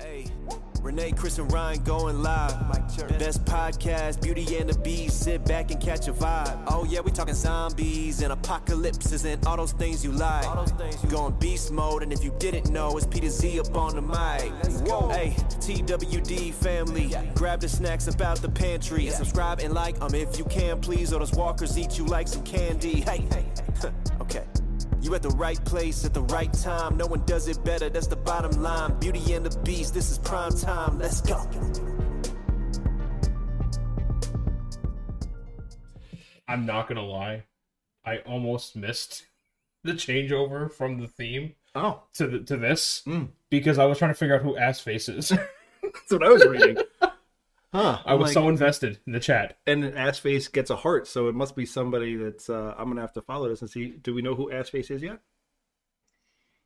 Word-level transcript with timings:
Hey, 0.00 0.26
Renee, 0.82 1.12
Chris, 1.12 1.38
and 1.38 1.52
Ryan 1.52 1.82
going 1.82 2.22
live. 2.22 2.56
Best 3.18 3.44
podcast, 3.44 4.22
Beauty 4.22 4.56
and 4.56 4.68
the 4.68 4.78
Beast. 4.78 5.24
Sit 5.24 5.44
back 5.44 5.70
and 5.70 5.80
catch 5.80 6.06
a 6.08 6.12
vibe. 6.12 6.62
Oh 6.68 6.84
yeah, 6.84 7.00
we 7.00 7.10
talking 7.10 7.34
zombies 7.34 8.22
and 8.22 8.32
apocalypses 8.32 9.24
and 9.24 9.44
all 9.46 9.56
those 9.56 9.72
things 9.72 10.04
you 10.04 10.12
like. 10.12 10.44
Going 11.08 11.34
beast 11.38 11.72
mode, 11.72 12.02
and 12.02 12.12
if 12.12 12.22
you 12.22 12.32
didn't 12.38 12.70
know, 12.70 12.96
it's 12.96 13.06
Peter 13.06 13.28
Z 13.28 13.60
up 13.60 13.74
on 13.74 13.96
the 13.96 14.02
mic. 14.02 14.52
Whoa, 14.88 15.08
hey, 15.08 15.34
TWD 15.60 16.54
family, 16.54 17.12
grab 17.34 17.60
the 17.60 17.68
snacks 17.68 18.06
about 18.06 18.38
the 18.38 18.48
pantry 18.48 19.06
and 19.08 19.16
subscribe 19.16 19.60
and 19.60 19.74
like 19.74 20.00
um 20.00 20.14
if 20.14 20.38
you 20.38 20.44
can, 20.44 20.80
please. 20.80 21.12
Or 21.12 21.18
those 21.18 21.32
walkers 21.32 21.76
eat 21.76 21.98
you 21.98 22.04
like 22.06 22.28
some 22.28 22.44
candy. 22.44 23.00
Hey, 23.00 23.24
okay. 24.20 24.44
You 25.00 25.14
at 25.14 25.22
the 25.22 25.30
right 25.30 25.62
place 25.64 26.04
at 26.04 26.12
the 26.12 26.22
right 26.22 26.52
time. 26.52 26.96
No 26.96 27.06
one 27.06 27.24
does 27.24 27.48
it 27.48 27.62
better. 27.64 27.88
That's 27.88 28.06
the 28.08 28.16
bottom 28.16 28.62
line. 28.62 28.98
Beauty 28.98 29.32
and 29.34 29.46
the 29.46 29.58
Beast. 29.60 29.94
This 29.94 30.10
is 30.10 30.18
prime 30.18 30.52
time. 30.52 30.98
Let's 30.98 31.20
go. 31.20 31.48
I'm 36.48 36.64
not 36.64 36.88
gonna 36.88 37.04
lie, 37.04 37.44
I 38.04 38.18
almost 38.18 38.74
missed 38.74 39.26
the 39.84 39.92
changeover 39.92 40.72
from 40.72 40.98
the 41.00 41.06
theme 41.06 41.54
Oh, 41.74 42.02
to 42.14 42.26
the, 42.26 42.38
to 42.40 42.56
this 42.56 43.02
Mm. 43.06 43.28
because 43.50 43.78
I 43.78 43.84
was 43.84 43.98
trying 43.98 44.10
to 44.10 44.14
figure 44.18 44.34
out 44.34 44.42
who 44.42 44.56
Ass 44.56 44.80
Face 44.80 45.08
is. 45.08 45.28
that's 45.82 46.10
what 46.10 46.24
I 46.24 46.28
was 46.30 46.44
reading. 46.46 46.78
Huh. 47.72 47.98
I 48.06 48.14
was 48.14 48.28
like- 48.28 48.34
so 48.34 48.48
invested 48.48 48.98
in 49.06 49.12
the 49.12 49.20
chat. 49.20 49.58
and 49.66 49.84
ass 49.84 50.18
face 50.18 50.48
gets 50.48 50.70
a 50.70 50.76
heart, 50.76 51.06
so 51.06 51.28
it 51.28 51.34
must 51.34 51.54
be 51.54 51.66
somebody 51.66 52.16
that's. 52.16 52.48
Uh, 52.48 52.74
I'm 52.78 52.88
gonna 52.88 53.00
have 53.02 53.12
to 53.14 53.22
follow 53.22 53.48
this 53.48 53.60
and 53.60 53.70
see. 53.70 53.88
Do 53.88 54.14
we 54.14 54.22
know 54.22 54.34
who 54.34 54.50
ass 54.50 54.70
face 54.70 54.90
is 54.90 55.02
yet? 55.02 55.18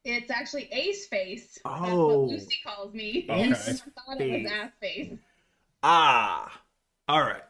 It's 0.05 0.31
actually 0.31 0.69
Ace 0.73 1.07
Face. 1.07 1.59
That's 1.65 1.81
Oh. 1.91 2.19
what 2.25 2.31
Lucy 2.31 2.57
calls 2.65 2.93
me. 2.93 3.25
Okay. 3.31 3.51
I 3.51 3.55
thought 3.55 4.21
it 4.21 4.43
was 4.43 4.51
Ass 4.53 4.71
Face. 4.81 5.13
Ah, 5.83 6.61
all 7.09 7.21
right. 7.21 7.43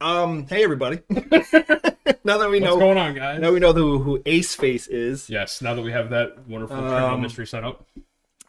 Um, 0.00 0.46
hey 0.48 0.62
everybody. 0.64 1.00
now 1.10 2.38
that 2.38 2.48
we 2.50 2.60
know 2.60 2.74
What's 2.76 2.78
know, 2.78 2.78
going 2.78 2.98
on, 2.98 3.14
guys? 3.14 3.40
now 3.40 3.50
we 3.52 3.60
know 3.60 3.72
who 3.72 3.98
who 3.98 4.20
Ace 4.26 4.54
Face 4.54 4.88
is. 4.88 5.30
Yes, 5.30 5.62
now 5.62 5.74
that 5.74 5.82
we 5.82 5.92
have 5.92 6.10
that 6.10 6.46
wonderful 6.48 6.76
Um, 6.76 7.20
mystery 7.22 7.46
set 7.46 7.64
up. 7.64 7.86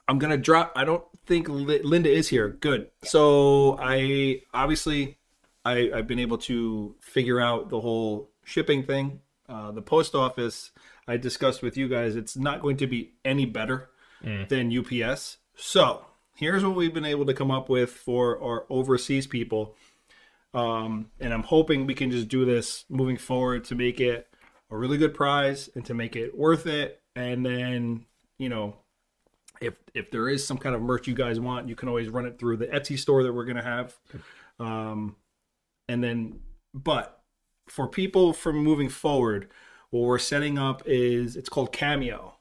I'm 0.07 0.19
gonna 0.19 0.37
drop. 0.37 0.73
I 0.75 0.85
don't 0.85 1.03
think 1.25 1.49
Li- 1.49 1.81
Linda 1.83 2.09
is 2.09 2.29
here. 2.29 2.49
Good. 2.49 2.89
So 3.03 3.77
I 3.79 4.41
obviously 4.53 5.17
I 5.65 5.91
I've 5.93 6.07
been 6.07 6.19
able 6.19 6.37
to 6.39 6.95
figure 7.01 7.39
out 7.39 7.69
the 7.69 7.81
whole 7.81 8.29
shipping 8.43 8.83
thing. 8.83 9.21
Uh, 9.49 9.71
the 9.71 9.81
post 9.81 10.15
office 10.15 10.71
I 11.07 11.17
discussed 11.17 11.61
with 11.61 11.77
you 11.77 11.87
guys. 11.87 12.15
It's 12.15 12.35
not 12.35 12.61
going 12.61 12.77
to 12.77 12.87
be 12.87 13.13
any 13.23 13.45
better 13.45 13.89
than 14.49 14.75
UPS. 14.75 15.37
So 15.55 16.05
here's 16.35 16.63
what 16.63 16.75
we've 16.75 16.93
been 16.93 17.05
able 17.05 17.25
to 17.25 17.33
come 17.33 17.51
up 17.51 17.69
with 17.69 17.91
for 17.91 18.41
our 18.41 18.65
overseas 18.69 19.27
people. 19.27 19.75
Um, 20.53 21.11
and 21.19 21.33
I'm 21.33 21.43
hoping 21.43 21.85
we 21.85 21.93
can 21.93 22.11
just 22.11 22.27
do 22.27 22.45
this 22.45 22.85
moving 22.89 23.17
forward 23.17 23.65
to 23.65 23.75
make 23.75 23.99
it 23.99 24.27
a 24.69 24.77
really 24.77 24.97
good 24.97 25.13
prize 25.13 25.69
and 25.75 25.85
to 25.85 25.93
make 25.93 26.15
it 26.15 26.37
worth 26.37 26.65
it. 26.65 27.01
And 27.15 27.45
then, 27.45 28.05
you 28.37 28.49
know, 28.49 28.75
if 29.61 29.75
if 29.93 30.11
there 30.11 30.29
is 30.29 30.45
some 30.45 30.57
kind 30.57 30.75
of 30.75 30.81
merch 30.81 31.07
you 31.07 31.15
guys 31.15 31.39
want, 31.39 31.67
you 31.67 31.75
can 31.75 31.89
always 31.89 32.09
run 32.09 32.25
it 32.25 32.39
through 32.39 32.57
the 32.57 32.67
Etsy 32.67 32.97
store 32.97 33.23
that 33.23 33.33
we're 33.33 33.45
gonna 33.45 33.63
have. 33.63 33.95
Um, 34.59 35.15
and 35.87 36.03
then, 36.03 36.39
but 36.73 37.21
for 37.67 37.87
people 37.87 38.33
from 38.33 38.57
moving 38.57 38.89
forward, 38.89 39.49
what 39.89 40.01
we're 40.01 40.19
setting 40.19 40.57
up 40.57 40.83
is 40.85 41.35
it's 41.35 41.49
called 41.49 41.71
Cameo, 41.71 42.35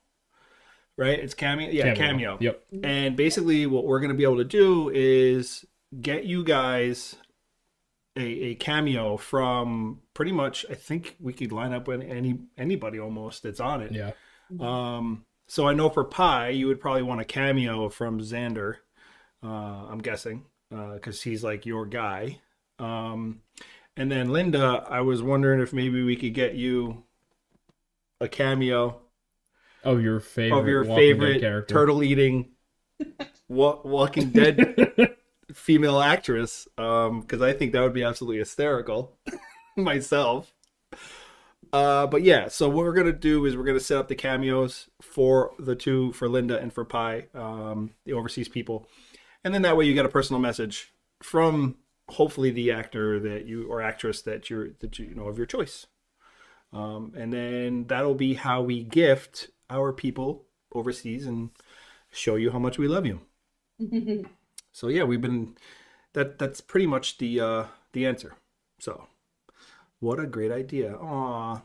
right? 0.97 1.19
It's 1.19 1.35
Cameo, 1.35 1.71
yeah, 1.71 1.95
Cameo. 1.95 2.39
Yep. 2.41 2.65
And 2.83 3.17
basically, 3.17 3.67
what 3.67 3.85
we're 3.85 4.01
gonna 4.01 4.15
be 4.15 4.25
able 4.25 4.39
to 4.39 4.45
do 4.45 4.91
is 4.91 5.65
get 6.01 6.25
you 6.25 6.45
guys 6.45 7.17
a, 8.17 8.23
a 8.23 8.55
cameo 8.57 9.17
from 9.17 10.01
pretty 10.15 10.33
much. 10.33 10.67
I 10.71 10.75
think 10.75 11.17
we 11.21 11.33
could 11.33 11.53
line 11.53 11.73
up 11.73 11.87
with 11.87 12.03
any 12.03 12.39
anybody 12.57 12.99
almost 12.99 13.43
that's 13.43 13.61
on 13.61 13.83
it. 13.83 13.93
Yeah. 13.93 14.13
Um, 14.61 15.25
so 15.47 15.67
I 15.67 15.75
know 15.75 15.89
for 15.89 16.05
Pi, 16.05 16.51
you 16.51 16.67
would 16.67 16.81
probably 16.81 17.03
want 17.03 17.21
a 17.21 17.25
cameo 17.25 17.89
from 17.89 18.21
Xander. 18.21 18.77
Uh, 19.43 19.47
I'm 19.91 19.99
guessing 19.99 20.45
because 20.71 21.23
he's 21.23 21.45
like 21.45 21.67
your 21.67 21.87
guy. 21.87 22.41
Um, 22.79 23.41
and 23.97 24.11
then 24.11 24.31
Linda, 24.31 24.85
I 24.89 25.01
was 25.03 25.23
wondering 25.23 25.61
if 25.61 25.73
maybe 25.73 26.03
we 26.03 26.17
could 26.17 26.35
get 26.35 26.55
you 26.55 27.05
a 28.21 28.29
cameo 28.29 29.01
Of 29.85 30.03
your 30.03 30.21
favorite 30.21 30.59
of 30.59 30.67
your 30.67 30.85
favorite 30.85 31.41
character. 31.41 31.73
turtle 31.75 32.03
eating 32.03 32.51
wa- 33.49 33.79
Walking 33.85 34.31
Dead 34.31 35.15
female 35.55 36.01
actress. 36.01 36.67
Um, 36.77 37.21
because 37.21 37.41
I 37.43 37.53
think 37.53 37.73
that 37.73 37.83
would 37.83 37.95
be 37.95 38.03
absolutely 38.03 38.39
hysterical 38.39 39.17
myself. 39.77 40.53
Uh, 41.77 42.07
but 42.07 42.23
yeah, 42.23 42.49
so 42.49 42.71
what 42.71 42.87
we're 42.87 42.95
gonna 42.95 43.13
do 43.13 43.45
is 43.45 43.55
we're 43.55 43.63
gonna 43.63 43.79
set 43.79 43.99
up 43.99 44.09
the 44.09 44.15
cameos 44.15 44.89
for 45.03 45.53
the 45.59 45.77
two 45.77 46.11
for 46.13 46.27
Linda 46.27 46.59
and 46.59 46.73
for 46.73 46.87
Pi, 46.87 47.27
um, 47.35 47.91
the 48.07 48.15
overseas 48.15 48.49
people, 48.49 48.89
and 49.45 49.53
then 49.53 49.61
that 49.61 49.77
way 49.77 49.85
you 49.85 49.93
get 49.93 50.07
a 50.07 50.09
personal 50.09 50.41
message 50.41 50.95
from 51.23 51.77
hopefully 52.09 52.51
the 52.51 52.73
actor 52.73 53.21
that 53.21 53.45
you 53.45 53.67
or 53.69 53.83
actress 53.83 54.23
that 54.23 54.49
you're 54.49 54.71
that 54.81 54.99
you, 54.99 55.05
you 55.05 55.15
know 55.15 55.29
of 55.29 55.37
your 55.37 55.45
choice. 55.45 55.87
Um, 56.73 57.13
and 57.15 57.31
then 57.31 57.85
that'll 57.89 58.15
be 58.15 58.33
how 58.35 58.63
we 58.63 58.83
gift 58.83 59.51
our 59.69 59.93
people 59.93 60.47
overseas 60.73 61.27
and 61.27 61.51
show 62.11 62.37
you 62.37 62.53
how 62.53 62.59
much 62.59 62.79
we 62.79 62.89
love 62.89 63.05
you. 63.05 63.21
So 64.73 64.89
yeah, 64.89 65.05
we've 65.05 65.21
been 65.21 65.57
that 66.15 66.39
that's 66.39 66.63
pretty 66.63 66.87
much 66.87 67.19
the 67.19 67.39
uh 67.39 67.65
the 67.93 68.07
answer. 68.07 68.33
So 68.79 69.09
what 70.01 70.21
a 70.21 70.27
great 70.27 70.53
idea. 70.53 70.95
Aw. 70.97 71.61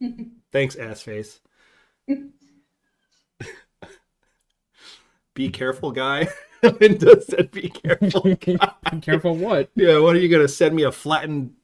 Thanks, 0.52 0.76
ass 0.76 1.02
face. 1.02 1.40
be 5.34 5.48
careful, 5.50 5.92
guy. 5.92 6.28
Linda 6.80 7.20
said 7.20 7.50
be 7.50 7.68
careful. 7.68 8.22
Be 8.92 9.00
careful 9.00 9.34
what? 9.34 9.70
yeah, 9.74 9.98
what 9.98 10.14
are 10.14 10.20
you 10.20 10.28
gonna 10.28 10.46
send 10.46 10.76
me 10.76 10.84
a 10.84 10.92
flattened 10.92 11.54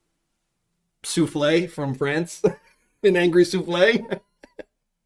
souffle 1.05 1.69
from 1.69 1.95
France? 1.95 2.43
An 3.05 3.17
angry 3.17 3.45
souffle? 3.45 4.09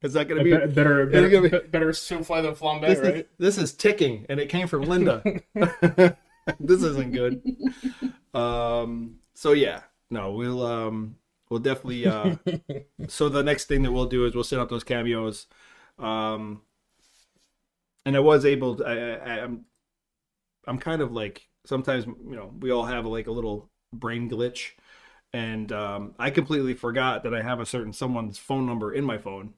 Is 0.03 0.15
that 0.15 0.29
gonna 0.29 0.43
be 0.43 0.51
better 0.51 0.67
better 1.07 1.07
be- 1.07 1.49
better, 1.49 1.67
better 1.69 1.93
souffle 1.93 2.43
than 2.43 2.55
flambe, 2.55 2.87
this, 2.87 2.99
right? 3.01 3.15
is, 3.17 3.25
this 3.39 3.59
is 3.59 3.75
ticking 3.75 4.25
and 4.29 4.41
it 4.41 4.49
came 4.49 4.67
from 4.67 4.83
linda 4.83 5.23
this 6.59 6.83
isn't 6.83 7.13
good 7.13 7.41
um 8.35 9.17
so 9.35 9.53
yeah 9.53 9.83
no 10.13 10.33
we'll 10.33 10.65
um 10.65 11.17
we'll 11.49 11.61
definitely 11.61 12.07
uh 12.07 12.37
so 13.09 13.29
the 13.29 13.43
next 13.43 13.65
thing 13.67 13.83
that 13.83 13.93
we'll 13.93 14.07
do 14.07 14.27
is 14.27 14.35
we'll 14.35 14.45
set 14.45 14.61
up 14.61 14.69
those 14.71 14.85
cameos. 14.85 15.47
Um 15.99 16.63
and 18.05 18.17
i 18.17 18.21
was 18.21 18.45
able 18.45 18.77
to 18.77 18.85
I, 18.85 18.95
I 18.95 19.45
i'm 19.45 19.65
i'm 20.67 20.79
kind 20.79 21.03
of 21.03 21.13
like 21.13 21.49
sometimes 21.67 22.07
you 22.07 22.37
know 22.37 22.53
we 22.61 22.71
all 22.71 22.85
have 22.85 23.07
like 23.07 23.27
a 23.27 23.33
little 23.33 23.71
brain 23.93 24.29
glitch. 24.31 24.73
And 25.35 25.73
um 25.73 26.15
i 26.19 26.31
completely 26.31 26.75
forgot 26.75 27.23
that 27.25 27.35
i 27.35 27.43
have 27.43 27.61
a 27.61 27.67
certain 27.67 27.93
someone's 27.93 28.39
phone 28.39 28.67
number 28.67 28.93
in 28.93 29.05
my 29.05 29.19
phone 29.19 29.55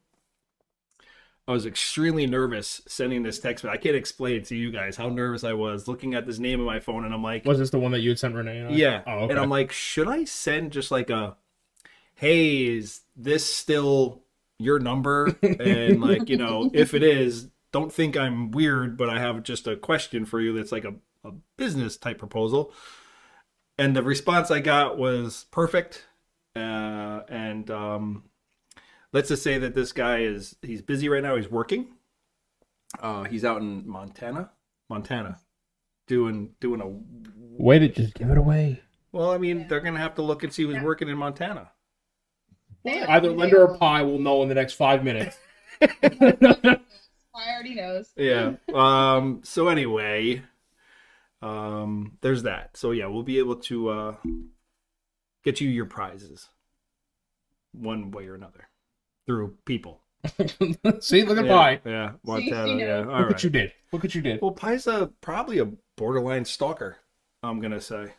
I 1.46 1.52
was 1.52 1.67
extremely 1.67 2.26
nervous 2.26 2.81
sending 2.88 3.23
this 3.23 3.38
text, 3.38 3.62
but 3.64 3.70
I 3.70 3.76
can't 3.76 3.96
explain 3.96 4.43
to 4.44 4.56
you 4.56 4.70
guys 4.70 4.96
how 4.96 5.08
nervous 5.11 5.44
I 5.44 5.52
was 5.52 5.87
looking 5.87 6.14
at 6.14 6.26
this 6.26 6.38
name 6.38 6.58
on 6.61 6.67
my 6.67 6.81
phone, 6.81 7.05
and 7.05 7.12
I'm 7.12 7.23
like, 7.23 7.44
Was 7.44 7.58
this 7.58 7.70
the 7.70 7.79
one 7.79 7.93
that 7.93 8.00
you 8.00 8.11
had 8.11 8.19
sent 8.19 8.35
Renee? 8.35 8.75
yeah, 8.75 9.02
Oh, 9.06 9.20
okay. 9.25 9.32
and 9.32 9.38
I'm 9.41 9.50
like, 9.50 9.70
should 9.70 10.08
I 10.08 10.25
send 10.25 10.73
just 10.73 10.91
like 10.91 11.11
a, 11.11 11.37
hey, 12.14 12.64
is 12.79 13.02
this 13.14 13.44
still 13.44 14.23
your 14.58 14.79
number? 14.79 15.37
And 15.43 16.00
like, 16.00 16.31
you 16.31 16.38
know, 16.38 16.70
if 16.73 16.94
it 16.94 17.02
is, 17.02 17.49
don't 17.73 17.93
think 17.93 18.17
I'm 18.17 18.50
weird, 18.50 18.97
but 18.97 19.11
I 19.11 19.19
have 19.19 19.43
just 19.43 19.67
a 19.67 19.76
question 19.76 20.25
for 20.25 20.40
you 20.40 20.55
that's 20.55 20.73
like 20.73 20.85
a, 20.85 20.94
a 21.25 21.32
business 21.58 21.97
type 21.99 22.19
proposal. 22.19 22.73
And 23.76 23.94
the 23.94 24.02
response 24.02 24.50
I 24.50 24.61
got 24.61 24.97
was 24.97 25.44
perfect. 25.50 26.06
Uh, 26.56 27.23
and 27.29 27.69
um, 27.70 28.23
let's 29.14 29.28
just 29.28 29.43
say 29.43 29.56
that 29.56 29.75
this 29.75 29.93
guy 29.93 30.19
is 30.19 30.56
he's 30.61 30.82
busy 30.82 31.08
right 31.08 31.22
now. 31.22 31.37
He's 31.37 31.50
working. 31.50 31.87
Uh, 33.00 33.25
he's 33.25 33.44
out 33.44 33.62
in 33.62 33.88
Montana, 33.88 34.50
Montana, 34.90 35.38
doing 36.06 36.50
doing 36.61 36.82
a 36.82 36.88
Way 37.56 37.78
to 37.78 37.88
just 37.88 38.14
give 38.14 38.31
it 38.31 38.37
away. 38.37 38.82
well, 39.12 39.31
I 39.31 39.38
mean, 39.38 39.66
they're 39.69 39.81
gonna 39.81 39.99
have 40.00 40.16
to 40.16 40.22
look 40.22 40.43
and 40.43 40.52
see 40.52 40.64
who's 40.64 40.82
working 40.82 41.08
in 41.08 41.16
Montana. 41.16 41.70
Either 42.87 43.31
Linda 43.31 43.61
or 43.61 43.78
Pi 43.78 44.02
will 44.02 44.19
know 44.19 44.43
in 44.43 44.49
the 44.49 44.55
next 44.55 44.75
five 44.75 45.02
minutes. 45.02 45.38
I 45.81 46.78
already 47.34 47.75
knows. 47.76 48.11
Yeah. 48.16 48.55
Um. 48.75 49.40
So 49.44 49.69
anyway, 49.69 50.43
um. 51.40 52.19
There's 52.20 52.43
that. 52.43 52.76
So 52.76 52.90
yeah, 52.90 53.06
we'll 53.06 53.22
be 53.22 53.38
able 53.38 53.56
to 53.56 53.88
uh 53.88 54.14
get 55.44 55.61
you 55.61 55.69
your 55.69 55.87
prizes, 55.87 56.49
one 57.72 58.11
way 58.11 58.26
or 58.26 58.34
another, 58.34 58.69
through 59.26 59.56
people 59.65 60.00
See, 61.00 61.23
look 61.23 61.37
at 61.38 61.44
yeah, 61.44 61.53
Pie. 61.53 61.81
Yeah, 61.85 62.11
See, 62.12 62.17
Montana. 62.25 62.69
you 62.69 62.75
know. 62.79 62.87
Yeah, 62.87 62.97
all 63.00 63.05
Look 63.05 63.09
right. 63.12 63.26
what 63.29 63.44
you 63.44 63.50
did. 63.50 63.73
Look 63.93 64.03
what 64.03 64.15
you 64.15 64.23
did. 64.23 64.41
Well, 64.41 64.53
Pie's 64.53 64.87
a, 64.87 65.11
probably 65.21 65.59
a 65.59 65.67
borderline 65.97 66.44
stalker. 66.47 66.97
I'm 67.43 67.61
gonna 67.61 67.81
say. 67.81 68.12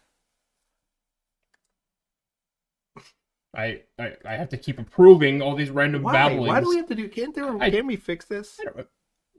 I, 3.56 3.81
I 3.98 4.13
I 4.25 4.34
have 4.36 4.50
to 4.50 4.57
keep 4.57 4.80
approving 4.80 5.42
all 5.42 5.56
these 5.56 5.69
random 5.69 6.04
Why? 6.04 6.13
babblings. 6.13 6.48
Why 6.48 6.60
do 6.60 6.69
we 6.69 6.75
have 6.78 6.88
to 6.90 6.96
do? 6.96 7.07
Can't 7.07 7.34
there? 7.34 7.57
I- 7.62 7.72
can't 7.72 7.88
we 7.88 7.96
fix 7.96 8.25
this? 8.25 8.60
I 8.60 8.66
don't- 8.66 8.88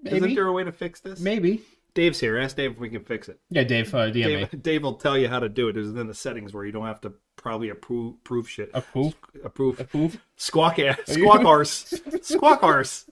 Isn't 0.04 0.34
there 0.34 0.46
a 0.46 0.52
way 0.52 0.64
to 0.64 0.72
fix 0.72 1.00
this? 1.00 1.20
Maybe. 1.20 1.62
Dave's 1.96 2.20
here. 2.20 2.38
Ask 2.38 2.56
Dave 2.56 2.72
if 2.72 2.78
we 2.78 2.90
can 2.90 3.02
fix 3.02 3.28
it. 3.28 3.40
Yeah, 3.50 3.64
Dave. 3.64 3.92
Uh, 3.92 4.10
DM 4.10 4.14
me. 4.14 4.22
Dave, 4.22 4.62
Dave 4.62 4.82
will 4.82 4.94
tell 4.94 5.18
you 5.18 5.28
how 5.28 5.40
to 5.40 5.48
do 5.48 5.68
it. 5.68 5.76
It's 5.76 5.88
in 5.88 6.06
the 6.06 6.14
settings 6.14 6.52
where 6.52 6.64
you 6.64 6.70
don't 6.70 6.86
have 6.86 7.00
to 7.00 7.14
probably 7.36 7.70
approve, 7.70 8.14
approve 8.20 8.48
shit. 8.48 8.70
Approve. 8.74 9.14
Approve. 9.42 9.80
Approve. 9.80 10.20
Squawk 10.36 10.78
ass. 10.78 10.98
Squawk 11.06 11.44
arse. 11.44 11.94
Squawk 12.22 12.62
arse. 12.62 13.10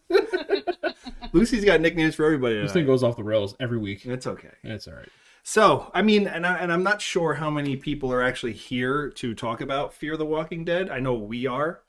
Lucy's 1.33 1.65
got 1.65 1.81
nicknames 1.81 2.15
for 2.15 2.27
everybody. 2.27 2.61
This 2.61 2.73
thing 2.73 2.87
goes 2.87 3.03
off 3.03 3.17
the 3.17 3.25
rails 3.25 3.57
every 3.59 3.79
week. 3.79 4.05
It's 4.05 4.27
okay. 4.27 4.53
It's 4.63 4.87
all 4.87 4.95
right. 4.95 5.09
So, 5.43 5.91
I 5.95 6.03
mean, 6.03 6.27
and, 6.27 6.47
I, 6.47 6.59
and 6.59 6.73
I'm 6.73 6.83
not 6.83 7.01
sure 7.01 7.35
how 7.35 7.51
many 7.51 7.77
people 7.77 8.13
are 8.13 8.23
actually 8.23 8.53
here 8.53 9.11
to 9.17 9.35
talk 9.35 9.61
about 9.61 9.95
Fear 9.95 10.17
the 10.17 10.27
Walking 10.27 10.65
Dead. 10.65 10.91
I 10.91 11.01
know 11.01 11.15
we 11.15 11.47
are. 11.47 11.81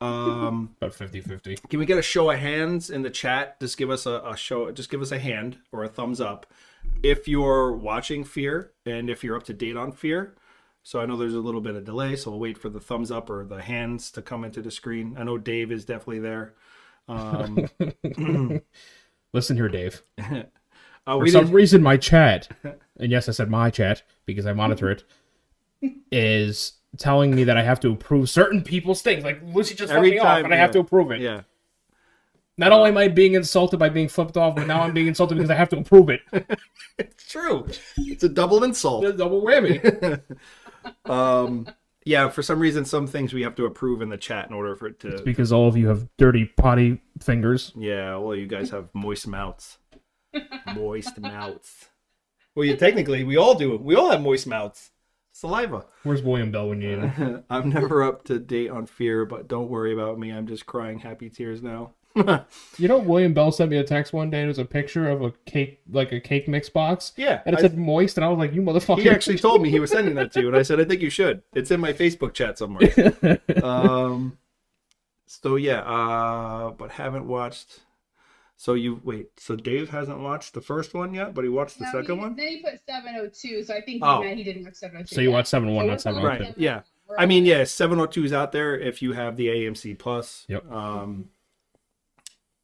Um, 0.00 0.74
About 0.80 0.92
50-50. 0.94 1.68
can 1.68 1.78
we 1.78 1.86
get 1.86 1.98
a 1.98 2.02
show 2.02 2.30
of 2.30 2.38
hands 2.38 2.88
in 2.90 3.02
the 3.02 3.10
chat? 3.10 3.60
Just 3.60 3.76
give 3.76 3.90
us 3.90 4.06
a, 4.06 4.22
a 4.24 4.36
show. 4.36 4.70
Just 4.70 4.90
give 4.90 5.02
us 5.02 5.12
a 5.12 5.18
hand 5.18 5.58
or 5.72 5.84
a 5.84 5.88
thumbs 5.88 6.20
up 6.20 6.46
if 7.02 7.28
you're 7.28 7.72
watching 7.72 8.24
Fear 8.24 8.72
and 8.86 9.10
if 9.10 9.22
you're 9.22 9.36
up 9.36 9.44
to 9.44 9.52
date 9.52 9.76
on 9.76 9.92
Fear. 9.92 10.34
So 10.82 11.00
I 11.00 11.06
know 11.06 11.16
there's 11.18 11.34
a 11.34 11.40
little 11.40 11.60
bit 11.60 11.74
of 11.74 11.84
delay, 11.84 12.16
so 12.16 12.30
we'll 12.30 12.40
wait 12.40 12.56
for 12.56 12.70
the 12.70 12.80
thumbs 12.80 13.10
up 13.10 13.28
or 13.28 13.44
the 13.44 13.60
hands 13.60 14.10
to 14.12 14.22
come 14.22 14.44
into 14.44 14.62
the 14.62 14.70
screen. 14.70 15.14
I 15.18 15.24
know 15.24 15.36
Dave 15.36 15.70
is 15.70 15.84
definitely 15.84 16.20
there. 16.20 16.54
Um, 17.06 17.68
Listen 19.32 19.56
here, 19.56 19.68
Dave. 19.68 20.02
uh, 20.18 20.44
For 21.06 21.18
we 21.18 21.30
some 21.30 21.46
did, 21.46 21.54
reason, 21.54 21.82
my 21.82 21.96
chat, 21.98 22.48
and 22.64 23.10
yes, 23.10 23.28
I 23.28 23.32
said 23.32 23.50
my 23.50 23.68
chat 23.70 24.02
because 24.24 24.46
I 24.46 24.52
monitor 24.54 24.90
it, 24.90 25.04
is 26.10 26.72
telling 26.98 27.34
me 27.34 27.44
that 27.44 27.56
I 27.56 27.62
have 27.62 27.80
to 27.80 27.92
approve 27.92 28.28
certain 28.30 28.62
people's 28.62 29.02
things. 29.02 29.24
Like 29.24 29.40
Lucy 29.44 29.74
just 29.74 29.92
Every 29.92 30.10
flipped 30.10 30.14
me 30.14 30.18
off, 30.20 30.36
time, 30.36 30.44
and 30.46 30.54
I 30.54 30.56
have 30.56 30.70
to 30.72 30.80
approve 30.80 31.10
it. 31.10 31.20
yeah. 31.20 31.42
Not 32.58 32.72
only 32.72 32.90
am 32.90 32.98
I 32.98 33.08
being 33.08 33.34
insulted 33.34 33.78
by 33.78 33.88
being 33.88 34.08
flipped 34.08 34.36
off, 34.36 34.54
but 34.54 34.66
now 34.66 34.82
I'm 34.82 34.92
being 34.92 35.06
insulted 35.06 35.36
because 35.36 35.50
I 35.50 35.54
have 35.54 35.70
to 35.70 35.78
approve 35.78 36.10
it. 36.10 36.20
It's 36.98 37.26
true. 37.32 37.66
It's 37.96 38.24
a 38.24 38.28
double 38.28 38.62
insult. 38.62 39.04
That's 39.04 39.16
double 39.16 39.40
whammy. 39.42 40.20
um 41.06 41.66
yeah 42.04 42.28
for 42.28 42.42
some 42.42 42.58
reason 42.58 42.84
some 42.84 43.06
things 43.06 43.32
we 43.34 43.42
have 43.42 43.54
to 43.54 43.66
approve 43.66 44.00
in 44.02 44.08
the 44.08 44.16
chat 44.16 44.48
in 44.48 44.54
order 44.54 44.74
for 44.74 44.86
it 44.86 44.98
to 45.00 45.20
because 45.24 45.52
all 45.52 45.68
of 45.68 45.76
you 45.76 45.86
have 45.88 46.08
dirty 46.16 46.46
potty 46.56 47.00
fingers. 47.20 47.72
yeah 47.76 48.16
well 48.16 48.34
you 48.34 48.46
guys 48.46 48.70
have 48.70 48.88
moist 48.94 49.26
mouths 49.26 49.76
moist 50.74 51.18
mouths 51.18 51.90
well 52.54 52.64
you 52.64 52.76
technically 52.76 53.24
we 53.24 53.36
all 53.36 53.54
do 53.54 53.76
we 53.76 53.94
all 53.94 54.10
have 54.10 54.22
moist 54.22 54.46
mouths 54.46 54.89
saliva 55.40 55.86
Where's 56.02 56.22
William 56.22 56.50
Bell 56.50 56.68
when 56.68 56.80
you 56.82 56.96
need 56.96 57.08
him? 57.10 57.44
i'm 57.48 57.70
never 57.70 58.02
up 58.02 58.24
to 58.24 58.38
date 58.38 58.70
on 58.70 58.86
fear 58.86 59.24
but 59.24 59.48
don't 59.48 59.68
worry 59.70 59.92
about 59.92 60.18
me 60.18 60.30
i'm 60.30 60.46
just 60.46 60.66
crying 60.66 60.98
happy 60.98 61.30
tears 61.30 61.62
now 61.62 61.92
You 62.76 62.88
know, 62.88 62.98
William 62.98 63.34
Bell 63.34 63.52
sent 63.52 63.70
me 63.70 63.76
a 63.76 63.84
text 63.84 64.12
one 64.12 64.30
day. 64.30 64.42
It 64.42 64.48
was 64.48 64.58
a 64.58 64.64
picture 64.64 65.08
of 65.08 65.22
a 65.22 65.30
cake, 65.46 65.80
like 65.88 66.10
a 66.10 66.18
cake 66.20 66.48
mix 66.48 66.68
box, 66.68 67.12
yeah 67.16 67.40
and 67.46 67.54
it 67.54 67.58
I- 67.60 67.62
said 67.62 67.78
moist, 67.78 68.18
and 68.18 68.24
I 68.24 68.28
was 68.28 68.36
like, 68.36 68.52
"You 68.52 68.62
motherfucker!" 68.62 69.00
he 69.00 69.08
actually 69.08 69.38
told 69.38 69.62
me 69.62 69.70
he 69.70 69.78
was 69.78 69.92
sending 69.92 70.16
that 70.16 70.32
to 70.32 70.40
you 70.40 70.48
and 70.48 70.56
i 70.56 70.62
said 70.62 70.80
i 70.80 70.84
think 70.84 71.02
you 71.02 71.08
should 71.08 71.42
it's 71.54 71.70
in 71.70 71.78
my 71.78 71.92
facebook 71.92 72.34
chat 72.34 72.58
somewhere 72.58 73.40
um 73.62 74.36
so 75.26 75.54
yeah 75.54 75.82
uh 75.82 76.70
but 76.72 76.90
haven't 76.90 77.28
watched 77.28 77.78
so 78.62 78.74
you 78.74 79.00
wait 79.04 79.28
so 79.38 79.56
dave 79.56 79.88
hasn't 79.88 80.18
watched 80.20 80.52
the 80.52 80.60
first 80.60 80.92
one 80.92 81.14
yet 81.14 81.32
but 81.32 81.44
he 81.44 81.48
watched 81.48 81.78
the 81.78 81.84
No, 81.86 81.92
second 81.92 82.16
he, 82.16 82.20
one 82.20 82.36
Then 82.36 82.48
he 82.48 82.56
put 82.62 82.78
702, 82.86 83.62
so 83.64 83.72
I 83.72 83.80
think 83.80 83.88
he 83.88 84.00
Oh. 84.02 84.20
meant 84.22 84.36
he 84.36 84.44
didn't 84.44 84.64
watch 84.64 84.74
702. 84.74 85.14
So 85.14 85.20
you 85.22 85.30
watched 85.30 85.36
watch 85.38 85.46
seven 85.46 85.74
one, 85.74 85.86
not 85.86 85.92
we're 85.94 85.98
seven 85.98 86.18
on 86.18 86.24
Right, 86.26 86.38
702. 86.40 86.62
yeah. 86.62 86.82
We're 87.08 87.16
i 87.18 87.24
mean 87.24 87.46
yeah 87.46 87.64
702 87.64 88.24
is 88.26 88.32
out 88.34 88.52
there 88.52 88.78
if 88.78 89.00
you 89.00 89.12
have 89.14 89.36
the 89.38 89.46
amc 89.48 89.98
plus 89.98 90.44
Yep. 90.48 90.70
um 90.70 91.30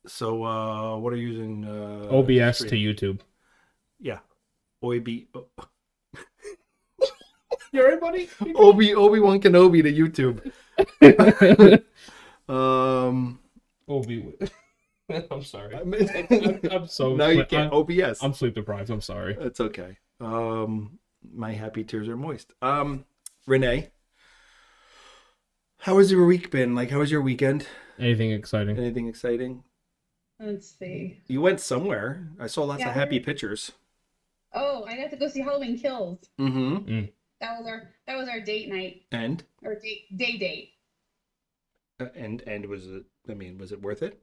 so 0.06 0.44
uh 0.44 0.98
what 0.98 1.12
are 1.14 1.16
you 1.16 1.28
using 1.28 1.64
uh 1.64 2.08
OBS 2.10 2.58
to? 2.58 2.76
YouTube. 2.76 3.20
yeah 3.98 4.18
OB, 4.82 5.08
You 7.72 7.82
alright, 7.82 8.00
buddy? 8.00 8.28
Obi 8.54 8.94
Obi-Wan 8.94 9.40
Kenobi 9.40 9.82
to 9.82 9.92
YouTube. 9.92 10.36
Um, 12.48 13.40
Obi. 13.88 14.34
I'm 15.30 15.42
sorry. 15.42 15.74
I 15.74 15.80
I'm, 15.80 15.90
mean- 15.90 16.60
I'm 16.70 16.86
so. 16.86 17.14
now 17.14 17.28
you 17.28 17.44
can't 17.44 17.72
I'm, 17.72 17.78
OBS. 17.80 18.22
I'm 18.22 18.32
sleep 18.34 18.54
deprived. 18.54 18.90
I'm 18.90 19.00
sorry. 19.00 19.36
It's 19.40 19.60
okay. 19.60 19.98
Um, 20.20 20.98
my 21.34 21.52
happy 21.52 21.84
tears 21.84 22.08
are 22.08 22.16
moist. 22.16 22.52
Um, 22.62 23.04
Renee, 23.46 23.90
how 25.78 25.98
has 25.98 26.10
your 26.10 26.26
week 26.26 26.50
been? 26.50 26.74
Like, 26.74 26.90
how 26.90 26.98
was 26.98 27.10
your 27.10 27.20
weekend? 27.22 27.66
Anything 27.98 28.32
exciting? 28.32 28.76
Anything 28.76 29.08
exciting? 29.08 29.62
Let's 30.40 30.68
see. 30.78 31.20
You 31.28 31.40
went 31.40 31.60
somewhere. 31.60 32.28
I 32.40 32.46
saw 32.46 32.64
lots 32.64 32.80
Yeah, 32.80 32.88
of 32.90 32.94
happy 32.94 33.20
pictures. 33.20 33.72
Oh, 34.52 34.84
I 34.84 34.96
got 34.96 35.10
to 35.10 35.16
go 35.16 35.28
see 35.28 35.40
Halloween 35.40 35.78
Kills. 35.78 36.18
Mm-hmm. 36.38 37.04
That 37.40 37.58
was 37.58 37.66
our 37.66 37.90
that 38.06 38.16
was 38.16 38.28
our 38.28 38.40
date 38.40 38.68
night 38.70 39.02
And 39.12 39.44
or 39.62 39.74
date 39.74 40.16
day 40.16 40.36
date. 40.38 40.70
uh, 42.00 42.06
and 42.14 42.42
and 42.46 42.66
was 42.66 42.86
it? 42.86 43.04
I 43.28 43.34
mean, 43.34 43.58
was 43.58 43.72
it 43.72 43.82
worth 43.82 44.02
it? 44.02 44.18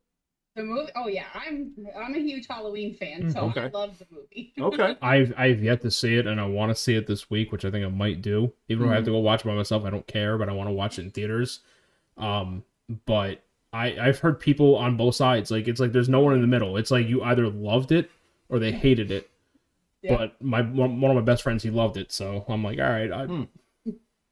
The 0.55 0.63
movie. 0.63 0.91
Oh 0.95 1.07
yeah, 1.07 1.25
I'm 1.33 1.73
I'm 1.97 2.13
a 2.13 2.19
huge 2.19 2.45
Halloween 2.47 2.93
fan, 2.95 3.31
so 3.31 3.41
Okay. 3.45 3.61
I 3.61 3.67
love 3.69 3.97
the 3.97 4.05
movie. 4.11 4.53
Okay. 4.59 4.95
I've 5.01 5.33
I've 5.35 5.63
yet 5.63 5.81
to 5.81 5.89
see 5.89 6.15
it, 6.15 6.27
and 6.27 6.39
I 6.39 6.45
want 6.45 6.69
to 6.69 6.75
see 6.75 6.95
it 6.95 7.07
this 7.07 7.29
week, 7.29 7.51
which 7.51 7.65
I 7.65 7.71
think 7.71 7.83
I 7.83 7.89
might 7.89 8.21
do. 8.21 8.53
Even 8.69 8.85
though 8.85 8.91
I 8.91 8.95
have 8.95 9.05
to 9.05 9.11
go 9.11 9.17
watch 9.19 9.41
it 9.41 9.47
by 9.47 9.55
myself, 9.55 9.83
I 9.83 9.89
don't 9.89 10.05
care, 10.05 10.37
but 10.37 10.49
I 10.49 10.53
want 10.53 10.69
to 10.69 10.73
watch 10.73 10.99
it 10.99 11.05
in 11.05 11.11
theaters. 11.11 11.61
Um, 12.17 12.63
but 13.05 13.43
I 13.71 13.97
I've 13.99 14.19
heard 14.19 14.39
people 14.39 14.75
on 14.75 14.95
both 14.95 15.15
sides. 15.15 15.49
Like 15.49 15.67
it's 15.67 15.79
like 15.79 15.91
there's 15.91 16.09
no 16.09 16.19
one 16.19 16.35
in 16.35 16.41
the 16.41 16.47
middle. 16.47 16.77
It's 16.77 16.91
like 16.91 17.07
you 17.07 17.23
either 17.23 17.49
loved 17.49 17.91
it 17.91 18.11
or 18.49 18.59
they 18.59 18.71
hated 18.71 19.09
it. 19.09 19.29
Yeah. 20.03 20.17
But 20.17 20.39
my 20.39 20.61
one 20.61 21.01
one 21.01 21.09
of 21.09 21.15
my 21.15 21.23
best 21.23 21.41
friends 21.41 21.63
he 21.63 21.71
loved 21.71 21.97
it, 21.97 22.11
so 22.11 22.45
I'm 22.47 22.63
like, 22.63 22.77
all 22.77 22.89
right, 22.89 23.11
I, 23.11 23.25
Hmm. 23.25 23.43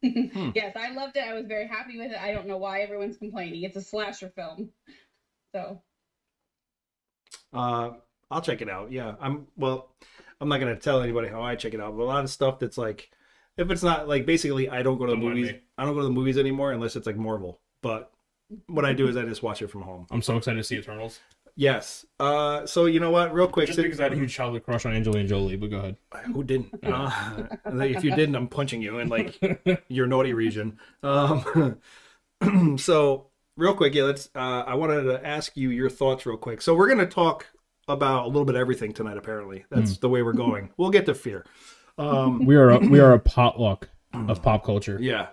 yes, 0.55 0.75
I 0.75 0.91
loved 0.91 1.15
it. 1.17 1.23
I 1.23 1.33
was 1.33 1.45
very 1.47 1.67
happy 1.67 1.97
with 1.97 2.11
it. 2.11 2.21
I 2.21 2.31
don't 2.31 2.47
know 2.47 2.57
why 2.57 2.81
everyone's 2.81 3.17
complaining. 3.17 3.63
It's 3.63 3.77
a 3.77 3.81
slasher 3.81 4.29
film, 4.35 4.69
so 5.55 5.81
Uh, 7.53 7.91
I'll 8.29 8.41
check 8.41 8.61
it 8.61 8.69
out. 8.69 8.91
Yeah, 8.91 9.15
I'm. 9.19 9.47
Well, 9.57 9.89
I'm 10.39 10.49
not 10.49 10.59
gonna 10.59 10.75
tell 10.75 11.01
anybody 11.01 11.27
how 11.27 11.41
I 11.41 11.55
check 11.55 11.73
it 11.73 11.81
out, 11.81 11.95
but 11.97 12.03
a 12.03 12.05
lot 12.05 12.23
of 12.23 12.29
stuff 12.29 12.59
that's 12.59 12.77
like, 12.77 13.11
if 13.57 13.69
it's 13.69 13.83
not 13.83 14.07
like 14.07 14.25
basically, 14.25 14.69
I 14.69 14.81
don't 14.81 14.97
go 14.97 15.05
to 15.05 15.11
the 15.11 15.17
Don't 15.17 15.35
movies. 15.35 15.53
I 15.77 15.85
don't 15.85 15.93
go 15.93 15.99
to 15.99 16.05
the 16.05 16.11
movies 16.11 16.37
anymore 16.37 16.71
unless 16.71 16.95
it's 16.95 17.05
like 17.07 17.17
Marvel. 17.17 17.59
But 17.81 18.11
what 18.67 18.85
I 18.85 18.93
do 18.93 19.07
is 19.07 19.17
I 19.17 19.23
just 19.23 19.43
watch 19.43 19.61
it 19.61 19.69
from 19.69 19.81
home. 19.81 20.07
I'm 20.11 20.21
so 20.21 20.37
excited 20.37 20.57
to 20.57 20.63
see 20.63 20.77
Eternals. 20.77 21.19
Yes. 21.55 22.05
Uh, 22.19 22.65
so 22.65 22.85
you 22.85 22.99
know 22.99 23.11
what? 23.11 23.33
Real 23.33 23.47
quick, 23.47 23.67
Just 23.67 23.77
because 23.77 23.99
I 23.99 24.03
had 24.03 24.13
a 24.13 24.15
huge 24.15 24.33
childhood 24.33 24.63
crush 24.63 24.85
on 24.85 24.93
Angelina 24.93 25.27
Jolie, 25.27 25.57
but 25.57 25.69
go 25.69 25.77
ahead. 25.77 25.97
who 26.33 26.43
didn't? 26.43 26.73
Uh, 26.83 27.45
if 27.65 28.03
you 28.03 28.15
didn't, 28.15 28.35
I'm 28.35 28.47
punching 28.47 28.81
you 28.81 28.99
in 28.99 29.09
like 29.09 29.39
your 29.89 30.07
naughty 30.07 30.33
region. 30.33 30.79
Um, 31.03 31.77
so 32.77 33.27
real 33.61 33.73
quick, 33.75 33.93
yeah, 33.93 34.03
let's. 34.03 34.29
Uh, 34.35 34.63
I 34.67 34.73
wanted 34.75 35.03
to 35.03 35.25
ask 35.25 35.55
you 35.55 35.69
your 35.69 35.89
thoughts 35.89 36.25
real 36.25 36.37
quick. 36.37 36.61
So 36.61 36.75
we're 36.75 36.89
gonna 36.89 37.05
talk 37.05 37.45
about 37.87 38.25
a 38.25 38.27
little 38.27 38.45
bit 38.45 38.55
of 38.55 38.61
everything 38.61 38.91
tonight. 38.91 39.17
Apparently, 39.17 39.65
that's 39.69 39.97
the 39.97 40.09
way 40.09 40.21
we're 40.23 40.33
going. 40.33 40.69
We'll 40.77 40.89
get 40.89 41.05
to 41.05 41.13
fear. 41.13 41.45
Um, 41.97 42.45
We 42.45 42.55
are 42.55 42.71
a, 42.71 42.79
we 42.79 42.99
are 42.99 43.13
a 43.13 43.19
potluck 43.19 43.89
of 44.13 44.41
pop 44.41 44.65
culture. 44.65 44.97
yeah. 44.99 45.27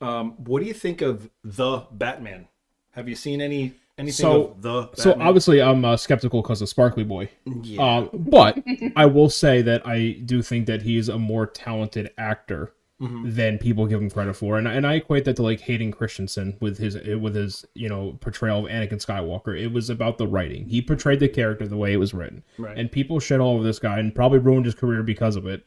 Um, 0.00 0.32
what 0.44 0.60
do 0.60 0.66
you 0.66 0.74
think 0.74 1.00
of 1.02 1.28
the 1.42 1.82
Batman? 1.92 2.46
Have 2.92 3.08
you 3.08 3.14
seen 3.16 3.40
any 3.40 3.72
anything 3.98 4.12
So- 4.26 4.44
of 4.48 4.62
the? 4.62 4.82
Batman? 4.82 4.96
So 4.96 5.16
obviously, 5.20 5.60
I'm 5.62 5.84
uh, 5.84 5.96
skeptical 5.96 6.42
because 6.42 6.60
of 6.62 6.68
Sparkly 6.68 7.04
Boy. 7.04 7.30
yeah. 7.62 7.82
Uh, 7.82 8.08
but 8.12 8.58
I 8.96 9.06
will 9.06 9.30
say 9.30 9.62
that 9.62 9.86
I 9.86 10.12
do 10.24 10.42
think 10.42 10.66
that 10.66 10.82
he's 10.82 11.08
a 11.08 11.18
more 11.18 11.46
talented 11.46 12.10
actor 12.18 12.72
Mm-hmm. 13.00 13.30
than 13.36 13.58
people 13.58 13.86
give 13.86 14.02
him 14.02 14.10
credit 14.10 14.34
for, 14.34 14.58
and 14.58 14.66
and 14.66 14.84
I 14.84 14.94
equate 14.94 15.24
that 15.26 15.36
to 15.36 15.42
like 15.44 15.60
hating 15.60 15.92
Christensen 15.92 16.56
with 16.58 16.78
his 16.78 16.96
with 17.20 17.36
his 17.36 17.64
you 17.74 17.88
know 17.88 18.18
portrayal 18.20 18.66
of 18.66 18.72
Anakin 18.72 18.94
Skywalker. 18.94 19.56
It 19.56 19.68
was 19.72 19.88
about 19.88 20.18
the 20.18 20.26
writing. 20.26 20.64
He 20.68 20.82
portrayed 20.82 21.20
the 21.20 21.28
character 21.28 21.68
the 21.68 21.76
way 21.76 21.92
it 21.92 21.98
was 21.98 22.12
written, 22.12 22.42
Right. 22.58 22.76
and 22.76 22.90
people 22.90 23.20
shit 23.20 23.38
all 23.38 23.54
over 23.54 23.62
this 23.62 23.78
guy 23.78 24.00
and 24.00 24.12
probably 24.12 24.40
ruined 24.40 24.64
his 24.66 24.74
career 24.74 25.04
because 25.04 25.36
of 25.36 25.46
it. 25.46 25.64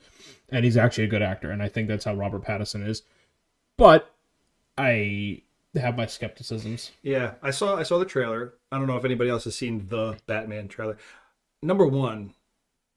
And 0.50 0.66
he's 0.66 0.76
actually 0.76 1.06
a 1.06 1.08
good 1.08 1.22
actor, 1.22 1.52
and 1.52 1.64
I 1.64 1.70
think 1.70 1.88
that's 1.88 2.04
how 2.04 2.16
Robert 2.16 2.44
Pattinson 2.44 2.86
is. 2.86 3.04
But 3.78 4.14
I 4.78 5.44
have 5.76 5.96
my 5.96 6.08
skepticisms. 6.08 6.92
Yeah, 7.02 7.36
I 7.42 7.52
saw 7.52 7.78
I 7.78 7.84
saw 7.84 7.98
the 7.98 8.04
trailer. 8.04 8.56
I 8.74 8.78
don't 8.78 8.88
know 8.88 8.98
if 8.98 9.06
anybody 9.06 9.30
else 9.30 9.46
has 9.46 9.56
seen 9.56 9.88
the 9.88 10.18
Batman 10.28 10.68
trailer. 10.68 10.98
Number 11.62 11.86
one, 11.88 12.34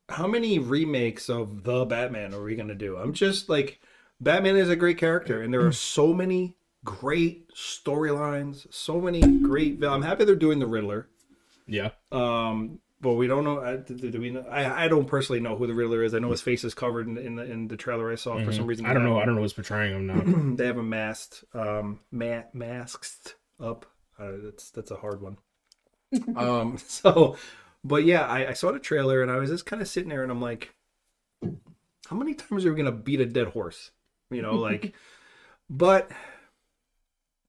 how 0.08 0.26
many 0.26 0.58
remakes 0.58 1.30
of 1.30 1.62
the 1.62 1.84
Batman 1.84 2.34
are 2.34 2.42
we 2.42 2.56
gonna 2.56 2.74
do? 2.74 2.96
I'm 2.96 3.12
just 3.12 3.48
like, 3.48 3.80
Batman 4.24 4.56
is 4.56 4.68
a 4.70 4.76
great 4.76 4.98
character, 4.98 5.42
and 5.42 5.52
there 5.52 5.64
are 5.64 5.72
so 5.72 6.12
many 6.12 6.56
great 6.84 7.50
storylines, 7.54 8.66
so 8.72 9.00
many 9.00 9.20
great. 9.20 9.82
I'm 9.84 10.02
happy 10.02 10.24
they're 10.24 10.34
doing 10.34 10.58
the 10.58 10.66
Riddler. 10.66 11.08
Yeah. 11.66 11.90
Um, 12.10 12.80
but 13.00 13.14
we 13.14 13.26
don't 13.26 13.44
know. 13.44 13.58
uh, 13.58 13.76
Do, 13.76 14.20
we 14.20 14.30
know? 14.30 14.46
I, 14.50 14.84
I 14.84 14.88
don't 14.88 15.06
personally 15.06 15.40
know 15.40 15.56
who 15.56 15.66
the 15.66 15.74
Riddler 15.74 16.02
is. 16.02 16.14
I 16.14 16.18
know 16.20 16.30
his 16.30 16.40
face 16.40 16.64
is 16.64 16.72
covered 16.74 17.06
in, 17.06 17.18
in 17.18 17.36
the 17.36 17.44
in 17.44 17.68
the 17.68 17.76
trailer 17.76 18.10
I 18.10 18.14
saw 18.14 18.42
for 18.42 18.52
some 18.52 18.66
reason. 18.66 18.84
Mm-hmm. 18.84 18.90
I 18.90 18.94
don't 18.94 19.04
know. 19.04 19.18
I 19.18 19.26
don't 19.26 19.34
know 19.34 19.42
who's 19.42 19.52
portraying 19.52 19.94
him 19.94 20.06
now. 20.06 20.54
they 20.56 20.66
have 20.66 20.78
him 20.78 20.88
masked, 20.88 21.44
um, 21.52 22.00
ma- 22.10 22.44
masked 22.54 23.34
up. 23.60 23.84
Uh, 24.18 24.32
that's 24.42 24.70
that's 24.70 24.90
a 24.90 24.96
hard 24.96 25.20
one. 25.20 25.36
um, 26.36 26.78
so, 26.86 27.36
but 27.82 28.04
yeah, 28.04 28.26
I, 28.26 28.48
I 28.48 28.52
saw 28.54 28.72
the 28.72 28.78
trailer 28.78 29.20
and 29.20 29.30
I 29.30 29.36
was 29.36 29.50
just 29.50 29.66
kind 29.66 29.82
of 29.82 29.88
sitting 29.88 30.08
there 30.08 30.22
and 30.22 30.32
I'm 30.32 30.40
like, 30.40 30.74
how 31.42 32.16
many 32.16 32.32
times 32.34 32.64
are 32.64 32.70
we 32.70 32.76
gonna 32.76 32.90
beat 32.92 33.20
a 33.20 33.26
dead 33.26 33.48
horse? 33.48 33.90
You 34.30 34.42
know, 34.42 34.54
like, 34.56 34.94
but 35.70 36.10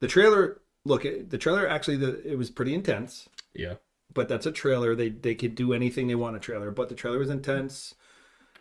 the 0.02 0.08
trailer. 0.08 0.62
Look, 0.88 1.04
it- 1.06 1.30
the 1.32 1.38
trailer 1.40 1.68
actually, 1.68 1.98
the, 1.98 2.22
it 2.32 2.38
was 2.38 2.52
pretty 2.52 2.74
intense 2.76 3.28
yeah. 3.56 3.76
but 4.14 4.28
that's 4.30 4.46
a 4.46 4.52
trailer. 4.52 4.94
They 4.96 5.10
they 5.10 5.34
could 5.34 5.56
do 5.56 5.74
anything 5.74 6.08
they 6.08 6.14
want 6.16 6.36
a 6.36 6.40
trailer. 6.40 6.70
But 6.70 6.90
the 6.90 6.96
trailer 6.96 7.18
was 7.18 7.30
intense. 7.32 7.96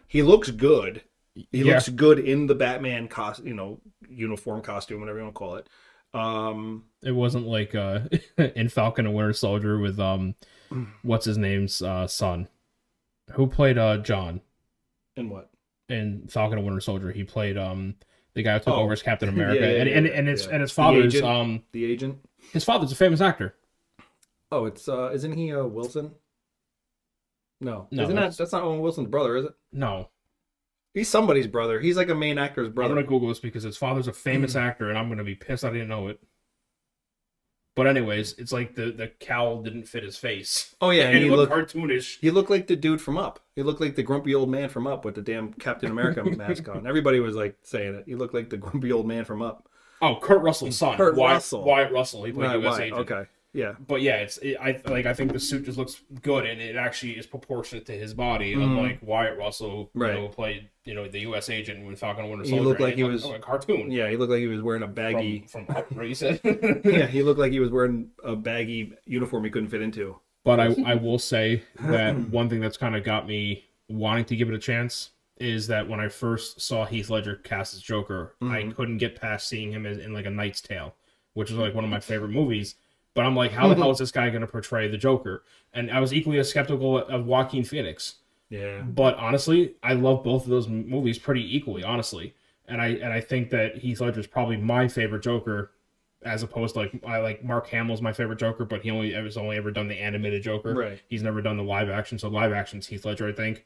He 0.08 0.22
looks 0.22 0.50
good. 0.50 1.02
He 1.34 1.46
Yeah. 1.52 1.74
looks 1.74 1.88
good 1.90 2.18
in 2.18 2.46
the 2.46 2.54
Batman 2.54 3.08
cost, 3.08 3.44
you 3.44 3.52
know, 3.54 3.80
uniform 4.08 4.62
costume, 4.62 5.00
whatever 5.00 5.18
you 5.18 5.24
want 5.24 5.34
to 5.34 5.38
call 5.38 5.56
it. 5.56 5.68
Um, 6.14 6.84
It 7.02 7.10
wasn't 7.12 7.46
like 7.46 7.74
uh 7.74 8.00
in 8.38 8.70
Falcon 8.70 9.04
and 9.06 9.14
Winter 9.14 9.32
Soldier 9.34 9.78
with 9.78 10.00
um 10.00 10.34
what's 11.02 11.26
his 11.26 11.36
name's 11.36 11.82
uh 11.82 12.06
son. 12.06 12.48
Who 13.32 13.48
played 13.48 13.76
uh 13.76 13.98
John 13.98 14.40
and 15.16 15.30
what? 15.30 15.50
In 15.88 16.26
Falcon 16.28 16.58
and 16.58 16.66
Winter 16.66 16.80
Soldier? 16.80 17.10
He 17.12 17.24
played 17.24 17.56
um 17.58 17.94
the 18.34 18.42
guy 18.42 18.54
who 18.54 18.58
took 18.60 18.68
Oh. 18.74 18.82
over 18.82 18.92
as 18.92 19.02
Captain 19.02 19.28
America. 19.30 19.60
Yeah, 19.60 19.72
yeah, 19.72 19.80
and, 19.80 19.88
and, 19.88 20.06
and 20.06 20.28
his 20.28 20.46
yeah. 20.46 20.52
and 20.52 20.60
his 20.62 20.72
father's 20.72 21.14
agent? 21.14 21.24
um 21.26 21.62
The 21.72 21.84
agent. 21.84 22.18
his 22.52 22.64
father's 22.64 22.92
a 22.92 22.96
famous 22.96 23.20
actor. 23.20 23.54
Oh, 24.52 24.66
it's 24.66 24.88
uh, 24.88 25.10
isn't 25.12 25.32
he 25.36 25.52
uh 25.52 25.64
Wilson? 25.64 26.12
No, 27.60 27.88
No, 27.90 28.02
isn't 28.02 28.14
that's- 28.14 28.36
that 28.36 28.42
that's 28.44 28.52
not 28.52 28.62
Owen 28.62 28.80
Wilson's 28.80 29.08
brother, 29.08 29.36
is 29.36 29.44
it? 29.46 29.52
No. 29.72 30.10
He's 30.92 31.08
somebody's 31.08 31.46
brother. 31.48 31.80
He's 31.80 31.96
like 31.96 32.08
a 32.08 32.14
main 32.14 32.38
actor's 32.38 32.68
brother. 32.68 32.92
I'm 32.94 32.98
gonna 32.98 33.06
Google 33.08 33.28
this 33.28 33.40
because 33.40 33.62
his 33.64 33.76
father's 33.76 34.06
a 34.06 34.12
famous 34.12 34.54
actor, 34.54 34.90
and 34.90 34.98
I'm 34.98 35.08
gonna 35.08 35.24
be 35.24 35.34
pissed 35.34 35.64
I 35.64 35.70
didn't 35.72 35.88
know 35.88 36.08
it. 36.08 36.20
But 37.76 37.88
anyways, 37.88 38.34
it's 38.34 38.52
like 38.52 38.74
the 38.76 38.92
the 38.92 39.08
cowl 39.18 39.62
didn't 39.62 39.84
fit 39.84 40.04
his 40.04 40.16
face. 40.16 40.74
Oh 40.80 40.90
yeah, 40.90 41.04
and 41.06 41.16
and 41.16 41.24
he 41.24 41.30
looked 41.30 41.50
looked 41.52 41.72
cartoonish. 41.74 42.18
he 42.20 42.30
looked 42.30 42.50
like 42.50 42.66
the 42.68 42.76
dude 42.76 43.00
from 43.00 43.18
Up. 43.18 43.40
He 43.56 43.62
looked 43.62 43.80
like 43.80 43.96
the 43.96 44.02
grumpy 44.02 44.34
old 44.34 44.48
man 44.48 44.68
from 44.68 44.86
Up 44.86 45.04
with 45.04 45.16
the 45.16 45.22
damn 45.22 45.52
Captain 45.54 45.90
America 45.90 46.22
mask 46.36 46.68
on. 46.68 46.86
Everybody 46.86 47.18
was 47.20 47.34
like 47.34 47.56
saying 47.62 47.94
it. 47.94 48.04
He 48.06 48.14
looked 48.14 48.34
like 48.34 48.50
the 48.50 48.56
grumpy 48.56 48.92
old 48.92 49.06
man 49.06 49.24
from 49.24 49.42
Up. 49.42 49.68
Oh, 50.00 50.18
Kurt 50.20 50.42
Russell's 50.42 50.76
son, 50.76 50.96
Kurt 50.96 51.16
Wyatt, 51.16 51.36
Russell. 51.36 51.64
Wyatt 51.64 51.92
Russell. 51.92 52.24
He 52.24 52.32
played 52.32 52.46
Right, 52.46 52.60
U.S. 52.60 52.78
right, 52.78 52.82
agent. 52.82 53.00
Okay. 53.00 53.24
Yeah. 53.54 53.74
But 53.86 54.02
yeah, 54.02 54.16
it's 54.16 54.36
it, 54.38 54.56
I 54.60 54.80
like 54.86 55.06
I 55.06 55.14
think 55.14 55.32
the 55.32 55.38
suit 55.40 55.64
just 55.64 55.78
looks 55.78 56.02
good 56.22 56.44
and 56.44 56.60
it 56.60 56.74
actually 56.76 57.12
is 57.12 57.24
proportionate 57.24 57.86
to 57.86 57.92
his 57.92 58.12
body, 58.12 58.54
Mhm. 58.54 58.64
unlike 58.64 58.98
Wyatt 59.00 59.38
Russell, 59.38 59.90
you 59.94 60.00
Right. 60.02 60.14
know, 60.14 60.28
played 60.28 60.68
you 60.84 60.92
know 60.94 61.06
the 61.08 61.20
U.S. 61.20 61.48
agent 61.48 61.86
with 61.86 61.98
Falcon 61.98 62.28
Winter 62.28 62.44
He 62.44 62.58
looked 62.60 62.80
like 62.80 62.96
he 62.96 63.04
was- 63.04 63.24
a 63.24 63.38
cartoon. 63.38 63.90
Yeah, 63.90 64.10
he 64.10 64.16
looked 64.16 64.30
like 64.32 64.40
he 64.40 64.48
was 64.48 64.60
wearing 64.60 64.82
a 64.82 64.88
baggy. 64.88 65.46
from, 65.48 65.66
from 65.66 65.84
what 65.96 66.08
you 66.08 66.14
said. 66.16 66.40
yeah, 66.84 67.06
he 67.06 67.22
looked 67.22 67.38
like 67.40 67.52
he 67.52 67.60
was 67.60 67.70
wearing 67.70 68.10
a 68.24 68.34
baggy 68.36 68.92
uniform 69.06 69.44
he 69.44 69.50
couldn't 69.50 69.68
fit 69.70 69.80
into. 69.82 70.16
But 70.44 70.60
I, 70.60 70.74
I 70.84 70.94
will 70.96 71.18
say 71.18 71.62
that 71.80 72.14
one 72.30 72.50
thing 72.50 72.60
that's 72.60 72.76
kind 72.76 72.94
of 72.96 73.02
got 73.04 73.26
me 73.26 73.64
wanting 73.88 74.24
to 74.26 74.36
give 74.36 74.48
it 74.48 74.54
a 74.54 74.58
chance 74.58 75.10
is 75.38 75.68
that 75.68 75.88
when 75.88 76.00
I 76.00 76.08
first 76.08 76.60
saw 76.60 76.84
Heath 76.84 77.08
Ledger 77.08 77.36
cast 77.36 77.72
as 77.74 77.80
Joker, 77.80 78.34
I 78.42 78.44
Mhm. 78.62 78.74
couldn't 78.74 78.98
get 78.98 79.18
past 79.20 79.48
seeing 79.48 79.72
him 79.72 79.86
as, 79.86 79.96
in 79.98 80.12
like 80.12 80.26
A 80.26 80.30
Knight's 80.30 80.60
Tale, 80.60 80.94
which 81.32 81.50
is 81.50 81.56
like 81.56 81.74
one 81.74 81.84
of 81.84 81.90
my 81.90 81.98
favorite 82.00 82.28
movies. 82.30 82.74
But 83.14 83.24
I'm 83.24 83.36
like, 83.36 83.52
how 83.52 83.68
the 83.68 83.76
hell 83.76 83.90
is 83.92 83.98
this 83.98 84.10
guy 84.10 84.28
going 84.30 84.40
to 84.42 84.46
portray 84.46 84.88
the 84.88 84.98
Joker? 84.98 85.44
And 85.72 85.90
I 85.90 86.00
was 86.00 86.12
equally 86.12 86.38
as 86.38 86.50
skeptical 86.50 86.98
of 86.98 87.26
Joaquin 87.26 87.64
Phoenix. 87.64 88.16
Yeah. 88.50 88.82
But 88.82 89.16
honestly, 89.16 89.74
I 89.82 89.94
love 89.94 90.22
both 90.24 90.44
of 90.44 90.50
those 90.50 90.68
movies 90.68 91.18
pretty 91.18 91.56
equally, 91.56 91.82
honestly. 91.82 92.34
And 92.66 92.80
I 92.80 92.88
and 92.88 93.12
I 93.12 93.20
think 93.20 93.50
that 93.50 93.78
Heath 93.78 94.00
Ledger 94.00 94.20
is 94.20 94.26
probably 94.26 94.56
my 94.56 94.88
favorite 94.88 95.22
Joker, 95.22 95.72
as 96.24 96.42
opposed 96.42 96.74
to 96.74 96.80
like 96.80 96.92
I 97.06 97.18
like 97.18 97.44
Mark 97.44 97.66
Hamill's 97.68 98.00
my 98.02 98.12
favorite 98.12 98.38
Joker, 98.38 98.64
but 98.64 98.82
he 98.82 98.90
only 98.90 99.12
has 99.12 99.36
only 99.36 99.56
ever 99.56 99.70
done 99.70 99.86
the 99.88 99.98
animated 100.00 100.42
Joker. 100.42 100.74
Right. 100.74 101.00
He's 101.08 101.22
never 101.22 101.42
done 101.42 101.56
the 101.56 101.62
live 101.62 101.88
action, 101.90 102.18
so 102.18 102.28
live 102.28 102.52
action's 102.52 102.86
Heath 102.86 103.04
Ledger, 103.04 103.28
I 103.28 103.32
think. 103.32 103.64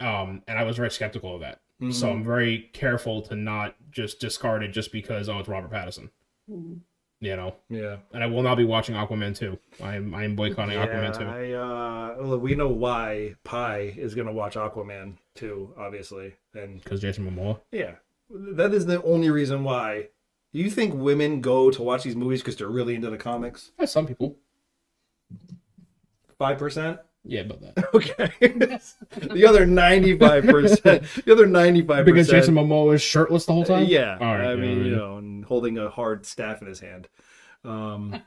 Um, 0.00 0.42
and 0.46 0.58
I 0.58 0.62
was 0.62 0.76
very 0.76 0.90
skeptical 0.90 1.34
of 1.34 1.40
that, 1.40 1.60
so 1.90 2.06
Mhm. 2.06 2.12
I'm 2.12 2.24
very 2.24 2.70
careful 2.72 3.22
to 3.22 3.34
not 3.34 3.74
just 3.90 4.20
discard 4.20 4.62
it 4.62 4.68
just 4.68 4.92
because 4.92 5.28
oh 5.28 5.38
it's 5.38 5.48
Robert 5.48 5.70
Pattinson, 5.72 6.10
Mhm. 6.50 6.80
You 7.20 7.36
know. 7.36 7.54
Yeah. 7.68 7.96
And 8.12 8.22
I 8.22 8.26
will 8.26 8.42
not 8.42 8.56
be 8.56 8.64
watching 8.64 8.94
Aquaman 8.94 9.36
2. 9.36 9.58
I 9.82 9.96
am 9.96 10.14
I 10.14 10.24
am 10.24 10.36
boycotting 10.36 10.76
Aquaman 10.76 11.18
2. 11.18 11.24
I, 11.24 11.52
uh, 11.52 12.16
well, 12.20 12.38
we 12.38 12.54
know 12.54 12.68
why 12.68 13.34
Pi 13.44 13.94
is 13.96 14.14
going 14.14 14.26
to 14.26 14.32
watch 14.32 14.54
Aquaman 14.54 15.14
too, 15.34 15.74
obviously. 15.78 16.34
And 16.54 16.82
because 16.82 17.00
Jason 17.00 17.30
Momoa. 17.30 17.60
yeah, 17.72 17.96
that 18.30 18.72
is 18.72 18.86
the 18.86 19.02
only 19.02 19.30
reason 19.30 19.64
why. 19.64 20.08
Do 20.52 20.60
you 20.60 20.70
think 20.70 20.94
women 20.94 21.42
go 21.42 21.70
to 21.70 21.82
watch 21.82 22.04
these 22.04 22.16
movies 22.16 22.40
because 22.40 22.56
they're 22.56 22.68
really 22.68 22.94
into 22.94 23.10
the 23.10 23.18
comics? 23.18 23.70
Yeah, 23.78 23.84
some 23.84 24.06
people. 24.06 24.36
5%? 26.40 26.98
Yeah, 27.28 27.42
but 27.42 27.60
that. 27.60 27.84
Okay. 27.94 28.30
the 29.34 29.46
other 29.46 29.66
95%. 29.66 31.24
The 31.24 31.32
other 31.32 31.46
95%. 31.46 32.04
Because 32.06 32.28
Jason 32.28 32.54
Momoa 32.54 32.94
is 32.94 33.02
shirtless 33.02 33.44
the 33.44 33.52
whole 33.52 33.64
time. 33.64 33.84
Yeah, 33.84 34.16
All 34.18 34.34
right, 34.34 34.46
I 34.46 34.50
yeah, 34.54 34.56
mean, 34.56 34.78
yeah. 34.78 34.84
you 34.84 34.96
know, 34.96 35.18
and 35.18 35.44
holding 35.44 35.76
a 35.76 35.90
hard 35.90 36.24
staff 36.24 36.62
in 36.62 36.68
his 36.68 36.80
hand. 36.80 37.08
Um, 37.64 38.22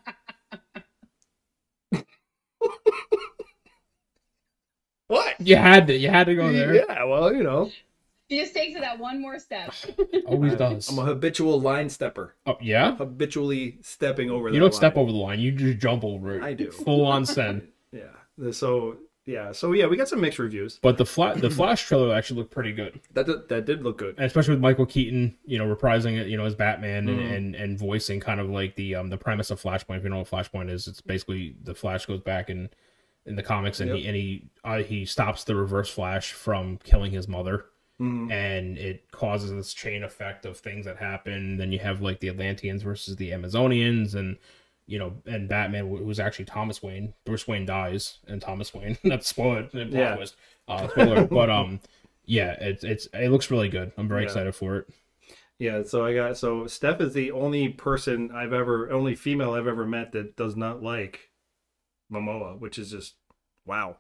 what? 5.08 5.36
You 5.40 5.56
had 5.56 5.88
to. 5.88 5.98
You 5.98 6.10
had 6.10 6.26
to 6.28 6.36
go 6.36 6.52
there. 6.52 6.76
Yeah, 6.76 7.04
well, 7.06 7.34
you 7.34 7.44
know, 7.44 7.72
He 8.28 8.40
just 8.40 8.54
takes 8.54 8.76
it 8.76 8.82
that 8.82 9.00
one 9.00 9.20
more 9.22 9.40
step. 9.40 9.74
Always 10.28 10.56
does. 10.56 10.90
I'm 10.90 11.00
a 11.00 11.04
habitual 11.06 11.60
line 11.60 11.90
stepper, 11.90 12.36
Oh, 12.46 12.58
yeah. 12.62 12.96
habitually 12.96 13.80
stepping 13.82 14.30
over. 14.30 14.48
You 14.50 14.54
that 14.56 14.60
don't 14.60 14.74
step 14.76 14.96
over 14.96 15.12
the 15.12 15.18
line. 15.18 15.40
You 15.40 15.52
just 15.52 15.80
jump 15.80 16.04
over 16.04 16.36
it. 16.38 16.44
I 16.44 16.54
do. 16.54 16.72
Full 16.72 17.04
on 17.06 17.26
send. 17.26 17.68
Yeah. 17.92 18.04
So 18.52 18.98
yeah. 19.26 19.52
So 19.52 19.74
yeah, 19.74 19.86
we 19.88 19.98
got 19.98 20.08
some 20.08 20.20
mixed 20.22 20.40
reviews. 20.40 20.80
But 20.82 20.98
the 20.98 21.06
fla- 21.06 21.36
the 21.36 21.50
Flash 21.50 21.86
trailer 21.88 22.14
actually 22.14 22.40
looked 22.40 22.52
pretty 22.52 22.72
good, 22.74 23.00
That 23.14 23.26
did, 23.28 23.48
that 23.50 23.66
did 23.66 23.84
look 23.84 23.98
good. 24.00 24.16
and 24.18 24.26
especially 24.26 24.56
with 24.56 24.62
Michael 24.62 24.86
Keaton, 24.88 25.38
you 25.46 25.58
know, 25.60 25.74
reprising 25.76 26.18
it, 26.20 26.28
you 26.28 26.38
know, 26.38 26.46
as 26.46 26.56
Batman 26.56 27.08
and, 27.08 27.20
Mhm. 27.20 27.36
and 27.36 27.56
and 27.56 27.78
voicing 27.80 28.20
kind 28.20 28.40
of 28.40 28.50
like 28.50 28.76
the 28.76 28.96
um 28.96 29.10
the 29.10 29.18
premise 29.18 29.52
of 29.52 29.62
Flashpoint. 29.62 29.98
If 29.98 30.04
you 30.04 30.10
know 30.10 30.18
what 30.20 30.30
Flashpoint 30.30 30.70
is, 30.72 30.88
it's 30.88 31.02
basically 31.02 31.56
the 31.64 31.76
Flash 31.76 32.06
goes 32.08 32.22
back 32.22 32.50
and 32.50 32.70
in 33.28 33.36
the 33.36 33.44
comics 33.44 33.80
and 33.80 33.92
he 33.92 34.08
and 34.08 34.16
he 34.16 34.50
uh, 34.64 34.80
he 34.80 35.06
stops 35.06 35.44
the 35.44 35.56
Reverse 35.56 35.90
Flash 35.90 36.34
from 36.34 36.78
killing 36.84 37.12
his 37.12 37.28
mother. 37.28 37.66
Mhm. 38.00 38.32
and 38.32 38.80
it 38.80 39.12
causes 39.12 39.52
this 39.52 39.76
chain 39.76 40.02
effect 40.04 40.44
of 40.48 40.58
things 40.58 40.86
that 40.88 40.98
happen. 40.98 41.58
Then 41.58 41.72
you 41.72 41.78
have 41.78 42.02
like 42.02 42.20
the 42.20 42.30
Atlanteans 42.30 42.82
versus 42.82 43.16
the 43.18 43.30
Amazonians, 43.30 44.16
and 44.16 44.38
you 44.92 45.00
know, 45.00 45.14
and 45.26 45.48
Batman, 45.48 45.88
wh- 45.90 46.00
who's 46.00 46.20
actually 46.20 46.46
Thomas 46.46 46.84
Wayne. 46.84 47.14
Bruce 47.26 47.48
Wayne 47.48 47.66
dies, 47.66 48.20
and 48.28 48.42
Thomas 48.42 48.74
Wayne. 48.74 48.98
Not 49.04 49.24
spoiler, 49.24 49.64
plot 49.64 49.88
Yeah. 49.92 50.16
twist, 50.16 50.36
uh, 50.68 50.88
spoiler, 50.90 51.26
but 51.40 51.50
um, 51.50 51.80
yeah, 52.26 52.52
it's 52.60 52.84
it's 52.84 53.08
it 53.14 53.30
looks 53.30 53.50
really 53.50 53.70
good. 53.70 53.92
I'm 53.98 54.08
very 54.08 54.22
Yeah. 54.24 54.28
excited 54.28 54.54
for 54.56 54.76
it. 54.78 54.88
Yeah. 55.60 55.84
So 55.84 56.06
I 56.06 56.14
got 56.14 56.38
so 56.38 56.68
Steph 56.68 57.00
is 57.02 57.14
the 57.14 57.32
only 57.32 57.70
person 57.70 58.32
I've 58.32 58.52
ever, 58.54 58.92
only 58.92 59.16
female 59.16 59.54
I've 59.54 59.68
ever 59.68 59.86
met 59.86 60.12
that 60.12 60.36
does 60.36 60.56
not 60.58 60.84
like 60.84 61.30
Momoa, 62.12 62.60
which 62.60 62.78
is 62.78 62.92
just 62.92 63.16
wow. 63.66 63.96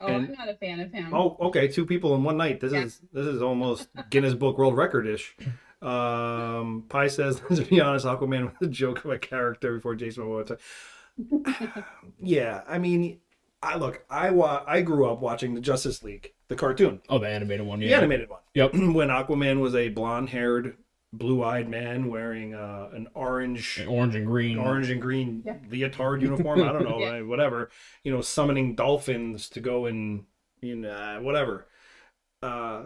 Oh, 0.00 0.06
And- 0.06 0.26
I'm 0.26 0.32
not 0.32 0.48
a 0.48 0.54
fan 0.54 0.80
of 0.80 0.92
him. 0.92 1.12
Oh, 1.14 1.36
okay, 1.40 1.68
two 1.68 1.86
people 1.86 2.14
in 2.14 2.22
one 2.24 2.36
night. 2.36 2.60
This 2.60 2.72
Yeah. 2.72 2.82
is 2.84 3.00
this 3.12 3.26
is 3.26 3.42
almost 3.42 3.88
Guinness 4.10 4.34
Book 4.34 4.58
World 4.58 4.76
Record 4.76 5.06
ish. 5.06 5.34
Um, 5.82 6.84
Pi 6.88 7.08
says, 7.08 7.40
to 7.54 7.62
be 7.62 7.80
honest, 7.80 8.06
Aquaman 8.06 8.44
was 8.58 8.68
a 8.68 8.70
joke 8.70 9.04
of 9.04 9.10
a 9.10 9.18
character 9.18 9.74
before 9.74 9.94
Jason 9.94 10.24
Momoa. 10.24 10.58
yeah, 12.20 12.62
I 12.68 12.78
mean, 12.78 13.20
I 13.62 13.76
look, 13.76 14.04
I 14.10 14.30
wa- 14.30 14.64
I 14.66 14.80
grew 14.82 15.10
up 15.10 15.20
watching 15.20 15.54
the 15.54 15.60
Justice 15.60 16.02
League, 16.02 16.32
the 16.48 16.56
cartoon, 16.56 17.00
Oh, 17.08 17.18
the 17.18 17.28
animated 17.28 17.66
one, 17.66 17.80
yeah. 17.80 17.88
the 17.88 17.94
animated 17.96 18.28
one. 18.30 18.40
Yep. 18.54 18.72
when 18.74 19.08
Aquaman 19.08 19.60
was 19.60 19.74
a 19.74 19.88
blonde-haired, 19.88 20.76
blue-eyed 21.12 21.68
man 21.68 22.08
wearing 22.08 22.54
uh, 22.54 22.88
an 22.94 23.06
orange 23.14 23.84
Orange 23.86 24.14
and 24.14 24.26
green. 24.26 24.58
orange 24.58 24.88
and 24.90 25.00
green 25.00 25.42
Yeah. 25.44 25.56
leotard 25.70 26.22
uniform. 26.22 26.62
I 26.62 26.72
don't 26.72 26.88
know, 26.88 26.98
Yeah. 27.00 27.18
uh, 27.18 27.24
whatever. 27.24 27.70
You 28.04 28.12
know, 28.12 28.20
summoning 28.20 28.74
dolphins 28.74 29.48
to 29.50 29.60
go 29.60 29.86
and 29.86 30.24
you 30.60 30.76
know 30.76 30.90
uh, 30.90 31.20
whatever. 31.20 31.66
Uh, 32.42 32.84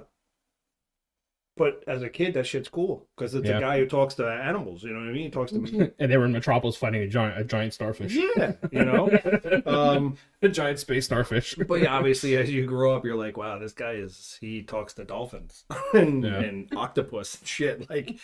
but 1.56 1.82
as 1.86 2.02
a 2.02 2.08
kid, 2.10 2.34
that 2.34 2.46
shit's 2.46 2.68
cool 2.68 3.06
because 3.16 3.34
it's 3.34 3.48
Yeah. 3.48 3.56
a 3.56 3.60
guy 3.60 3.78
who 3.78 3.86
talks 3.86 4.14
to 4.16 4.26
animals. 4.28 4.82
You 4.84 4.90
know 4.92 5.00
what 5.00 5.08
I 5.08 5.12
mean? 5.12 5.22
He 5.22 5.30
talks 5.30 5.52
to 5.52 5.58
me. 5.58 5.90
and 5.98 6.12
they 6.12 6.16
were 6.18 6.26
in 6.26 6.32
Metropolis 6.32 6.76
fighting 6.76 7.00
a 7.02 7.06
giant 7.08 7.38
a 7.40 7.44
giant 7.44 7.72
starfish. 7.74 8.14
yeah, 8.36 8.52
you 8.70 8.84
know. 8.84 9.08
Um, 9.66 10.16
a 10.42 10.48
giant 10.48 10.78
space 10.78 11.06
starfish. 11.06 11.54
but 11.68 11.80
yeah, 11.80 11.96
obviously, 11.96 12.36
as 12.36 12.50
you 12.50 12.66
grow 12.66 12.94
up, 12.94 13.04
you're 13.04 13.16
like, 13.16 13.36
wow, 13.36 13.58
this 13.58 13.72
guy 13.72 13.92
is 13.92 14.36
he 14.40 14.62
talks 14.62 14.92
to 14.94 15.04
dolphins 15.04 15.64
and, 15.94 16.22
Yeah. 16.24 16.40
and 16.40 16.68
octopus 16.76 17.38
and 17.38 17.48
shit. 17.48 17.88
Like, 17.90 18.16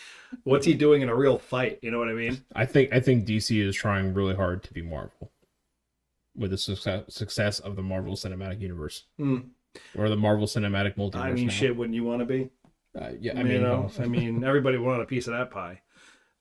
what's 0.45 0.67
he 0.67 0.75
doing 0.75 1.01
in 1.03 1.09
a 1.09 1.15
real 1.17 1.39
fight? 1.39 1.79
You 1.83 1.91
know 1.91 1.99
what 1.99 2.09
I 2.09 2.13
mean? 2.15 2.45
I 2.55 2.67
think 2.67 2.93
I 2.93 3.01
think 3.01 3.27
DC 3.27 3.59
is 3.67 3.75
trying 3.75 4.13
really 4.15 4.35
hard 4.35 4.63
to 4.65 4.73
be 4.73 4.83
Marvel. 4.83 5.33
with 6.37 6.51
the 6.51 6.59
success 6.59 7.05
success 7.09 7.59
of 7.61 7.77
the 7.77 7.83
Marvel 7.83 8.15
Cinematic 8.15 8.61
Universe 8.61 9.05
Hmm. 9.19 9.39
or 9.97 10.09
the 10.09 10.17
Marvel 10.17 10.47
Cinematic 10.47 10.97
Multiverse. 10.97 11.17
I 11.17 11.33
mean, 11.33 11.47
now. 11.47 11.53
shit, 11.53 11.77
wouldn't 11.77 11.95
you 11.95 12.05
want 12.05 12.21
to 12.21 12.27
be? 12.27 12.51
Uh, 13.01 13.11
yeah, 13.21 13.33
I 13.35 13.39
you 13.39 13.45
mean, 13.45 13.63
know, 13.63 13.91
I 13.99 14.07
mean, 14.17 14.45
everybody 14.45 14.77
wanted 14.79 15.03
a 15.03 15.07
piece 15.07 15.27
of 15.27 15.35
that 15.35 15.51
pie. 15.51 15.81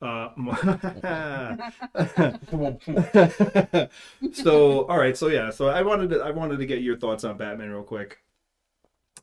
Uh, 0.01 0.29
so, 4.33 4.85
all 4.87 4.97
right, 4.97 5.15
so 5.17 5.27
yeah, 5.27 5.49
so 5.49 5.67
I 5.67 5.81
wanted 5.81 6.09
to, 6.11 6.21
I 6.21 6.31
wanted 6.31 6.57
to 6.57 6.65
get 6.65 6.81
your 6.81 6.97
thoughts 6.97 7.23
on 7.23 7.37
Batman 7.37 7.69
real 7.69 7.83
quick. 7.83 8.17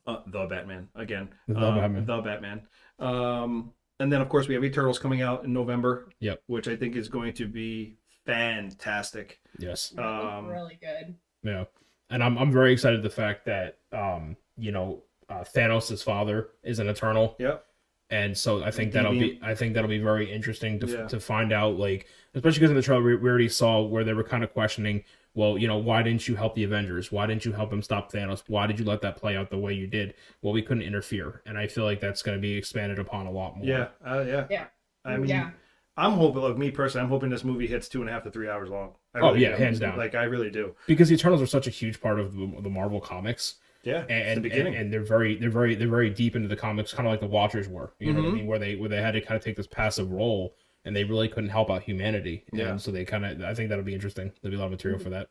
Uh, 0.07 0.21
the 0.27 0.45
Batman 0.45 0.87
again. 0.95 1.29
The 1.47 1.59
Uh, 1.59 1.75
Batman. 1.75 2.05
The 2.05 2.21
Batman. 2.21 2.61
Um, 2.99 3.71
and 3.99 4.11
then 4.11 4.21
of 4.21 4.29
course 4.29 4.47
we 4.47 4.53
have 4.55 4.63
Eternals 4.63 4.99
coming 4.99 5.21
out 5.21 5.43
in 5.43 5.53
November. 5.53 6.09
Yep. 6.19 6.41
Which 6.47 6.67
I 6.67 6.75
think 6.75 6.95
is 6.95 7.09
going 7.09 7.33
to 7.33 7.47
be 7.47 7.97
fantastic. 8.25 9.39
yes, 9.57 9.93
Um, 9.97 10.47
really 10.47 10.79
good. 10.81 11.15
yeah, 11.43 11.65
and 12.09 12.23
I'm 12.23 12.37
I'm 12.37 12.51
very 12.51 12.73
excited 12.73 13.03
the 13.03 13.09
fact 13.09 13.45
that 13.45 13.79
um 13.91 14.35
you 14.57 14.71
know 14.71 15.03
uh, 15.29 15.43
Thanos' 15.43 16.03
father 16.03 16.49
is 16.63 16.79
an 16.79 16.87
Eternal. 16.89 17.35
Yep. 17.39 17.63
and 18.09 18.35
so 18.37 18.63
I 18.63 18.71
think 18.71 18.91
that'll 18.93 19.11
be 19.11 19.39
I 19.43 19.53
think 19.55 19.73
that'll 19.75 19.89
be 19.89 19.99
very 19.99 20.31
interesting 20.31 20.79
to 20.79 20.87
Yeah. 20.87 21.07
to 21.07 21.19
find 21.19 21.53
out 21.53 21.77
like 21.77 22.07
especially 22.33 22.59
because 22.59 22.71
in 22.71 22.75
the 22.75 22.81
trailer 22.81 23.03
we, 23.03 23.15
we 23.15 23.29
already 23.29 23.49
saw 23.49 23.81
where 23.83 24.03
they 24.03 24.13
were 24.13 24.23
kind 24.23 24.43
of 24.43 24.51
questioning 24.51 25.03
well 25.35 25.57
you 25.59 25.67
know 25.67 25.77
why 25.77 26.01
didn't 26.01 26.27
you 26.27 26.35
help 26.35 26.55
the 26.55 26.63
Avengers 26.63 27.11
why 27.11 27.27
didn't 27.27 27.45
you 27.45 27.51
help 27.53 27.69
them 27.69 27.83
stop 27.83 28.11
Thanos 28.11 28.41
why 28.47 28.65
did 28.65 28.79
you 28.79 28.85
let 28.85 29.01
that 29.01 29.15
play 29.17 29.37
out 29.37 29.51
the 29.51 29.59
way 29.59 29.73
you 29.73 29.85
did 29.85 30.15
well 30.41 30.53
we 30.53 30.63
couldn't 30.63 30.81
interfere 30.83 31.43
and 31.45 31.55
I 31.57 31.67
feel 31.67 31.83
like 31.83 31.99
that's 31.99 32.23
going 32.23 32.35
to 32.37 32.41
be 32.41 32.53
expanded 32.55 32.97
upon 32.97 33.27
a 33.27 33.31
lot 33.31 33.55
more 33.57 33.65
Yeah. 33.67 33.87
Uh, 34.03 34.21
yeah. 34.27 34.47
Yeah. 34.49 34.65
I 35.05 35.17
mean, 35.17 35.29
yeah. 35.29 35.51
I'm 35.95 36.13
hoping, 36.13 36.41
like 36.41 36.57
me 36.57 36.71
personally, 36.71 37.03
I'm 37.03 37.09
hoping 37.09 37.29
this 37.29 37.43
movie 37.43 37.67
hits 37.67 37.87
two 37.89 37.99
and 38.01 38.09
a 38.09 38.13
half 38.13 38.23
to 38.23 38.31
three 38.31 38.47
hours 38.49 38.69
long. 38.69 38.93
I 39.13 39.19
Oh, 39.19 39.33
yeah, 39.33 39.49
do. 39.55 39.63
hands 39.63 39.79
down. 39.79 39.97
Like 39.97 40.15
I 40.15 40.23
really 40.23 40.49
do. 40.49 40.73
because 40.87 41.09
the 41.09 41.15
Eternals 41.15 41.41
are 41.41 41.45
such 41.45 41.67
a 41.67 41.69
huge 41.69 41.99
part 42.01 42.19
of 42.19 42.33
the, 42.35 42.51
the 42.61 42.69
Marvel 42.69 42.99
comics 43.01 43.55
Yeah. 43.83 44.01
and 44.09 44.11
it's 44.11 44.29
and, 44.33 44.43
beginning. 44.43 44.75
and 44.75 44.91
they're 44.93 45.03
very 45.03 45.35
they're 45.35 45.49
very 45.49 45.75
they're 45.75 45.87
very 45.87 46.09
deep 46.09 46.35
into 46.35 46.47
the 46.47 46.55
comics 46.55 46.93
kind 46.93 47.07
of 47.07 47.11
like 47.13 47.21
the 47.21 47.27
Watchers 47.27 47.67
were 47.69 47.93
you 47.99 48.11
know 48.13 48.21
what 48.21 48.27
I 48.27 48.31
Mhm. 48.31 48.35
mean 48.35 48.47
where 48.47 48.59
they 48.59 48.75
where 48.75 48.89
they 48.89 49.01
had 49.01 49.11
to 49.11 49.21
kind 49.21 49.37
of 49.37 49.43
take 49.43 49.55
this 49.55 49.67
passive 49.67 50.11
role 50.11 50.55
and 50.85 50.95
they 50.95 51.03
really 51.03 51.27
couldn't 51.29 51.49
help 51.49 51.69
out 51.69 51.83
humanity 51.83 52.43
Yeah. 52.51 52.71
and 52.71 52.81
so 52.81 52.91
they 52.91 53.05
kind 53.05 53.25
of 53.25 53.41
I 53.41 53.53
think 53.53 53.69
that'll 53.69 53.85
be 53.85 53.93
interesting 53.93 54.31
there'll 54.41 54.51
be 54.51 54.57
a 54.57 54.59
lot 54.59 54.65
of 54.65 54.71
material 54.71 54.99
for 54.99 55.09
that 55.11 55.29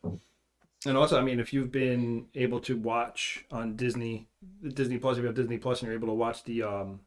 And 0.85 0.95
also, 0.95 1.19
I 1.19 1.21
mean, 1.21 1.41
if 1.41 1.51
you've 1.53 1.73
been 1.73 2.27
able 2.35 2.61
to 2.61 2.77
watch 2.77 3.43
on 3.51 3.75
Disney, 3.75 4.29
Disney 4.65 4.97
Plus, 4.97 5.17
if 5.17 5.21
you 5.23 5.25
have 5.27 5.35
Disney 5.35 5.57
Plus, 5.57 5.81
and 5.81 5.87
you're 5.89 5.97
able 5.97 6.07
to 6.07 6.13
watch 6.13 6.45
the 6.45 6.63
um, 6.63 7.01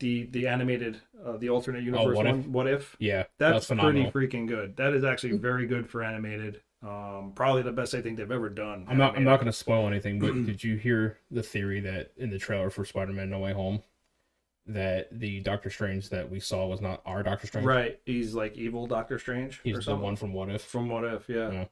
the 0.00 0.24
the 0.24 0.48
animated, 0.48 1.00
uh, 1.24 1.36
the 1.36 1.48
alternate 1.48 1.84
universe 1.84 2.04
Oh, 2.04 2.16
What 2.16 2.26
one, 2.26 2.40
If? 2.40 2.46
what 2.48 2.66
if? 2.66 2.96
yeah 2.98 3.24
That's, 3.38 3.68
that's 3.68 3.80
pretty 3.80 4.04
freaking 4.06 4.48
good. 4.48 4.76
That 4.76 4.94
is 4.94 5.04
actually 5.04 5.36
very 5.38 5.66
good 5.66 5.88
for 5.88 6.02
animated. 6.02 6.60
Um, 6.84 7.32
probably 7.34 7.62
the 7.62 7.72
best 7.72 7.94
I 7.94 8.02
think 8.02 8.18
they've 8.18 8.30
ever 8.30 8.50
done. 8.50 8.84
I'm 8.88 8.98
not. 8.98 9.16
I'm 9.16 9.24
not 9.24 9.36
going 9.36 9.46
to 9.46 9.52
spoil 9.52 9.86
anything, 9.86 10.18
but 10.18 10.32
did 10.46 10.62
you 10.62 10.76
hear 10.76 11.18
the 11.30 11.42
theory 11.42 11.80
that 11.80 12.12
in 12.16 12.30
the 12.30 12.38
trailer 12.38 12.68
for 12.70 12.84
Spider-Man: 12.84 13.30
No 13.30 13.38
Way 13.38 13.52
Home, 13.54 13.82
that 14.66 15.08
the 15.18 15.40
Doctor 15.40 15.70
Strange 15.70 16.10
that 16.10 16.30
we 16.30 16.40
saw 16.40 16.66
was 16.66 16.80
not 16.80 17.00
our 17.06 17.22
Doctor 17.22 17.46
Strange? 17.46 17.66
Right, 17.66 18.00
he's 18.04 18.34
like 18.34 18.56
evil 18.56 18.86
Doctor 18.86 19.18
Strange. 19.18 19.58
or 19.58 19.62
He's 19.64 19.76
the 19.76 19.82
something. 19.82 20.02
one 20.02 20.16
from 20.16 20.32
What 20.34 20.50
If. 20.50 20.62
From 20.62 20.88
What 20.90 21.04
If, 21.04 21.28
yeah. 21.28 21.50
Yeah. 21.50 21.64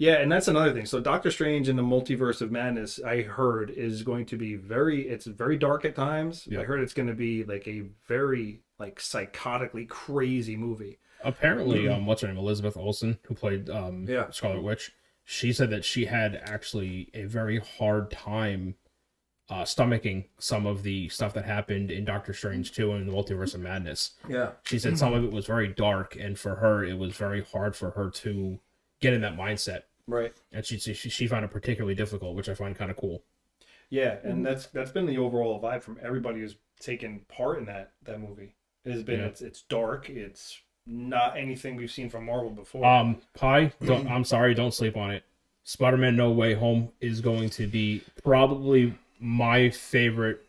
Yeah, 0.00 0.14
and 0.18 0.30
that's 0.30 0.46
another 0.46 0.72
thing. 0.72 0.86
So 0.86 1.00
Doctor 1.00 1.30
Strange 1.30 1.68
in 1.68 1.74
the 1.74 1.82
Multiverse 1.82 2.40
of 2.40 2.52
Madness, 2.52 3.00
I 3.02 3.22
heard, 3.22 3.70
is 3.70 4.04
going 4.04 4.26
to 4.26 4.36
be 4.36 4.54
very 4.54 5.08
it's 5.08 5.26
very 5.26 5.56
dark 5.56 5.84
at 5.84 5.96
times. 5.96 6.46
I 6.56 6.62
heard 6.62 6.80
it's 6.80 6.94
going 6.94 7.08
to 7.08 7.14
be 7.14 7.42
like 7.42 7.66
a 7.66 7.82
very 8.06 8.62
like 8.78 9.00
psychotically 9.00 9.88
crazy 9.88 10.56
movie. 10.56 10.98
Apparently, 11.24 11.88
um, 11.88 12.06
what's 12.06 12.22
her 12.22 12.28
name? 12.28 12.36
Elizabeth 12.38 12.76
Olsen, 12.76 13.18
who 13.24 13.34
played 13.34 13.68
um 13.70 14.04
Yeah. 14.08 14.30
Scarlet 14.30 14.62
Witch. 14.62 14.92
She 15.24 15.52
said 15.52 15.70
that 15.70 15.84
she 15.84 16.06
had 16.06 16.40
actually 16.44 17.10
a 17.12 17.24
very 17.24 17.58
hard 17.58 18.10
time 18.10 18.76
uh, 19.50 19.62
stomaching 19.64 20.26
some 20.38 20.66
of 20.66 20.82
the 20.82 21.08
stuff 21.08 21.32
that 21.34 21.44
happened 21.44 21.90
in 21.90 22.04
Doctor 22.04 22.32
Strange 22.34 22.72
2 22.72 22.92
and 22.92 23.08
the 23.08 23.12
Multiverse 23.12 23.54
of 23.54 23.60
Madness. 23.60 24.12
Yeah. 24.28 24.52
She 24.64 24.78
said 24.78 24.98
some 24.98 25.14
of 25.14 25.24
it 25.24 25.30
was 25.32 25.46
very 25.46 25.68
dark, 25.68 26.16
and 26.16 26.38
for 26.38 26.56
her, 26.56 26.84
it 26.84 26.98
was 26.98 27.14
very 27.16 27.42
hard 27.42 27.74
for 27.74 27.90
her 27.92 28.10
to 28.10 28.58
get 29.00 29.12
in 29.14 29.20
that 29.22 29.36
mindset. 29.36 29.82
Right. 30.06 30.32
and 30.52 30.64
she 30.64 30.78
she, 30.78 30.94
she 30.94 31.26
found 31.26 31.44
it 31.44 31.50
particularly 31.50 31.94
difficult, 31.94 32.34
which 32.34 32.48
I 32.48 32.54
find 32.54 32.74
kind 32.76 32.90
of 32.90 32.96
cool. 32.96 33.22
Yeah, 33.90 34.16
and 34.22 34.44
that's 34.44 34.66
that's 34.66 34.90
been 34.90 35.04
the 35.06 35.18
overall 35.18 35.60
vibe 35.60 35.82
from 35.82 35.98
everybody 36.02 36.40
who's 36.40 36.56
taken 36.80 37.20
part 37.28 37.58
in 37.58 37.66
that 37.66 37.92
that 38.04 38.18
movie. 38.20 38.54
It 38.86 38.92
has 38.92 39.02
been 39.02 39.20
Yeah. 39.20 39.26
it's 39.26 39.42
it's 39.42 39.62
dark. 39.62 40.08
It's 40.08 40.58
not 40.90 41.36
anything 41.36 41.76
we've 41.76 41.90
seen 41.90 42.08
from 42.08 42.24
Marvel 42.24 42.50
before. 42.50 42.84
Um, 42.84 43.20
Pie, 43.34 43.72
don't, 43.84 44.08
I'm 44.10 44.24
sorry, 44.24 44.54
don't 44.54 44.72
sleep 44.72 44.96
on 44.96 45.10
it. 45.10 45.22
Spider-Man: 45.64 46.16
No 46.16 46.30
Way 46.30 46.54
Home 46.54 46.88
is 47.00 47.20
going 47.20 47.50
to 47.50 47.66
be 47.66 48.02
probably 48.24 48.94
my 49.20 49.68
favorite 49.70 50.40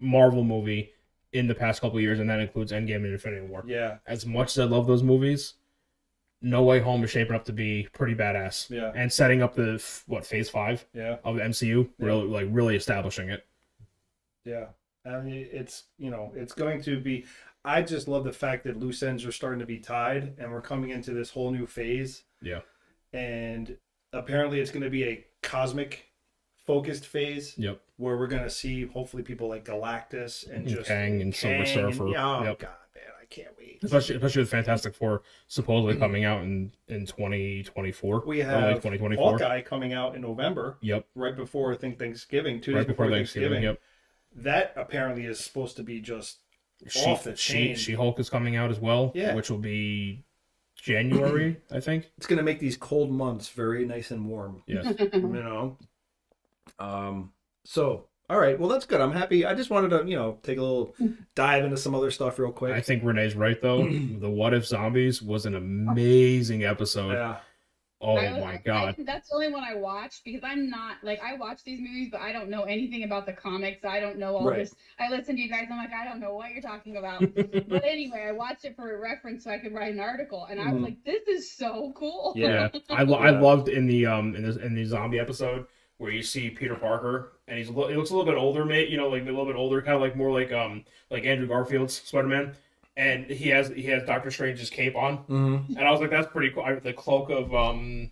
Marvel 0.00 0.42
movie 0.44 0.90
in 1.32 1.46
the 1.46 1.54
past 1.54 1.80
couple 1.80 2.00
years, 2.00 2.18
and 2.20 2.28
that 2.30 2.40
includes 2.40 2.72
Endgame 2.72 2.96
and 2.96 3.06
Infinity 3.12 3.46
War. 3.46 3.62
yeah. 3.66 3.98
As 4.06 4.24
much 4.26 4.52
as 4.52 4.58
I 4.60 4.64
love 4.64 4.86
those 4.86 5.02
movies, 5.02 5.54
No 6.42 6.62
Way 6.62 6.80
Home 6.80 7.04
is 7.04 7.10
shaping 7.10 7.34
up 7.36 7.44
to 7.44 7.52
be 7.52 7.86
pretty 7.92 8.14
badass. 8.14 8.70
Yeah. 8.70 8.92
and 8.94 9.12
setting 9.12 9.42
up 9.42 9.54
the 9.54 9.82
what 10.06 10.24
Phase 10.26 10.48
Five 10.50 10.84
Yeah. 10.94 11.16
of 11.24 11.36
the 11.36 11.42
MCU, 11.42 11.88
Yeah. 11.98 12.06
really 12.06 12.26
like 12.26 12.46
really 12.50 12.74
establishing 12.76 13.28
it. 13.28 13.46
Yeah. 14.44 14.66
I 15.04 15.20
mean, 15.20 15.46
it's 15.52 15.84
you 15.98 16.10
know, 16.10 16.32
it's 16.34 16.52
going 16.52 16.82
to 16.82 16.98
be. 17.00 17.24
I 17.68 17.82
just 17.82 18.08
love 18.08 18.24
the 18.24 18.32
fact 18.32 18.64
that 18.64 18.78
loose 18.78 19.02
ends 19.02 19.26
are 19.26 19.32
starting 19.32 19.60
to 19.60 19.66
be 19.66 19.78
tied, 19.78 20.34
and 20.38 20.50
we're 20.50 20.62
coming 20.62 20.88
into 20.88 21.12
this 21.12 21.30
whole 21.30 21.50
new 21.50 21.66
phase. 21.66 22.22
Yeah. 22.40 22.60
And 23.12 23.76
apparently, 24.12 24.60
it's 24.60 24.70
going 24.70 24.84
to 24.84 24.90
be 24.90 25.04
a 25.04 25.24
cosmic 25.42 26.06
focused 26.66 27.06
phase 27.06 27.54
Yep. 27.58 27.78
where 27.98 28.16
we're 28.16 28.26
going 28.26 28.42
to 28.42 28.50
see 28.50 28.86
hopefully 28.86 29.22
people 29.22 29.48
like 29.48 29.66
Galactus 29.66 30.50
and 30.50 30.66
just 30.66 30.88
Kang 30.88 31.20
and 31.20 31.34
Silver 31.34 31.64
Kang 31.64 31.84
and- 31.84 31.94
Surfer. 31.94 32.04
oh 32.16 32.44
Yep. 32.44 32.58
god, 32.58 32.70
man, 32.94 33.04
I 33.20 33.26
can't 33.26 33.56
wait. 33.58 33.82
Especially, 33.82 34.16
especially 34.16 34.42
with 34.42 34.50
Fantastic 34.50 34.94
Four 34.94 35.22
supposedly 35.46 35.92
mm-hmm. 35.92 36.02
coming 36.02 36.24
out 36.24 36.42
in 36.42 36.72
in 36.88 37.04
2024. 37.06 38.24
We 38.26 38.38
have 38.40 38.76
2024. 38.76 39.30
Hawkeye 39.32 39.60
coming 39.60 39.92
out 39.92 40.14
in 40.14 40.22
November, 40.22 40.78
Yep. 40.80 41.06
right 41.14 41.36
before 41.36 41.72
I 41.72 41.76
think 41.76 41.98
Thanksgiving, 41.98 42.60
two 42.62 42.72
days 42.72 42.78
Right 42.78 42.86
before 42.88 43.10
Thanksgiving. 43.10 43.62
Yep. 43.62 43.80
That 44.36 44.72
apparently 44.76 45.24
is 45.26 45.38
supposed 45.40 45.76
to 45.76 45.82
be 45.82 46.00
just 46.00 46.38
She, 46.86 47.00
off 47.00 47.24
the 47.24 47.36
she, 47.36 47.52
chain. 47.52 47.76
She 47.76 47.94
Hulk 47.94 48.20
is 48.20 48.30
coming 48.30 48.56
out 48.56 48.70
as 48.70 48.78
well. 48.78 49.12
Yeah. 49.14 49.34
Which 49.34 49.50
will 49.50 49.58
be 49.58 50.24
January, 50.76 51.56
I 51.72 51.80
think. 51.80 52.10
it's 52.16 52.26
going 52.26 52.38
to 52.38 52.44
make 52.44 52.60
these 52.60 52.76
cold 52.76 53.10
months 53.10 53.48
very 53.48 53.84
nice 53.84 54.10
and 54.10 54.26
warm. 54.26 54.62
Yes. 54.66 54.94
you 55.12 55.20
know. 55.20 55.76
Um. 56.78 57.32
So, 57.64 58.06
all 58.30 58.38
right. 58.38 58.58
Well, 58.58 58.68
that's 58.68 58.86
good. 58.86 59.00
I'm 59.00 59.12
happy. 59.12 59.44
I 59.44 59.54
just 59.54 59.70
wanted 59.70 59.90
to, 59.90 60.08
you 60.08 60.16
know, 60.16 60.38
take 60.42 60.58
a 60.58 60.62
little 60.62 60.94
dive 61.34 61.64
into 61.64 61.76
some 61.76 61.94
other 61.94 62.10
stuff 62.10 62.38
real 62.38 62.52
quick. 62.52 62.72
I 62.72 62.80
think 62.80 63.02
Renee's 63.02 63.34
right 63.34 63.60
though. 63.60 63.88
the 64.20 64.30
What 64.30 64.54
If 64.54 64.66
Zombies 64.66 65.20
was 65.20 65.46
an 65.46 65.54
amazing 65.54 66.64
episode. 66.64 67.12
yeah. 67.12 67.36
Oh 68.00 68.16
I- 68.16 68.38
my 68.38 68.52
I- 68.52 68.56
god. 68.64 68.94
I- 68.98 69.02
that's 69.02 69.28
the 69.30 69.34
only 69.34 69.50
one 69.52 69.64
I 69.64 69.74
watched 69.74 70.24
because 70.24 70.42
I'm 70.44 70.70
not 70.70 70.98
like 71.02 71.20
I 71.20 71.34
watch 71.34 71.64
these 71.64 71.80
movies, 71.80 72.10
but 72.12 72.20
I 72.20 72.30
don't 72.32 72.48
know 72.48 72.62
anything 72.62 73.02
about 73.02 73.26
the 73.26 73.32
comics. 73.32 73.84
I 73.84 73.98
don't 73.98 74.18
know 74.18 74.36
all 74.36 74.48
Right. 74.48 74.60
this. 74.60 74.74
I 75.00 75.08
listen 75.08 75.34
to 75.34 75.42
you 75.42 75.48
guys. 75.48 75.66
I'm 75.70 75.78
like, 75.78 75.92
I 75.92 76.04
don't 76.04 76.20
know 76.20 76.34
what 76.34 76.52
you're 76.52 76.62
talking 76.62 76.96
about. 76.96 77.20
but 77.68 77.84
anyway, 77.84 78.26
I 78.28 78.32
watched 78.32 78.64
it 78.64 78.76
for 78.76 78.94
a 78.94 78.98
reference 79.00 79.42
so 79.44 79.50
I 79.50 79.58
could 79.58 79.74
write 79.74 79.92
an 79.92 80.00
article, 80.00 80.44
and 80.48 80.60
I 80.60 80.66
was 80.72 80.80
Mhm. 80.80 80.84
like, 80.84 81.04
this 81.04 81.26
is 81.26 81.50
so 81.50 81.92
cool. 81.96 82.34
Yeah. 82.36 82.68
Yeah, 82.72 82.80
I, 82.90 83.02
lo- 83.02 83.18
I 83.18 83.30
loved 83.30 83.68
in 83.68 83.86
the 83.86 84.06
um 84.06 84.36
in 84.36 84.42
this 84.42 84.56
in 84.56 84.74
the 84.74 84.84
zombie 84.84 85.18
episode 85.18 85.66
where 85.96 86.12
you 86.12 86.22
see 86.22 86.48
Peter 86.50 86.76
Parker 86.76 87.32
and 87.48 87.58
he's 87.58 87.68
a 87.68 87.72
li- 87.72 87.88
he 87.88 87.96
looks 87.96 88.10
a 88.10 88.16
little 88.16 88.30
bit 88.32 88.38
older, 88.38 88.64
mate. 88.64 88.90
You 88.90 88.96
know, 88.96 89.08
like 89.08 89.22
a 89.22 89.24
little 89.24 89.44
bit 89.46 89.56
older, 89.56 89.82
kind 89.82 89.96
of 89.96 90.00
like 90.00 90.14
more 90.14 90.30
like 90.30 90.52
um 90.52 90.84
like 91.10 91.24
Andrew 91.24 91.48
Garfield's 91.48 91.94
Spider 91.94 92.28
Man, 92.28 92.54
and 92.98 93.24
he 93.30 93.48
has 93.48 93.68
he 93.68 93.84
has 93.84 94.02
Doctor 94.02 94.30
Strange's 94.30 94.68
cape 94.68 94.94
on, 94.96 95.18
Mm-hmm. 95.24 95.76
and 95.78 95.88
I 95.88 95.90
was 95.90 96.00
like, 96.02 96.10
that's 96.10 96.30
pretty 96.30 96.50
cool. 96.50 96.64
I, 96.64 96.74
the 96.74 96.92
cloak 96.92 97.30
of 97.30 97.54
um 97.54 98.10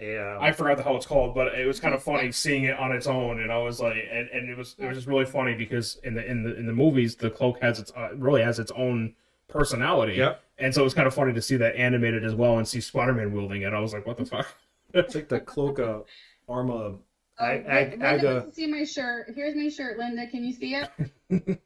Yeah. 0.00 0.38
I 0.40 0.52
forgot 0.52 0.76
the 0.78 0.82
hell 0.84 0.96
it's 0.96 1.04
called, 1.04 1.34
but 1.34 1.48
it 1.54 1.66
was 1.66 1.80
kind 1.80 1.94
of 1.94 2.02
funny 2.02 2.32
seeing 2.32 2.64
it 2.64 2.78
on 2.78 2.92
its 2.92 3.06
own, 3.06 3.40
and 3.40 3.52
I 3.52 3.58
was 3.58 3.80
like, 3.80 3.96
and, 4.10 4.28
and 4.30 4.48
it 4.48 4.56
was 4.56 4.76
it 4.78 4.86
was 4.86 4.96
just 4.96 5.06
really 5.08 5.26
funny 5.26 5.54
because 5.54 5.98
in 6.04 6.14
the 6.14 6.24
in 6.24 6.42
the 6.44 6.56
in 6.56 6.64
the 6.66 6.72
movies 6.72 7.16
the 7.16 7.28
cloak 7.30 7.60
has 7.60 7.78
its 7.80 7.92
uh, 7.96 8.10
really 8.16 8.42
has 8.42 8.58
its 8.58 8.70
own 8.72 9.14
personality, 9.48 10.14
Yep. 10.14 10.40
and 10.58 10.72
so 10.72 10.80
it 10.82 10.84
was 10.84 10.94
kind 10.94 11.08
of 11.08 11.12
funny 11.14 11.32
to 11.32 11.42
see 11.42 11.56
that 11.56 11.74
animated 11.74 12.24
as 12.24 12.34
well 12.36 12.56
and 12.58 12.66
see 12.68 12.80
Spider 12.80 13.12
Man 13.12 13.32
wielding 13.34 13.62
it. 13.62 13.74
I 13.74 13.80
was 13.80 13.92
like, 13.92 14.06
what 14.06 14.16
the 14.16 14.24
fuck. 14.24 14.46
It's 14.94 15.14
like 15.14 15.28
the 15.28 15.40
cloak 15.40 15.78
of 15.80 16.06
Arma. 16.48 16.72
Oh, 16.74 16.98
I- 17.38 17.64
I- 17.68 17.88
Linda 17.90 18.06
Aga- 18.06 18.34
wants 18.42 18.56
see 18.56 18.66
my 18.66 18.84
shirt. 18.84 19.32
Here's 19.34 19.54
my 19.56 19.68
shirt, 19.68 19.98
Linda. 19.98 20.26
Can 20.28 20.44
you 20.44 20.52
see 20.52 20.74
it? 20.76 20.88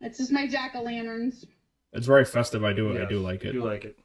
it's 0.00 0.18
just 0.18 0.30
my 0.32 0.46
jack 0.46 0.72
o' 0.74 0.82
lanterns. 0.82 1.44
It's 1.92 2.06
very 2.06 2.24
festive. 2.24 2.64
I 2.64 2.72
do 2.72 2.96
I 3.00 3.04
do 3.04 3.18
like 3.18 3.44
I 3.44 3.48
it. 3.48 3.52
do 3.52 3.64
like 3.64 3.84
it. 3.84 3.98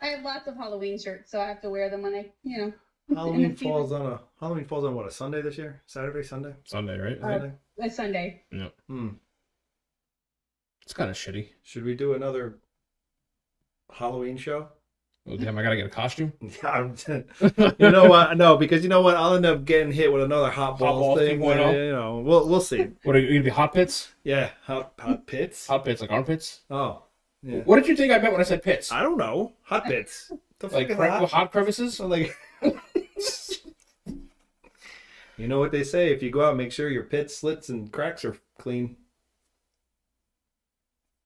I 0.00 0.06
have 0.08 0.24
lots 0.24 0.48
of 0.48 0.56
Halloween 0.56 0.98
shirts, 0.98 1.30
so 1.30 1.40
I 1.40 1.46
have 1.46 1.60
to 1.62 1.70
wear 1.70 1.88
them 1.88 2.02
when 2.02 2.14
I, 2.14 2.32
you 2.42 2.58
know. 2.58 2.72
Halloween 3.14 3.54
falls 3.54 3.92
on 3.92 4.06
a 4.06 4.20
Halloween 4.40 4.64
falls 4.64 4.84
on 4.84 4.94
what 4.94 5.06
a 5.06 5.10
Sunday 5.10 5.42
this 5.42 5.58
year? 5.58 5.82
Saturday, 5.86 6.22
Sunday, 6.26 6.54
Sunday, 6.64 6.98
right? 6.98 7.18
Uh, 7.18 7.28
Sunday. 7.28 7.52
It's 7.78 7.96
Sunday. 7.96 8.42
Hmm. 8.88 9.08
It's 10.82 10.92
kind 10.94 11.10
of 11.10 11.16
shitty. 11.16 11.48
Should 11.62 11.84
we 11.84 11.94
do 11.94 12.14
another 12.14 12.58
Halloween 13.92 14.36
show? 14.36 14.68
Oh 15.28 15.36
damn! 15.36 15.56
I 15.56 15.62
gotta 15.62 15.76
get 15.76 15.86
a 15.86 15.90
costume. 15.90 16.32
I'm- 16.64 16.96
you 17.78 17.90
know 17.90 18.06
what? 18.06 18.36
No, 18.36 18.56
because 18.56 18.82
you 18.82 18.88
know 18.88 19.02
what? 19.02 19.16
I'll 19.16 19.34
end 19.36 19.46
up 19.46 19.64
getting 19.64 19.92
hit 19.92 20.12
with 20.12 20.22
another 20.22 20.50
hot 20.50 20.78
balls, 20.80 21.00
balls 21.00 21.18
thing. 21.20 21.38
2.0? 21.38 21.86
You 21.86 21.92
know, 21.92 22.18
we'll 22.24 22.48
we'll 22.48 22.60
see. 22.60 22.88
What 23.04 23.14
are 23.14 23.20
you 23.20 23.28
gonna 23.28 23.44
be? 23.44 23.50
Hot 23.50 23.72
pits? 23.72 24.08
Yeah, 24.24 24.50
hot 24.64 24.94
hot 24.98 25.26
pits. 25.28 25.68
Hot 25.68 25.84
pits 25.84 26.00
like 26.00 26.10
armpits? 26.10 26.62
Oh, 26.70 27.04
yeah. 27.42 27.60
What 27.60 27.76
did 27.76 27.88
you 27.88 27.96
think 27.96 28.12
I 28.12 28.18
meant 28.18 28.32
when 28.32 28.40
I 28.40 28.44
said 28.44 28.62
pits? 28.62 28.90
I 28.92 29.02
don't 29.02 29.18
know. 29.18 29.52
Hot 29.64 29.84
pits. 29.84 30.30
The 30.60 30.68
Like 30.68 30.94
cre- 30.94 31.06
hot? 31.06 31.28
hot 31.30 31.50
crevices? 31.50 31.96
So 31.96 32.06
like, 32.16 32.36
you 35.36 35.48
know 35.48 35.58
what 35.58 35.72
they 35.72 35.82
say: 35.82 36.12
if 36.12 36.22
you 36.22 36.30
go 36.30 36.44
out, 36.44 36.56
make 36.56 36.70
sure 36.70 36.88
your 36.88 37.02
pits, 37.02 37.36
slits 37.36 37.68
and 37.68 37.90
cracks 37.90 38.24
are 38.24 38.36
clean. 38.58 38.96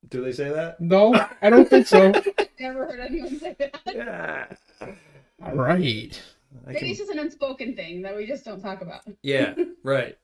Do 0.08 0.22
they 0.24 0.32
say 0.32 0.48
that? 0.50 0.80
No, 0.80 1.14
I 1.42 1.50
don't 1.50 1.68
think 1.68 1.86
so. 1.86 2.12
Never 2.58 2.86
heard 2.86 3.00
anyone 3.00 3.38
say 3.38 3.56
that. 3.58 3.78
Yeah. 3.86 4.46
All 5.44 5.54
right. 5.54 6.22
I 6.66 6.68
Maybe 6.68 6.78
can- 6.78 6.88
it's 6.88 6.98
just 7.00 7.10
an 7.10 7.18
unspoken 7.18 7.74
thing 7.76 8.00
that 8.02 8.16
we 8.16 8.24
just 8.26 8.44
don't 8.44 8.60
talk 8.62 8.80
about. 8.80 9.02
Yeah. 9.22 9.54
Right. 9.82 10.16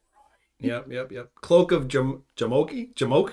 Yep. 0.61 0.87
Yep. 0.91 1.13
Yep. 1.13 1.31
Cloak 1.43 1.73
of 1.73 1.89
Jam- 1.89 2.23
Jamoki. 2.37 2.95
Jamoke. 2.95 3.33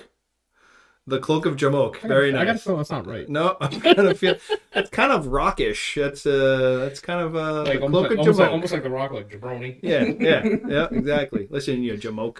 The 1.06 1.18
cloak 1.18 1.46
of 1.46 1.56
Jamoke. 1.56 2.00
Very 2.02 2.30
nice. 2.30 2.40
I 2.40 2.44
gotta 2.44 2.52
nice. 2.54 2.62
feel 2.62 2.76
that's 2.76 2.90
not 2.90 3.06
right. 3.06 3.28
No, 3.28 3.56
I'm 3.60 3.80
kind 3.80 3.98
of 3.98 4.18
feel 4.18 4.36
that's 4.72 4.90
kind 4.90 5.12
of 5.12 5.26
rockish. 5.26 5.94
That's 5.96 6.24
uh, 6.26 6.78
that's 6.80 7.00
kind 7.00 7.20
of 7.20 7.34
uh, 7.34 7.64
Like 7.64 7.78
the 7.78 7.82
almost, 7.84 8.08
cloak 8.08 8.10
like, 8.10 8.12
of 8.12 8.18
almost, 8.18 8.38
like, 8.38 8.48
Jamoke. 8.48 8.52
almost 8.52 8.72
like 8.72 8.82
the 8.82 8.90
rock, 8.90 9.10
like 9.12 9.30
jabroni. 9.30 9.80
Yeah, 9.82 10.04
yeah, 10.20 10.44
yeah, 10.68 10.88
exactly. 10.92 11.48
Listen, 11.50 11.82
you 11.82 11.94
Jamoke. 11.94 12.38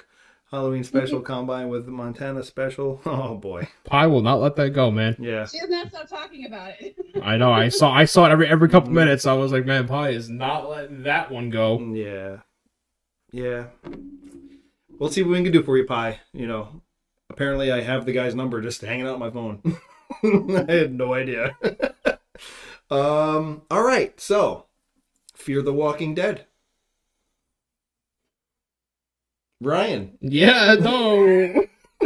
Halloween 0.51 0.83
special 0.83 1.21
combine 1.21 1.69
with 1.69 1.87
the 1.87 1.93
Montana 1.93 2.43
special. 2.43 3.01
Oh 3.07 3.37
boy. 3.37 3.69
Pie 3.85 4.09
will 4.09 4.21
not 4.21 4.41
let 4.41 4.57
that 4.57 4.71
go, 4.71 4.91
man. 4.91 5.15
Yeah. 5.21 5.47
She 5.47 5.61
does 5.61 5.71
not 5.71 5.89
stop 5.91 6.09
talking 6.09 6.45
about 6.45 6.73
it. 6.81 6.97
I 7.23 7.37
know. 7.37 7.53
I 7.53 7.69
saw. 7.69 7.93
I 7.93 8.05
saw 8.05 8.27
it 8.27 8.31
every 8.33 8.49
every 8.49 8.69
couple 8.69 8.91
minutes. 8.91 9.27
I 9.27 9.33
was 9.35 9.53
like, 9.53 9.65
man, 9.65 9.87
Pie 9.87 10.11
is 10.11 10.29
not 10.29 10.69
letting 10.69 11.05
that 11.05 11.31
one 11.31 11.51
go. 11.51 11.79
Yeah. 11.95 12.39
Yeah. 13.31 13.67
We'll 14.99 15.11
see 15.11 15.23
what 15.23 15.31
we 15.31 15.43
can 15.45 15.53
do 15.53 15.63
for 15.63 15.79
you, 15.79 15.87
Pie. 15.87 16.21
You 16.33 16.49
know, 16.49 16.83
apparently 17.31 17.73
I 17.73 17.81
have 17.81 18.05
the 18.05 18.13
guy's 18.13 18.35
number 18.35 18.61
just 18.61 18.81
hanging 18.81 19.07
out 19.07 19.15
on 19.15 19.21
my 19.21 19.31
phone. 19.31 19.63
I 20.69 20.73
had 20.73 20.93
no 20.93 21.15
idea. 21.15 21.57
um. 22.91 23.63
All 23.71 23.83
right. 23.83 24.19
So, 24.21 24.67
Fear 25.35 25.63
the 25.63 25.73
Walking 25.73 26.15
Dead. 26.15 26.47
Ryan. 29.61 30.19
Yeah, 30.21 30.75
no. 30.81 31.67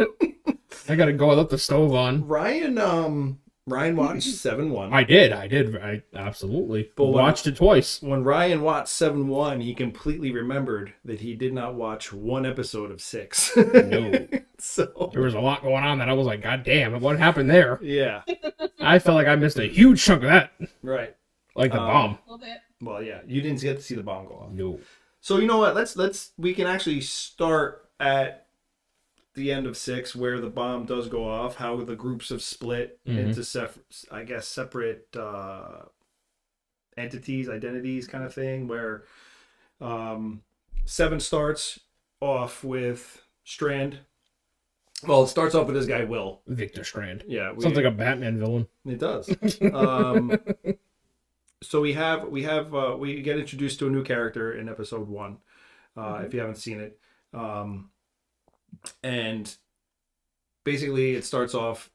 I 0.88 0.96
gotta 0.96 1.12
go. 1.12 1.30
I 1.30 1.34
left 1.34 1.50
the 1.50 1.58
stove 1.58 1.94
on. 1.94 2.26
Ryan. 2.26 2.78
Um. 2.78 3.40
Ryan 3.66 3.96
watched 3.96 4.22
seven 4.34 4.70
one. 4.70 4.92
I 4.92 5.04
did. 5.04 5.32
I 5.32 5.48
did. 5.48 5.74
I 5.76 6.02
absolutely 6.14 6.90
But 6.96 7.04
when- 7.06 7.14
watched 7.24 7.46
it 7.46 7.56
twice. 7.56 8.02
when 8.02 8.22
Ryan 8.22 8.60
watched 8.62 8.88
7 8.90 9.26
1, 9.26 9.60
he 9.60 9.74
completely 9.74 10.32
remembered 10.32 10.92
that 11.04 11.20
he 11.20 11.34
did 11.34 11.54
not 11.54 11.74
watch 11.74 12.12
one 12.12 12.44
episode 12.44 12.90
of 12.90 13.00
6. 13.00 13.56
No. 13.56 14.28
so, 14.58 15.10
There 15.12 15.22
was 15.22 15.34
a 15.34 15.40
lot 15.40 15.62
going 15.62 15.82
on 15.84 15.98
that 15.98 16.08
I 16.08 16.12
was 16.12 16.26
like, 16.26 16.42
God 16.42 16.62
damn, 16.62 17.00
what 17.00 17.18
happened 17.18 17.48
there? 17.50 17.78
yeah, 17.82 18.22
I 18.80 18.98
felt 18.98 19.16
like 19.16 19.28
I 19.28 19.36
missed 19.36 19.58
a 19.58 19.66
huge 19.66 20.02
chunk 20.02 20.22
of 20.24 20.28
that. 20.28 20.52
right. 20.82 21.14
Like 21.56 21.72
the 21.72 21.80
Um, 21.80 21.86
bomb. 21.86 22.10
A 22.10 22.32
little 22.32 22.38
bit. 22.46 22.58
Well, 22.82 23.02
yeah, 23.02 23.20
you 23.26 23.40
didn't 23.40 23.60
get 23.62 23.76
to 23.76 23.82
see 23.82 23.94
the 23.94 24.02
bomb 24.02 24.26
go 24.26 24.34
off. 24.34 24.50
No. 24.52 24.80
So, 25.20 25.38
you 25.38 25.46
know 25.46 25.56
what? 25.58 25.74
Let's, 25.74 25.96
let's, 25.96 26.32
we 26.36 26.52
can 26.52 26.66
actually 26.66 27.00
start 27.00 27.88
at 27.98 28.43
the 29.34 29.50
end 29.52 29.66
of 29.66 29.76
6 29.76 30.14
where 30.14 30.40
the 30.40 30.50
bomb 30.50 30.86
does 30.86 31.08
go 31.08 31.28
off, 31.28 31.56
how 31.56 31.76
the 31.82 31.96
groups 31.96 32.28
have 32.28 32.42
split 32.42 33.00
Mhm. 33.06 33.18
into, 33.18 33.44
sef- 33.44 33.78
I 34.10 34.22
guess, 34.24 34.46
separate 34.48 35.08
uh, 35.16 35.82
entities, 36.96 37.48
identities 37.48 38.06
kind 38.06 38.24
of 38.24 38.32
thing, 38.34 38.68
where 38.68 39.04
um, 39.80 40.42
7 40.84 41.18
starts 41.20 41.80
off 42.20 42.62
with 42.64 43.22
Strand. 43.44 43.98
Well, 45.06 45.24
it 45.24 45.28
starts 45.28 45.54
off 45.54 45.66
with 45.66 45.74
this 45.76 45.86
guy, 45.86 46.04
Will. 46.04 46.40
Victor 46.46 46.84
Strand. 46.84 47.24
Yeah, 47.26 47.52
we, 47.52 47.62
Sounds 47.62 47.76
like 47.76 47.84
a 47.84 47.90
Batman 47.90 48.38
villain. 48.38 48.66
it 48.86 48.98
does. 48.98 49.28
um, 49.74 50.38
so 51.62 51.80
we 51.80 51.92
have 51.94 52.28
we 52.28 52.42
have 52.44 52.74
uh, 52.74 52.96
we 52.98 53.20
get 53.20 53.38
introduced 53.38 53.78
to 53.80 53.86
a 53.88 53.90
new 53.90 54.02
character 54.04 54.52
in 54.54 54.68
episode 54.68 55.08
one, 55.08 55.38
uh, 55.96 56.22
if 56.24 56.32
you 56.32 56.40
haven't 56.40 56.56
seen 56.56 56.80
it, 56.80 56.98
um, 57.34 57.90
and 59.02 59.54
basically 60.64 61.14
it 61.14 61.24
starts 61.24 61.54
off 61.54 61.90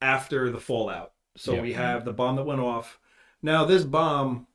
after 0.00 0.50
the 0.50 0.60
fallout. 0.60 1.12
So 1.36 1.54
Yeah. 1.54 1.62
we 1.62 1.72
have 1.72 2.04
the 2.04 2.12
bomb 2.12 2.36
that 2.36 2.44
went 2.44 2.60
off. 2.60 2.98
Now 3.42 3.64
this 3.64 3.84
bomb 3.84 4.46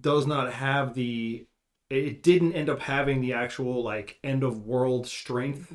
does 0.00 0.26
not 0.26 0.52
have 0.52 0.94
the. 0.94 1.46
It 1.90 2.22
didn't 2.22 2.54
end 2.54 2.70
up 2.70 2.80
having 2.80 3.20
the 3.20 3.34
actual 3.34 3.82
like 3.82 4.18
end 4.24 4.42
of 4.44 4.64
world 4.66 5.06
strength 5.06 5.74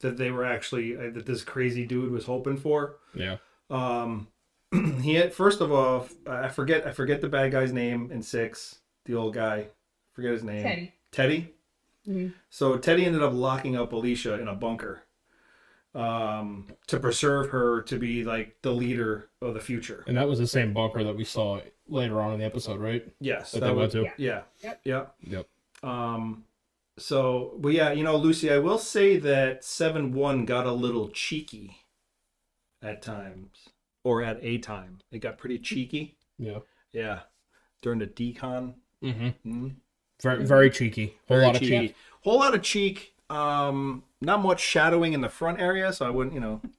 that 0.00 0.16
they 0.16 0.30
were 0.30 0.44
actually 0.44 0.96
uh, 0.96 1.10
that 1.12 1.26
this 1.26 1.44
crazy 1.44 1.84
dude 1.86 2.10
was 2.12 2.24
hoping 2.24 2.56
for. 2.56 2.96
Yeah. 3.14 3.36
Um, 3.68 4.28
he 5.02 5.14
had 5.14 5.34
first 5.34 5.60
of 5.60 5.72
all, 5.72 6.08
I 6.26 6.48
forget 6.48 6.86
I 6.86 6.92
forget 6.92 7.20
the 7.20 7.28
bad 7.28 7.52
guy's 7.52 7.72
name 7.72 8.10
in 8.10 8.22
six. 8.22 8.78
The 9.04 9.14
old 9.14 9.34
guy, 9.34 9.68
forget 10.14 10.32
his 10.32 10.44
name. 10.44 10.62
Teddy. 10.62 10.92
Teddy. 11.12 11.54
Mhm. 12.08 12.34
So 12.50 12.76
Teddy 12.78 13.04
ended 13.04 13.22
up 13.22 13.32
locking 13.32 13.76
up 13.76 13.92
Alicia 13.92 14.40
in 14.40 14.48
a 14.48 14.54
bunker, 14.54 15.02
um, 15.94 16.66
to 16.86 17.00
preserve 17.00 17.50
her 17.50 17.82
to 17.82 17.98
be 17.98 18.22
like 18.24 18.60
the 18.62 18.72
leader 18.72 19.30
of 19.40 19.54
the 19.54 19.60
future. 19.60 20.04
And 20.06 20.16
that 20.16 20.28
was 20.28 20.38
the 20.38 20.46
same 20.46 20.72
bunker 20.74 21.02
that 21.04 21.16
we 21.16 21.24
saw 21.24 21.60
later 21.88 22.20
on 22.20 22.34
in 22.34 22.38
the 22.40 22.44
episode, 22.44 22.80
right? 22.80 23.06
Yes, 23.20 23.52
That 23.52 23.60
that 23.60 23.66
they 23.68 23.72
was, 23.72 23.94
went 23.94 24.06
to. 24.16 24.22
yeah, 24.22 24.42
Yep. 24.62 24.80
yeah. 24.84 25.06
Yep. 25.22 25.48
Um, 25.82 26.44
so, 26.98 27.56
but 27.58 27.70
yeah, 27.72 27.92
you 27.92 28.02
know, 28.04 28.16
Lucy, 28.16 28.50
I 28.50 28.58
will 28.58 28.78
say 28.78 29.16
that 29.18 29.64
seven 29.64 30.12
one 30.12 30.44
got 30.44 30.66
a 30.66 30.72
little 30.72 31.08
cheeky 31.08 31.76
at 32.82 33.02
times, 33.02 33.68
or 34.04 34.22
at 34.22 34.38
a 34.42 34.58
time. 34.58 34.98
It 35.10 35.18
got 35.18 35.38
pretty 35.38 35.58
cheeky. 35.58 36.16
Yeah. 36.38 36.60
Yeah, 36.92 37.20
during 37.82 37.98
the 37.98 38.06
decon. 38.06 38.74
Mm-hmm. 39.02 39.28
Mhm. 39.64 39.74
Very, 40.22 40.44
very 40.44 40.70
cheeky. 40.70 41.16
Whole 41.28 41.36
Very 41.36 41.46
lot 41.46 41.56
of 41.56 41.62
cheek. 41.62 41.94
Whole 42.22 42.38
lot 42.38 42.54
of 42.54 42.62
cheek. 42.62 43.12
Um, 43.28 44.04
not 44.20 44.40
much 44.40 44.60
shadowing 44.60 45.12
in 45.12 45.20
the 45.20 45.28
front 45.28 45.60
area, 45.60 45.92
so 45.92 46.06
I 46.06 46.10
wouldn't, 46.10 46.34
you 46.34 46.40
know. 46.40 46.60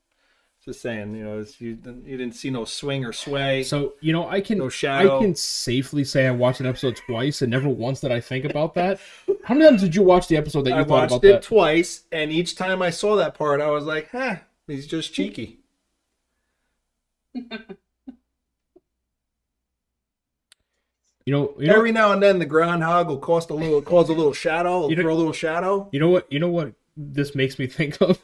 Just 0.66 0.82
saying, 0.82 1.16
you 1.16 1.24
know, 1.24 1.40
it's, 1.40 1.62
you 1.62 1.76
didn't- 1.76 2.06
you 2.06 2.18
didn't 2.18 2.36
see 2.36 2.50
no 2.50 2.66
swing 2.66 3.06
or 3.06 3.14
sway. 3.14 3.64
So 3.64 3.94
you 4.02 4.12
know, 4.12 4.28
I 4.28 4.42
can 4.42 4.58
No 4.58 4.68
shadow. 4.68 5.18
I 5.20 5.22
can 5.22 5.34
safely 5.34 6.04
say 6.04 6.28
I 6.28 6.32
watched 6.32 6.60
an 6.60 6.66
episode 6.66 6.98
twice, 6.98 7.42
and 7.42 7.50
never 7.50 7.70
once 7.70 8.02
did 8.02 8.12
I 8.12 8.20
think 8.20 8.44
about 8.44 8.74
that. 8.74 9.00
How 9.46 9.54
many 9.54 9.66
times 9.70 9.82
did 9.82 9.96
you 9.96 10.04
watch 10.04 10.28
the 10.28 10.36
episode 10.36 10.64
that 10.64 10.72
you 10.78 10.84
thought? 10.84 11.10
I 11.10 11.14
watched 11.14 11.24
it 11.24 11.42
twice, 11.42 12.04
and 12.12 12.34
each 12.34 12.56
time 12.56 12.82
I 12.82 12.90
saw 12.90 13.16
that 13.16 13.34
part, 13.34 13.62
I 13.62 13.70
was 13.70 13.86
like, 13.86 14.10
"Huh, 14.12 14.38
he's 14.68 14.88
just 14.88 15.14
cheeky." 15.14 15.60
You 21.28 21.34
know, 21.34 21.54
you 21.60 21.68
know, 21.68 21.76
Every 21.76 21.92
now 21.92 22.14
and 22.14 22.24
then, 22.24 22.40
the 22.40 22.46
groundhog 22.46 23.10
will 23.10 23.18
cause 23.18 23.50
a 23.50 23.54
little, 23.54 23.82
cause 23.82 24.08
a 24.08 24.14
little 24.14 24.32
shadow, 24.32 24.88
You 24.88 24.96
know- 24.96 25.02
throw 25.02 25.14
a 25.14 25.18
little 25.18 25.34
shadow. 25.34 25.90
you 25.92 26.00
know 26.00 26.08
what, 26.10 26.26
you 26.32 26.40
know 26.40 26.48
what 26.48 26.72
this 26.96 27.36
makes 27.36 27.60
me 27.60 27.68
think 27.68 28.00
of. 28.02 28.18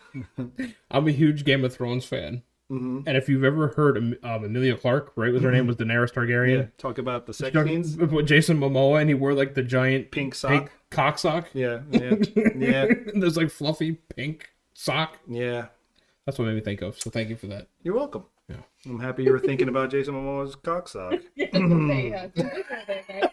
I'm 0.89 1.07
a 1.09 1.11
huge 1.11 1.43
Game 1.43 1.65
of 1.65 1.75
Thrones 1.75 2.05
fan, 2.05 2.43
hmm 2.69 3.01
and 3.05 3.17
if 3.17 3.27
you've 3.27 3.43
ever 3.43 3.67
heard 3.75 3.97
um, 3.97 4.15
Emilia 4.23 4.77
Clarke, 4.77 5.11
right, 5.17 5.33
was 5.33 5.41
her 5.41 5.51
name 5.51 5.67
was 5.67 5.75
Daenerys 5.75 6.13
Targaryen. 6.13 6.57
Yeah, 6.59 6.65
talk 6.77 6.97
about 6.97 7.25
the 7.25 7.33
sex 7.33 7.53
Talk- 7.53 7.67
scenes. 7.67 7.97
with 7.97 8.25
Jason 8.25 8.57
Momoa, 8.57 9.01
and 9.01 9.09
he 9.09 9.13
wore 9.15 9.33
like 9.33 9.53
the 9.53 9.63
giant 9.63 10.09
Pink 10.11 10.33
sock. 10.33 10.51
pink 10.51 10.71
cock 10.89 11.19
sock. 11.19 11.49
Yeah, 11.53 11.81
yeah, 11.91 12.15
yeah, 12.55 12.85
There's 13.15 13.35
like 13.35 13.49
fluffy 13.51 13.97
pink 14.15 14.49
sock. 14.73 15.17
yeah. 15.27 15.65
That's 16.25 16.39
what 16.39 16.45
made 16.45 16.55
me 16.55 16.61
think 16.61 16.81
of. 16.81 16.97
So 16.97 17.09
thank 17.09 17.27
you 17.27 17.35
for 17.35 17.47
that. 17.47 17.67
You're 17.83 17.95
welcome. 17.95 18.23
Yeah. 18.55 18.91
I'm 18.91 18.99
happy 18.99 19.23
you 19.23 19.31
were 19.31 19.39
thinking 19.39 19.69
about 19.69 19.89
Jason 19.91 20.13
Momoa's 20.13 20.55
cocksock. 20.55 21.19
Yeah, 21.35 21.47
I 21.53 21.57
was 21.59 21.69
gonna 21.69 21.87
say, 21.87 22.31
two 22.35 22.43
weeks 22.55 22.69
right 22.69 22.87
there, 22.87 23.03
guys. 23.07 23.29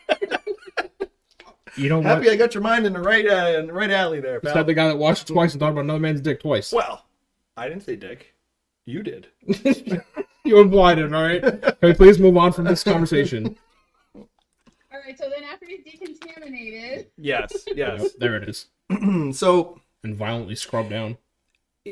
You 1.76 1.88
know 1.88 1.98
what? 1.98 2.06
Happy 2.06 2.30
I 2.30 2.36
got 2.36 2.54
your 2.54 2.62
mind 2.62 2.84
in 2.86 2.92
the 2.92 3.00
right, 3.00 3.26
uh, 3.26 3.58
in 3.58 3.66
the 3.68 3.72
right 3.72 3.90
alley 3.90 4.20
there. 4.20 4.40
pal. 4.40 4.54
that 4.54 4.66
the 4.66 4.74
guy 4.74 4.88
that 4.88 4.98
watched 4.98 5.30
it 5.30 5.32
twice 5.32 5.52
and 5.52 5.60
thought 5.60 5.70
about 5.70 5.84
another 5.84 6.00
man's 6.00 6.20
dick 6.20 6.40
twice? 6.40 6.72
Well, 6.72 7.04
I 7.56 7.68
didn't 7.68 7.84
say 7.84 7.96
dick. 7.96 8.34
You 8.86 9.02
did. 9.02 9.28
you 10.44 10.60
implied 10.60 10.98
it, 10.98 11.12
all 11.14 11.22
right? 11.22 11.40
Can 11.42 11.74
we 11.82 11.94
please 11.94 12.18
move 12.18 12.36
on 12.36 12.52
from 12.52 12.64
this 12.64 12.82
conversation? 12.82 13.56
All 14.16 14.26
right, 15.06 15.16
so 15.16 15.30
then 15.30 15.44
after 15.44 15.66
he's 15.66 15.84
decontaminated, 15.84 17.06
Yes, 17.16 17.52
yes. 17.68 18.02
Yep, 18.02 18.10
there 18.18 18.36
it 18.36 18.48
is. 18.48 18.66
so 19.36 19.80
And 20.02 20.16
violently 20.16 20.56
scrubbed 20.56 20.90
down. 20.90 21.18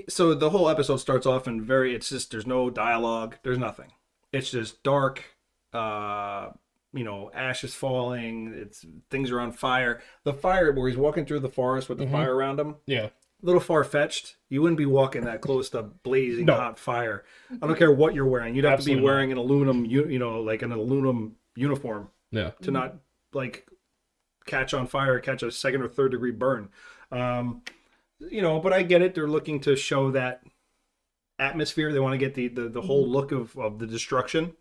So 0.08 0.34
the 0.34 0.50
whole 0.50 0.68
episode 0.68 0.96
starts 0.98 1.26
off 1.26 1.46
in 1.48 1.62
very 1.62 1.94
it's 1.94 2.08
just 2.10 2.30
there's 2.30 2.46
no 2.46 2.68
dialogue 2.70 3.36
there's 3.42 3.58
nothing 3.58 3.92
it's 4.32 4.50
just 4.50 4.82
dark 4.82 5.24
uh 5.72 6.48
you 6.92 7.04
know 7.04 7.30
ash 7.34 7.64
is 7.64 7.74
falling 7.74 8.52
it's 8.54 8.84
things 9.10 9.30
are 9.30 9.40
on 9.40 9.52
fire 9.52 10.00
the 10.24 10.32
fire 10.32 10.72
where 10.72 10.88
he's 10.88 10.96
walking 10.98 11.24
through 11.24 11.40
the 11.40 11.48
forest 11.48 11.88
with 11.88 11.98
the 11.98 12.06
Mhm. 12.06 12.12
fire 12.12 12.34
around 12.34 12.58
him 12.60 12.76
Yeah. 12.86 13.08
A 13.40 13.46
little 13.46 13.60
far 13.60 13.84
fetched. 13.84 14.34
You 14.48 14.60
wouldn't 14.62 14.78
be 14.78 14.84
walking 14.84 15.22
that 15.26 15.40
close 15.40 15.70
to 15.70 15.82
blazing 15.84 16.46
No. 16.46 16.56
hot 16.56 16.76
fire. 16.76 17.24
I 17.62 17.68
don't 17.68 17.78
care 17.78 17.92
what 17.92 18.12
you're 18.12 18.26
wearing. 18.26 18.56
You'd 18.56 18.64
have 18.64 18.72
to 18.72 18.74
Absolutely 18.78 19.00
be 19.00 19.06
not. 19.06 19.12
wearing 19.12 19.30
an 19.30 19.38
aluminum, 19.38 19.84
u- 19.84 20.08
you 20.08 20.18
know, 20.18 20.40
like 20.40 20.62
an 20.62 20.72
aluminum 20.72 21.36
uniform 21.54 22.10
Yeah. 22.32 22.50
to 22.62 22.72
not 22.72 22.96
like 23.32 23.68
catch 24.44 24.74
on 24.74 24.88
fire, 24.88 25.20
catch 25.20 25.44
a 25.44 25.52
second 25.52 25.82
or 25.82 25.88
third 25.88 26.10
degree 26.10 26.32
burn. 26.32 26.70
Um, 27.12 27.62
you 28.20 28.42
know, 28.42 28.60
but 28.60 28.72
I 28.72 28.82
get 28.82 29.02
it. 29.02 29.14
They're 29.14 29.28
looking 29.28 29.60
to 29.60 29.76
show 29.76 30.10
that 30.12 30.42
atmosphere. 31.38 31.92
They 31.92 32.00
want 32.00 32.14
to 32.14 32.18
get 32.18 32.34
the 32.34 32.48
the, 32.48 32.68
the 32.68 32.82
whole 32.82 33.08
look 33.08 33.32
of, 33.32 33.56
of 33.56 33.78
the 33.78 33.86
destruction. 33.86 34.54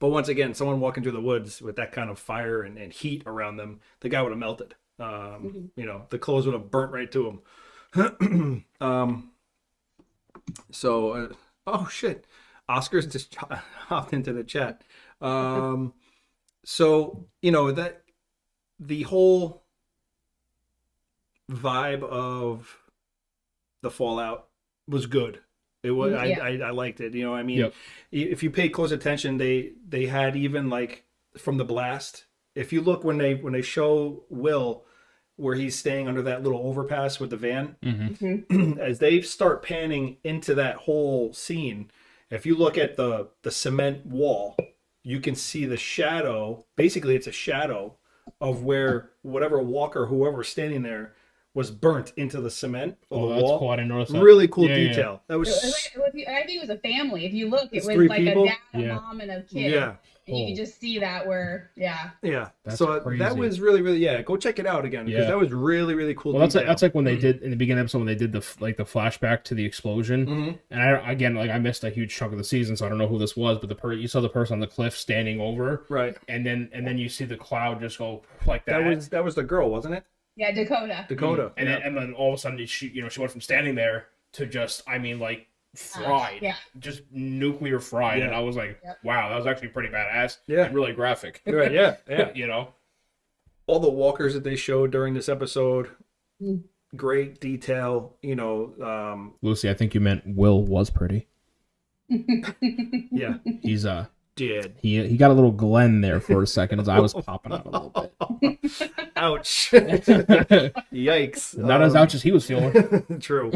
But 0.00 0.08
once 0.08 0.28
again, 0.28 0.54
someone 0.54 0.80
walking 0.80 1.02
through 1.02 1.12
the 1.12 1.20
woods 1.20 1.60
with 1.60 1.76
that 1.76 1.90
kind 1.90 2.08
of 2.08 2.18
fire 2.18 2.62
and, 2.62 2.78
and 2.78 2.92
heat 2.92 3.24
around 3.26 3.56
them, 3.56 3.80
the 4.00 4.08
guy 4.08 4.22
would 4.22 4.30
have 4.30 4.38
melted. 4.38 4.74
Um, 5.00 5.70
You 5.76 5.86
know, 5.86 6.06
the 6.10 6.18
clothes 6.18 6.46
would 6.46 6.54
have 6.54 6.70
burnt 6.70 6.92
right 6.92 7.10
to 7.12 7.40
him. 7.94 8.64
um, 8.80 9.30
so, 10.70 11.10
uh, 11.12 11.28
oh 11.66 11.88
shit, 11.90 12.26
Oscar's 12.68 13.06
just 13.16 13.34
hopped 13.34 14.12
into 14.12 14.32
the 14.32 14.44
chat. 14.44 14.82
Um, 15.20 15.94
so 16.64 17.26
you 17.42 17.50
know 17.50 17.72
that 17.72 18.02
the 18.78 19.02
whole 19.02 19.64
vibe 21.50 22.02
of 22.02 22.78
the 23.82 23.90
Fallout 23.90 24.48
was 24.86 25.06
good. 25.06 25.40
It 25.82 25.92
was 25.92 26.12
mm-hmm. 26.12 26.20
I, 26.20 26.26
Yeah. 26.26 26.64
I 26.64 26.68
I 26.68 26.70
liked 26.70 27.00
it. 27.00 27.14
You 27.14 27.24
know, 27.24 27.34
I 27.34 27.42
mean, 27.42 27.58
Yep. 27.58 27.74
if 28.10 28.42
you 28.42 28.50
pay 28.50 28.68
close 28.68 28.92
attention, 28.92 29.38
they 29.38 29.72
they 29.86 30.06
had 30.06 30.36
even 30.36 30.68
like 30.68 31.04
from 31.36 31.56
the 31.56 31.64
blast. 31.64 32.26
If 32.54 32.72
you 32.72 32.80
look 32.80 33.04
when 33.04 33.18
they 33.18 33.34
when 33.34 33.52
they 33.52 33.62
show 33.62 34.24
Will 34.28 34.84
where 35.36 35.54
he's 35.54 35.78
staying 35.78 36.08
under 36.08 36.22
that 36.22 36.42
little 36.42 36.66
overpass 36.66 37.20
with 37.20 37.30
the 37.30 37.36
van, 37.36 37.76
mm-hmm. 37.82 38.26
Mm-hmm. 38.26 38.78
as 38.80 38.98
they 38.98 39.20
start 39.20 39.62
panning 39.62 40.16
into 40.24 40.52
that 40.56 40.76
whole 40.76 41.32
scene, 41.32 41.92
if 42.28 42.44
you 42.44 42.56
look 42.56 42.76
at 42.76 42.96
the 42.96 43.28
the 43.42 43.52
cement 43.52 44.04
wall, 44.04 44.56
you 45.04 45.20
can 45.20 45.36
see 45.36 45.64
the 45.64 45.76
shadow. 45.76 46.66
Basically, 46.76 47.14
it's 47.14 47.28
a 47.28 47.32
shadow 47.32 47.96
of 48.40 48.64
where 48.64 49.10
whatever 49.22 49.62
walker, 49.62 50.06
whoever's 50.06 50.48
standing 50.48 50.82
there, 50.82 51.14
was 51.58 51.70
burnt 51.70 52.12
into 52.16 52.40
the 52.40 52.50
cement 52.50 52.96
of 53.10 53.18
Oh, 53.18 53.28
the 53.28 53.34
that's 53.34 53.42
wall. 53.42 53.58
cool. 53.58 53.68
I 53.70 53.76
didn't. 53.76 54.20
Really 54.20 54.48
cool 54.48 54.68
Yeah, 54.68 54.76
yeah, 54.76 54.88
detail. 54.88 55.22
That 55.26 55.34
It 55.34 55.38
was 55.38 55.48
was 55.48 55.64
like- 55.64 55.92
it 55.94 55.98
was- 56.16 56.24
I 56.28 56.46
think 56.46 56.56
it 56.56 56.60
was 56.60 56.70
a 56.70 56.78
family. 56.78 57.26
If 57.26 57.34
you 57.34 57.48
look, 57.50 57.68
it 57.72 57.84
was 57.84 57.86
like 57.88 58.18
people? 58.20 58.44
a 58.44 58.46
dad, 58.46 58.56
a 58.74 58.80
Yeah. 58.80 58.94
mom, 58.94 59.20
and 59.20 59.30
a 59.30 59.42
kid. 59.42 59.72
yeah. 59.72 59.96
And 60.28 60.36
you 60.36 60.44
Oh. 60.44 60.46
can 60.48 60.56
just 60.56 60.78
see 60.78 60.98
that 60.98 61.26
where, 61.26 61.70
yeah. 61.74 62.10
Yeah. 62.22 62.50
That's 62.62 62.76
so 62.76 63.00
crazy. 63.00 63.18
that 63.20 63.34
was 63.34 63.60
really, 63.62 63.80
really, 63.80 63.96
yeah. 63.96 64.20
Go 64.20 64.36
check 64.36 64.58
it 64.58 64.66
out 64.66 64.84
again 64.84 65.06
because 65.06 65.22
Yeah. 65.24 65.30
that 65.30 65.38
was 65.38 65.50
really, 65.52 65.94
really 65.94 66.12
cool. 66.14 66.34
Well, 66.34 66.40
that's 66.42 66.54
like, 66.54 66.66
that's 66.66 66.82
like 66.82 66.94
when 66.94 67.06
they 67.06 67.16
did 67.16 67.40
in 67.42 67.48
the 67.50 67.56
beginning 67.56 67.78
of 67.80 67.84
the 67.90 67.96
episode 67.96 67.98
when 68.00 68.06
they 68.08 68.14
did 68.14 68.32
the 68.32 68.44
like 68.60 68.76
the 68.76 68.84
flashback 68.84 69.42
to 69.44 69.54
the 69.54 69.64
explosion, 69.64 70.26
Mhm. 70.26 70.58
and 70.70 70.82
I 70.82 71.10
again 71.12 71.34
like 71.34 71.50
I 71.50 71.58
missed 71.58 71.82
a 71.82 71.88
huge 71.88 72.14
chunk 72.14 72.32
of 72.32 72.38
the 72.38 72.44
season, 72.44 72.76
so 72.76 72.84
I 72.84 72.90
don't 72.90 72.98
know 72.98 73.08
who 73.08 73.18
this 73.18 73.36
was, 73.38 73.58
but 73.58 73.70
the 73.70 73.74
per- 73.74 73.94
you 73.94 74.06
saw 74.06 74.20
the 74.20 74.28
person 74.28 74.52
on 74.54 74.60
the 74.60 74.66
cliff 74.66 74.94
standing 74.96 75.40
over, 75.40 75.86
right. 75.88 76.14
and 76.28 76.44
then 76.44 76.68
and 76.74 76.86
then 76.86 76.98
you 76.98 77.08
see 77.08 77.24
the 77.24 77.36
cloud 77.38 77.80
just 77.80 77.96
go 77.98 78.22
like 78.46 78.66
that, 78.66 78.80
That 78.82 78.86
was 78.96 79.08
that 79.08 79.24
was 79.24 79.34
the 79.34 79.44
girl, 79.44 79.70
wasn't 79.70 79.94
it? 79.94 80.04
Yeah, 80.38 80.52
Dakota. 80.52 81.04
Dakota. 81.08 81.52
and 81.56 81.68
yeah. 81.68 81.74
then 81.80 81.86
and 81.88 81.96
then 81.96 82.12
all 82.14 82.32
of 82.32 82.38
a 82.38 82.40
sudden 82.40 82.64
she 82.66 82.88
you 82.88 83.02
know 83.02 83.08
she 83.10 83.18
went 83.20 83.32
from 83.32 83.40
standing 83.42 83.74
there 83.74 84.06
to 84.32 84.46
just 84.46 84.82
I 84.88 84.98
mean 84.98 85.18
like 85.18 85.46
fried, 85.74 86.40
yeah. 86.40 86.54
just 86.78 87.02
nuclear 87.10 87.78
fried, 87.80 88.22
and 88.22 88.34
I 88.34 88.40
was 88.40 88.56
like, 88.56 88.80
Yep. 88.84 88.98
wow, 89.04 89.28
that 89.28 89.36
was 89.36 89.46
actually 89.46 89.68
pretty 89.68 89.90
badass, 89.90 90.38
Yeah. 90.46 90.64
and 90.64 90.74
really 90.74 90.92
graphic, 90.92 91.42
right. 91.46 91.70
Yeah. 91.72 91.96
Yeah. 92.08 92.30
you 92.34 92.46
know, 92.46 92.68
All 93.66 93.78
the 93.80 93.90
walkers 93.90 94.32
that 94.34 94.44
they 94.44 94.56
showed 94.56 94.90
during 94.92 95.12
this 95.14 95.28
episode, 95.28 95.90
Mm. 96.42 96.62
great 96.96 97.40
detail. 97.40 98.14
You 98.22 98.36
know, 98.36 98.72
um, 98.80 99.34
Lucy, 99.42 99.68
I 99.68 99.74
think 99.74 99.92
you 99.94 100.00
meant 100.00 100.22
Will 100.24 100.62
was 100.62 100.88
pretty. 100.88 101.26
yeah, 102.10 103.34
He's 103.62 103.84
uh 103.84 104.06
did. 104.38 104.74
he 104.80 105.06
he 105.08 105.16
got 105.16 105.30
a 105.30 105.34
little 105.34 105.50
Glen 105.52 106.00
there 106.00 106.20
for 106.20 106.42
a 106.42 106.46
second 106.46 106.80
as 106.80 106.88
I 106.88 106.98
was 107.00 107.12
popping 107.14 107.52
out 107.52 107.66
a 107.66 107.70
little 107.70 107.90
bit. 108.40 108.90
Ouch. 109.16 109.70
Yikes! 109.72 111.56
Not 111.58 111.80
Yikes. 111.80 111.84
as 111.86 111.96
Um, 111.96 112.02
ouch 112.02 112.14
as 112.14 112.22
he 112.22 112.30
was 112.32 112.46
feeling. 112.46 112.72
True. 113.20 113.50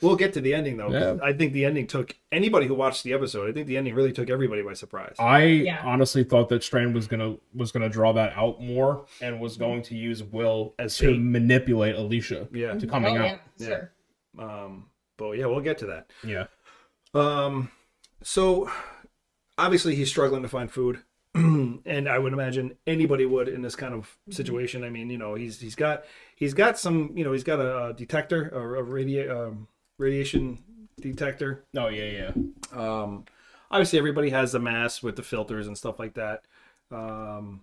We'll 0.00 0.16
get 0.16 0.32
to 0.34 0.40
the 0.40 0.54
ending 0.54 0.76
though. 0.76 0.90
Yeah. 0.90 1.16
I 1.22 1.32
think 1.32 1.52
the 1.52 1.64
ending 1.64 1.86
took 1.86 2.14
anybody 2.32 2.66
who 2.66 2.74
watched 2.74 3.04
the 3.04 3.12
episode. 3.12 3.48
I 3.48 3.52
think 3.52 3.66
the 3.66 3.76
ending 3.76 3.94
really 3.94 4.12
took 4.12 4.30
everybody 4.30 4.62
by 4.62 4.74
surprise. 4.74 5.14
I 5.18 5.44
Yeah. 5.44 5.80
honestly 5.84 6.24
thought 6.24 6.48
that 6.50 6.62
Strand 6.62 6.94
was 6.94 7.06
gonna 7.06 7.36
was 7.54 7.72
gonna 7.72 7.88
draw 7.88 8.12
that 8.12 8.32
out 8.36 8.60
more 8.62 9.06
and 9.20 9.40
was 9.40 9.56
going 9.56 9.82
to 9.82 9.94
use 9.96 10.22
Will 10.22 10.74
As 10.78 10.96
to 10.98 11.12
bait. 11.12 11.18
manipulate 11.20 11.94
Alicia 11.96 12.48
Yeah. 12.52 12.74
to 12.74 12.86
Oh, 12.86 12.90
coming 12.90 13.14
yeah, 13.14 13.24
out. 13.32 13.38
Yeah. 13.58 13.66
sure. 13.66 13.92
Um, 14.38 14.86
but 15.16 15.32
yeah, 15.32 15.46
we'll 15.46 15.60
get 15.60 15.78
to 15.78 15.86
that. 15.86 16.10
Yeah. 16.24 16.44
Um, 17.14 17.70
so 18.22 18.70
obviously 19.58 19.94
he's 19.94 20.08
struggling 20.08 20.42
to 20.42 20.48
find 20.48 20.70
food, 20.70 21.02
and 21.34 22.08
I 22.08 22.18
would 22.18 22.32
imagine 22.32 22.76
anybody 22.86 23.26
would 23.26 23.48
in 23.48 23.60
this 23.60 23.76
kind 23.76 23.92
of 23.92 24.16
situation. 24.30 24.84
I 24.84 24.90
mean, 24.90 25.10
you 25.10 25.18
know, 25.18 25.34
he's 25.34 25.60
he's 25.60 25.74
got 25.74 26.04
he's 26.36 26.54
got 26.54 26.78
some, 26.78 27.12
you 27.14 27.24
know, 27.24 27.32
he's 27.32 27.44
got 27.44 27.60
a, 27.60 27.92
detector, 27.92 28.48
a, 28.48 28.82
a 28.82 29.48
um, 29.48 29.68
radiation 29.98 30.58
detector. 31.00 31.64
Oh 31.76 31.88
yeah, 31.88 32.30
yeah. 32.32 32.32
Um, 32.72 33.24
obviously 33.70 33.98
everybody 33.98 34.30
has 34.30 34.52
the 34.52 34.58
mask 34.58 35.02
with 35.02 35.16
the 35.16 35.22
filters 35.22 35.66
and 35.66 35.76
stuff 35.76 35.98
like 35.98 36.14
that. 36.14 36.44
Um, 36.90 37.62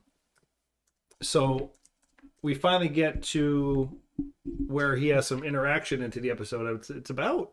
so 1.21 1.71
we 2.41 2.53
finally 2.53 2.89
get 2.89 3.23
to 3.23 3.89
where 4.67 4.95
he 4.95 5.09
has 5.09 5.27
some 5.27 5.43
interaction 5.43 6.01
into 6.01 6.19
the 6.19 6.31
episode. 6.31 6.75
It's, 6.75 6.89
it's 6.89 7.09
about 7.09 7.51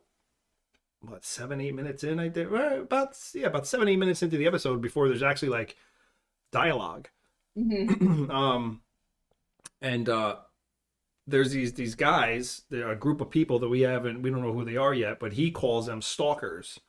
what 1.03 1.25
seven, 1.25 1.61
eight 1.61 1.75
minutes 1.75 2.05
in. 2.05 2.19
I 2.19 2.29
did 2.29 2.51
well, 2.51 2.83
about 2.83 3.17
yeah, 3.35 3.47
about 3.47 3.67
seven, 3.67 3.89
eight 3.89 3.97
minutes 3.97 4.23
into 4.23 4.37
the 4.37 4.47
episode 4.47 4.81
before 4.81 5.09
there's 5.09 5.23
actually 5.23 5.51
like 5.51 5.77
dialogue. 6.53 7.09
hmm 7.57 8.31
um, 8.31 8.83
and 9.81 10.09
uh, 10.09 10.37
there's 11.27 11.53
these 11.53 11.75
these 11.75 11.95
guys, 11.95 12.63
they're 12.71 12.91
a 12.91 12.97
group 12.97 13.21
of 13.21 13.31
people 13.31 13.59
that 13.61 13.69
we 13.69 13.83
haven't, 13.83 14.23
we 14.23 14.31
don't 14.31 14.43
know 14.43 14.53
who 14.53 14.65
they 14.65 14.77
are 14.77 14.95
yet, 14.95 15.21
but 15.21 15.35
he 15.35 15.51
calls 15.51 15.87
them 15.87 16.03
stalkers. 16.03 16.81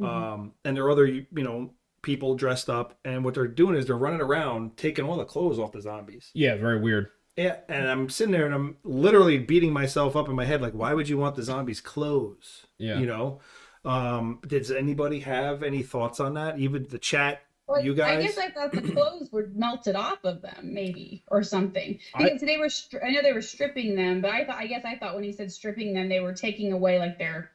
Um, 0.00 0.52
and 0.64 0.76
there 0.76 0.84
are 0.84 0.90
other, 0.90 1.06
you 1.06 1.26
know, 1.32 1.72
people 2.02 2.34
dressed 2.34 2.68
up, 2.68 2.98
and 3.04 3.24
what 3.24 3.34
they're 3.34 3.46
doing 3.48 3.76
is 3.76 3.86
they're 3.86 3.96
running 3.96 4.20
around 4.20 4.76
taking 4.76 5.04
all 5.04 5.16
the 5.16 5.24
clothes 5.24 5.58
off 5.58 5.72
the 5.72 5.80
zombies. 5.80 6.30
Yeah, 6.34 6.56
very 6.56 6.80
weird. 6.80 7.10
Yeah, 7.36 7.56
and 7.68 7.88
I'm 7.88 8.08
sitting 8.10 8.32
there 8.32 8.46
and 8.46 8.54
I'm 8.54 8.76
literally 8.84 9.38
beating 9.38 9.72
myself 9.72 10.14
up 10.14 10.28
in 10.28 10.36
my 10.36 10.44
head, 10.44 10.62
like, 10.62 10.72
why 10.74 10.94
would 10.94 11.08
you 11.08 11.18
want 11.18 11.34
the 11.34 11.42
zombies' 11.42 11.80
clothes? 11.80 12.66
Yeah. 12.78 12.98
You 12.98 13.06
know. 13.06 13.40
Um, 13.84 14.40
does 14.46 14.70
anybody 14.70 15.20
have 15.20 15.62
any 15.62 15.82
thoughts 15.82 16.18
on 16.18 16.34
that? 16.34 16.58
Even 16.58 16.86
the 16.88 16.98
chat, 16.98 17.42
Well, 17.66 17.82
you 17.84 17.94
guys. 17.94 18.16
I 18.18 18.22
guess 18.22 18.38
I 18.38 18.48
thought 18.50 18.72
the 18.72 18.80
clothes 18.94 19.28
were 19.30 19.50
melted 19.54 19.94
off 19.94 20.24
of 20.24 20.40
them, 20.40 20.72
maybe 20.72 21.22
or 21.28 21.42
something. 21.42 21.98
I- 22.14 22.24
Because 22.24 22.40
they 22.40 22.56
were, 22.56 22.68
stri- 22.68 23.04
I 23.04 23.10
know 23.10 23.20
they 23.20 23.34
were 23.34 23.42
stripping 23.42 23.94
them, 23.94 24.22
but 24.22 24.30
I 24.30 24.44
thought, 24.46 24.56
I 24.56 24.66
guess 24.68 24.84
I 24.86 24.96
thought 24.96 25.14
when 25.14 25.22
he 25.24 25.32
said 25.32 25.52
stripping 25.52 25.92
them, 25.92 26.08
they 26.08 26.20
were 26.20 26.32
taking 26.32 26.72
away 26.72 26.98
like 26.98 27.18
their 27.18 27.50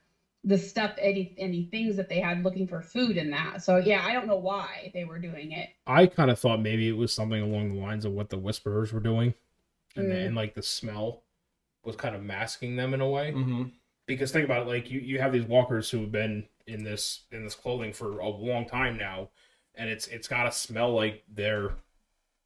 the 0.46 0.58
stuff, 0.58 0.92
any 1.02 1.36
any 1.38 1.66
things 1.66 1.98
that 1.98 2.08
they 2.08 2.20
had 2.22 2.44
looking 2.44 2.66
for 2.68 2.82
food 2.82 3.18
in 3.18 3.30
that. 3.32 3.62
So 3.64 3.76
yeah, 3.78 4.06
I 4.06 4.14
don't 4.14 4.26
know 4.28 4.38
why 4.38 4.90
they 4.94 5.04
were 5.04 5.20
doing 5.20 5.52
it. 5.52 5.70
I 5.86 6.06
kind 6.06 6.30
of 6.32 6.40
thought 6.40 6.62
maybe 6.62 6.88
it 6.88 6.96
was 6.96 7.12
something 7.12 7.42
along 7.42 7.74
the 7.74 7.82
lines 7.82 8.06
of 8.06 8.14
what 8.14 8.30
the 8.30 8.38
Whisperers 8.38 8.94
were 8.94 9.02
doing, 9.02 9.34
and 9.98 10.06
Mm. 10.06 10.10
then 10.14 10.36
like 10.36 10.54
the 10.54 10.62
smell 10.64 11.24
was 11.84 11.96
kind 11.98 12.16
of 12.16 12.22
masking 12.24 12.76
them 12.78 12.94
in 12.94 13.02
a 13.02 13.10
way. 13.10 13.32
hmm 13.32 13.64
Because 14.10 14.32
think 14.32 14.44
about 14.44 14.64
it, 14.64 14.68
like 14.68 14.90
you 14.90 15.00
you 15.00 15.20
have 15.20 15.32
these 15.32 15.46
walkers 15.46 15.92
who 15.92 16.00
have 16.02 16.12
been 16.12 16.48
in 16.66 16.84
this 16.84 17.26
in 17.32 17.44
this 17.44 17.54
clothing 17.54 17.94
for 17.94 18.18
a 18.20 18.28
long 18.28 18.66
time 18.66 18.98
now, 18.98 19.30
and 19.76 19.88
it's 19.88 20.08
it's 20.08 20.28
got 20.28 20.46
to 20.46 20.52
smell 20.52 20.92
like 20.96 21.24
they're 21.32 21.76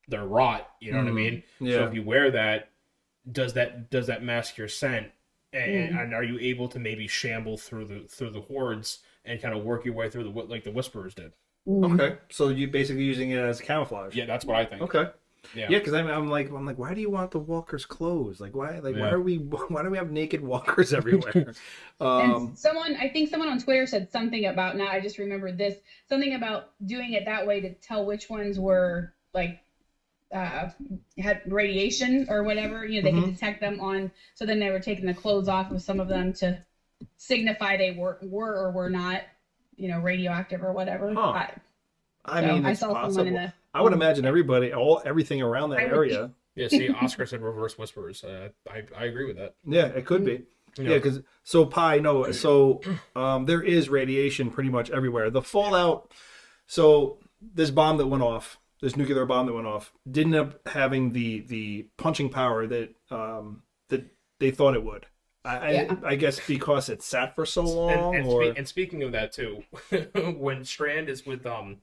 they're 0.10 0.26
rot. 0.26 0.69
You 0.82 0.91
know 0.91 0.97
what 0.97 1.08
I 1.08 1.12
Mhm. 1.12 1.15
mean? 1.15 1.43
So 1.60 1.86
if 1.88 1.93
you 1.93 2.04
wear 2.04 2.30
that, 2.32 2.69
does 3.32 3.54
that 3.54 3.89
does 3.89 4.08
that 4.08 4.23
mask 4.23 4.58
your 4.58 4.67
scent? 4.67 5.13
And, 5.54 5.71
Mhm. 5.71 6.02
and 6.04 6.13
are 6.13 6.23
you 6.23 6.38
able 6.39 6.67
to 6.67 6.80
maybe 6.80 7.08
shamble 7.08 7.58
through 7.58 7.86
the 7.86 7.99
through 8.10 8.32
the 8.32 8.41
hordes 8.41 9.02
and 9.23 9.41
kind 9.41 9.56
of 9.56 9.63
work 9.63 9.86
your 9.86 9.93
way 9.93 10.10
through 10.10 10.26
the 10.26 10.32
like 10.32 10.65
the 10.65 10.71
Whisperers 10.71 11.15
did? 11.15 11.32
Okay, 11.65 12.17
so 12.30 12.49
you're 12.49 12.69
basically 12.69 13.06
using 13.06 13.30
it 13.30 13.38
as 13.39 13.62
camouflage. 13.62 14.17
Yeah, 14.17 14.26
that's 14.26 14.43
what 14.43 14.58
I 14.58 14.65
think. 14.65 14.82
Okay. 14.82 15.12
Yeah. 15.54 15.68
Yeah, 15.70 15.80
because 15.80 15.94
I'm, 15.94 16.08
I'm 16.08 16.30
like 16.30 16.50
I'm 16.50 16.66
like, 16.66 16.78
why 16.78 16.94
do 16.94 17.02
you 17.02 17.10
want 17.10 17.32
the 17.32 17.40
walkers' 17.40 17.86
clothes? 17.86 18.40
Like, 18.40 18.56
why 18.56 18.80
like 18.80 18.96
why 18.96 19.10
are 19.10 19.22
we 19.22 19.38
why 19.70 19.84
do 19.84 19.90
we 19.90 19.98
have 19.98 20.12
naked 20.12 20.42
walkers 20.42 20.94
everywhere? 20.94 21.54
And 22.00 22.38
um, 22.40 22.52
someone, 22.56 22.96
I 22.96 23.10
think 23.10 23.30
someone 23.30 23.50
on 23.50 23.60
Twitter 23.60 23.86
said 23.88 24.12
something 24.12 24.46
about 24.46 24.78
now. 24.78 24.88
I 24.88 25.00
just 25.00 25.18
remembered 25.18 25.58
this 25.58 25.78
something 26.10 26.34
about 26.34 26.72
doing 26.86 27.14
it 27.14 27.26
that 27.26 27.46
way 27.46 27.60
to 27.62 27.74
tell 27.76 28.06
which 28.06 28.30
ones 28.30 28.60
were 28.60 29.14
like 29.34 29.60
uh, 30.34 30.70
had 31.18 31.42
radiation 31.46 32.28
or 32.30 32.44
whatever. 32.44 32.86
You 32.86 33.02
know, 33.02 33.06
they 33.06 33.14
Mhm. 33.14 33.24
could 33.26 33.34
detect 33.36 33.62
them 33.62 33.80
on. 33.80 34.12
So 34.36 34.46
then 34.46 34.60
they 34.60 34.72
were 34.72 34.80
taking 34.80 35.06
the 35.06 35.14
clothes 35.14 35.48
off 35.48 35.72
of 35.72 35.82
some 35.82 36.00
of 36.00 36.08
them 36.08 36.34
to 36.36 36.60
signify 37.18 37.78
they 37.78 37.92
were 37.92 38.20
were 38.24 38.56
or 38.56 38.72
were 38.72 38.90
not, 38.90 39.22
you 39.78 39.90
know, 39.90 40.00
radioactive 40.00 40.64
or 40.64 40.74
whatever. 40.74 41.14
Huh. 41.14 41.22
I, 41.22 41.52
I 42.26 42.42
so 42.42 42.48
mean, 42.48 42.66
I 42.66 42.74
saw 42.74 42.94
possible. 42.94 43.14
someone 43.14 43.28
in 43.28 43.34
the. 43.36 43.54
I 43.74 43.82
would 43.82 43.94
imagine 43.94 44.26
everybody, 44.26 44.74
all 44.74 45.02
everything 45.06 45.42
around 45.42 45.72
that 45.72 45.80
area. 45.82 46.32
Yeah, 46.56 46.68
see, 46.68 46.88
Oscar 46.90 47.26
said 47.26 47.42
reverse 47.42 47.80
whispers. 47.80 48.24
Uh, 48.24 48.50
I 48.70 48.84
I 48.96 49.06
agree 49.06 49.26
with 49.26 49.38
that. 49.38 49.56
Yeah, 49.66 49.88
it 49.88 50.06
could 50.06 50.24
be. 50.24 50.44
Yeah, 50.78 50.98
because 50.98 51.22
so 51.44 51.66
pi 51.66 51.98
no, 51.98 52.32
so 52.32 52.80
um, 53.16 53.46
there 53.46 53.64
is 53.64 53.90
radiation 53.90 54.52
pretty 54.52 54.70
much 54.70 54.92
everywhere. 54.92 55.32
The 55.32 55.42
fallout. 55.42 56.12
So 56.68 57.18
this 57.42 57.72
bomb 57.72 57.98
that 57.98 58.06
went 58.06 58.22
off, 58.22 58.60
this 58.82 58.96
nuclear 58.96 59.26
bomb 59.26 59.48
that 59.48 59.54
went 59.54 59.66
off, 59.66 59.92
didn't 60.10 60.36
end 60.36 60.50
up 60.50 60.68
having 60.68 61.14
the 61.14 61.40
the 61.40 61.88
punching 61.98 62.30
power 62.30 62.68
that 62.68 62.94
um, 63.10 63.64
that 63.90 64.06
they 64.40 64.52
thought 64.52 64.76
it 64.76 64.84
would. 64.84 65.08
I, 65.44 65.72
Yeah. 65.72 65.96
I, 66.04 66.10
I 66.10 66.16
guess 66.18 66.40
because 66.46 66.88
it 66.88 67.02
sat 67.02 67.34
for 67.34 67.48
so 67.48 67.64
long, 67.64 67.90
and, 67.90 68.16
and, 68.18 68.28
or 68.28 68.46
spe- 68.52 68.58
and 68.60 68.68
speaking 68.68 69.02
of 69.02 69.12
that 69.14 69.32
too, 69.34 69.64
when 70.38 70.64
Strand 70.66 71.10
is 71.10 71.26
with 71.26 71.48
um, 71.48 71.78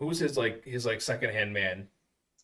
who's 0.00 0.18
his 0.18 0.36
like 0.36 0.64
his 0.64 0.84
like 0.86 1.00
second 1.00 1.30
hand 1.30 1.52
man, 1.52 1.88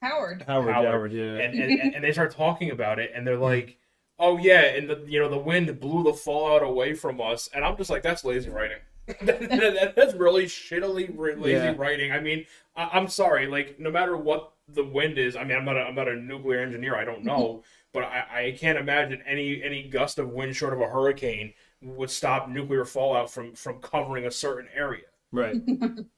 Howard. 0.00 0.44
Howard, 0.46 0.74
Howard. 0.74 0.86
Howard, 0.86 1.12
yeah, 1.12 1.38
and, 1.38 1.54
and 1.58 1.94
and 1.96 2.04
they 2.04 2.12
start 2.12 2.32
talking 2.34 2.70
about 2.70 2.98
it, 2.98 3.12
and 3.14 3.26
they're 3.26 3.36
like, 3.38 3.78
"Oh 4.18 4.38
yeah," 4.38 4.62
and 4.76 4.88
the 4.90 5.04
you 5.06 5.18
know 5.20 5.28
the 5.28 5.38
wind 5.38 5.80
blew 5.80 6.04
the 6.04 6.12
fallout 6.14 6.62
away 6.62 6.94
from 6.94 7.20
us, 7.20 7.48
and 7.54 7.64
I'm 7.64 7.76
just 7.76 7.90
like, 7.90 8.02
"That's 8.02 8.24
lazy 8.24 8.50
writing." 8.50 8.78
that, 9.22 9.40
that- 9.50 9.94
that's 9.96 10.14
really 10.14 10.46
shittily 10.46 11.16
lazy 11.16 11.52
Yeah. 11.52 11.74
writing. 11.78 12.12
I 12.12 12.20
mean, 12.20 12.44
I, 12.76 12.90
I'm 12.92 13.08
sorry, 13.08 13.46
like 13.46 13.78
no 13.80 13.90
matter 13.90 14.16
what 14.16 14.52
the 14.68 14.84
wind 14.84 15.16
is, 15.18 15.36
I 15.36 15.44
mean, 15.44 15.56
I'm 15.56 15.64
not 15.64 15.76
a, 15.76 15.80
I'm 15.82 15.94
not 15.94 16.08
a 16.08 16.16
nuclear 16.16 16.60
engineer, 16.60 16.96
I 16.96 17.04
don't 17.04 17.24
know, 17.24 17.62
but 17.92 18.02
I, 18.04 18.48
I 18.48 18.56
can't 18.58 18.78
imagine 18.78 19.22
any 19.26 19.62
any 19.62 19.88
gust 19.88 20.18
of 20.18 20.30
wind 20.30 20.56
short 20.56 20.72
of 20.72 20.80
a 20.80 20.88
hurricane 20.88 21.52
would 21.82 22.10
stop 22.10 22.48
nuclear 22.48 22.84
fallout 22.84 23.30
from 23.30 23.54
from 23.54 23.80
covering 23.80 24.26
a 24.26 24.30
certain 24.30 24.68
area. 24.74 25.04
right, 25.32 25.56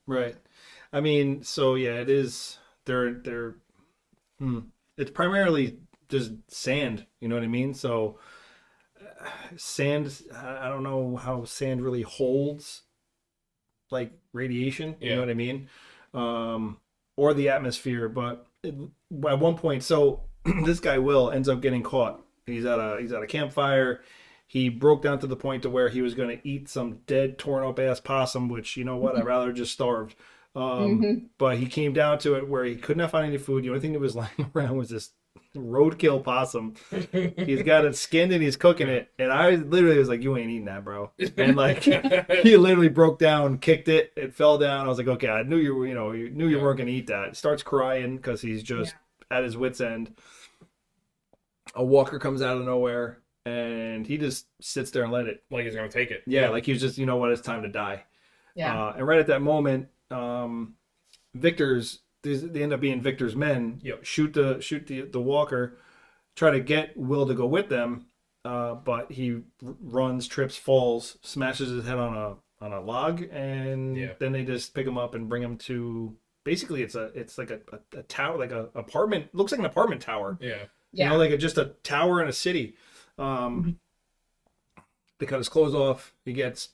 right. 0.06 0.36
I 0.92 1.00
mean, 1.00 1.42
so 1.42 1.74
yeah, 1.74 1.94
it 2.00 2.08
is. 2.10 2.58
They're 2.84 3.14
they're. 3.14 3.56
Hmm, 4.38 4.60
it's 4.98 5.10
primarily 5.10 5.78
just 6.08 6.32
sand. 6.48 7.06
You 7.20 7.28
know 7.28 7.36
what 7.36 7.44
I 7.44 7.48
mean? 7.48 7.74
So 7.74 8.18
uh, 9.00 9.28
sand. 9.56 10.22
I 10.34 10.68
don't 10.68 10.82
know 10.82 11.16
how 11.16 11.44
sand 11.44 11.82
really 11.82 12.02
holds 12.02 12.82
like 13.90 14.12
radiation. 14.32 14.96
You 15.00 15.10
Yeah. 15.10 15.14
know 15.14 15.20
what 15.20 15.30
I 15.30 15.34
mean? 15.34 15.68
Um, 16.14 16.78
or 17.16 17.34
the 17.34 17.48
atmosphere. 17.48 18.08
But 18.08 18.46
it, 18.62 18.74
at 19.28 19.38
one 19.38 19.56
point, 19.56 19.82
so 19.82 20.22
this 20.64 20.80
guy 20.80 20.98
Will 20.98 21.30
ends 21.30 21.48
up 21.48 21.60
getting 21.60 21.82
caught. 21.82 22.20
He's 22.46 22.64
at 22.64 22.78
a 22.78 22.98
he's 23.00 23.12
at 23.12 23.22
a 23.22 23.26
campfire. 23.26 24.02
He 24.46 24.70
broke 24.70 25.02
down 25.02 25.18
to 25.18 25.26
the 25.26 25.36
point 25.36 25.62
to 25.64 25.70
where 25.70 25.90
he 25.90 26.00
was 26.00 26.14
going 26.14 26.30
to 26.38 26.48
eat 26.48 26.68
some 26.70 27.00
dead, 27.06 27.38
torn 27.38 27.64
up 27.66 27.78
ass 27.78 28.00
possum. 28.00 28.48
Which 28.48 28.76
you 28.76 28.84
know 28.84 28.96
what? 28.96 29.16
I'd 29.16 29.24
rather 29.24 29.52
just 29.52 29.72
starved. 29.72 30.14
Um, 30.54 31.00
Mhm. 31.02 31.28
But 31.38 31.58
he 31.58 31.66
came 31.66 31.92
down 31.92 32.18
to 32.20 32.34
it 32.34 32.48
where 32.48 32.64
he 32.64 32.74
could 32.76 32.96
not 32.96 33.10
find 33.10 33.26
any 33.26 33.38
food. 33.38 33.64
The 33.64 33.68
only 33.68 33.80
thing 33.80 33.92
that 33.92 34.00
was 34.00 34.16
lying 34.16 34.50
around 34.54 34.76
was 34.76 34.88
this 34.90 35.10
roadkill 35.56 36.22
possum. 36.22 36.74
He's 37.12 37.62
got 37.62 37.84
it 37.84 37.96
skinned 37.96 38.32
and 38.32 38.42
he's 38.42 38.56
cooking 38.56 38.88
it. 38.88 39.10
And 39.18 39.32
I 39.32 39.50
literally 39.56 39.98
was 39.98 40.08
like, 40.08 40.22
"You 40.22 40.36
ain't 40.36 40.50
eating 40.50 40.66
that, 40.66 40.84
bro." 40.84 41.10
And 41.36 41.56
like, 41.56 41.82
he 42.42 42.56
literally 42.56 42.88
broke 42.88 43.18
down, 43.18 43.58
kicked 43.58 43.88
it, 43.88 44.12
it 44.16 44.34
fell 44.34 44.58
down. 44.58 44.84
I 44.86 44.88
was 44.88 44.98
like, 44.98 45.08
"Okay, 45.08 45.28
I 45.28 45.42
knew 45.42 45.56
you 45.56 45.74
were, 45.74 45.86
you 45.86 45.94
know, 45.94 46.12
you 46.12 46.30
knew 46.30 46.48
you 46.48 46.56
Yeah. 46.58 46.62
weren't 46.62 46.78
gonna 46.78 46.90
eat 46.90 47.06
that." 47.06 47.36
Starts 47.36 47.62
crying 47.62 48.16
because 48.16 48.40
he's 48.42 48.62
just 48.62 48.94
at 49.30 49.44
his 49.44 49.56
wits 49.56 49.80
end. 49.80 50.14
A 51.74 51.84
walker 51.84 52.18
comes 52.18 52.42
out 52.42 52.56
of 52.56 52.64
nowhere 52.64 53.18
and 53.44 54.06
he 54.06 54.18
just 54.18 54.46
sits 54.60 54.90
there 54.90 55.04
and 55.04 55.12
let 55.12 55.26
it. 55.26 55.42
like 55.50 55.64
he's 55.64 55.74
gonna 55.74 55.88
take 55.88 56.10
it. 56.10 56.22
Yeah, 56.26 56.48
like 56.48 56.64
he's 56.66 56.80
just, 56.80 56.98
you 56.98 57.06
know 57.06 57.16
what, 57.16 57.30
it's 57.30 57.40
time 57.42 57.62
to 57.62 57.68
die. 57.68 58.04
Yeah. 58.54 58.86
Uh, 58.88 58.94
and 58.96 59.06
right 59.06 59.20
at 59.20 59.26
that 59.28 59.40
moment, 59.42 59.88
um, 60.10 60.74
Victor's 61.34 62.00
they 62.22 62.62
end 62.62 62.72
up 62.72 62.80
being 62.80 63.00
Victor's 63.00 63.36
men. 63.36 63.80
Yep. 63.82 64.04
Shoot 64.04 64.32
the 64.34 64.60
shoot 64.60 64.86
the 64.86 65.02
the 65.02 65.20
walker, 65.20 65.78
try 66.34 66.50
to 66.50 66.60
get 66.60 66.96
Will 66.96 67.26
to 67.26 67.34
go 67.34 67.46
with 67.46 67.68
them, 67.68 68.06
uh, 68.44 68.74
but 68.74 69.12
he 69.12 69.32
r- 69.34 69.40
runs, 69.80 70.26
trips, 70.26 70.56
falls, 70.56 71.16
smashes 71.22 71.70
his 71.70 71.86
head 71.86 71.98
on 71.98 72.16
a 72.16 72.36
on 72.64 72.72
a 72.72 72.80
log, 72.80 73.22
and 73.30 73.96
Yeah. 73.96 74.12
then 74.18 74.32
they 74.32 74.44
just 74.44 74.74
pick 74.74 74.86
him 74.86 74.98
up 74.98 75.14
and 75.14 75.28
bring 75.28 75.42
him 75.42 75.56
to. 75.58 76.16
Basically, 76.44 76.82
it's 76.82 76.94
a 76.94 77.04
it's 77.14 77.38
like 77.38 77.50
a, 77.50 77.60
a, 77.72 77.98
a 78.00 78.02
tower, 78.04 78.36
like 78.38 78.50
a 78.52 78.68
apartment. 78.74 79.34
Looks 79.34 79.52
like 79.52 79.60
an 79.60 79.66
apartment 79.66 80.00
tower. 80.02 80.38
Yeah. 80.40 80.64
yeah. 80.92 81.04
You 81.04 81.10
know, 81.10 81.18
like 81.18 81.30
a, 81.30 81.36
just 81.38 81.58
a 81.58 81.66
tower 81.84 82.20
in 82.22 82.28
a 82.28 82.32
city. 82.32 82.74
Um, 83.18 83.78
They 85.18 85.26
cut 85.26 85.38
his 85.38 85.48
clothes 85.48 85.74
off. 85.74 86.14
He 86.24 86.32
gets 86.32 86.70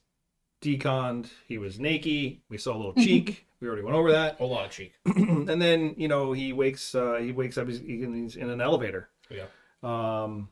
deconned. 0.64 1.28
He 1.46 1.58
was 1.58 1.78
naked. 1.78 2.38
We 2.48 2.58
saw 2.58 2.74
a 2.74 2.78
little 2.78 2.94
cheek. 3.04 3.46
we 3.60 3.68
already 3.68 3.82
went 3.82 3.96
over 3.96 4.10
that. 4.12 4.36
Whole 4.36 4.50
lot 4.50 4.64
of 4.66 4.70
cheek. 4.72 4.94
and 5.06 5.60
then 5.62 5.94
you 5.96 6.08
know 6.08 6.32
he 6.32 6.52
wakes. 6.52 6.94
Uh, 6.94 7.16
he 7.20 7.30
wakes 7.32 7.56
up. 7.58 7.68
He's, 7.68 7.80
he's 7.80 8.36
in 8.36 8.50
an 8.50 8.60
elevator. 8.60 9.08
Yeah. 9.30 9.44
Um, 9.82 10.48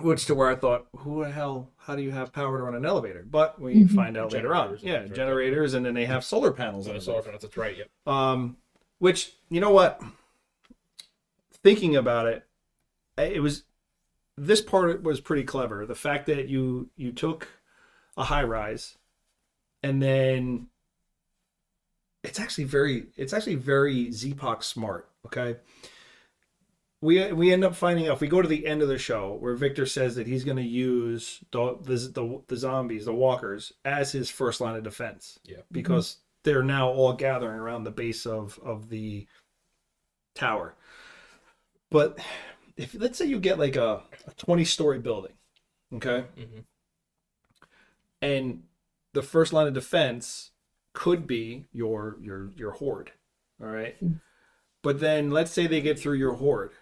which 0.00 0.26
to 0.26 0.34
where 0.34 0.50
I 0.50 0.56
thought, 0.56 0.86
who 0.96 1.24
the 1.24 1.30
hell? 1.30 1.70
How 1.76 1.94
do 1.96 2.02
you 2.02 2.10
have 2.10 2.32
power 2.32 2.58
to 2.58 2.64
run 2.64 2.74
an 2.74 2.84
elevator? 2.84 3.24
But 3.28 3.60
we 3.60 3.76
Mhm. 3.84 3.90
find 3.94 4.16
out 4.16 4.32
later 4.32 4.54
on. 4.54 4.76
Generators 4.76 4.82
and 4.82 4.88
Yeah, 4.88 4.94
things 4.98 5.02
like 5.04 5.08
that. 5.10 5.16
generators, 5.16 5.74
and 5.74 5.86
then 5.86 5.94
they 5.94 6.04
have 6.06 6.24
solar 6.24 6.52
panels. 6.52 6.84
So 6.84 6.90
on 6.90 6.94
the 6.94 7.00
the 7.00 7.04
solar 7.04 7.22
panels, 7.22 7.42
that's 7.42 7.56
right. 7.56 7.76
Yep. 7.76 7.88
um, 8.06 8.56
which 8.98 9.32
you 9.50 9.60
know 9.60 9.70
what? 9.70 10.00
Thinking 11.62 11.96
about 11.96 12.26
it, 12.26 12.46
it 13.16 13.42
was 13.42 13.62
this 14.36 14.60
part 14.60 15.02
was 15.02 15.20
pretty 15.20 15.44
clever. 15.44 15.86
The 15.86 15.94
fact 15.94 16.26
that 16.26 16.48
you 16.48 16.90
you 16.96 17.12
took 17.12 17.48
a 18.16 18.24
high 18.24 18.42
rise, 18.42 18.98
and 19.84 20.02
then 20.02 20.66
it's 22.22 22.40
actually 22.40 22.64
very 22.64 23.06
it's 23.16 23.32
actually 23.34 23.56
very 23.56 24.06
Zpoc 24.06 24.62
smart. 24.64 25.08
Okay. 25.26 25.56
We, 27.02 27.30
we 27.32 27.52
end 27.52 27.64
up 27.64 27.74
finding 27.74 28.08
out 28.08 28.14
if 28.14 28.20
we 28.22 28.28
go 28.28 28.40
to 28.40 28.48
the 28.48 28.66
end 28.66 28.80
of 28.80 28.88
the 28.88 28.96
show 28.96 29.34
where 29.38 29.54
Victor 29.54 29.84
says 29.84 30.16
that 30.16 30.26
he's 30.26 30.42
going 30.42 30.56
to 30.56 30.62
use 30.62 31.40
the, 31.50 31.76
the 31.82 31.96
the 31.96 32.42
the 32.48 32.56
zombies, 32.56 33.04
the 33.04 33.12
walkers, 33.12 33.74
as 33.84 34.10
his 34.12 34.30
first 34.30 34.62
line 34.62 34.74
of 34.74 34.84
defense 34.84 35.38
Yeah. 35.44 35.58
because 35.70 36.16
they're 36.44 36.62
now 36.62 36.88
all 36.88 37.12
gathering 37.12 37.58
around 37.60 37.84
the 37.84 37.90
base 37.90 38.24
of 38.24 38.58
of 38.64 38.88
the 38.88 39.26
tower. 40.34 40.74
But 41.90 42.18
if 42.78 42.94
let's 42.98 43.18
say 43.18 43.26
you 43.26 43.38
get 43.38 43.58
like 43.58 43.76
a, 43.76 44.02
a 44.26 44.30
20 44.38 44.64
story 44.64 44.98
building, 44.98 45.34
okay, 45.96 46.24
Mhm. 46.38 46.64
and 48.22 48.62
the 49.14 49.22
first 49.22 49.52
line 49.52 49.66
of 49.66 49.74
defense 49.74 50.50
could 50.92 51.26
be 51.26 51.66
your 51.72 52.16
your 52.20 52.50
your 52.56 52.72
horde, 52.72 53.12
all 53.60 53.68
right. 53.68 53.96
Hmm. 53.98 54.14
But 54.82 55.00
then 55.00 55.30
let's 55.30 55.50
say 55.50 55.66
they 55.66 55.80
get 55.80 55.98
through 55.98 56.18
your 56.18 56.34
horde, 56.34 56.72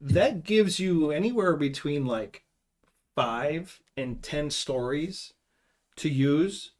that 0.00 0.42
gives 0.42 0.80
you 0.80 1.12
anywhere 1.12 1.54
between 1.54 2.06
like 2.06 2.44
five 3.14 3.80
and 3.96 4.20
ten 4.22 4.50
stories 4.50 5.34
to 5.96 6.08
use 6.08 6.72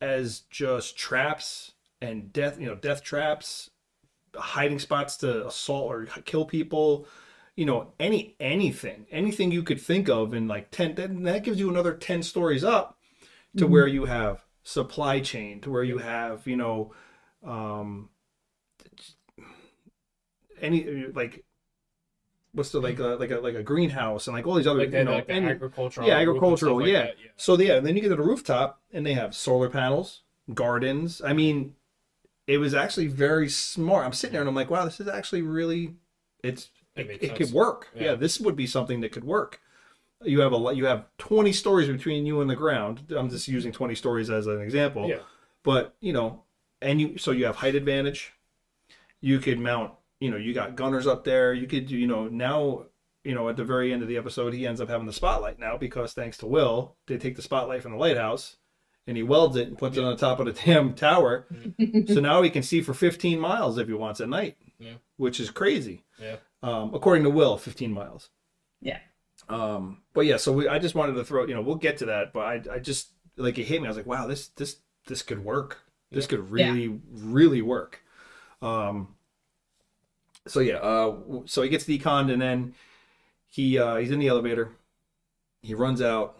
as 0.00 0.40
just 0.50 0.96
traps 0.96 1.72
and 2.00 2.32
death, 2.32 2.60
you 2.60 2.66
know, 2.66 2.74
death 2.74 3.02
traps, 3.02 3.70
hiding 4.34 4.78
spots 4.78 5.16
to 5.18 5.46
assault 5.46 5.90
or 5.90 6.06
kill 6.24 6.44
people, 6.44 7.06
you 7.56 7.66
know, 7.66 7.92
any 7.98 8.36
anything, 8.40 9.06
anything 9.10 9.52
you 9.52 9.62
could 9.62 9.80
think 9.80 10.08
of 10.08 10.32
in 10.32 10.48
like 10.48 10.70
10 10.70 10.94
then 10.94 11.22
that 11.24 11.44
gives 11.44 11.58
you 11.58 11.68
another 11.68 11.94
10 11.94 12.22
stories 12.22 12.64
up 12.64 12.99
to 13.56 13.66
where 13.66 13.86
you 13.86 14.04
have 14.04 14.44
supply 14.62 15.20
chain, 15.20 15.60
to 15.62 15.70
where 15.70 15.84
you 15.84 15.98
have, 15.98 16.46
you 16.46 16.56
know, 16.56 16.92
um 17.44 18.08
any 20.60 21.06
like 21.14 21.44
what's 22.52 22.70
the 22.70 22.80
like 22.80 22.98
a, 22.98 23.04
like 23.04 23.30
a 23.30 23.36
like 23.38 23.54
a 23.54 23.62
greenhouse 23.62 24.26
and 24.26 24.36
like 24.36 24.46
all 24.46 24.54
these 24.54 24.66
other 24.66 24.80
Like, 24.80 24.92
you 24.92 25.04
know 25.04 25.14
like 25.14 25.26
and- 25.28 25.46
agricultural. 25.48 26.06
yeah, 26.06 26.18
agricultural, 26.18 26.78
like 26.80 26.88
yeah. 26.88 27.02
that, 27.02 27.14
yeah. 27.22 27.30
So 27.36 27.58
yeah, 27.58 27.74
and 27.76 27.86
then 27.86 27.96
you 27.96 28.02
get 28.02 28.08
to 28.08 28.16
the 28.16 28.22
rooftop 28.22 28.80
and 28.92 29.06
they 29.06 29.14
have 29.14 29.34
solar 29.34 29.70
panels, 29.70 30.22
gardens. 30.52 31.22
I 31.24 31.32
mean, 31.32 31.74
it 32.46 32.58
was 32.58 32.74
actually 32.74 33.06
very 33.06 33.48
smart. 33.48 34.04
I'm 34.04 34.12
sitting 34.12 34.32
there 34.32 34.42
and 34.42 34.48
I'm 34.48 34.54
like, 34.54 34.70
wow, 34.70 34.84
this 34.84 35.00
is 35.00 35.08
actually 35.08 35.42
really 35.42 35.94
it's 36.42 36.70
It 36.96 37.08
it, 37.10 37.22
it 37.22 37.36
could 37.36 37.52
work. 37.52 37.88
Yeah. 37.94 38.02
Yeah. 38.02 38.14
this 38.16 38.40
would 38.40 38.56
be 38.56 38.66
something 38.66 39.00
that 39.00 39.12
could 39.12 39.24
work. 39.24 39.60
You 40.22 40.40
have 40.40 40.52
a 40.52 40.56
lot- 40.56 40.76
you 40.76 40.84
have 40.86 41.06
20 41.18 41.52
stories 41.52 41.88
between 41.88 42.26
you 42.26 42.40
and 42.40 42.50
the 42.50 42.56
ground. 42.56 43.12
I'm 43.16 43.30
just 43.30 43.48
using 43.48 43.72
20 43.72 43.94
stories 43.94 44.28
as 44.30 44.46
an 44.46 44.60
example. 44.60 45.08
Yeah. 45.08 45.20
But, 45.62 45.94
you 46.00 46.12
know, 46.12 46.42
and 46.82 47.00
you 47.00 47.18
so 47.18 47.30
you 47.30 47.44
have 47.46 47.56
height 47.56 47.74
advantage. 47.74 48.32
You 49.20 49.38
could 49.38 49.58
mount, 49.58 49.92
you 50.20 50.30
know, 50.30 50.36
you 50.36 50.54
got 50.54 50.76
gunners 50.76 51.06
up 51.06 51.24
there. 51.24 51.52
You 51.52 51.66
could, 51.66 51.90
you 51.90 52.06
know, 52.06 52.28
now, 52.28 52.86
you 53.24 53.34
know, 53.34 53.48
at 53.50 53.56
the 53.56 53.64
very 53.64 53.92
end 53.92 54.02
of 54.02 54.08
the 54.08 54.16
episode, 54.16 54.54
he 54.54 54.66
ends 54.66 54.80
up 54.80 54.88
having 54.88 55.06
the 55.06 55.12
spotlight 55.12 55.58
now 55.58 55.76
because 55.76 56.12
thanks 56.14 56.38
to 56.38 56.46
Will, 56.46 56.96
they 57.06 57.18
take 57.18 57.36
the 57.36 57.42
spotlight 57.42 57.82
from 57.82 57.92
the 57.92 57.98
lighthouse 57.98 58.56
and 59.06 59.16
he 59.16 59.22
welds 59.22 59.56
it 59.56 59.68
and 59.68 59.76
puts 59.78 59.96
it 59.98 60.04
on 60.04 60.10
the 60.10 60.16
top 60.16 60.40
of 60.40 60.46
the 60.46 60.52
damn 60.52 60.94
tower. 60.94 61.46
so 62.08 62.20
now 62.20 62.40
he 62.42 62.48
can 62.50 62.62
see 62.62 62.80
for 62.80 62.94
15 62.94 63.38
miles 63.38 63.76
if 63.78 63.88
he 63.88 63.94
wants 63.94 64.20
at 64.20 64.28
night, 64.28 64.56
Yeah. 64.78 64.94
which 65.18 65.38
is 65.40 65.50
crazy. 65.50 66.04
Yeah. 66.18 66.36
Um, 66.62 66.94
according 66.94 67.24
to 67.24 67.30
Will, 67.30 67.56
15 67.58 67.92
miles. 67.92 68.30
Yeah. 68.80 68.98
Um, 69.50 70.02
but 70.14 70.22
yeah, 70.26 70.36
so 70.36 70.52
we, 70.52 70.68
I 70.68 70.78
just 70.78 70.94
wanted 70.94 71.14
to 71.14 71.24
throw, 71.24 71.44
you 71.46 71.54
know, 71.54 71.60
we'll 71.62 71.76
get 71.76 71.98
to 71.98 72.06
that, 72.06 72.32
but 72.32 72.40
I, 72.40 72.74
I 72.74 72.78
just 72.78 73.08
like 73.36 73.58
it 73.58 73.64
hit 73.64 73.80
me. 73.80 73.86
I 73.88 73.90
was 73.90 73.96
like, 73.96 74.06
wow, 74.06 74.26
this, 74.26 74.48
this, 74.48 74.76
this 75.06 75.22
could 75.22 75.44
work. 75.44 75.78
This 76.12 76.26
could 76.26 76.50
really, 76.50 77.00
really 77.12 77.62
work. 77.62 78.02
Um, 78.62 79.14
so 80.46 80.60
yeah, 80.60 80.76
uh, 80.76 81.16
so 81.46 81.62
he 81.62 81.68
gets 81.68 81.84
deconned 81.84 82.30
and 82.32 82.40
then 82.40 82.74
he, 83.48 83.78
uh, 83.78 83.96
he's 83.96 84.10
in 84.10 84.18
the 84.18 84.28
elevator 84.28 84.70
he 85.62 85.74
runs 85.74 86.00
out 86.00 86.38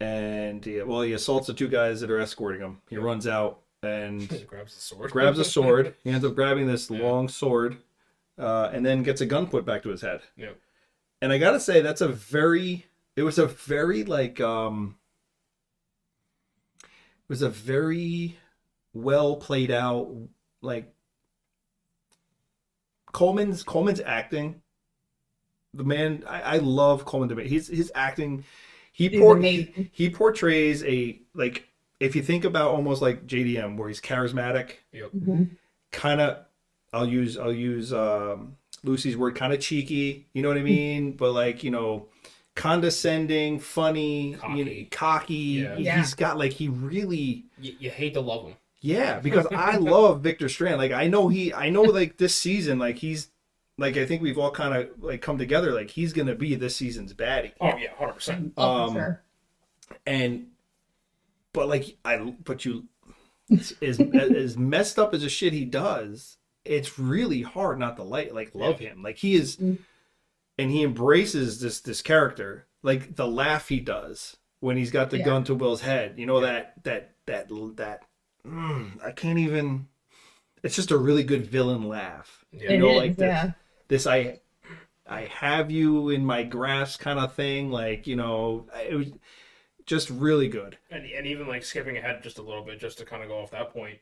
and 0.00 0.64
he, 0.64 0.80
well 0.82 1.02
he 1.02 1.12
assaults 1.12 1.46
the 1.46 1.52
two 1.54 1.68
guys 1.68 2.00
that 2.00 2.10
are 2.10 2.18
escorting 2.20 2.60
him. 2.62 2.80
He 2.88 2.96
runs 2.96 3.26
out 3.26 3.60
and 3.82 4.22
He 4.22 4.38
grabs 4.46 4.74
the 4.74 4.80
sword. 4.80 5.10
grabs 5.10 5.38
a 5.38 5.44
sword. 5.44 5.94
He 6.04 6.10
ends 6.10 6.24
up 6.24 6.34
grabbing 6.34 6.66
this 6.66 6.90
Yeah. 6.90 7.02
long 7.02 7.28
sword, 7.28 7.76
uh, 8.38 8.70
and 8.72 8.84
then 8.84 9.02
gets 9.02 9.20
a 9.20 9.26
gun 9.26 9.46
put 9.46 9.64
back 9.66 9.82
to 9.82 9.90
his 9.90 10.00
head. 10.00 10.22
Yep. 10.36 10.56
And 11.22 11.32
I 11.32 11.38
gotta 11.38 11.60
say, 11.60 11.80
that's 11.80 12.00
a 12.00 12.08
very. 12.08 12.86
It 13.16 13.22
was 13.22 13.38
a 13.38 13.46
very 13.46 14.04
like. 14.04 14.40
um 14.40 14.96
It 16.82 17.28
was 17.28 17.42
a 17.42 17.48
very 17.48 18.36
well 18.92 19.36
played 19.36 19.70
out 19.70 20.10
like. 20.62 20.92
Colman's 23.12 23.62
Colman's 23.62 24.00
acting. 24.00 24.60
The 25.72 25.84
man, 25.84 26.24
I, 26.28 26.40
I 26.42 26.56
love 26.58 27.04
Colman 27.04 27.28
Domingo. 27.28 27.48
He's 27.48 27.68
his 27.68 27.92
acting. 27.94 28.44
He 28.92 29.08
He's 29.08 29.20
por- 29.20 29.36
amazing. 29.36 29.90
he 29.92 30.10
portrays 30.10 30.84
a 30.84 31.20
like 31.34 31.68
if 32.00 32.14
you 32.16 32.22
think 32.22 32.44
about 32.44 32.70
almost 32.70 33.02
like 33.02 33.26
JDM 33.26 33.76
where 33.76 33.88
he's 33.88 34.00
charismatic, 34.00 34.72
Mhm. 34.94 35.56
kind 35.92 36.20
of 36.20 36.44
I'll 36.92 37.06
use 37.08 37.36
I'll 37.38 37.52
use 37.52 37.92
um, 37.92 38.56
Lucy's 38.84 39.16
word 39.16 39.34
kind 39.34 39.52
of 39.52 39.60
cheeky, 39.60 40.26
you 40.32 40.42
know 40.42 40.48
what 40.48 40.58
I 40.58 40.62
mean? 40.62 41.12
but 41.12 41.32
like, 41.32 41.64
you 41.64 41.70
know, 41.70 42.06
condescending, 42.54 43.58
funny, 43.58 44.30
you 44.54 44.64
know, 44.64 44.70
Cocky. 44.70 44.88
cocky. 44.90 45.34
Yeah. 45.34 45.76
He- 45.76 45.82
Yeah. 45.84 45.96
He's 45.98 46.14
got 46.14 46.38
like 46.38 46.52
he 46.52 46.68
really 46.68 47.44
You, 47.60 47.74
you 47.78 47.90
hate 47.90 48.14
to 48.14 48.20
love 48.20 48.46
him. 48.48 48.56
yeah, 48.80 49.18
because 49.20 49.46
I 49.50 49.76
love 49.78 50.20
Victor 50.22 50.48
Strand. 50.48 50.78
Like 50.78 50.92
I 50.92 51.06
know 51.06 51.28
he 51.28 51.52
I 51.52 51.70
know 51.70 51.82
like 51.82 52.16
this 52.18 52.34
season 52.34 52.78
like 52.78 52.96
he's 52.96 53.30
like 53.78 53.96
I 53.96 54.06
think 54.06 54.22
we've 54.22 54.38
all 54.38 54.50
kind 54.52 54.74
of 54.76 55.02
like 55.02 55.20
come 55.22 55.38
together 55.38 55.72
like 55.72 55.90
he's 55.90 56.12
going 56.12 56.28
to 56.28 56.34
be 56.34 56.54
this 56.54 56.76
season's 56.76 57.12
baddie. 57.14 57.52
Oh 57.60 57.76
yeah, 57.76 57.88
hundred 57.98 58.12
percent. 58.14 58.52
Um, 58.58 58.92
sure. 58.94 59.22
and 60.06 60.46
but 61.52 61.68
like 61.68 61.96
I 62.04 62.16
but 62.44 62.64
you 62.64 62.84
as 63.50 63.72
as 63.82 64.56
messed 64.56 64.98
up 64.98 65.12
as 65.14 65.22
a 65.24 65.28
shit 65.28 65.52
he 65.52 65.64
does, 65.64 66.38
it's 66.64 66.98
really 66.98 67.42
hard 67.42 67.78
not 67.78 67.96
to 67.96 68.02
like 68.02 68.32
like 68.32 68.54
love 68.54 68.78
him. 68.78 69.02
Like 69.02 69.18
he 69.18 69.34
is, 69.34 69.56
Mm. 69.56 69.78
and 70.58 70.70
he 70.70 70.82
embraces 70.82 71.60
this 71.60 71.80
this 71.80 72.02
character. 72.02 72.66
Like 72.82 73.16
the 73.16 73.26
laugh 73.26 73.68
he 73.68 73.80
does 73.80 74.36
when 74.60 74.76
he's 74.76 74.90
got 74.90 75.10
the 75.10 75.18
Yeah. 75.18 75.24
gun 75.24 75.44
to 75.44 75.54
Will's 75.54 75.80
head. 75.82 76.14
You 76.18 76.26
know 76.26 76.40
that 76.40 76.82
that 76.84 77.12
that 77.26 77.48
that. 77.76 78.02
Mm, 78.46 79.02
I 79.04 79.12
can't 79.12 79.38
even. 79.38 79.88
It's 80.62 80.76
just 80.76 80.90
a 80.90 80.98
really 80.98 81.24
good 81.24 81.46
villain 81.46 81.88
laugh. 81.88 82.44
Yeah. 82.52 82.70
It 82.70 82.72
you 82.72 82.78
know, 82.78 82.90
is, 82.90 82.96
like 82.96 83.16
this, 83.16 83.26
yeah. 83.26 83.50
this 83.88 84.06
I 84.06 84.40
I 85.06 85.22
have 85.22 85.70
you 85.70 86.08
in 86.08 86.24
my 86.24 86.42
grasp 86.44 87.00
kind 87.00 87.18
of 87.18 87.34
thing. 87.34 87.70
Like 87.70 88.06
you 88.06 88.16
know, 88.16 88.66
it 88.88 88.94
was 88.94 89.08
just 89.86 90.08
really 90.08 90.48
good. 90.48 90.78
And, 90.90 91.04
and 91.04 91.26
even 91.26 91.46
like 91.46 91.62
skipping 91.64 91.98
ahead 91.98 92.22
just 92.22 92.38
a 92.38 92.42
little 92.42 92.64
bit, 92.64 92.80
just 92.80 92.96
to 92.98 93.04
kind 93.04 93.22
of 93.22 93.28
go 93.28 93.38
off 93.40 93.50
that 93.50 93.70
point, 93.70 93.98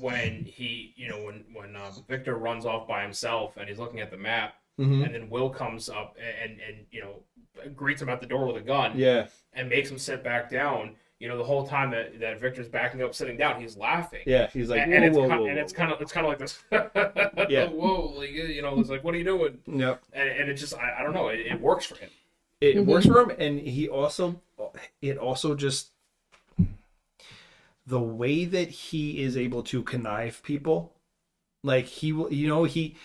when 0.00 0.44
he, 0.44 0.92
you 0.96 1.08
know, 1.08 1.22
when 1.24 1.44
when 1.52 1.76
um, 1.76 1.92
Victor 2.08 2.36
runs 2.36 2.66
off 2.66 2.86
by 2.88 3.02
himself 3.02 3.56
and 3.56 3.68
he's 3.68 3.78
looking 3.78 4.00
at 4.00 4.10
the 4.10 4.16
map, 4.18 4.54
Mm-hmm. 4.76 5.02
and 5.04 5.14
then 5.14 5.30
Will 5.30 5.50
comes 5.50 5.88
up 5.88 6.16
and 6.42 6.58
and 6.60 6.84
you 6.90 7.00
know 7.00 7.22
greets 7.76 8.02
him 8.02 8.08
at 8.08 8.20
the 8.20 8.26
door 8.26 8.44
with 8.48 8.56
a 8.56 8.60
gun 8.60 8.98
Yeah, 8.98 9.28
and 9.52 9.68
makes 9.68 9.88
him 9.88 9.98
sit 9.98 10.24
back 10.24 10.50
down. 10.50 10.96
You 11.20 11.28
know, 11.28 11.38
the 11.38 11.44
whole 11.44 11.64
time 11.64 11.92
that, 11.92 12.18
that 12.18 12.40
Victor's 12.40 12.66
backing 12.68 13.00
up, 13.00 13.14
sitting 13.14 13.36
down, 13.36 13.60
he's 13.60 13.76
laughing. 13.76 14.24
yeah. 14.26 14.48
He's 14.52 14.68
like, 14.68 14.80
and, 14.82 14.90
whoa, 14.90 14.96
and 14.96 15.04
it's 15.04 15.16
whoa, 15.16 15.22
ki- 15.28 15.36
whoa, 15.36 15.46
and 15.46 15.58
it's 15.60 15.72
kind 15.72 15.92
of 15.92 16.00
it's 16.00 16.10
kind 16.10 16.26
of 16.26 16.30
like 16.30 16.38
this. 16.40 16.58
Yeah. 17.48 17.68
Whoa, 17.68 18.14
like 18.16 18.30
you 18.32 18.62
know, 18.62 18.78
it's 18.80 18.90
like, 18.90 19.04
what 19.04 19.14
are 19.14 19.18
you 19.18 19.22
doing? 19.24 19.58
Yep. 19.66 20.02
And, 20.12 20.28
and 20.28 20.50
it 20.50 20.54
just, 20.54 20.74
I, 20.74 20.96
I 20.98 21.02
don't 21.04 21.14
know, 21.14 21.28
it, 21.28 21.38
it 21.40 21.60
works 21.60 21.86
for 21.86 21.94
him. 21.94 22.10
It 22.60 22.76
Mhm. 22.76 22.86
works 22.86 23.06
for 23.06 23.20
him, 23.20 23.30
and 23.38 23.60
he 23.60 23.88
also, 23.88 24.40
it 25.00 25.18
also 25.18 25.54
just 25.54 25.90
the 27.86 28.00
way 28.00 28.44
that 28.44 28.70
he 28.70 29.22
is 29.22 29.36
able 29.36 29.62
to 29.64 29.82
connive 29.82 30.42
people, 30.42 30.94
like 31.62 31.86
he 31.86 32.12
will, 32.12 32.32
you 32.32 32.48
know, 32.48 32.64
he, 32.64 32.96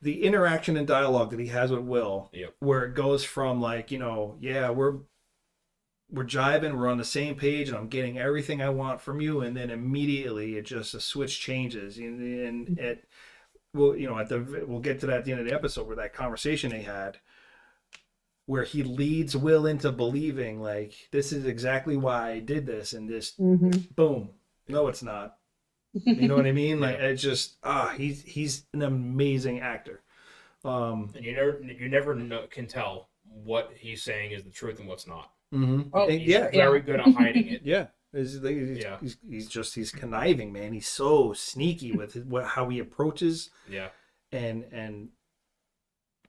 the 0.00 0.24
interaction 0.24 0.76
and 0.76 0.86
dialogue 0.86 1.30
that 1.30 1.40
he 1.40 1.48
has 1.48 1.70
with 1.70 1.82
Will, 1.82 2.30
Yep. 2.32 2.54
where 2.60 2.84
it 2.84 2.94
goes 2.94 3.24
from 3.24 3.60
like, 3.60 3.90
you 3.90 3.98
know, 3.98 4.36
yeah, 4.40 4.70
we're 4.70 5.00
we're 6.10 6.24
jiving, 6.24 6.76
we're 6.76 6.90
on 6.90 6.98
the 6.98 7.04
same 7.04 7.34
page, 7.34 7.68
and 7.68 7.76
I'm 7.76 7.88
getting 7.88 8.18
everything 8.18 8.60
I 8.60 8.68
want 8.68 9.00
from 9.00 9.20
you, 9.22 9.40
and 9.40 9.56
then 9.56 9.70
immediately 9.70 10.56
it 10.56 10.66
just 10.66 10.92
a 10.94 11.00
switch 11.00 11.40
changes, 11.40 11.96
and, 11.96 12.20
and 12.20 12.66
mm-hmm. 12.66 12.78
it, 12.84 13.08
well, 13.72 13.96
you 13.96 14.08
know, 14.08 14.18
at 14.18 14.28
the 14.28 14.64
we'll 14.66 14.80
get 14.80 15.00
to 15.00 15.06
that 15.06 15.18
at 15.18 15.24
the 15.24 15.32
end 15.32 15.40
of 15.40 15.46
the 15.46 15.54
episode 15.54 15.86
where 15.86 15.96
that 15.96 16.12
conversation 16.12 16.70
they 16.70 16.82
had, 16.82 17.18
where 18.46 18.64
he 18.64 18.82
leads 18.82 19.36
Will 19.36 19.66
into 19.66 19.92
believing 19.92 20.60
like 20.60 20.94
this 21.12 21.32
is 21.32 21.46
exactly 21.46 21.96
why 21.96 22.30
I 22.32 22.38
did 22.40 22.66
this, 22.66 22.92
and 22.92 23.08
this 23.08 23.32
Mhm. 23.38 23.94
boom, 23.94 24.30
no, 24.68 24.88
it's 24.88 25.02
not. 25.02 25.38
You 25.94 26.26
know 26.28 26.36
what 26.36 26.46
I 26.46 26.52
mean? 26.52 26.80
Like 26.80 26.96
it's 26.98 27.22
just 27.22 27.56
ah, 27.62 27.92
he's 27.96 28.22
he's 28.22 28.64
an 28.72 28.82
amazing 28.82 29.60
actor. 29.60 30.02
Um, 30.64 31.10
And 31.16 31.24
you 31.24 31.34
never, 31.34 31.60
you 31.60 31.88
never 31.88 32.14
know, 32.14 32.46
can 32.48 32.66
tell 32.66 33.08
what 33.24 33.72
he's 33.76 34.02
saying 34.02 34.30
is 34.32 34.44
the 34.44 34.50
truth 34.50 34.78
and 34.78 34.88
what's 34.88 35.06
not. 35.08 35.32
Mm-hmm. 35.52 35.88
Oh, 35.92 36.08
He's 36.08 36.28
yeah, 36.28 36.50
very 36.50 36.80
good 36.80 37.00
at 37.00 37.06
hiding 37.14 37.48
it. 37.48 37.62
Yeah. 37.64 37.86
He's, 38.14 38.40
he's, 38.42 38.78
Yeah. 38.78 38.98
he's, 39.00 39.16
he's 39.28 39.48
just 39.48 39.74
he's 39.74 39.90
conniving, 39.90 40.52
man. 40.52 40.72
He's 40.72 40.86
so 40.88 41.32
sneaky 41.32 41.92
with 41.92 42.12
his, 42.14 42.24
what, 42.24 42.44
how 42.44 42.68
he 42.68 42.78
approaches 42.78 43.50
Yeah. 43.68 43.88
and 44.30 44.64
and 44.72 45.08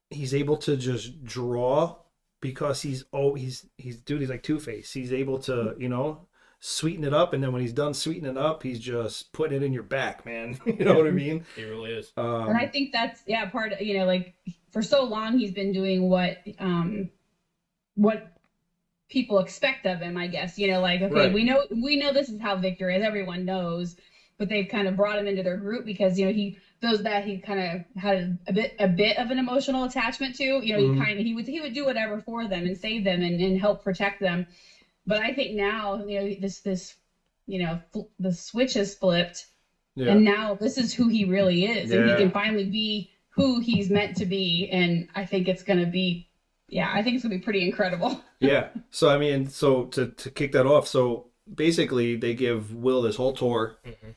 he's 0.09 0.33
able 0.33 0.57
to 0.57 0.77
just 0.77 1.23
draw 1.23 1.97
because 2.43 2.81
he's 2.81 3.05
oh 3.13 3.33
he's 3.35 3.65
he's 3.77 3.95
dude 3.95 4.19
he's 4.19 4.29
like 4.29 4.43
Two 4.43 4.59
Face. 4.59 4.91
He's 4.91 5.13
able 5.13 5.39
to 5.39 5.75
you 5.79 5.87
know 5.87 6.27
sweeten 6.59 7.05
it 7.05 7.13
up, 7.13 7.31
and 7.33 7.41
then 7.41 7.53
when 7.53 7.61
he's 7.61 7.71
done 7.73 7.93
sweetening 7.93 8.31
it 8.31 8.37
up, 8.37 8.61
he's 8.61 8.79
just 8.79 9.31
putting 9.31 9.57
it 9.57 9.63
in 9.63 9.71
your 9.71 9.83
back, 9.83 10.25
man. 10.25 10.59
you 10.65 10.83
know 10.85 10.93
what 10.93 11.07
I 11.07 11.11
mean? 11.11 11.45
He 11.55 11.63
really 11.63 11.91
is. 11.91 12.11
Um, 12.17 12.49
and 12.49 12.57
I 12.57 12.67
think 12.67 12.91
that's 12.91 13.21
yeah 13.25 13.49
part 13.49 13.71
of, 13.71 13.81
you 13.81 13.97
know 13.97 14.05
like 14.05 14.35
for 14.71 14.81
so 14.81 15.05
long 15.05 15.39
he's 15.39 15.53
been 15.53 15.71
doing 15.71 16.09
what 16.09 16.39
um 16.59 17.09
what 17.95 18.33
people 19.09 19.39
expect 19.39 19.85
of 19.85 19.99
him 19.99 20.17
I 20.17 20.27
guess 20.27 20.59
you 20.59 20.69
know 20.69 20.81
like 20.81 21.01
okay 21.01 21.13
Right. 21.13 21.33
we 21.33 21.45
know 21.45 21.63
we 21.71 21.95
know 21.95 22.11
this 22.11 22.27
is 22.27 22.41
how 22.41 22.57
Victor 22.57 22.89
is 22.89 23.03
everyone 23.03 23.45
knows 23.45 23.95
but 24.37 24.49
they've 24.49 24.67
kind 24.67 24.87
of 24.87 24.97
brought 24.97 25.17
him 25.19 25.27
into 25.27 25.43
their 25.43 25.57
group 25.57 25.85
because 25.85 26.19
you 26.19 26.25
know 26.25 26.33
he 26.33 26.57
those 26.83 27.01
that 27.03 27.25
he 27.25 27.39
kind 27.39 27.59
of 27.59 28.01
had 28.01 28.37
a 28.47 28.53
bit 28.53 28.75
a 28.79 28.87
bit 28.87 29.17
of 29.17 29.31
an 29.31 29.39
emotional 29.39 29.85
attachment 29.85 30.35
to 30.35 30.43
you 30.43 30.73
know 30.73 30.79
Mhm. 30.83 30.93
he 30.93 30.99
kind 31.05 31.19
of 31.19 31.25
he 31.25 31.33
would 31.33 31.47
he 31.47 31.59
would 31.61 31.73
do 31.73 31.85
whatever 31.85 32.19
for 32.19 32.47
them 32.47 32.65
and 32.67 32.77
save 32.77 33.03
them 33.03 33.21
and, 33.23 33.41
and 33.41 33.59
help 33.59 33.83
protect 33.83 34.19
them 34.19 34.45
but 35.07 35.19
I 35.21 35.33
think 35.33 35.55
now 35.55 36.05
you 36.05 36.19
know 36.19 36.35
this 36.39 36.59
this 36.59 36.93
you 37.47 37.59
know 37.63 37.79
fl- 37.91 38.09
the 38.19 38.31
switch 38.33 38.73
has 38.75 38.93
flipped 38.93 39.47
yeah. 39.95 40.11
and 40.11 40.23
now 40.23 40.53
this 40.55 40.77
is 40.77 40.93
who 40.93 41.07
he 41.07 41.25
really 41.25 41.65
is 41.65 41.91
and 41.91 42.09
he 42.09 42.15
can 42.15 42.31
finally 42.31 42.65
be 42.69 43.09
who 43.29 43.59
he's 43.59 43.89
meant 43.89 44.15
to 44.17 44.25
be 44.25 44.69
and 44.71 45.07
i 45.15 45.25
think 45.25 45.47
it's 45.47 45.63
going 45.63 45.79
to 45.79 45.85
be 45.87 46.27
yeah 46.69 46.89
i 46.93 47.01
think 47.03 47.15
it's 47.15 47.23
going 47.23 47.31
to 47.33 47.37
be 47.39 47.43
pretty 47.43 47.65
incredible 47.65 48.21
yeah. 48.39 48.67
So 48.91 49.09
I 49.09 49.17
mean, 49.17 49.47
so 49.47 49.85
to 49.95 50.07
to 50.07 50.29
kick 50.29 50.51
that 50.51 50.65
off, 50.65 50.85
so 50.87 51.27
basically 51.53 52.15
they 52.17 52.33
give 52.33 52.73
Will 52.75 53.01
this 53.01 53.15
whole 53.15 53.33
tour, 53.33 53.77
Mhm. 53.85 54.15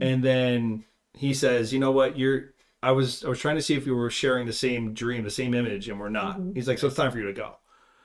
and 0.00 0.22
then 0.24 0.84
he 1.18 1.34
says, 1.34 1.72
"You 1.72 1.78
know 1.80 1.92
what? 1.92 2.16
You're." 2.18 2.54
I 2.82 2.92
was 2.92 3.24
I 3.24 3.28
was 3.28 3.40
trying 3.40 3.56
to 3.56 3.62
see 3.62 3.74
if 3.74 3.86
we 3.86 3.92
were 3.92 4.08
sharing 4.08 4.46
the 4.46 4.52
same 4.52 4.94
dream, 4.94 5.24
the 5.24 5.30
same 5.30 5.52
image, 5.52 5.88
and 5.88 5.98
we're 5.98 6.08
not. 6.10 6.38
Mhm. 6.38 6.54
He's 6.54 6.68
like, 6.68 6.78
"So 6.78 6.86
it's 6.86 6.96
time 6.96 7.10
for 7.10 7.18
you 7.18 7.26
to 7.26 7.32
go." 7.32 7.56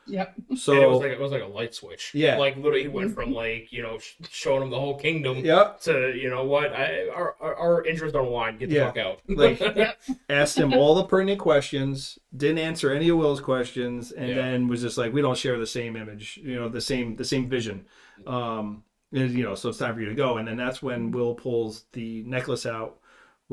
yep 0.05 0.35
So 0.57 0.73
and 0.73 0.81
it 0.83 0.89
was 0.89 0.99
like 0.99 1.11
it 1.11 1.19
was 1.19 1.31
like 1.31 1.43
a 1.43 1.45
light 1.45 1.73
switch. 1.73 2.11
Yeah. 2.13 2.37
Like 2.37 2.57
literally, 2.57 2.81
he 2.81 2.87
went 2.89 3.13
from 3.15 3.33
like 3.33 3.71
you 3.71 3.81
know 3.83 3.99
showing 4.29 4.63
him 4.63 4.69
the 4.69 4.77
whole 4.79 4.97
kingdom 4.99 5.37
Yep. 5.37 5.79
to 5.83 6.13
you 6.13 6.29
know 6.29 6.43
what 6.43 6.73
I, 6.73 7.07
our, 7.07 7.35
our 7.39 7.55
our 7.55 7.85
interests 7.85 8.13
don't 8.13 8.27
align. 8.27 8.57
Get 8.57 8.67
the 8.69 8.75
Yeah. 8.75 8.87
fuck 8.87 8.97
out. 8.97 9.19
Like 9.29 9.59
yep 9.77 9.97
asked 10.27 10.57
him 10.57 10.73
all 10.73 10.95
the 10.95 11.05
pertinent 11.05 11.39
questions, 11.39 12.19
didn't 12.35 12.57
answer 12.57 12.91
any 12.91 13.07
of 13.09 13.17
Will's 13.17 13.39
questions, 13.39 14.11
and 14.11 14.27
Yeah. 14.29 14.35
then 14.35 14.67
was 14.67 14.81
just 14.81 14.97
like, 14.97 15.13
"We 15.13 15.21
don't 15.21 15.37
share 15.37 15.57
the 15.57 15.67
same 15.67 15.95
image, 15.95 16.37
you 16.43 16.55
know, 16.55 16.67
the 16.67 16.81
same 16.81 17.15
the 17.15 17.23
same 17.25 17.47
vision." 17.47 17.85
Um, 18.27 18.83
and, 19.13 19.29
you 19.31 19.43
know, 19.43 19.53
so 19.55 19.69
it's 19.69 19.77
time 19.77 19.93
for 19.95 20.01
you 20.01 20.09
to 20.09 20.15
go. 20.15 20.37
And 20.37 20.47
then 20.47 20.57
that's 20.57 20.81
when 20.81 21.11
Will 21.11 21.35
pulls 21.35 21.85
the 21.93 22.23
necklace 22.23 22.65
out 22.65 22.97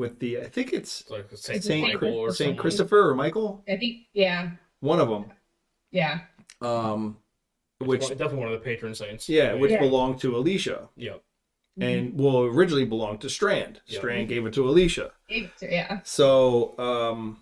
with 0.01 0.19
the 0.19 0.39
I 0.41 0.49
think 0.49 0.73
it's 0.73 1.01
It's 1.01 1.09
like 1.11 1.25
Saint, 1.33 1.63
Saint 1.63 1.87
Michael 1.87 2.15
or 2.15 2.33
Saint. 2.33 2.57
Christopher 2.57 3.09
or 3.09 3.15
Michael, 3.15 3.63
i 3.69 3.77
think 3.77 4.07
yeah 4.13 4.51
one 4.81 4.99
of 4.99 5.07
them. 5.07 5.25
yeah 5.91 6.21
Um, 6.59 7.17
which 7.79 8.01
It's 8.01 8.09
definitely 8.11 8.39
one 8.45 8.47
of 8.53 8.59
the 8.59 8.65
patron 8.69 8.93
saints. 8.95 9.29
yeah, 9.29 9.53
which 9.53 9.71
Yeah. 9.71 9.79
belonged 9.79 10.19
to 10.21 10.35
Alicia, 10.35 10.89
Yep. 10.97 11.23
and 11.79 12.19
well, 12.19 12.41
originally 12.43 12.85
belonged 12.85 13.21
to 13.21 13.29
Strand. 13.29 13.79
Yeah. 13.87 13.99
Strand 13.99 14.27
gave 14.27 14.45
it 14.47 14.53
to 14.53 14.67
Alicia. 14.69 15.11
yeah 15.29 16.01
So, 16.03 16.77
um, 16.79 17.41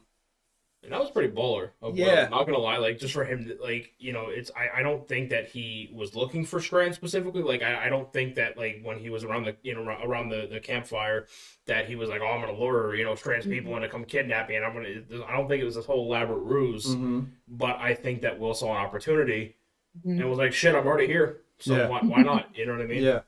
And 0.89 0.95
that 0.95 1.01
was 1.01 1.11
pretty 1.11 1.31
baller. 1.31 1.69
Of 1.83 1.95
Yeah. 1.99 2.05
yeah. 2.07 2.27
not 2.29 2.45
gonna 2.47 2.57
lie, 2.57 2.77
like 2.77 2.97
just 2.97 3.13
for 3.13 3.23
him, 3.23 3.45
to- 3.45 3.57
like 3.61 3.93
you 3.99 4.11
know, 4.11 4.29
it's 4.29 4.49
I, 4.57 4.79
I 4.79 4.81
don't 4.81 5.07
think 5.07 5.29
that 5.29 5.47
he 5.49 5.91
was 5.93 6.15
looking 6.15 6.43
for 6.45 6.59
Strand 6.59 6.95
specifically. 6.95 7.43
Like 7.43 7.61
I, 7.61 7.85
I 7.85 7.89
don't 7.89 8.11
think 8.11 8.33
that 8.35 8.57
like 8.57 8.81
when 8.81 8.97
he 8.97 9.11
was 9.11 9.23
around 9.23 9.43
the 9.43 9.55
you 9.61 9.75
know 9.75 9.81
around 9.83 10.29
the, 10.29 10.47
the 10.51 10.59
campfire 10.59 11.27
that 11.67 11.85
he 11.87 11.95
was 11.95 12.09
like, 12.09 12.21
oh, 12.21 12.25
I'm 12.27 12.41
gonna 12.41 12.57
lure 12.57 12.95
you 12.95 13.03
know 13.03 13.13
Strand's 13.13 13.45
people 13.45 13.75
into 13.75 13.87
come 13.87 14.03
kidnap 14.03 14.49
me, 14.49 14.55
and 14.55 14.65
I'm 14.65 14.73
gonna. 14.73 15.25
I 15.27 15.37
don't 15.37 15.47
think 15.47 15.61
it 15.61 15.65
was 15.65 15.75
this 15.75 15.85
whole 15.85 16.07
elaborate 16.07 16.39
ruse. 16.39 16.87
mhm. 16.87 17.27
But 17.47 17.77
I 17.77 17.93
think 17.93 18.21
that 18.21 18.39
Will 18.39 18.55
saw 18.55 18.71
an 18.71 18.77
opportunity 18.83 19.57
and 20.03 20.27
was 20.27 20.39
like, 20.39 20.53
"Shit, 20.53 20.73
I'm 20.73 20.87
already 20.87 21.05
here, 21.05 21.41
so 21.59 21.75
Yeah. 21.77 21.87
why, 21.87 21.99
why 22.01 22.23
not?" 22.23 22.49
You 22.57 22.65
know 22.65 22.71
what 22.73 22.81
I 22.81 22.85
mean? 22.87 23.03
Yeah. 23.03 23.19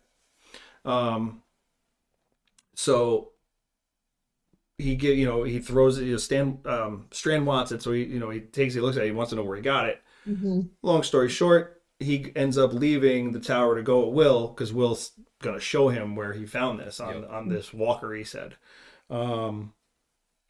Um. 0.84 1.44
So 2.74 3.34
he 4.82 4.96
get 4.96 5.18
you 5.18 5.26
know 5.26 5.44
he 5.44 5.60
throws 5.60 5.98
it. 5.98 6.06
You 6.06 6.12
know, 6.14 6.18
Stan 6.18 6.60
um, 6.66 7.08
Strand 7.12 7.46
wants 7.46 7.72
it, 7.72 7.82
so 7.82 7.92
he 7.92 8.04
you 8.04 8.20
know 8.20 8.30
he 8.30 8.40
takes 8.42 8.74
it, 8.74 8.78
he 8.78 8.82
looks 8.82 8.98
at 8.98 9.04
it, 9.04 9.08
he 9.08 9.12
wants 9.12 9.30
to 9.30 9.36
know 9.36 9.44
where 9.44 9.56
he 9.56 9.62
got 9.62 9.88
it. 9.90 10.02
Mm-hmm. 10.28 10.62
Long 10.82 11.04
story 11.04 11.30
short, 11.30 11.82
he 12.00 12.32
ends 12.36 12.58
up 12.58 12.74
leaving 12.74 13.32
the 13.32 13.40
tower 13.40 13.76
to 13.76 13.84
go 13.84 14.06
at 14.08 14.14
Will 14.14 14.48
because 14.48 14.74
Will's 14.74 15.12
gonna 15.42 15.60
show 15.60 15.90
him 15.90 16.16
where 16.16 16.34
he 16.34 16.46
found 16.46 16.80
this 16.80 17.00
on 17.00 17.22
Yep. 17.22 17.32
on 17.32 17.50
this 17.50 17.74
walker. 17.74 18.14
He 18.14 18.24
said. 18.24 18.56
Um. 19.10 19.74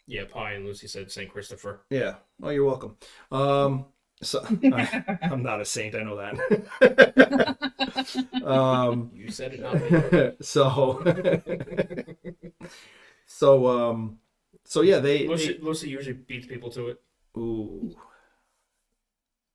Yeah, 0.07 0.23
Pie 0.29 0.53
and 0.53 0.65
Lucy 0.65 0.87
said 0.87 1.11
St. 1.11 1.31
Christopher. 1.31 1.81
Yeah. 1.89 2.15
Oh, 2.43 2.49
you're 2.49 2.65
welcome. 2.65 2.97
Um. 3.31 3.85
So 4.21 4.43
I, 4.63 5.17
I'm 5.23 5.41
not 5.41 5.61
a 5.61 5.65
saint. 5.65 5.95
I 5.95 6.03
know 6.03 6.17
that. 6.17 6.37
um. 8.45 9.11
You 9.13 9.31
said 9.31 9.53
it, 9.53 9.61
not 9.61 10.33
so 10.45 11.01
so 13.25 13.67
um 13.67 14.19
so 14.71 14.79
yeah 14.81 14.99
they, 14.99 15.27
Lucy, 15.27 15.53
they 15.53 15.59
Lucy 15.59 15.89
usually 15.89 16.13
beats 16.13 16.47
people 16.47 16.69
to 16.71 16.87
it. 16.87 17.01
ooh 17.37 17.93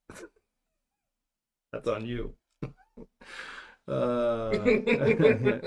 that's 1.71 1.87
on 1.87 2.05
you 2.05 2.33
uh 3.87 4.51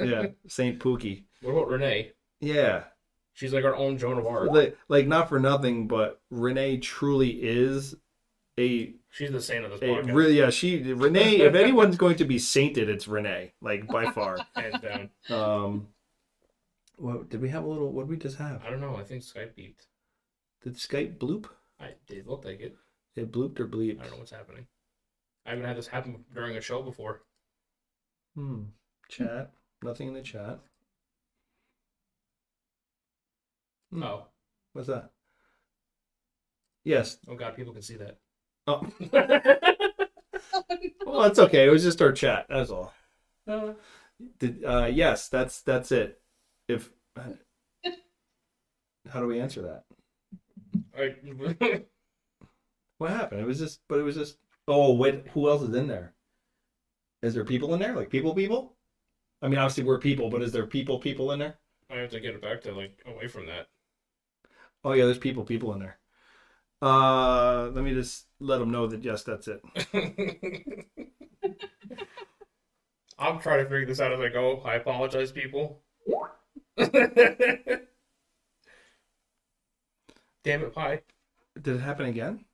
yeah 0.04 0.26
saint 0.46 0.78
pookie 0.78 1.24
What 1.42 1.52
about 1.52 1.68
Renee? 1.68 2.12
yeah 2.40 2.84
She's 3.32 3.52
like 3.54 3.64
our 3.64 3.74
own 3.76 3.96
Joan 3.96 4.18
of 4.18 4.26
Arc. 4.26 4.50
like, 4.50 4.76
like 4.88 5.06
not 5.06 5.28
for 5.28 5.40
nothing 5.40 5.88
but 5.88 6.20
renee 6.30 6.76
truly 6.78 7.30
is 7.30 7.94
a, 8.58 8.92
She's 9.10 9.30
the 9.32 9.40
saint 9.40 9.64
of 9.64 9.70
this 9.70 9.80
podcast. 9.80 10.14
really 10.14 10.38
yeah 10.38 10.50
she 10.50 10.92
renee 10.92 11.36
if 11.40 11.54
anyone's 11.54 11.96
going 11.96 12.16
to 12.16 12.24
be 12.24 12.38
sainted 12.38 12.88
it's 12.88 13.08
renee 13.08 13.52
like 13.60 13.86
by 13.88 14.10
far 14.12 14.38
Hands 14.54 14.76
down. 14.80 15.10
um 15.36 15.88
what 17.00 17.28
did 17.30 17.40
we 17.40 17.48
have 17.48 17.64
a 17.64 17.68
little 17.68 17.92
what 17.92 18.02
did 18.02 18.10
we 18.10 18.16
just 18.16 18.36
have 18.38 18.62
I 18.64 18.70
don't 18.70 18.80
know. 18.80 18.96
I 18.96 19.02
think 19.04 19.22
Skype 19.22 19.54
beeped. 19.56 19.86
did 20.62 20.74
skype 20.76 21.18
bloop 21.18 21.46
I 21.80 21.94
it 22.08 22.26
looked 22.26 22.44
like 22.44 22.60
it. 22.60 22.76
it 23.16 23.32
blooped 23.32 23.58
or 23.60 23.66
bleeped 23.66 23.98
I 24.00 24.02
don't 24.02 24.12
know 24.12 24.18
what's 24.18 24.30
happening. 24.30 24.66
I 25.46 25.50
haven't 25.50 25.64
had 25.64 25.76
this 25.76 25.86
happen 25.88 26.24
during 26.34 26.56
a 26.56 26.60
show 26.60 26.82
before. 26.82 27.22
Hmm. 28.34 28.64
Chat. 29.08 29.50
Nothing 29.82 30.08
in 30.08 30.14
the 30.14 30.22
chat. 30.22 30.60
Hmm. 33.90 34.02
Oh, 34.02 34.26
What's 34.72 34.88
that? 34.88 35.10
Yes. 36.84 37.18
oh 37.28 37.34
God, 37.34 37.56
people 37.56 37.72
can 37.72 37.82
see 37.82 37.96
that. 37.96 38.18
Oh. 38.66 38.86
Well, 41.04 41.22
that's 41.22 41.38
okay. 41.40 41.66
It 41.66 41.70
was 41.70 41.82
just 41.82 42.00
our 42.02 42.12
chat. 42.12 42.46
That's 42.48 42.70
all. 42.70 42.92
Did, 44.38 44.64
uh, 44.64 44.88
yes, 44.92 45.28
that's 45.28 45.60
that's 45.62 45.90
it. 45.90 46.20
If 46.70 46.90
how 49.10 49.20
do 49.20 49.26
we 49.26 49.40
answer 49.40 49.62
that? 49.62 49.84
Alright. 50.94 51.86
What 52.98 53.12
happened? 53.12 53.40
It 53.40 53.46
was 53.46 53.58
just, 53.58 53.80
but 53.88 53.98
it 53.98 54.02
was 54.02 54.14
just. 54.14 54.36
Oh 54.68 54.92
wait, 54.92 55.26
who 55.28 55.48
else 55.48 55.62
is 55.62 55.74
in 55.74 55.86
there? 55.86 56.12
Is 57.22 57.32
there 57.32 57.46
people 57.46 57.72
in 57.72 57.80
there? 57.80 57.94
Like 57.94 58.10
people, 58.10 58.34
people? 58.34 58.76
I 59.40 59.48
mean, 59.48 59.58
obviously 59.58 59.84
we're 59.84 59.98
people, 59.98 60.28
but 60.28 60.42
is 60.42 60.52
there 60.52 60.66
people, 60.66 60.98
people 60.98 61.32
in 61.32 61.38
there? 61.38 61.56
I 61.90 61.96
have 61.96 62.10
to 62.10 62.20
get 62.20 62.34
it 62.34 62.42
back 62.42 62.60
to 62.62 62.72
like 62.72 63.02
away 63.06 63.26
from 63.26 63.46
that. 63.46 63.68
Oh 64.84 64.92
yeah, 64.92 65.06
there's 65.06 65.16
people, 65.16 65.44
people 65.44 65.72
in 65.72 65.80
there. 65.80 65.98
Uh, 66.82 67.70
let 67.72 67.84
me 67.84 67.94
just 67.94 68.26
let 68.38 68.58
them 68.58 68.70
know 68.70 68.86
that 68.86 69.02
yes, 69.02 69.22
that's 69.22 69.48
it. 69.48 69.62
I'm 73.18 73.40
trying 73.40 73.64
to 73.64 73.64
figure 73.64 73.86
this 73.86 74.00
out 74.00 74.12
as 74.12 74.20
I 74.20 74.28
go. 74.28 74.60
I 74.60 74.74
apologize, 74.74 75.32
people. 75.32 75.80
Damn 80.44 80.62
it, 80.62 80.74
Pie. 80.74 81.02
Did 81.60 81.76
it 81.76 81.80
happen 81.80 82.06
again? 82.06 82.44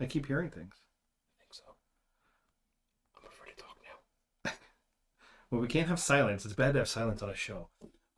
I 0.00 0.06
keep 0.06 0.26
hearing 0.26 0.50
things. 0.50 0.74
I 0.74 1.42
think 1.42 1.52
so. 1.54 1.62
I'm 3.16 3.26
afraid 3.28 3.56
to 3.56 3.62
talk 3.62 3.76
now. 3.84 4.50
Well, 5.50 5.60
we 5.60 5.66
can't 5.68 5.88
have 5.88 5.98
silence. 5.98 6.44
It's 6.44 6.54
bad 6.54 6.72
to 6.74 6.78
have 6.80 6.88
silence 6.88 7.22
on 7.22 7.30
a 7.30 7.34
show. 7.34 7.68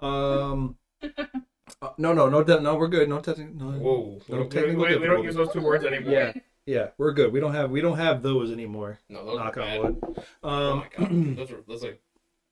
Um, 0.00 0.76
uh, 1.02 1.88
no, 1.98 2.12
no, 2.12 2.28
no, 2.28 2.42
no. 2.42 2.74
We're 2.76 2.88
good. 2.88 3.08
No 3.08 3.20
touching. 3.20 3.56
No. 3.56 3.70
Whoa. 3.72 4.20
No 4.28 4.36
don't, 4.36 4.44
we, 4.44 4.48
technical 4.60 4.84
we- 4.84 4.96
we 4.98 5.06
don't 5.06 5.24
use 5.24 5.34
those 5.34 5.52
two 5.52 5.62
words 5.62 5.84
anymore. 5.84 6.12
Yeah, 6.12 6.32
yeah, 6.66 6.88
we're 6.98 7.12
good. 7.12 7.32
We 7.32 7.40
don't 7.40 7.54
have 7.54 7.70
we 7.70 7.80
don't 7.80 7.96
have 7.96 8.22
those 8.22 8.52
anymore. 8.52 8.98
No, 9.08 9.24
those 9.24 9.38
Knock 9.38 9.56
are 9.56 9.62
on 9.62 9.78
wood. 9.82 10.24
Oh 10.42 10.48
Um, 10.48 10.78
my 10.78 10.88
god. 10.96 11.10
Those 11.36 11.50
are 11.50 11.62
those 11.66 11.84
are 11.84 11.96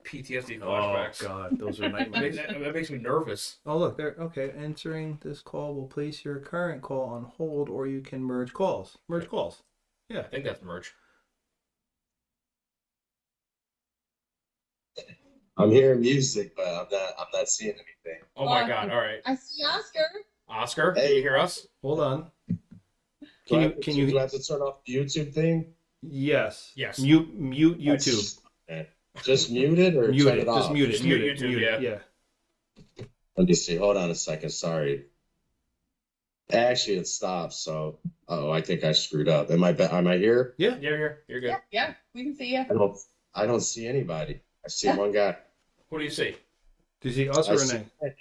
PTSD 0.04 0.60
flashbacks. 0.60 0.62
oh 0.62 0.66
flashbacks. 0.66 1.22
god, 1.22 1.58
those 1.58 1.80
are 1.80 1.88
That 1.90 2.10
makes, 2.10 2.36
nightmares. 2.36 2.64
that 2.64 2.74
makes 2.74 2.90
me 2.90 2.98
nervous. 2.98 3.58
Oh 3.66 3.78
look, 3.78 3.96
there. 3.96 4.16
Okay, 4.18 4.52
answering 4.56 5.18
this 5.22 5.40
call 5.42 5.74
will 5.74 5.86
place 5.86 6.24
your 6.24 6.38
current 6.40 6.82
call 6.82 7.04
on 7.04 7.24
hold, 7.24 7.68
or 7.68 7.86
you 7.86 8.00
can 8.00 8.22
merge 8.22 8.52
calls. 8.52 8.98
Merge 9.08 9.28
calls. 9.28 9.62
Yeah, 10.08 10.20
I 10.20 10.22
think 10.24 10.44
that's 10.44 10.62
merge. 10.62 10.92
I'm 15.56 15.70
hearing 15.70 16.00
music, 16.00 16.56
but 16.56 16.66
I'm 16.66 16.86
not. 16.90 17.12
I'm 17.18 17.26
not 17.34 17.48
seeing 17.48 17.74
anything. 17.74 18.22
Oh 18.36 18.46
my 18.46 18.66
god. 18.66 18.90
All 18.90 18.96
right. 18.98 19.20
I 19.26 19.34
see 19.34 19.62
Oscar. 19.64 20.00
Oscar, 20.48 20.92
can 20.92 21.02
Hey. 21.02 21.16
you 21.16 21.22
hear 21.22 21.36
us? 21.36 21.66
Hold 21.82 22.00
on. 22.00 22.30
Can 23.46 23.58
I 23.58 23.62
you 23.64 23.68
have 23.70 23.80
can 23.80 23.94
to, 23.94 24.00
you 24.00 24.06
Do 24.10 24.18
I 24.18 24.22
have 24.22 24.30
to 24.30 24.42
turn 24.42 24.60
off 24.62 24.78
the 24.86 24.94
YouTube 24.94 25.34
thing? 25.34 25.74
Yes. 26.02 26.72
Yes. 26.76 26.98
Mute 26.98 27.34
mute 27.38 27.78
YouTube. 27.78 28.38
Okay. 28.70 28.88
Just 29.24 29.50
mute 29.50 29.78
it 29.78 29.96
or 29.96 30.08
Mute 30.08 30.24
turn 30.24 30.38
it. 30.38 30.42
it 30.42 30.48
off? 30.48 30.58
Just 30.62 30.72
mute 30.72 30.88
it. 30.88 30.92
Just 30.92 31.04
Mute 31.04 31.20
mute 31.20 31.30
it. 31.32 31.38
YouTube, 31.38 31.48
Mute 31.48 31.62
it. 31.62 31.82
yeah. 31.82 31.98
Yeah. 32.98 33.04
Let 33.36 33.46
me 33.48 33.54
see. 33.54 33.76
Hold 33.76 33.96
on 33.96 34.10
a 34.10 34.14
second. 34.14 34.50
Sorry. 34.50 35.06
Actually, 36.52 36.96
it 36.96 37.06
stopped. 37.06 37.52
So, 37.54 37.98
oh, 38.28 38.50
I 38.50 38.60
think 38.60 38.82
I 38.84 38.92
screwed 38.92 39.28
up. 39.28 39.50
Am 39.50 39.62
I? 39.62 39.72
Be- 39.72 39.84
am 39.84 40.06
I 40.06 40.16
here? 40.16 40.54
Yeah. 40.58 40.76
Yeah, 40.80 40.90
you're 40.90 41.18
you're 41.28 41.40
good. 41.40 41.48
Yeah, 41.48 41.58
yeah, 41.70 41.94
we 42.14 42.24
can 42.24 42.34
see 42.36 42.52
you. 42.54 42.60
I 42.60 42.64
don't. 42.74 42.98
I 43.34 43.46
don't 43.46 43.60
see 43.60 43.86
anybody. 43.86 44.40
I 44.64 44.68
see 44.68 44.88
one 44.90 45.12
guy. 45.12 45.36
What 45.88 45.98
do 45.98 46.04
you 46.04 46.10
see? 46.10 46.36
Do 47.00 47.08
you 47.08 47.14
see 47.14 47.28
us 47.28 47.48
I 47.48 47.52
or 47.52 47.58
see- 47.58 47.76
Renee? 47.76 48.14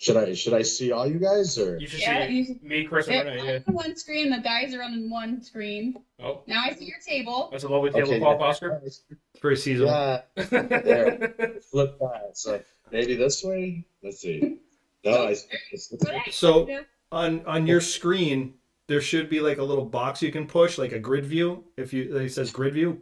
Should 0.00 0.16
I? 0.16 0.32
Should 0.32 0.54
I 0.54 0.62
see 0.62 0.92
all 0.92 1.06
you 1.08 1.18
guys 1.18 1.58
or? 1.58 1.76
You 1.76 1.88
should 1.88 2.00
Yeah, 2.00 2.26
see 2.28 2.42
you 2.42 2.58
me, 2.62 2.84
Chris, 2.84 3.08
and 3.08 3.28
Renee. 3.28 3.40
I'm 3.40 3.46
Yeah. 3.46 3.58
on 3.66 3.74
one 3.74 3.96
screen. 3.96 4.30
The 4.30 4.38
guys 4.38 4.72
are 4.72 4.82
on 4.82 5.10
one 5.10 5.42
screen. 5.42 5.96
Oh, 6.22 6.42
Now 6.46 6.62
I 6.64 6.72
see 6.74 6.84
your 6.84 6.98
table. 7.04 7.48
that's 7.50 7.64
a 7.64 7.68
lovely 7.68 7.90
Okay, 7.90 8.00
tablecloth, 8.02 8.38
yeah. 8.40 8.46
Oscar. 8.46 8.80
It's 8.84 9.02
very 9.42 9.56
seasonal. 9.56 9.90
Yeah. 9.90 10.20
Flip 10.36 11.98
that. 11.98 12.30
So 12.34 12.60
maybe 12.92 13.16
this 13.16 13.42
way. 13.42 13.84
Let's 14.02 14.20
see. 14.20 14.58
No, 15.04 15.26
I. 15.26 15.36
It's, 15.72 15.88
But 15.88 16.14
I- 16.14 16.30
So- 16.30 16.68
On 17.10 17.44
on 17.46 17.66
your 17.66 17.80
screen, 17.80 18.52
there 18.86 19.00
should 19.00 19.28
be 19.30 19.40
like 19.40 19.56
a 19.58 19.62
little 19.64 19.86
box 19.86 20.22
you 20.22 20.30
can 20.30 20.46
push, 20.46 20.76
like 20.78 20.92
a 20.92 20.98
grid 20.98 21.24
view. 21.24 21.64
If 21.78 21.92
you 21.94 22.14
it 22.16 22.28
says 22.30 22.52
grid 22.52 22.74
view. 22.74 23.00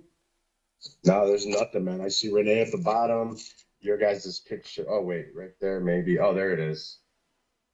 No, 1.04 1.26
there's 1.26 1.44
nothing, 1.46 1.84
man. 1.84 2.00
I 2.00 2.06
see 2.08 2.30
Renee 2.30 2.60
at 2.60 2.70
the 2.70 2.78
bottom. 2.78 3.36
Your 3.80 3.96
guys' 3.98 4.40
picture. 4.40 4.84
Oh, 4.88 5.02
wait, 5.02 5.26
right 5.34 5.52
there, 5.60 5.80
maybe. 5.80 6.18
Oh, 6.18 6.34
there 6.34 6.52
it 6.52 6.58
is. 6.60 6.98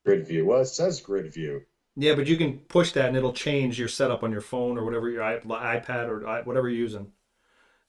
Grid 0.04 0.26
view. 0.26 0.46
Well, 0.46 0.60
it 0.60 0.66
says 0.66 1.00
grid 1.00 1.32
view. 1.32 1.62
Yeah, 1.96 2.14
but 2.14 2.26
you 2.26 2.36
can 2.36 2.58
push 2.58 2.92
that 2.92 3.06
and 3.08 3.16
it'll 3.16 3.32
change 3.32 3.78
your 3.78 3.88
setup 3.88 4.22
on 4.22 4.32
your 4.32 4.40
phone 4.40 4.78
or 4.78 4.84
whatever 4.84 5.08
your 5.10 5.22
iPad 5.22 6.08
or 6.08 6.42
whatever 6.44 6.68
you're 6.68 6.78
using. 6.78 7.12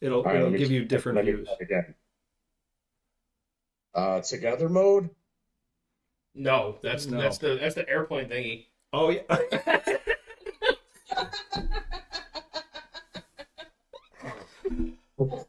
It'll, 0.01 0.20
All 0.20 0.26
right, 0.26 0.36
it'll 0.36 0.51
give 0.51 0.70
you 0.72 0.84
different 0.84 1.16
let 1.16 1.26
views. 1.26 1.47
Again. 1.61 1.95
Uh, 3.95 4.20
together 4.22 4.68
mode. 4.68 5.09
No, 6.36 6.78
that's 6.82 7.05
No. 7.05 7.22
that's 7.22 7.38
the 7.38 7.55
that's 7.61 7.76
the 7.76 7.88
airplane 7.88 8.28
thingy. 8.28 8.66
Oh 8.91 9.09
yeah. 9.09 9.22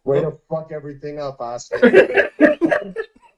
Way 0.04 0.20
to 0.20 0.32
fuck 0.50 0.70
everything 0.72 1.18
up, 1.18 1.40
Oscar. 1.40 1.78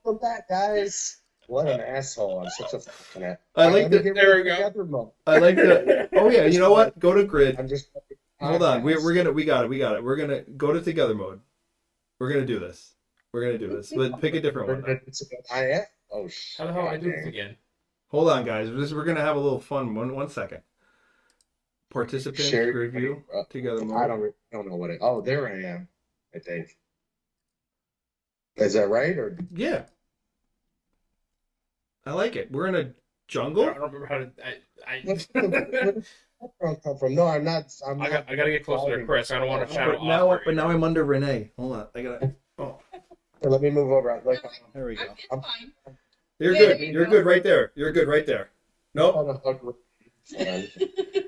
Welcome 0.05 0.21
back, 0.21 0.49
guys. 0.49 1.19
What 1.47 1.69
an 1.69 1.81
asshole! 1.81 2.41
I'm 2.41 2.51
such 2.51 2.75
a 2.75 2.81
fucking. 2.81 3.23
a- 3.23 3.39
I 3.55 3.67
like 3.67 3.85
Let 3.85 3.91
the 3.93 3.99
get 4.01 4.15
there 4.17 4.37
we 4.37 4.43
go. 4.43 4.57
together. 4.57 5.07
I 5.29 5.39
like 5.39 5.55
the. 5.57 6.09
Oh 6.19 6.29
yeah, 6.29 6.47
you 6.47 6.59
know 6.59 6.73
what? 6.73 6.99
Go 6.99 7.15
to 7.15 7.23
grid. 7.25 7.57
I'm 7.59 7.69
just. 7.69 7.89
Hold 8.41 8.63
on. 8.65 8.83
We're 8.83 9.03
we're 9.03 9.15
gonna 9.15 9.31
we 9.31 9.45
got 9.45 9.65
it. 9.65 9.71
We 9.71 9.79
got 9.79 9.95
it. 9.95 10.03
We're 10.03 10.17
gonna 10.17 10.41
go 10.57 10.73
to 10.73 10.81
together 10.81 11.15
mode. 11.15 11.41
We're 12.19 12.33
gonna 12.33 12.47
do 12.47 12.59
this. 12.59 12.95
We're 13.33 13.43
gonna 13.47 13.59
do 13.59 13.69
this. 13.69 13.93
But 13.95 14.21
pick 14.21 14.35
a 14.35 14.41
different 14.41 14.69
one. 14.69 15.01
I 15.53 15.71
am. 15.71 15.83
Oh 16.11 16.27
shit. 16.27 16.59
How 16.59 16.67
the 16.67 16.73
hell 16.73 16.89
I 16.89 16.97
do 16.97 17.13
this 17.13 17.27
again? 17.27 17.57
Hold 18.09 18.29
on, 18.31 18.45
guys. 18.45 18.69
We're, 18.71 18.81
just, 18.81 18.93
we're 18.95 19.05
gonna 19.05 19.21
have 19.21 19.37
a 19.37 19.41
little 19.41 19.61
fun. 19.61 19.95
One 19.95 20.17
one 20.17 20.29
second. 20.29 20.63
Participant 21.91 22.43
Share- 22.49 22.73
review 22.73 23.23
uh, 23.33 23.45
together 23.51 23.83
I 23.83 23.85
mode. 23.85 24.09
don't. 24.09 24.25
I 24.53 24.57
don't 24.57 24.69
know 24.69 24.77
what 24.77 24.91
it. 24.91 24.99
Oh, 25.01 25.21
there 25.21 25.47
I 25.49 25.63
am. 25.63 25.89
I 26.37 26.39
think. 26.39 26.77
Is 28.57 28.75
that 28.75 28.89
right 28.89 29.17
or? 29.17 29.39
Yeah. 29.55 29.85
I 32.05 32.13
like 32.13 32.37
it. 32.37 32.53
We're 32.53 32.67
in 32.67 32.75
a 32.77 32.93
jungle. 33.27 33.65
I 33.65 33.75
don't 33.75 33.93
remember 33.93 34.07
how 34.07 34.19
to. 34.19 34.31
I, 34.45 34.55
I 34.87 35.01
What 35.05 35.27
the- 35.35 36.05
where 36.59 36.71
I'm 36.71 36.77
come 36.77 36.99
from. 36.99 37.15
No, 37.15 37.27
I'm 37.27 37.45
not. 37.45 37.73
I'm 37.87 38.01
I 38.01 38.05
not. 38.05 38.11
got 38.27 38.31
I 38.31 38.37
gotta 38.37 38.51
get 38.51 38.65
closer 38.65 39.01
to 39.01 39.07
Chris. 39.07 39.31
I 39.31 39.39
don't 39.39 39.49
want 39.49 39.67
to 39.67 39.75
shadow 39.75 39.93
But 39.93 40.05
now, 40.05 40.39
but 40.45 40.55
now 40.55 40.69
I'm 40.69 40.85
under 40.85 41.05
Renee. 41.05 41.51
Hold 41.59 41.77
on, 41.77 41.87
I 41.95 42.03
gotta. 42.03 42.35
Oh, 42.59 42.79
Here, 43.41 43.51
let 43.51 43.63
me 43.63 43.71
move 43.71 43.91
over. 43.91 44.21
Like, 44.25 44.43
there 44.75 44.85
we 44.87 44.99
I'm, 44.99 45.07
go. 45.07 45.13
it's 45.17 45.27
fine. 45.29 45.73
You're 46.39 46.53
Yeah, 46.53 46.59
good. 46.61 46.81
you 46.81 46.93
You're 46.93 47.05
go. 47.07 47.11
good 47.13 47.27
right 47.27 47.43
there. 47.43 47.73
You're 47.75 47.93
good 47.93 48.09
right 48.09 48.27
there. 48.27 48.51
I'm 48.95 49.13
Nope. 49.15 49.43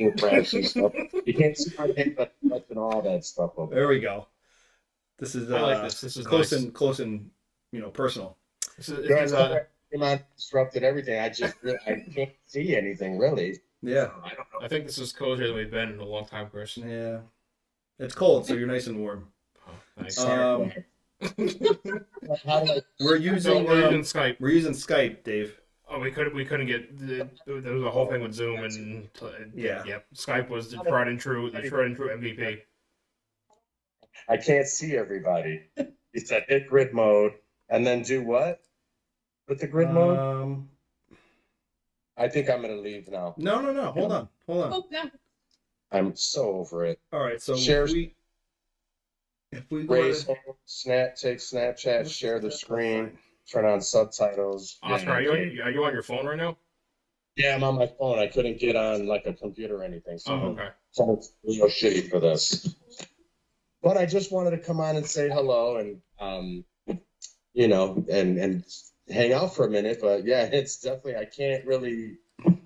on 0.00 0.06
a 0.06 0.08
and 0.08 0.16
looking 0.16 0.18
fresh 0.18 0.52
and 0.54 0.66
stuff. 0.66 0.92
You 1.24 1.34
can't 1.34 1.56
see 1.56 1.72
my 1.78 1.92
head, 1.96 2.14
but 2.16 2.34
touching 2.48 2.78
all 2.78 3.02
that 3.02 3.24
stuff 3.24 3.52
over 3.56 3.74
There 3.74 3.88
we 3.88 4.00
go. 4.00 4.28
This 5.18 5.34
is 5.34 5.50
uh, 5.50 5.56
I 5.56 5.60
like 5.60 5.82
this. 5.82 6.00
This 6.00 6.16
is 6.16 6.26
close 6.26 6.52
nice. 6.52 6.62
and 6.62 6.74
close 6.74 7.00
and 7.00 7.30
you 7.72 7.80
know 7.80 7.90
personal. 7.90 8.36
This 8.76 8.88
is, 8.88 9.08
this 9.08 9.22
is, 9.22 9.32
uh, 9.32 9.60
Came 9.92 10.02
on, 10.02 10.20
disrupted 10.36 10.82
everything. 10.82 11.20
I 11.20 11.28
just, 11.28 11.54
I 11.86 12.04
can't 12.14 12.32
see 12.46 12.76
anything 12.76 13.18
really. 13.18 13.60
Yeah. 13.82 14.10
I 14.24 14.30
don't 14.30 14.38
know. 14.38 14.60
I 14.62 14.68
think 14.68 14.86
this 14.86 14.98
is 14.98 15.12
cozier 15.12 15.46
than 15.46 15.56
we've 15.56 15.70
been 15.70 15.92
in 15.92 16.00
a 16.00 16.04
long 16.04 16.26
time, 16.26 16.48
Chris. 16.50 16.76
Yeah. 16.76 17.18
It's 17.98 18.14
cold, 18.14 18.46
so 18.46 18.54
you're 18.54 18.66
nice 18.66 18.88
and 18.88 18.98
warm. 18.98 19.28
Oh, 19.66 19.70
thanks. 19.96 20.18
Um, 20.18 20.72
How 22.44 22.64
do 22.64 22.72
I 22.72 22.80
we're 23.00 23.16
so 23.16 23.22
using 23.22 23.64
we're 23.64 23.86
um, 23.86 23.94
using 23.94 24.20
Skype. 24.20 24.36
we're 24.40 24.50
using 24.50 24.72
Skype, 24.72 25.24
Dave. 25.24 25.58
Oh, 25.88 26.00
we 26.00 26.10
couldn't 26.10 26.34
we 26.34 26.44
couldn't 26.44 26.66
get 26.66 26.98
the, 26.98 27.28
there 27.46 27.72
was 27.72 27.84
a 27.84 27.90
whole 27.90 28.06
thing 28.06 28.22
with 28.22 28.34
Zoom 28.34 28.64
and 28.64 29.08
Yeah. 29.54 29.84
Yep. 29.84 30.06
Skype 30.14 30.48
was 30.48 30.70
the 30.70 30.78
tried 30.78 31.08
and 31.08 31.20
true 31.20 31.50
the 31.50 31.68
tried 31.68 31.86
and 31.86 31.96
true 31.96 32.08
MVP. 32.08 32.60
I 34.28 34.36
can't 34.36 34.66
see 34.66 34.96
everybody. 34.96 35.62
He 36.12 36.20
said 36.20 36.44
hit 36.48 36.66
grid 36.68 36.92
mode 36.92 37.34
and 37.68 37.86
then 37.86 38.02
do 38.02 38.22
what? 38.22 38.60
With 39.48 39.60
the 39.60 39.68
grid 39.68 39.90
mode? 39.90 40.18
Um, 40.18 40.68
I 42.16 42.28
think 42.28 42.50
I'm 42.50 42.62
gonna 42.62 42.74
leave 42.76 43.08
now. 43.08 43.34
no, 43.36 43.60
no, 43.60 43.72
no. 43.72 43.92
Hold 43.92 44.10
on, 44.12 44.28
hold 44.46 44.64
on. 44.64 44.72
Oh, 44.72 44.84
no. 44.90 45.10
I'm 45.92 46.16
so 46.16 46.56
over 46.56 46.84
it. 46.84 46.98
All 47.12 47.20
right, 47.20 47.40
so 47.40 47.54
Share- 47.56 47.84
we 47.84 48.14
if 49.52 49.70
we 49.70 49.84
Raise 49.84 50.24
to- 50.24 50.34
snap, 50.64 51.14
take 51.14 51.38
Snapchat, 51.38 52.10
share 52.10 52.40
the 52.40 52.50
screen, 52.50 53.16
turn 53.50 53.64
on 53.64 53.80
subtitles. 53.80 54.78
Oscar, 54.82 55.10
are 55.10 55.22
you 55.22 55.30
on, 55.32 55.38
are 55.38 55.70
you 55.70 55.84
on 55.84 55.92
your 55.92 56.02
phone 56.02 56.26
right 56.26 56.36
now? 56.36 56.56
Yeah, 57.36 57.54
I'm 57.54 57.64
on 57.64 57.76
my 57.76 57.86
phone. 57.86 58.18
I 58.18 58.26
couldn't 58.28 58.58
get 58.58 58.76
on 58.76 59.06
like 59.06 59.26
a 59.26 59.32
computer 59.32 59.76
or 59.76 59.84
anything. 59.84 60.18
So 60.18 60.32
Oh, 60.32 60.46
okay. 60.48 60.68
phone's 60.96 61.32
real 61.44 61.66
shitty 61.66 62.10
for 62.10 62.18
this. 62.18 62.74
But 63.82 63.96
I 63.96 64.06
just 64.06 64.32
wanted 64.32 64.50
to 64.50 64.58
come 64.58 64.80
on 64.80 64.96
and 64.96 65.06
say 65.06 65.28
hello 65.28 65.76
and 65.76 66.00
um, 66.18 66.64
you 67.52 67.68
know, 67.68 68.04
and 68.10 68.38
and 68.38 68.64
hang 69.08 69.32
out 69.32 69.54
for 69.54 69.66
a 69.66 69.70
minute. 69.70 69.98
But 70.00 70.24
yeah, 70.24 70.44
it's 70.44 70.80
definitely 70.80 71.16
I 71.16 71.26
can't 71.26 71.64
really 71.66 72.16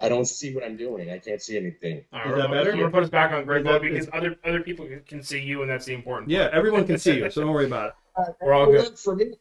I 0.01 0.09
don't 0.09 0.25
see 0.25 0.55
what 0.55 0.65
I'm 0.65 0.77
doing. 0.77 1.11
I 1.11 1.19
can't 1.19 1.43
see 1.43 1.57
anything. 1.57 2.05
All 2.13 2.21
Is 2.21 2.27
right, 2.27 2.37
that 2.37 2.51
we're, 2.51 2.57
better? 2.57 2.71
We're 2.71 2.77
gonna 2.79 2.91
put 2.91 3.03
us 3.03 3.11
back 3.11 3.33
on 3.33 3.45
grid 3.45 3.63
Is 3.63 3.65
mode 3.67 3.83
because 3.83 4.09
other 4.13 4.37
other 4.45 4.61
people 4.63 4.89
can 5.07 5.23
see 5.23 5.41
you, 5.41 5.63
and 5.63 5.71
that's 5.71 5.85
the 5.85 5.95
important. 5.95 6.31
Yeah, 6.31 6.49
everyone 6.53 6.87
can 6.87 6.99
see 6.99 7.19
you, 7.19 7.31
so 7.31 7.43
don't 7.43 7.53
worry 7.53 7.67
about 7.67 7.89
it. 8.17 8.35
We're 8.41 8.55
all 8.55 8.67
good. 8.67 8.99
For 8.99 9.17
me, 9.17 9.33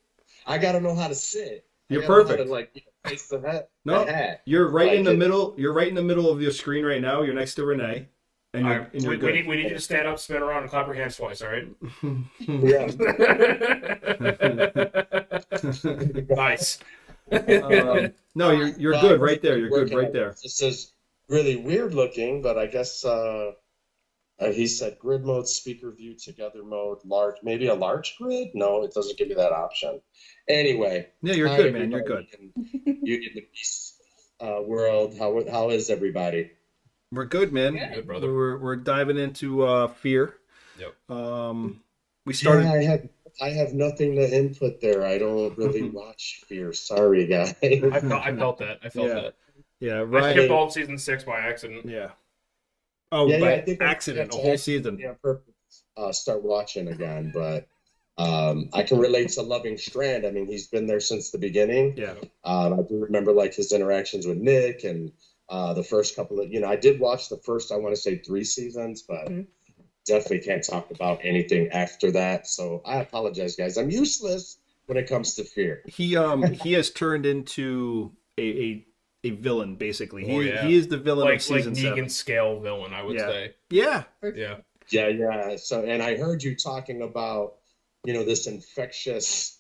I 0.50 0.58
gotta 0.58 0.82
know 0.82 0.96
how 0.96 1.08
to 1.08 1.16
sit. 1.16 1.66
You're 1.90 2.02
gotta 2.02 2.12
know 2.12 2.18
how 2.18 2.24
perfect. 2.24 2.48
To, 2.48 2.52
like 2.52 2.72
you 2.74 2.82
know, 2.82 3.10
face 3.10 3.28
the 3.28 3.40
hat. 3.40 3.70
No, 3.86 4.04
the 4.04 4.12
hat. 4.12 4.42
You're 4.46 4.68
right 4.68 4.94
in 4.94 5.04
the 5.06 5.12
it. 5.12 5.18
middle. 5.18 5.54
You're 5.58 5.74
right 5.74 5.88
in 5.88 5.94
the 5.96 6.02
middle 6.02 6.30
of 6.30 6.42
your 6.42 6.52
screen 6.52 6.84
right 6.84 7.02
now. 7.02 7.22
You're 7.22 7.36
next 7.36 7.54
to 7.56 7.66
Renee, 7.66 8.08
and 8.56 8.66
you're, 8.66 8.80
right, 8.80 8.94
and 8.94 9.04
you're 9.04 9.12
we, 9.12 9.18
we 9.18 9.32
need 9.32 9.48
we 9.48 9.56
need 9.58 9.70
you 9.70 9.76
to 9.76 9.80
stand 9.80 10.08
up, 10.08 10.18
spin 10.18 10.42
around, 10.42 10.64
and 10.64 10.72
clap 10.72 10.88
your 10.88 10.96
hands 10.96 11.18
twice. 11.18 11.44
All 11.44 11.50
right. 11.50 11.68
Yeah. 12.40 12.88
nice. 16.36 16.80
um, 17.32 18.12
no, 18.34 18.52
you're 18.52 18.70
you're 18.70 19.00
good 19.00 19.22
right 19.22 19.42
there. 19.42 19.58
You're 19.60 19.70
good 19.70 19.94
right 19.94 20.12
there. 20.12 20.36
This 20.42 20.64
is 20.64 20.94
really 21.30 21.58
weird 21.58 21.94
looking, 21.94 22.42
but 22.42 22.58
I 22.58 22.66
guess 22.66 23.06
uh, 23.06 23.52
uh, 24.40 24.52
he 24.52 24.68
said 24.68 24.98
grid 25.00 25.26
mode, 25.26 25.48
speaker 25.48 25.92
view, 25.92 26.16
together 26.16 26.64
mode, 26.64 27.00
large, 27.06 27.36
maybe 27.44 27.68
a 27.68 27.74
large 27.76 28.16
grid. 28.18 28.50
No, 28.54 28.84
it 28.84 28.94
doesn't 28.94 29.18
give 29.18 29.30
you 29.30 29.36
that 29.36 29.52
option. 29.52 30.02
Anyway, 30.48 31.08
Yeah, 31.22 31.34
you're 31.34 31.56
good, 31.56 31.74
man. 31.74 31.92
You're 31.92 32.02
good. 32.02 32.28
everybody 32.34 32.82
in 32.86 33.00
You 33.04 33.16
in 33.16 33.32
the 33.36 33.42
peace 33.42 33.98
uh, 34.40 34.62
world. 34.66 35.16
How 35.18 35.44
how 35.52 35.70
is 35.70 35.90
everybody? 35.90 36.52
We're 37.12 37.26
good, 37.26 37.52
man. 37.52 37.74
Good, 37.94 38.08
brother. 38.08 38.34
We're 38.34 38.58
we're 38.58 38.76
diving 38.76 39.18
into 39.18 39.64
uh, 39.64 39.88
fear. 39.88 40.36
Yep. 40.80 41.18
Um, 41.18 41.82
we 42.26 42.34
started. 42.34 42.64
Yeah, 42.66 42.74
I 42.74 42.84
have 42.84 43.10
I 43.42 43.50
have 43.50 43.74
nothing 43.74 44.16
to 44.16 44.30
input 44.38 44.80
there. 44.82 45.06
I 45.06 45.18
don't 45.18 45.58
really 45.58 45.90
watch 45.90 46.42
Fear. 46.48 46.74
Sorry, 46.74 47.26
guys. 47.26 47.56
I 47.64 47.80
felt 48.00 48.12
I 48.26 48.36
felt 48.36 48.58
that. 48.60 48.80
I 48.84 48.90
felt 48.90 49.08
Yeah. 49.08 49.14
that. 49.16 49.36
Yeah, 49.80 49.94
right. 49.94 50.24
I 50.24 50.28
right. 50.28 50.36
skipped 50.36 50.52
all 50.52 50.70
season 50.70 50.98
six 50.98 51.24
by 51.24 51.40
accident. 51.40 51.86
Yeah. 51.86 52.10
Oh, 53.12 53.28
Yeah, 53.28 53.38
yeah, 53.38 53.42
by 53.46 53.54
I 53.54 53.62
think 53.62 53.82
I- 53.82 53.86
accident, 53.86 54.34
a 54.34 54.38
whole 54.38 54.58
season. 54.58 54.98
yeah, 55.00 55.14
perfect. 55.22 55.50
Uh, 55.98 56.12
start 56.12 56.44
watching 56.44 56.88
again, 56.88 57.32
but 57.34 57.68
um, 58.18 58.70
I 58.74 58.84
can 58.84 59.00
relate 59.00 59.30
to 59.30 59.42
Loving 59.42 59.78
Strand. 59.78 60.26
I 60.26 60.32
mean, 60.32 60.46
he's 60.48 60.68
been 60.68 60.88
there 60.88 61.00
since 61.00 61.32
the 61.32 61.38
beginning. 61.38 61.96
Yeah. 61.98 62.16
Um, 62.44 62.74
I 62.80 62.84
do 62.84 63.00
remember 63.00 63.32
like 63.32 63.54
his 63.54 63.72
interactions 63.72 64.26
with 64.28 64.38
Nick 64.38 64.84
and 64.84 65.12
uh, 65.50 65.74
the 65.74 65.84
first 65.84 66.16
couple 66.16 66.40
of, 66.40 66.52
you 66.52 66.60
know, 66.60 66.68
I 66.68 66.76
did 66.76 67.00
watch 67.00 67.30
the 67.30 67.38
first, 67.38 67.72
I 67.72 67.78
want 67.78 67.96
to 67.96 68.02
say 68.02 68.18
three 68.18 68.44
seasons, 68.44 69.02
but 69.04 69.26
Mm-hmm. 69.28 69.40
Mhm. 69.42 69.48
definitely 70.06 70.40
can't 70.40 70.64
talk 70.66 70.90
about 70.92 71.20
anything 71.24 71.70
after 71.70 72.12
that. 72.12 72.48
So 72.48 72.82
I 72.86 72.98
apologize, 73.00 73.56
guys. 73.56 73.78
I'm 73.78 73.90
useless 73.90 74.58
when 74.86 74.98
it 74.98 75.08
comes 75.08 75.36
to 75.36 75.44
fear. 75.44 75.84
He 75.88 76.16
um 76.18 76.44
he 76.44 76.74
has 76.74 76.90
turned 76.90 77.26
into 77.26 78.12
a 78.38 78.42
a, 78.44 78.86
a 79.24 79.32
villain 79.32 79.76
basically. 79.76 80.26
He 80.26 80.36
Oh, 80.36 80.40
yeah. 80.40 80.66
he 80.66 80.76
is 80.76 80.88
the 80.88 80.98
villain 80.98 81.26
Like 81.28 81.42
of 81.42 81.50
like 81.50 81.64
Negan 81.66 81.76
seven. 81.78 82.10
scale 82.10 82.60
villain, 82.60 82.94
I 82.94 83.04
would 83.04 83.16
Yeah. 83.18 83.28
say. 83.28 83.56
Yeah. 83.70 84.04
Yeah. 84.36 84.58
Yeah, 84.92 85.08
yeah. 85.10 85.56
So, 85.58 85.84
and 85.84 86.02
I 86.02 86.18
heard 86.18 86.42
you 86.42 86.56
talking 86.56 87.02
about, 87.02 87.58
you 88.06 88.14
know, 88.14 88.24
this 88.24 88.48
infectious, 88.48 89.60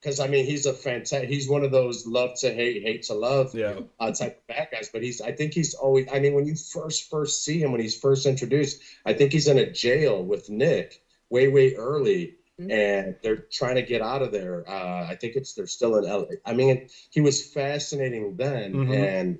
because 0.00 0.20
I 0.20 0.26
mean, 0.28 0.44
he's 0.44 0.66
a 0.66 0.72
fantastic, 0.74 1.28
he's 1.30 1.48
one 1.48 1.64
of 1.64 1.70
those 1.70 2.06
love 2.06 2.38
to 2.40 2.52
hate, 2.52 2.82
hate 2.82 3.04
to 3.04 3.14
love 3.14 3.54
Yeah. 3.54 3.80
uh, 3.98 4.12
type 4.12 4.38
of 4.38 4.46
bad 4.48 4.68
guys. 4.72 4.90
But 4.92 5.02
he's, 5.02 5.20
I 5.20 5.32
think 5.32 5.54
he's 5.54 5.74
always, 5.74 6.06
I 6.12 6.18
mean, 6.18 6.34
when 6.34 6.46
you 6.46 6.54
first, 6.56 7.08
first 7.08 7.44
see 7.44 7.58
him, 7.60 7.72
when 7.72 7.80
he's 7.80 7.98
first 7.98 8.26
introduced, 8.26 8.82
I 9.06 9.14
think 9.14 9.32
he's 9.32 9.48
in 9.48 9.58
a 9.58 9.70
jail 9.70 10.22
with 10.24 10.50
Nick 10.50 11.02
way, 11.30 11.48
way 11.48 11.74
early. 11.74 12.35
Mhm. 12.58 12.70
And 12.70 13.14
they're 13.22 13.46
trying 13.52 13.76
to 13.76 13.82
get 13.82 14.02
out 14.02 14.22
of 14.22 14.32
there. 14.32 14.68
Uh, 14.68 15.06
I 15.08 15.14
think 15.20 15.36
it's 15.36 15.54
they're 15.54 15.66
still 15.66 15.96
in 15.96 16.04
LA. 16.04 16.24
I 16.44 16.52
mean, 16.52 16.88
he 17.12 17.20
was 17.20 17.52
fascinating 17.52 18.36
then, 18.36 18.80
Mhm. 18.80 18.90
and 18.90 19.38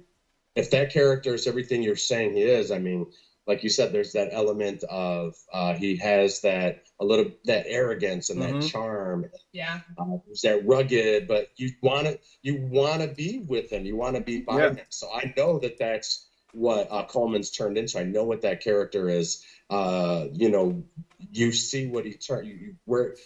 if 0.56 0.70
that 0.70 0.90
character 0.92 1.34
is 1.34 1.46
everything 1.46 1.82
you're 1.82 1.96
saying 1.96 2.34
he 2.34 2.42
is, 2.42 2.70
I 2.70 2.78
mean, 2.78 3.06
like 3.46 3.62
you 3.64 3.70
said, 3.70 3.92
there's 3.92 4.12
that 4.12 4.28
element 4.32 4.82
of 4.84 5.34
uh, 5.52 5.74
he 5.74 5.96
has 5.96 6.40
that 6.42 6.76
a 7.00 7.04
little 7.06 7.32
that 7.44 7.64
arrogance 7.68 8.30
and 8.30 8.42
that 8.42 8.60
Mhm. 8.60 8.60
charm. 8.60 9.26
Yeah. 9.52 9.82
Uh, 9.98 10.16
there's 10.26 10.42
that 10.42 10.64
rugged, 10.66 11.26
but 11.28 11.48
you 11.56 11.70
want 11.82 12.06
to 12.08 12.18
you 12.42 12.56
want 12.56 13.02
to 13.02 13.08
be 13.08 13.38
with 13.48 13.70
him. 13.72 13.84
You 13.86 13.96
want 13.96 14.16
to 14.16 14.22
be 14.22 14.40
by 14.40 14.64
Yeah. 14.64 14.70
him. 14.70 14.84
So 14.90 15.08
I 15.10 15.32
know 15.36 15.58
that 15.60 15.78
that's 15.78 16.28
what 16.56 16.88
uh, 16.90 17.04
Colman's 17.04 17.50
turned 17.50 17.76
into. 17.76 17.98
I 17.98 18.04
know 18.04 18.24
what 18.24 18.40
that 18.40 18.62
character 18.62 19.10
is. 19.10 19.44
Uh, 19.68 20.26
you 20.32 20.48
know, 20.48 20.84
you 21.30 21.52
see 21.52 21.86
what 21.86 22.06
he 22.06 22.14
turned, 22.14 22.76
where 22.86 23.16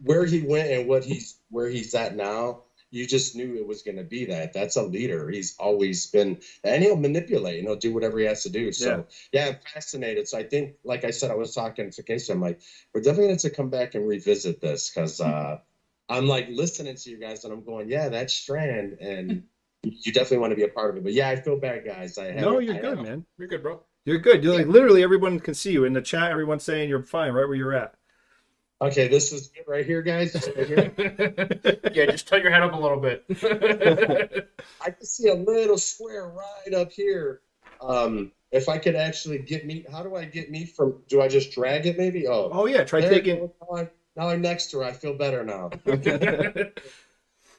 where 0.00 0.24
he 0.24 0.40
went 0.40 0.70
and 0.70 0.88
what 0.88 1.04
he's 1.04 1.38
where 1.50 1.68
he's 1.68 1.94
at 1.94 2.16
now. 2.16 2.62
You 2.90 3.06
just 3.06 3.36
knew 3.36 3.56
it 3.56 3.66
was 3.66 3.82
going 3.82 3.98
to 3.98 4.04
be 4.04 4.24
that. 4.26 4.54
That's 4.54 4.76
a 4.76 4.82
leader. 4.82 5.28
He's 5.28 5.54
always 5.58 6.06
been, 6.06 6.40
and 6.64 6.82
he'll 6.82 6.96
manipulate 6.96 7.58
and 7.58 7.68
he'll 7.68 7.76
do 7.76 7.92
whatever 7.92 8.18
he 8.18 8.24
has 8.24 8.44
to 8.44 8.48
do. 8.48 8.72
So 8.72 9.06
yeah, 9.30 9.48
I'm 9.48 9.58
fascinated. 9.74 10.26
So 10.26 10.38
I 10.38 10.44
think, 10.44 10.76
like 10.84 11.04
I 11.04 11.10
said, 11.10 11.30
I 11.30 11.34
was 11.34 11.54
talking 11.54 11.90
to 11.90 12.02
Casey. 12.02 12.32
I'm 12.32 12.40
like, 12.40 12.60
we're 12.94 13.02
definitely 13.02 13.26
going 13.26 13.38
to 13.40 13.50
come 13.50 13.68
back 13.68 13.94
and 13.94 14.08
revisit 14.08 14.62
this 14.62 14.88
because 14.88 15.20
uh, 15.20 15.58
I'm 16.08 16.26
like 16.26 16.48
listening 16.48 16.96
to 16.96 17.10
you 17.10 17.18
guys 17.18 17.44
and 17.44 17.52
I'm 17.52 17.62
going, 17.62 17.90
yeah, 17.90 18.08
that's 18.08 18.32
Strand, 18.32 18.96
and 19.00 19.42
you 19.82 20.12
definitely 20.12 20.38
want 20.38 20.50
to 20.52 20.56
be 20.56 20.64
a 20.64 20.68
part 20.68 20.90
of 20.90 20.96
it. 20.96 21.04
But 21.04 21.12
yeah, 21.12 21.28
I 21.28 21.36
feel 21.36 21.58
bad, 21.58 21.84
guys. 21.84 22.18
I 22.18 22.30
No, 22.32 22.52
haven't- 22.52 22.64
you're 22.64 22.74
I 22.74 22.78
good, 22.78 22.88
haven't- 22.90 23.04
man. 23.04 23.26
You're 23.38 23.48
good, 23.48 23.62
bro. 23.62 23.80
You're 24.04 24.18
good. 24.18 24.42
You're 24.42 24.54
like 24.54 24.66
literally 24.66 25.02
everyone 25.02 25.38
can 25.38 25.52
see 25.54 25.72
you 25.72 25.84
in 25.84 25.92
the 25.92 26.00
chat. 26.00 26.30
Everyone's 26.30 26.64
saying 26.64 26.88
you're 26.88 27.02
fine 27.02 27.32
right 27.32 27.46
where 27.46 27.54
you're 27.56 27.74
at. 27.74 27.94
Okay, 28.80 29.08
this 29.08 29.32
is 29.32 29.48
good 29.48 29.64
right 29.66 29.84
here, 29.84 30.02
guys. 30.02 30.34
Right 30.56 30.66
here. 30.66 30.92
yeah, 31.92 32.06
just 32.06 32.26
tilt 32.28 32.42
your 32.42 32.50
head 32.52 32.62
up 32.62 32.72
a 32.72 32.76
little 32.78 33.00
bit. 33.00 33.24
I 34.80 34.90
can 34.90 35.04
see 35.04 35.28
a 35.28 35.34
little 35.34 35.76
square 35.76 36.28
right 36.28 36.74
up 36.74 36.90
here. 36.92 37.40
Um, 37.82 38.32
if 38.50 38.68
I 38.68 38.78
could 38.78 38.94
actually 38.96 39.38
get 39.40 39.66
me, 39.66 39.84
how 39.90 40.02
do 40.02 40.14
I 40.16 40.24
get 40.24 40.50
me 40.50 40.64
from? 40.64 41.02
Do 41.08 41.20
I 41.20 41.28
just 41.28 41.50
drag 41.52 41.86
it? 41.86 41.98
Maybe. 41.98 42.26
Oh, 42.28 42.48
Oh 42.52 42.66
yeah, 42.66 42.84
try 42.84 43.00
there 43.00 43.12
it 43.12 43.14
taking. 43.24 43.50
Now 43.60 43.76
I'm, 43.76 43.90
now 44.16 44.28
I'm 44.28 44.40
next 44.40 44.70
to 44.70 44.78
her. 44.78 44.84
I 44.84 44.92
feel 44.92 45.12
better 45.14 45.44
now. 45.44 45.70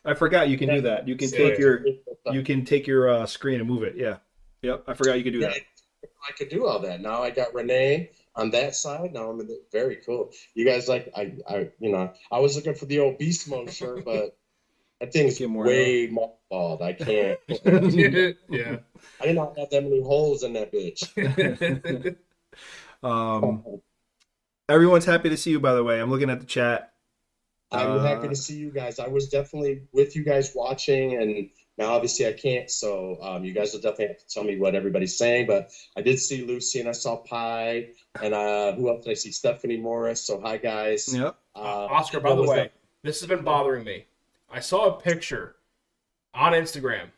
I 0.05 0.13
forgot 0.13 0.49
you 0.49 0.57
can 0.57 0.69
do 0.69 0.81
that. 0.81 1.07
You 1.07 1.15
can 1.15 1.29
take 1.29 1.57
your 1.57 1.85
you 2.31 2.43
can 2.43 2.65
take 2.65 2.87
your 2.87 3.09
uh, 3.09 3.25
screen 3.25 3.59
and 3.59 3.69
move 3.69 3.83
it. 3.83 3.95
Yeah. 3.95 4.17
Yep. 4.61 4.83
I 4.87 4.93
forgot 4.93 5.17
you 5.17 5.23
could 5.23 5.33
do 5.33 5.41
that. 5.41 5.55
I 6.03 6.31
could 6.37 6.49
do 6.49 6.65
all 6.65 6.79
that. 6.79 7.01
Now 7.01 7.23
I 7.23 7.29
got 7.29 7.53
Renee 7.53 8.11
on 8.35 8.51
that 8.51 8.75
side. 8.75 9.13
Now 9.13 9.29
I'm 9.29 9.39
in 9.39 9.47
the, 9.47 9.61
very 9.71 9.97
cool. 9.97 10.31
You 10.53 10.65
guys 10.65 10.87
like 10.87 11.11
I 11.15 11.33
I 11.47 11.69
you 11.79 11.91
know 11.91 12.13
I 12.31 12.39
was 12.39 12.55
looking 12.55 12.75
for 12.75 12.85
the 12.85 12.99
old 12.99 13.17
beast 13.17 13.49
mode 13.49 13.71
shirt, 13.71 14.05
but 14.05 14.37
That 14.99 15.13
thing's 15.13 15.39
more 15.41 15.65
way 15.65 16.09
mothballed. 16.09 16.81
I 16.81 16.93
can't. 16.93 17.39
yeah. 18.49 18.77
I 19.21 19.25
did 19.25 19.35
not 19.35 19.57
have 19.57 19.69
that 19.69 19.83
many 19.83 20.01
holes 20.01 20.43
in 20.43 20.53
that 20.53 20.71
bitch. 20.73 22.15
Um, 23.01 23.63
everyone's 24.67 25.05
happy 25.05 25.29
to 25.29 25.37
see 25.37 25.51
you. 25.51 25.59
By 25.59 25.73
the 25.73 25.83
way, 25.83 26.01
I'm 26.01 26.09
looking 26.09 26.29
at 26.29 26.39
the 26.39 26.45
chat. 26.45 26.93
I'm 27.71 27.91
Uh, 27.91 27.99
happy 27.99 28.27
to 28.27 28.35
see 28.35 28.55
you 28.57 28.71
guys. 28.71 28.99
I 28.99 29.07
was 29.07 29.29
definitely 29.29 29.83
with 29.91 30.15
you 30.15 30.23
guys 30.23 30.53
watching, 30.55 31.15
and 31.21 31.49
now 31.77 31.93
obviously 31.93 32.25
I 32.27 32.33
can't. 32.33 32.69
So 32.69 33.17
um, 33.21 33.43
you 33.45 33.53
guys 33.53 33.73
will 33.73 33.81
definitely 33.81 34.07
have 34.07 34.17
to 34.19 34.27
tell 34.27 34.43
me 34.43 34.57
what 34.57 34.73
everybody's 34.75 35.17
saying. 35.17 35.45
But 35.47 35.71
I 35.95 36.01
did 36.01 36.17
see 36.19 36.43
Lucy, 36.43 36.79
and 36.79 36.89
I 36.89 36.93
saw 36.93 37.17
Pie, 37.17 37.89
and 38.21 38.33
uh, 38.33 38.73
who 38.73 38.89
else 38.89 39.05
did 39.05 39.11
I 39.11 39.13
see? 39.13 39.31
Stephanie 39.31 39.77
Morris. 39.77 40.21
So 40.21 40.41
hi 40.41 40.57
guys. 40.57 41.13
Yep. 41.13 41.35
Uh, 41.55 41.59
Oscar, 41.59 42.19
by 42.19 42.33
the 42.35 42.43
way, 42.43 42.55
that? 42.55 42.73
this 43.03 43.19
has 43.19 43.29
been 43.29 43.43
bothering 43.43 43.83
me. 43.83 44.05
I 44.51 44.61
saw 44.61 44.95
a 44.97 44.99
picture 45.01 45.55
on 46.33 46.53
Instagram. 46.53 47.09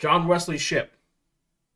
John 0.00 0.26
Wesley 0.26 0.58
Shipp. 0.58 0.92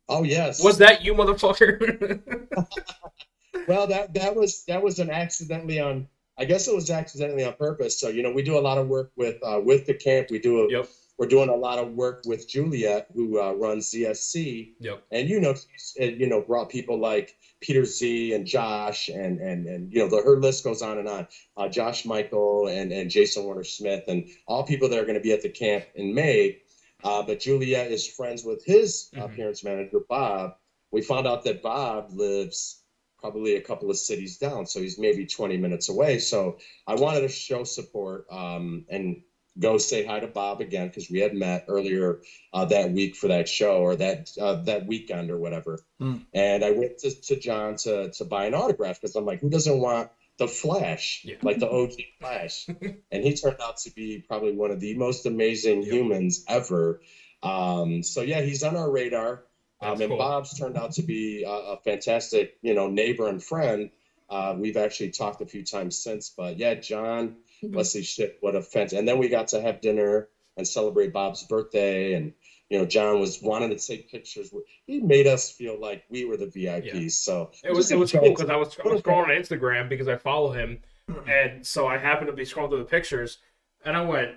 Oh 0.09 0.23
yes. 0.23 0.61
Was 0.63 0.77
that 0.79 1.05
you, 1.05 1.13
motherfucker? 1.13 2.19
Well, 3.67 3.87
that 3.87 4.13
that 4.13 4.35
was 4.35 4.63
that 4.65 4.83
was 4.83 4.99
an 4.99 5.09
accidentally 5.09 5.79
on. 5.79 6.07
I 6.37 6.45
guess 6.45 6.67
it 6.67 6.75
was 6.75 6.89
accidentally 6.89 7.43
on 7.45 7.53
purpose. 7.53 7.99
So 7.99 8.09
you 8.09 8.21
know, 8.23 8.31
we 8.31 8.43
do 8.43 8.57
a 8.57 8.61
lot 8.61 8.77
of 8.77 8.87
work 8.87 9.11
with 9.15 9.37
uh, 9.43 9.61
with 9.63 9.85
the 9.85 9.93
camp. 9.93 10.27
We 10.29 10.39
do 10.39 10.63
a, 10.65 10.71
yep. 10.71 10.87
we're 11.17 11.27
doing 11.27 11.49
a 11.49 11.55
lot 11.55 11.79
of 11.79 11.93
work 11.93 12.23
with 12.25 12.47
Juliet, 12.47 13.07
who 13.13 13.39
uh, 13.41 13.53
runs 13.53 13.91
ZSC, 13.91 14.73
Yep. 14.79 15.03
and 15.11 15.29
you 15.29 15.39
know, 15.39 15.53
she's, 15.53 15.95
you 15.97 16.27
know, 16.27 16.41
brought 16.41 16.69
people 16.69 16.99
like 16.99 17.35
Peter 17.61 17.85
Z 17.85 18.33
and 18.33 18.45
Josh, 18.45 19.07
and 19.09 19.39
and 19.39 19.65
and 19.65 19.93
you 19.93 19.99
know, 19.99 20.07
the, 20.09 20.21
her 20.21 20.37
list 20.39 20.63
goes 20.63 20.81
on 20.81 20.97
and 20.97 21.07
on. 21.07 21.27
Uh, 21.55 21.69
Josh 21.69 22.05
Mikel 22.05 22.67
and 22.67 22.91
and 22.91 23.09
Jason 23.09 23.45
Warner 23.45 23.63
Smith, 23.63 24.03
and 24.07 24.27
all 24.47 24.63
people 24.63 24.89
that 24.89 24.99
are 24.99 25.03
going 25.05 25.15
to 25.15 25.21
be 25.21 25.31
at 25.31 25.41
the 25.41 25.49
camp 25.49 25.85
in 25.95 26.13
May. 26.13 26.59
Uh, 27.03 27.21
but 27.21 27.39
Juliet 27.39 27.91
is 27.91 28.07
friends 28.07 28.43
with 28.43 28.63
his 28.65 29.09
uh, 29.15 29.27
Mhm. 29.27 29.35
parents 29.35 29.63
manager 29.63 29.99
Bob. 30.09 30.55
We 30.91 31.01
found 31.01 31.27
out 31.27 31.43
that 31.43 31.61
Bob 31.61 32.11
lives 32.13 32.81
probably 33.25 33.55
a 33.55 33.61
couple 33.61 33.89
of 33.89 33.97
cities 33.97 34.37
down, 34.37 34.67
so 34.67 34.79
he's 34.79 34.99
maybe 34.99 35.25
20 35.25 35.57
minutes 35.57 35.89
away. 35.89 36.19
So 36.19 36.59
I 36.85 36.93
wanted 36.93 37.21
to 37.21 37.29
show 37.29 37.63
support 37.63 38.27
um, 38.31 38.85
and 38.87 39.23
go 39.57 39.79
say 39.79 40.05
hi 40.05 40.19
to 40.19 40.27
Bob 40.27 40.61
again 40.61 40.89
because 40.89 41.09
we 41.09 41.21
had 41.21 41.33
met 41.33 41.65
earlier 41.67 42.19
uh, 42.53 42.65
that 42.65 42.91
week 42.91 43.15
for 43.15 43.29
that 43.29 43.49
show 43.49 43.77
or 43.77 43.95
that 43.95 44.29
uh, 44.39 44.61
that 44.63 44.85
weekend 44.85 45.31
or 45.31 45.39
whatever. 45.39 45.79
Hmm. 45.99 46.17
And 46.35 46.63
I 46.63 46.69
went 46.71 46.99
to, 46.99 47.19
to 47.19 47.35
John 47.39 47.77
to 47.77 48.11
to 48.11 48.25
buy 48.25 48.45
an 48.45 48.53
autograph 48.53 49.01
because 49.01 49.15
I'm 49.15 49.25
like, 49.25 49.41
who 49.41 49.49
doesn't 49.49 49.79
want 49.79 50.11
the 50.37 50.47
Flash, 50.47 51.23
Yeah. 51.25 51.37
like 51.41 51.57
the 51.57 51.71
OG 51.71 51.93
Flash? 52.19 52.67
and 53.11 53.23
he 53.23 53.35
turned 53.35 53.57
out 53.59 53.77
to 53.77 53.91
be 53.91 54.23
probably 54.27 54.51
one 54.51 54.69
of 54.69 54.79
the 54.79 54.95
most 54.95 55.25
amazing 55.25 55.81
humans 55.81 56.45
ever. 56.47 57.01
Um, 57.41 58.03
so 58.03 58.21
yeah, 58.21 58.41
he's 58.41 58.61
on 58.61 58.75
our 58.75 58.91
radar. 58.91 59.45
Um, 59.81 59.99
and 60.01 60.09
cool. 60.09 60.17
Bob's 60.17 60.57
turned 60.57 60.77
out 60.77 60.93
to 60.93 61.03
be 61.03 61.43
a, 61.43 61.49
a 61.49 61.77
fantastic, 61.83 62.57
you 62.61 62.73
know, 62.73 62.87
neighbor 62.89 63.27
and 63.27 63.43
friend. 63.43 63.89
Uh, 64.29 64.55
we've 64.57 64.77
actually 64.77 65.11
talked 65.11 65.41
a 65.41 65.45
few 65.45 65.63
times 65.63 65.97
since, 65.97 66.29
but 66.29 66.57
yeah, 66.57 66.73
John, 66.75 67.35
Mhm. 67.63 67.73
Wesley 67.75 68.01
Shipp, 68.01 68.37
what 68.41 68.55
a 68.55 68.61
fence. 68.61 68.93
And 68.93 69.07
then 69.07 69.17
we 69.17 69.27
got 69.29 69.47
to 69.49 69.61
have 69.61 69.81
dinner 69.81 70.29
and 70.57 70.67
celebrate 70.67 71.13
Bob's 71.13 71.43
birthday. 71.43 72.13
And, 72.13 72.33
you 72.69 72.79
know, 72.79 72.85
John 72.85 73.19
was 73.19 73.41
wanting 73.41 73.69
to 73.69 73.77
take 73.77 74.09
pictures. 74.09 74.53
He 74.87 74.99
made 74.99 75.27
us 75.27 75.51
feel 75.51 75.79
like 75.79 76.03
we 76.09 76.25
were 76.25 76.37
the 76.37 76.47
VIPs. 76.47 76.93
Yeah. 76.93 77.07
So 77.09 77.51
It 77.63 77.71
was 77.71 77.91
it 77.91 77.99
was 77.99 78.11
cool 78.11 78.21
because 78.29 78.49
I 78.49 78.55
was, 78.55 78.75
I 78.83 78.87
was 78.87 79.01
scrolling 79.01 79.23
on 79.25 79.29
Instagram 79.29 79.87
because 79.89 80.07
I 80.07 80.15
follow 80.17 80.51
him, 80.51 80.79
and 81.29 81.65
so 81.65 81.87
I 81.87 81.97
happened 81.97 82.27
to 82.27 82.33
be 82.33 82.43
scrolling 82.43 82.69
through 82.69 82.79
the 82.79 82.85
pictures, 82.85 83.37
and 83.83 83.95
I 83.95 84.01
went, 84.01 84.31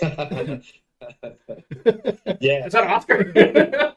yeah, 2.40 2.66
"Is 2.66 2.72
that 2.72 2.84
Oscar?" 2.86 3.32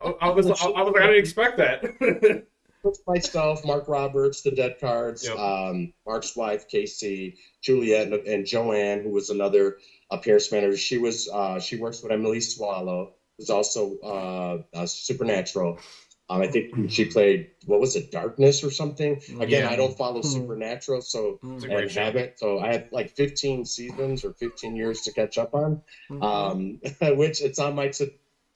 I, 0.00 0.14
I 0.20 0.30
was 0.30 0.46
I, 0.46 0.66
I 0.66 0.82
was 0.82 0.92
like, 0.92 1.02
I 1.02 1.06
didn't 1.06 1.20
expect 1.20 1.58
that. 1.58 2.44
myself, 3.06 3.64
Mark 3.64 3.88
Roberts, 3.88 4.42
the 4.42 4.50
Dead 4.50 4.76
Cards, 4.80 5.26
Yep. 5.26 5.38
um, 5.38 5.92
Mark's 6.06 6.34
wife, 6.34 6.68
Casey, 6.68 7.36
Juliet, 7.62 8.08
and, 8.08 8.26
and 8.26 8.46
Joanne, 8.46 9.02
who 9.02 9.10
was 9.10 9.30
another 9.30 9.78
appearance 10.10 10.50
manager. 10.50 10.76
She 10.76 10.98
was 10.98 11.28
uh, 11.28 11.60
she 11.60 11.76
works 11.76 12.02
with 12.02 12.12
Emily 12.12 12.40
Swallow, 12.40 13.14
who's 13.36 13.50
also 13.50 13.98
uh, 14.02 14.58
uh, 14.76 14.86
Supernatural. 14.86 15.78
Um, 16.30 16.40
I 16.42 16.46
think 16.46 16.88
she 16.90 17.04
played 17.06 17.48
what 17.66 17.80
was 17.80 17.96
it, 17.96 18.12
Darkness 18.12 18.62
or 18.62 18.70
something. 18.70 19.20
Again, 19.40 19.64
Yeah. 19.64 19.70
I 19.70 19.74
don't 19.74 19.96
follow 19.96 20.22
Hmm. 20.22 20.28
Supernatural, 20.28 21.00
so 21.00 21.38
It's 21.42 21.64
a 21.64 21.66
and 21.66 21.74
great 21.74 21.90
haven't. 21.92 22.38
So 22.38 22.60
I 22.60 22.72
have 22.72 22.86
like 22.92 23.10
15 23.10 23.64
seasons 23.64 24.24
or 24.24 24.32
15 24.34 24.76
years 24.76 25.00
to 25.02 25.12
catch 25.12 25.38
up 25.38 25.54
on, 25.54 25.82
Mhm. 26.08 26.22
um, 26.22 26.80
which 27.18 27.42
it's 27.42 27.58
on 27.58 27.74
my 27.74 27.88
to 27.88 28.12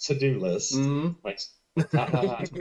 to 0.06 0.14
do 0.14 0.38
list. 0.38 0.74
Mhm. 0.74 1.16
Like, 1.24 1.40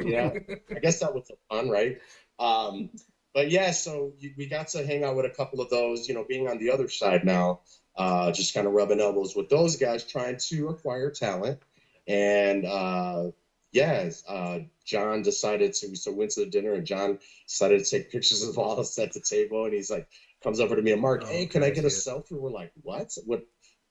yeah, 0.05 0.31
I 0.75 0.79
guess 0.79 0.99
that 1.01 1.13
was 1.13 1.29
fun, 1.49 1.69
right? 1.69 1.99
Um, 2.39 2.89
but 3.35 3.51
yeah, 3.51 3.69
so 3.71 4.13
you, 4.17 4.31
we 4.35 4.47
got 4.47 4.69
to 4.69 4.83
hang 4.83 5.03
out 5.03 5.15
with 5.15 5.25
a 5.25 5.29
couple 5.29 5.61
of 5.61 5.69
those, 5.69 6.07
you 6.07 6.15
know, 6.15 6.23
being 6.23 6.47
on 6.47 6.57
the 6.57 6.71
other 6.71 6.87
side 6.89 7.23
now, 7.23 7.59
uh, 7.95 8.31
just 8.31 8.55
kind 8.55 8.65
of 8.65 8.73
rubbing 8.73 8.99
elbows 8.99 9.35
with 9.35 9.49
those 9.49 9.75
guys 9.75 10.03
trying 10.03 10.37
to 10.49 10.69
acquire 10.69 11.11
talent. 11.11 11.59
And 12.07 12.65
uh, 12.65 13.29
yeah, 13.73 14.09
uh, 14.27 14.59
John 14.85 15.23
decided 15.23 15.73
to, 15.73 15.95
so 15.95 16.11
we 16.11 16.17
went 16.17 16.31
to 16.31 16.41
the 16.41 16.45
dinner 16.45 16.73
and 16.73 16.85
John 16.85 17.17
decided 17.47 17.83
to 17.83 17.89
take 17.89 18.11
pictures 18.11 18.43
of 18.43 18.57
all 18.57 18.73
of 18.73 18.79
us 18.79 18.97
at 18.99 19.11
the 19.11 19.19
table. 19.19 19.65
And 19.65 19.73
he's 19.73 19.89
like, 19.89 20.07
comes 20.43 20.59
over 20.59 20.75
to 20.75 20.81
me 20.81 20.91
and 20.91 21.01
Mark, 21.01 21.21
Oh, 21.23 21.27
hey, 21.27 21.45
can 21.45 21.63
I 21.63 21.71
get 21.71 21.83
a 21.83 21.87
selfie? 21.87 22.31
We're 22.31 22.51
like, 22.51 22.71
what? 22.81 23.09
What? 23.25 23.41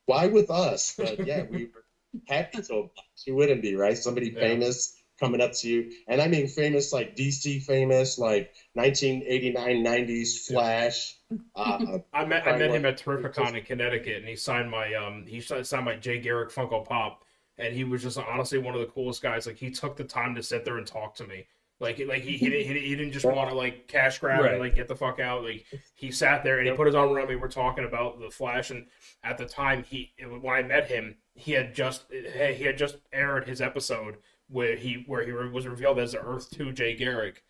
Why 0.06 0.26
with 0.28 0.50
us? 0.50 0.94
But 0.96 1.26
yeah, 1.26 1.42
we 1.42 1.64
were 1.64 1.84
happy 2.28 2.62
to. 2.62 2.88
You 3.26 3.34
wouldn't 3.34 3.62
be, 3.62 3.74
right? 3.74 3.96
Somebody 3.98 4.28
Yeah. 4.30 4.40
famous 4.40 4.94
coming 5.18 5.40
up 5.40 5.52
to 5.52 5.68
you. 5.68 5.92
And 6.08 6.20
I 6.20 6.26
mean 6.28 6.48
famous 6.48 6.92
like 6.92 7.14
DC 7.16 7.62
famous, 7.62 8.18
like 8.18 8.52
1989, 8.74 9.82
90s 9.84 10.46
Flash. 10.46 11.14
Uh, 11.54 11.98
I 12.12 12.24
met 12.24 12.46
I 12.46 12.56
met 12.58 12.70
him 12.70 12.84
at 12.84 12.98
Terrificon 12.98 13.56
in 13.56 13.64
Connecticut, 13.64 14.16
and 14.16 14.28
he 14.28 14.36
signed 14.36 14.70
my 14.70 14.94
um 14.94 15.24
he 15.26 15.40
signed 15.40 15.84
my 15.84 15.94
Jay 15.96 16.18
Garrick 16.18 16.50
Funko 16.50 16.84
Pop, 16.84 17.24
and 17.58 17.74
he 17.74 17.84
was 17.84 18.02
just 18.02 18.18
honestly 18.18 18.58
one 18.58 18.74
of 18.74 18.80
the 18.80 18.86
coolest 18.86 19.22
guys. 19.22 19.46
Like 19.46 19.56
he 19.56 19.70
took 19.70 19.96
the 19.96 20.04
time 20.04 20.34
to 20.34 20.42
sit 20.42 20.64
there 20.64 20.78
and 20.78 20.86
talk 20.86 21.14
to 21.16 21.26
me. 21.26 21.46
Like 21.80 22.00
like 22.06 22.22
he 22.22 22.36
he 22.36 22.48
didn't, 22.48 22.66
he 22.76 22.94
didn't 22.94 23.12
just 23.12 23.24
want 23.24 23.48
to 23.50 23.56
like 23.56 23.88
cash 23.88 24.18
grab 24.20 24.40
Right. 24.40 24.52
and 24.52 24.60
like 24.60 24.76
get 24.76 24.86
the 24.88 24.94
fuck 24.94 25.18
out. 25.18 25.42
Like 25.42 25.64
he 25.94 26.10
sat 26.12 26.44
there 26.44 26.58
and 26.58 26.68
he 26.68 26.74
put 26.74 26.86
his 26.86 26.94
arm 26.94 27.10
around 27.10 27.28
me. 27.28 27.34
We're 27.36 27.48
talking 27.48 27.84
about 27.84 28.20
the 28.20 28.30
Flash, 28.30 28.70
and 28.70 28.86
at 29.24 29.36
the 29.36 29.46
time 29.46 29.82
he 29.82 30.12
when 30.20 30.54
I 30.54 30.62
met 30.62 30.86
him, 30.88 31.16
he 31.34 31.52
had 31.52 31.74
just 31.74 32.04
eh, 32.12 32.52
he 32.52 32.64
had 32.64 32.78
just 32.78 32.98
aired 33.12 33.48
his 33.48 33.60
episode 33.60 34.18
where 34.48 34.76
he 34.76 35.02
where 35.08 35.24
he 35.24 35.32
was 35.32 35.66
revealed 35.66 35.98
as 35.98 36.12
the 36.12 36.20
Earth 36.20 36.50
Two 36.50 36.70
Jay 36.72 36.94
Garrick 36.94 37.42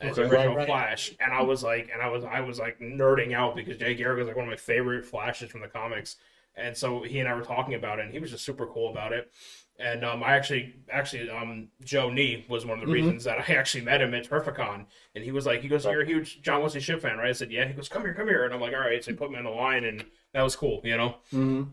as 0.00 0.16
the 0.16 0.22
Okay. 0.22 0.30
original 0.34 0.48
Right, 0.56 0.56
right. 0.56 0.66
Flash, 0.66 1.12
and 1.20 1.32
I 1.32 1.42
was 1.42 1.62
like, 1.62 1.88
and 1.92 2.02
I 2.02 2.08
was 2.08 2.24
I 2.24 2.40
was 2.40 2.58
like 2.58 2.80
nerding 2.80 3.34
out 3.34 3.54
because 3.54 3.76
Jay 3.76 3.94
Garrick 3.94 4.18
was 4.18 4.26
like 4.26 4.36
one 4.36 4.46
of 4.46 4.50
my 4.50 4.56
favorite 4.56 5.04
Flashes 5.04 5.48
from 5.50 5.60
the 5.60 5.68
comics, 5.68 6.16
and 6.56 6.76
so 6.76 7.02
he 7.02 7.18
and 7.20 7.28
I 7.28 7.34
were 7.34 7.42
talking 7.42 7.74
about 7.74 7.98
it, 7.98 8.04
and 8.06 8.12
he 8.14 8.18
was 8.20 8.30
just 8.30 8.44
super 8.44 8.66
cool 8.66 8.90
about 8.90 9.12
it. 9.12 9.30
And 9.78 10.04
um, 10.06 10.22
I 10.22 10.32
actually, 10.36 10.74
actually, 10.90 11.28
um, 11.28 11.68
Joe 11.84 12.08
Nee 12.08 12.46
was 12.48 12.64
one 12.64 12.78
of 12.80 12.86
the 12.86 12.90
Mhm. 12.90 12.94
reasons 12.94 13.24
that 13.24 13.38
I 13.38 13.52
actually 13.60 13.84
met 13.84 14.00
him 14.00 14.14
at 14.14 14.26
Terrificon, 14.28 14.86
and 15.14 15.22
he 15.24 15.32
was 15.32 15.44
like, 15.46 15.60
he 15.60 15.68
goes, 15.68 15.84
"You're 15.84 16.00
a 16.02 16.06
huge 16.06 16.40
John 16.42 16.62
Wesley 16.62 16.80
Shipp 16.80 17.02
fan, 17.02 17.18
right?" 17.18 17.28
I 17.28 17.32
said, 17.32 17.52
"Yeah." 17.52 17.66
He 17.66 17.74
goes, 17.74 17.88
"Come 17.88 18.02
here, 18.02 18.14
come 18.14 18.26
here," 18.28 18.44
and 18.44 18.54
I'm 18.54 18.60
like, 18.60 18.72
"All 18.72 18.80
right." 18.80 19.04
So 19.04 19.10
he 19.10 19.16
put 19.16 19.30
me 19.30 19.36
on 19.36 19.44
the 19.44 19.50
line, 19.50 19.84
and 19.84 20.04
that 20.32 20.42
was 20.42 20.56
cool, 20.56 20.80
you 20.84 20.96
know. 20.96 21.16
Mhm. 21.32 21.68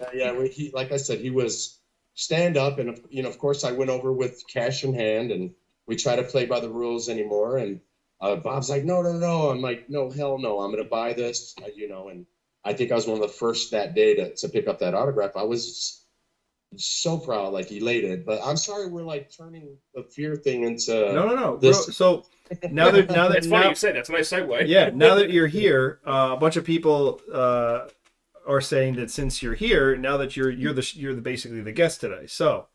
Uh, 0.00 0.06
yeah, 0.12 0.32
we- 0.32 0.48
he 0.48 0.70
like 0.72 0.90
I 0.90 0.96
said, 0.96 1.20
he 1.20 1.30
was 1.30 1.78
stand 2.14 2.56
up, 2.56 2.78
and 2.80 3.00
you 3.10 3.22
know, 3.22 3.28
of 3.28 3.38
course, 3.38 3.62
I 3.62 3.70
went 3.72 3.90
over 3.90 4.12
with 4.12 4.42
cash 4.48 4.82
in 4.82 4.92
hand, 4.94 5.30
and 5.30 5.54
we 5.86 5.94
try 5.96 6.16
to 6.16 6.22
play 6.24 6.46
by 6.46 6.58
the 6.58 6.68
rules 6.70 7.08
anymore. 7.08 7.58
And 7.58 7.80
uh, 8.20 8.34
Bob's 8.36 8.68
like, 8.70 8.84
no, 8.84 9.02
no, 9.02 9.12
no. 9.12 9.50
I'm 9.50 9.60
like, 9.60 9.88
no, 9.88 10.10
hell 10.10 10.38
no. 10.38 10.60
I'm 10.60 10.72
gonna 10.72 10.82
buy 10.84 11.12
this, 11.12 11.54
uh, 11.62 11.68
you 11.74 11.88
know. 11.88 12.08
And 12.08 12.26
I 12.64 12.72
think 12.72 12.92
I 12.92 12.94
was 12.94 13.06
one 13.06 13.16
of 13.16 13.22
the 13.22 13.28
first 13.28 13.70
that 13.72 13.94
day 13.94 14.14
to 14.16 14.34
to 14.34 14.48
pick 14.48 14.68
up 14.68 14.78
that 14.80 14.94
autograph. 14.94 15.32
I 15.36 15.42
was 15.42 16.04
so 16.76 17.18
proud, 17.18 17.52
like 17.52 17.70
elated. 17.70 18.24
But 18.26 18.40
I'm 18.42 18.56
sorry, 18.56 18.88
we're 18.88 19.02
like 19.02 19.30
turning 19.36 19.76
the 19.94 20.02
fear 20.02 20.34
thing 20.36 20.64
into 20.64 20.92
No, 21.12 21.26
no, 21.28 21.34
no. 21.36 21.56
this- 21.56 21.84
Bro, 21.86 21.92
so 21.92 22.26
now 22.70 22.90
that 22.90 23.10
now 23.10 23.28
that 23.28 23.38
It's 23.38 23.46
funny 23.46 23.64
now, 23.64 23.68
you 23.70 23.74
said 23.76 23.96
that's 23.96 24.08
a 24.08 24.12
nice 24.12 24.30
segue. 24.30 24.66
yeah, 24.68 24.90
now 24.94 25.14
that 25.14 25.30
you're 25.30 25.46
here, 25.46 26.00
uh, 26.06 26.30
a 26.32 26.36
bunch 26.36 26.56
of 26.56 26.64
people 26.64 27.20
uh, 27.32 27.88
are 28.46 28.60
saying 28.60 28.96
that 28.96 29.10
since 29.10 29.42
you're 29.42 29.54
here, 29.54 29.96
now 29.96 30.16
that 30.18 30.36
you're 30.36 30.50
you're 30.50 30.72
the 30.74 30.86
you're 30.94 31.14
the 31.14 31.20
basically 31.22 31.60
the 31.62 31.72
guest 31.72 32.00
today. 32.00 32.26
So 32.26 32.66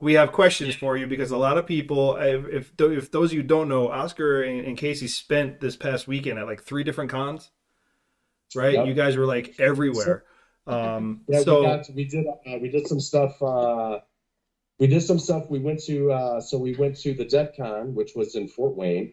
we 0.00 0.14
have 0.14 0.32
questions 0.32 0.74
for 0.74 0.96
you 0.96 1.06
because 1.06 1.30
a 1.30 1.36
lot 1.36 1.58
of 1.58 1.66
people, 1.66 2.16
if 2.16 2.46
if, 2.48 2.80
if 2.80 3.10
those 3.12 3.30
of 3.30 3.36
you 3.36 3.42
don't 3.42 3.68
know, 3.68 3.88
Oscar 3.90 4.42
and, 4.42 4.64
and 4.66 4.76
Casey 4.78 5.06
spent 5.08 5.60
this 5.60 5.76
past 5.76 6.08
weekend 6.08 6.38
at 6.38 6.46
like 6.46 6.62
three 6.62 6.82
different 6.84 7.10
cons, 7.10 7.50
right? 8.54 8.74
Yep. 8.74 8.86
You 8.86 8.94
guys 8.94 9.16
were 9.16 9.26
like 9.26 9.54
everywhere. 9.58 10.24
Um, 10.66 11.22
Yeah, 11.28 11.42
so 11.42 11.60
we 11.60 11.66
got 11.66 11.90
we 11.94 12.04
did 12.04 12.26
uh, 12.26 12.58
we 12.60 12.68
did 12.68 12.86
some 12.86 13.00
stuff. 13.00 13.40
Uh, 13.42 14.00
we 14.78 14.86
did 14.86 15.02
some 15.02 15.18
stuff. 15.18 15.50
We 15.50 15.58
went 15.58 15.82
to 15.84 16.12
uh, 16.12 16.40
so 16.40 16.58
we 16.58 16.74
went 16.74 16.96
to 17.00 17.14
the 17.14 17.24
Dead 17.24 17.52
Con, 17.56 17.94
which 17.94 18.12
was 18.14 18.34
in 18.34 18.48
Fort 18.48 18.76
Wayne, 18.76 19.12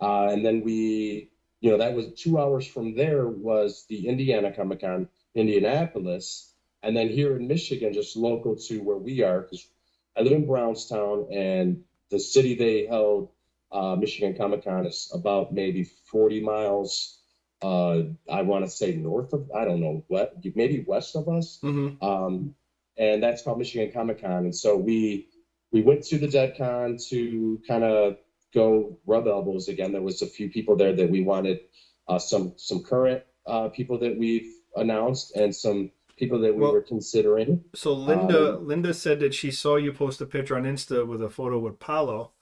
uh, 0.00 0.28
and 0.28 0.44
then 0.44 0.62
we 0.62 1.30
you 1.60 1.70
know, 1.70 1.78
that 1.78 1.94
was 1.94 2.06
two 2.14 2.38
hours 2.38 2.66
from 2.66 2.94
there 2.94 3.26
was 3.26 3.84
the 3.88 4.06
Indiana 4.06 4.52
Comic 4.52 4.80
Con, 4.80 5.08
Indianapolis, 5.34 6.54
and 6.82 6.96
then 6.96 7.08
here 7.08 7.36
in 7.36 7.48
Michigan, 7.48 7.92
just 7.92 8.16
local 8.16 8.56
to 8.56 8.78
where 8.78 8.96
we 8.96 9.22
are, 9.22 9.40
because 9.40 9.68
I 10.16 10.22
live 10.22 10.32
in 10.32 10.46
Brownstown, 10.46 11.28
and 11.32 11.82
the 12.10 12.20
city 12.20 12.54
they 12.54 12.86
held 12.86 13.30
uh, 13.72 13.96
Michigan 13.96 14.36
Comic 14.36 14.64
Con 14.64 14.86
is 14.86 15.10
about 15.12 15.52
maybe 15.52 15.84
40 15.84 16.40
miles. 16.40 17.18
Uh, 17.60 18.02
I 18.30 18.42
want 18.42 18.64
to 18.64 18.70
say 18.70 18.94
north 18.94 19.32
of, 19.32 19.50
I 19.54 19.64
don't 19.64 19.80
know 19.80 20.04
what, 20.08 20.36
maybe 20.54 20.84
west 20.86 21.16
of 21.16 21.28
us. 21.28 21.58
Mm-hmm. 21.62 22.04
Um, 22.04 22.54
and 22.96 23.22
that's 23.22 23.42
called 23.42 23.58
Michigan 23.58 23.90
Comic 23.92 24.20
Con. 24.22 24.44
And 24.44 24.54
so 24.54 24.76
we 24.76 25.28
we 25.72 25.82
went 25.82 26.04
to 26.04 26.18
the 26.18 26.28
Dead 26.28 26.54
Con 26.56 26.98
to 27.08 27.60
kind 27.66 27.84
of 27.84 28.16
go 28.54 28.98
rub 29.06 29.26
elbows 29.26 29.68
again. 29.68 29.92
There 29.92 30.02
was 30.02 30.22
a 30.22 30.26
few 30.26 30.50
people 30.50 30.76
there 30.76 30.94
that 30.94 31.10
we 31.10 31.22
wanted, 31.22 31.60
uh, 32.08 32.18
some 32.18 32.54
some 32.56 32.82
current 32.82 33.22
uh, 33.46 33.68
people 33.68 33.98
that 33.98 34.16
we've 34.16 34.52
announced, 34.76 35.36
and 35.36 35.54
some 35.54 35.90
people 36.16 36.38
that 36.40 36.54
we 36.54 36.62
Well- 36.62 36.72
were 36.72 36.82
considering. 36.82 37.64
So 37.74 37.92
Linda 37.92 38.56
Um, 38.56 38.66
Linda 38.66 38.94
said 38.94 39.20
that 39.20 39.34
she 39.34 39.50
saw 39.50 39.76
you 39.76 39.92
post 39.92 40.20
a 40.20 40.26
picture 40.26 40.56
on 40.56 40.64
Insta 40.64 41.06
with 41.06 41.22
a 41.22 41.30
photo 41.30 41.58
with 41.58 41.78
Paulo. 41.78 42.32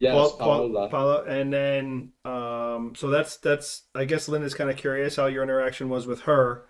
Yes, 0.00 0.32
Paul- 0.38 0.88
Paola. 0.88 1.22
And 1.24 1.52
then 1.52 2.12
um, 2.24 2.94
so 2.96 3.08
that's 3.10 3.36
that's 3.36 3.82
I 3.94 4.06
guess 4.06 4.28
Linda's 4.28 4.54
kind 4.54 4.70
of 4.70 4.76
curious 4.76 5.16
how 5.16 5.26
your 5.26 5.42
interaction 5.42 5.88
was 5.88 6.06
with 6.06 6.22
her, 6.22 6.64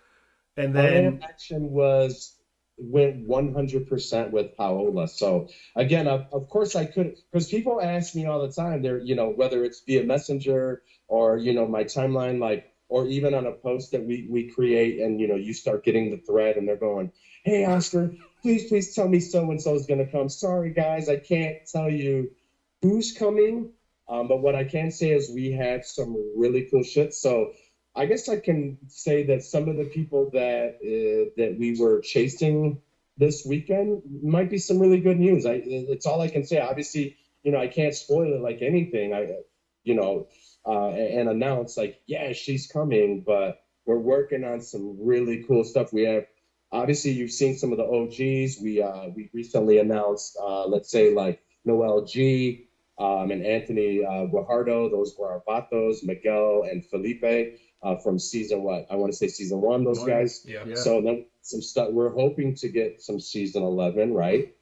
and 0.56 0.74
then 0.74 1.04
interaction 1.14 1.70
was 1.70 2.36
went 2.80 3.28
100% 3.28 4.30
with 4.30 4.56
Paola. 4.56 5.06
So 5.08 5.48
again, 5.76 6.08
of, 6.08 6.26
of 6.32 6.48
course 6.48 6.74
I 6.74 6.86
could, 6.86 7.16
because 7.30 7.48
people 7.48 7.80
ask 7.80 8.14
me 8.14 8.26
all 8.26 8.40
the 8.46 8.52
time, 8.52 8.82
they're, 8.82 8.98
you 8.98 9.14
know, 9.14 9.28
whether 9.28 9.64
it's 9.64 9.82
via 9.86 10.02
messenger 10.04 10.82
or, 11.06 11.36
you 11.36 11.52
know, 11.52 11.66
my 11.66 11.84
timeline, 11.84 12.40
like, 12.40 12.72
or 12.88 13.06
even 13.06 13.34
on 13.34 13.46
a 13.46 13.52
post 13.52 13.92
that 13.92 14.04
we, 14.04 14.26
we 14.30 14.50
create 14.50 15.00
and, 15.00 15.20
you 15.20 15.28
know, 15.28 15.36
you 15.36 15.52
start 15.52 15.84
getting 15.84 16.10
the 16.10 16.16
thread 16.16 16.56
and 16.56 16.66
they're 16.66 16.76
going, 16.76 17.12
Hey, 17.44 17.64
Oscar, 17.64 18.14
please, 18.42 18.68
please 18.68 18.94
tell 18.94 19.08
me 19.08 19.20
so-and-so 19.20 19.74
is 19.74 19.86
going 19.86 20.04
to 20.04 20.10
come. 20.10 20.28
Sorry 20.28 20.72
guys, 20.72 21.08
I 21.08 21.16
can't 21.16 21.58
tell 21.70 21.90
you 21.90 22.30
who's 22.82 23.12
coming. 23.12 23.72
Um, 24.08 24.28
but 24.28 24.40
what 24.42 24.54
I 24.56 24.64
can 24.64 24.90
say 24.90 25.10
is 25.12 25.30
we 25.30 25.52
had 25.52 25.84
some 25.84 26.16
really 26.36 26.62
cool 26.70 26.82
shit. 26.82 27.14
So 27.14 27.52
I 27.94 28.06
guess 28.06 28.28
I 28.28 28.36
can 28.36 28.78
say 28.88 29.24
that 29.24 29.42
some 29.42 29.68
of 29.68 29.76
the 29.76 29.84
people 29.84 30.30
that 30.32 30.76
uh, 30.82 31.30
that 31.36 31.56
we 31.58 31.76
were 31.78 32.00
chasing 32.00 32.78
this 33.16 33.44
weekend 33.44 34.02
might 34.22 34.50
be 34.50 34.58
some 34.58 34.78
really 34.78 34.98
good 34.98 35.18
news. 35.18 35.46
I 35.46 35.62
it's 35.64 36.06
all 36.06 36.20
I 36.20 36.28
can 36.28 36.44
say. 36.44 36.58
Obviously, 36.58 37.16
you 37.42 37.52
know, 37.52 37.58
I 37.58 37.68
can't 37.68 37.94
spoil 37.94 38.34
it 38.34 38.40
like 38.40 38.62
anything. 38.62 39.14
I, 39.14 39.28
you 39.84 39.94
know, 39.94 40.26
uh, 40.66 40.88
and 40.90 41.28
announce 41.28 41.76
like, 41.76 41.96
yeah, 42.06 42.32
she's 42.32 42.66
coming. 42.66 43.22
But 43.26 43.56
we're 43.86 43.98
working 43.98 44.44
on 44.44 44.60
some 44.60 44.96
really 45.00 45.44
cool 45.46 45.64
stuff. 45.64 45.92
We 45.92 46.02
have 46.04 46.24
obviously 46.72 47.12
you've 47.12 47.32
seen 47.32 47.54
some 47.54 47.72
of 47.72 47.78
the 47.78 47.84
OGs. 47.86 48.58
We 48.62 48.80
uh, 48.82 49.08
we 49.14 49.28
recently 49.34 49.78
announced, 49.78 50.36
uh, 50.42 50.66
let's 50.66 50.90
say 50.90 51.10
like 51.10 51.40
Noel 51.64 52.02
G. 52.02 52.68
Um, 52.98 53.30
and 53.30 53.44
Anthony 53.44 54.04
uh, 54.04 54.26
Guajardo, 54.26 54.90
those 54.90 55.14
were 55.18 55.32
our 55.32 55.42
Vatos, 55.48 56.02
Miguel 56.02 56.64
and 56.70 56.84
Felipe 56.84 57.58
uh, 57.82 57.96
from 57.96 58.18
season 58.18 58.62
what? 58.62 58.86
I 58.90 58.96
want 58.96 59.10
to 59.12 59.16
say 59.16 59.28
season 59.28 59.60
one, 59.62 59.84
those 59.84 60.00
One. 60.00 60.08
guys. 60.08 60.42
Yeah. 60.44 60.64
Yeah. 60.66 60.74
So 60.74 61.00
then 61.00 61.26
some 61.40 61.62
stuff. 61.62 61.88
We're 61.92 62.12
hoping 62.12 62.54
to 62.56 62.68
get 62.68 63.00
some 63.00 63.18
season 63.18 63.62
eleven, 63.62 64.12
right? 64.12 64.54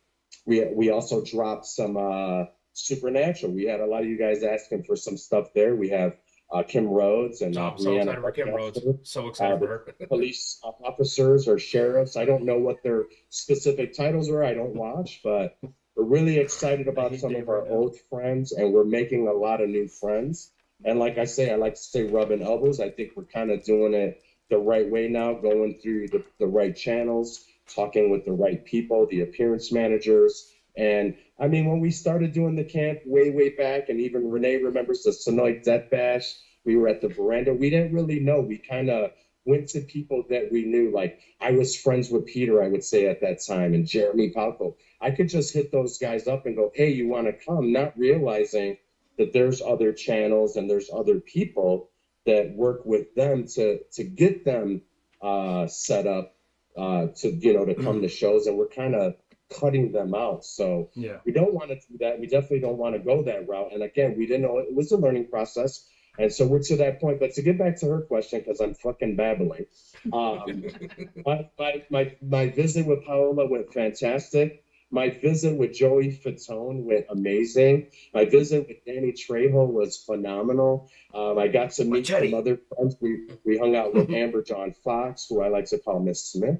We 0.47 0.65
we 0.73 0.91
also 0.91 1.25
dropped 1.25 1.67
some 1.67 1.97
uh, 1.97 2.45
supernatural. 2.75 3.53
We 3.53 3.65
had 3.65 3.81
a 3.81 3.87
lot 3.87 4.03
of 4.03 4.09
you 4.09 4.19
guys 4.19 4.43
asking 4.45 4.85
for 4.85 4.95
some 4.95 5.17
stuff 5.17 5.49
there. 5.55 5.75
We 5.75 5.89
have 5.89 6.17
uh, 6.53 6.63
Kim 6.63 6.87
Rhodes 6.87 7.41
and 7.43 7.57
Oh, 7.59 7.67
uh, 7.67 7.77
so 7.77 7.85
Brianna 7.91 8.01
excited 8.03 8.21
for 8.23 8.33
Kim 8.33 8.55
Rhodes. 8.55 8.81
So 9.03 9.29
excited 9.29 9.59
for 9.59 9.67
her. 9.67 9.95
police 10.07 10.61
officers 10.63 11.49
or 11.49 11.59
sheriffs. 11.59 12.17
I 12.17 12.25
don't 12.25 12.45
know 12.45 12.59
what 12.59 12.83
their 12.85 13.07
specific 13.31 13.95
titles 13.97 14.31
are. 14.31 14.45
I 14.45 14.55
don't 14.55 14.75
watch, 14.77 15.21
but 15.25 15.59
we're 15.99 16.05
really 16.05 16.39
excited 16.39 16.87
about 16.87 17.13
some 17.17 17.35
of 17.35 17.49
our 17.49 17.69
old 17.69 17.99
friends, 18.09 18.53
and 18.53 18.73
we're 18.73 18.85
making 18.85 19.27
a 19.27 19.33
lot 19.33 19.61
of 19.61 19.69
new 19.69 19.89
friends. 19.89 20.53
And 20.85 21.01
like 21.01 21.19
I 21.19 21.25
say, 21.25 21.51
I 21.51 21.57
like 21.57 21.75
to 21.75 21.81
say 21.81 22.05
rubbing 22.05 22.41
elbows. 22.41 22.79
I 22.79 22.89
think 22.89 23.17
we're 23.17 23.25
kind 23.25 23.51
of 23.51 23.65
doing 23.65 23.95
it 23.95 24.21
the 24.49 24.59
right 24.59 24.89
way 24.89 25.09
now, 25.09 25.35
going 25.35 25.75
through 25.75 26.07
the, 26.09 26.23
the 26.39 26.47
right 26.47 26.75
channels, 26.75 27.45
talking 27.67 28.11
with 28.11 28.25
the 28.25 28.33
right 28.33 28.65
people, 28.65 29.07
the 29.11 29.23
appearance 29.23 29.73
managers. 29.73 30.49
And 30.77 31.17
I 31.37 31.49
mean, 31.49 31.67
when 31.67 31.81
we 31.81 31.91
started 31.91 32.31
doing 32.31 32.55
the 32.55 32.63
camp 32.63 33.01
way, 33.05 33.31
way 33.31 33.49
back, 33.49 33.89
and 33.89 34.01
even 34.01 34.31
Renee 34.31 34.59
remembers 34.59 35.03
the 35.03 35.11
Sonoy 35.11 35.65
Death 35.65 35.91
Bash, 35.91 36.33
we 36.65 36.77
were 36.77 36.87
at 36.87 37.01
the 37.01 37.09
veranda. 37.09 37.53
We 37.53 37.71
didn't 37.71 37.93
really 37.93 38.21
know. 38.21 38.41
We 38.41 38.59
kind 38.59 38.89
of 38.89 39.11
went 39.49 39.67
to 39.71 39.81
people 39.81 40.23
that 40.29 40.53
we 40.53 40.65
knew. 40.67 40.91
Like 40.93 41.21
I 41.41 41.53
was 41.53 41.75
friends 41.75 42.11
with 42.11 42.27
Peter, 42.27 42.63
I 42.63 42.69
would 42.69 42.85
say 42.85 43.07
at 43.07 43.21
that 43.23 43.41
time, 43.45 43.73
and 43.73 43.87
Jeremy 43.87 44.31
Palko. 44.31 44.77
I 45.01 45.11
could 45.11 45.29
just 45.29 45.55
hit 45.55 45.73
those 45.73 45.99
guys 45.99 46.29
up 46.29 46.45
and 46.45 46.55
go, 46.55 46.71
"Hey, 46.75 46.91
you 46.91 47.09
want 47.09 47.27
to 47.27 47.33
come?" 47.33 47.73
Not 47.73 47.99
realizing 47.99 48.77
that 49.17 49.33
there's 49.33 49.63
other 49.63 49.93
channels 49.93 50.57
and 50.57 50.71
there's 50.71 50.91
other 50.93 51.19
people 51.19 51.91
that 52.27 52.55
work 52.55 52.85
with 52.85 53.15
them 53.15 53.47
to 53.55 53.81
to 53.93 54.05
get 54.05 54.45
them 54.45 54.83
uh, 55.23 55.67
set 55.67 56.07
up 56.07 56.37
uh, 56.77 57.07
to 57.17 57.31
you 57.31 57.55
know 57.55 57.65
to 57.65 57.75
come 57.75 58.03
to 58.03 58.09
shows, 58.09 58.47
and 58.47 58.59
we're 58.59 58.69
kind 58.69 58.95
of 58.95 59.15
cutting 59.49 59.93
them 59.93 60.15
out. 60.15 60.45
So 60.45 60.91
yeah. 60.95 61.17
we 61.25 61.33
don't 61.33 61.55
want 61.55 61.71
to 61.71 61.77
do 61.77 61.97
that. 62.01 62.21
We 62.21 62.27
definitely 62.27 62.61
don't 62.61 62.77
want 62.77 62.95
to 62.97 62.99
go 62.99 63.23
that 63.23 63.49
route. 63.49 63.73
And 63.73 63.83
again, 63.83 64.15
we 64.19 64.27
didn't 64.27 64.43
know 64.43 64.59
it 64.59 64.75
was 64.75 64.93
a 64.93 64.99
learning 64.99 65.29
process. 65.29 65.89
And 66.19 66.33
so 66.33 66.47
we're 66.47 66.63
to 66.65 66.77
that 66.77 67.01
point. 67.01 67.21
But 67.21 67.33
to 67.35 67.43
get 67.43 67.59
back 67.59 67.79
to 67.81 67.87
her 67.87 68.01
question, 68.03 68.41
because 68.41 68.61
I'm 68.61 68.75
fucking 68.75 69.17
babbling, 69.17 69.67
um, 70.13 70.65
my, 71.27 71.49
my, 71.59 71.83
my, 71.91 72.17
my 72.21 72.49
visit 72.49 72.87
with 72.87 73.05
Paola 73.05 73.47
went 73.47 73.73
fantastic. 73.73 74.65
My 74.91 75.11
visit 75.11 75.55
with 75.57 75.75
Joey 75.75 76.09
Fatone 76.11 76.83
went 76.85 77.05
amazing. 77.11 77.89
My 78.15 78.25
visit 78.25 78.67
with 78.67 78.79
Danny 78.87 79.13
Trejo 79.13 79.69
was 79.69 79.99
phenomenal. 79.99 80.89
Um, 81.13 81.39
I 81.39 81.49
got 81.49 81.73
to 81.73 81.85
meet 81.85 82.07
some 82.07 82.33
other 82.33 82.59
friends. 82.75 82.97
We, 83.01 83.29
we 83.45 83.59
hung 83.59 83.77
out 83.77 83.95
with 83.95 84.11
Amber 84.15 84.43
John 84.43 84.73
Fox, 84.85 85.27
who 85.29 85.43
I 85.43 85.49
like 85.49 85.67
to 85.67 85.79
call 85.79 86.01
Miss 86.01 86.25
Smith. 86.25 86.59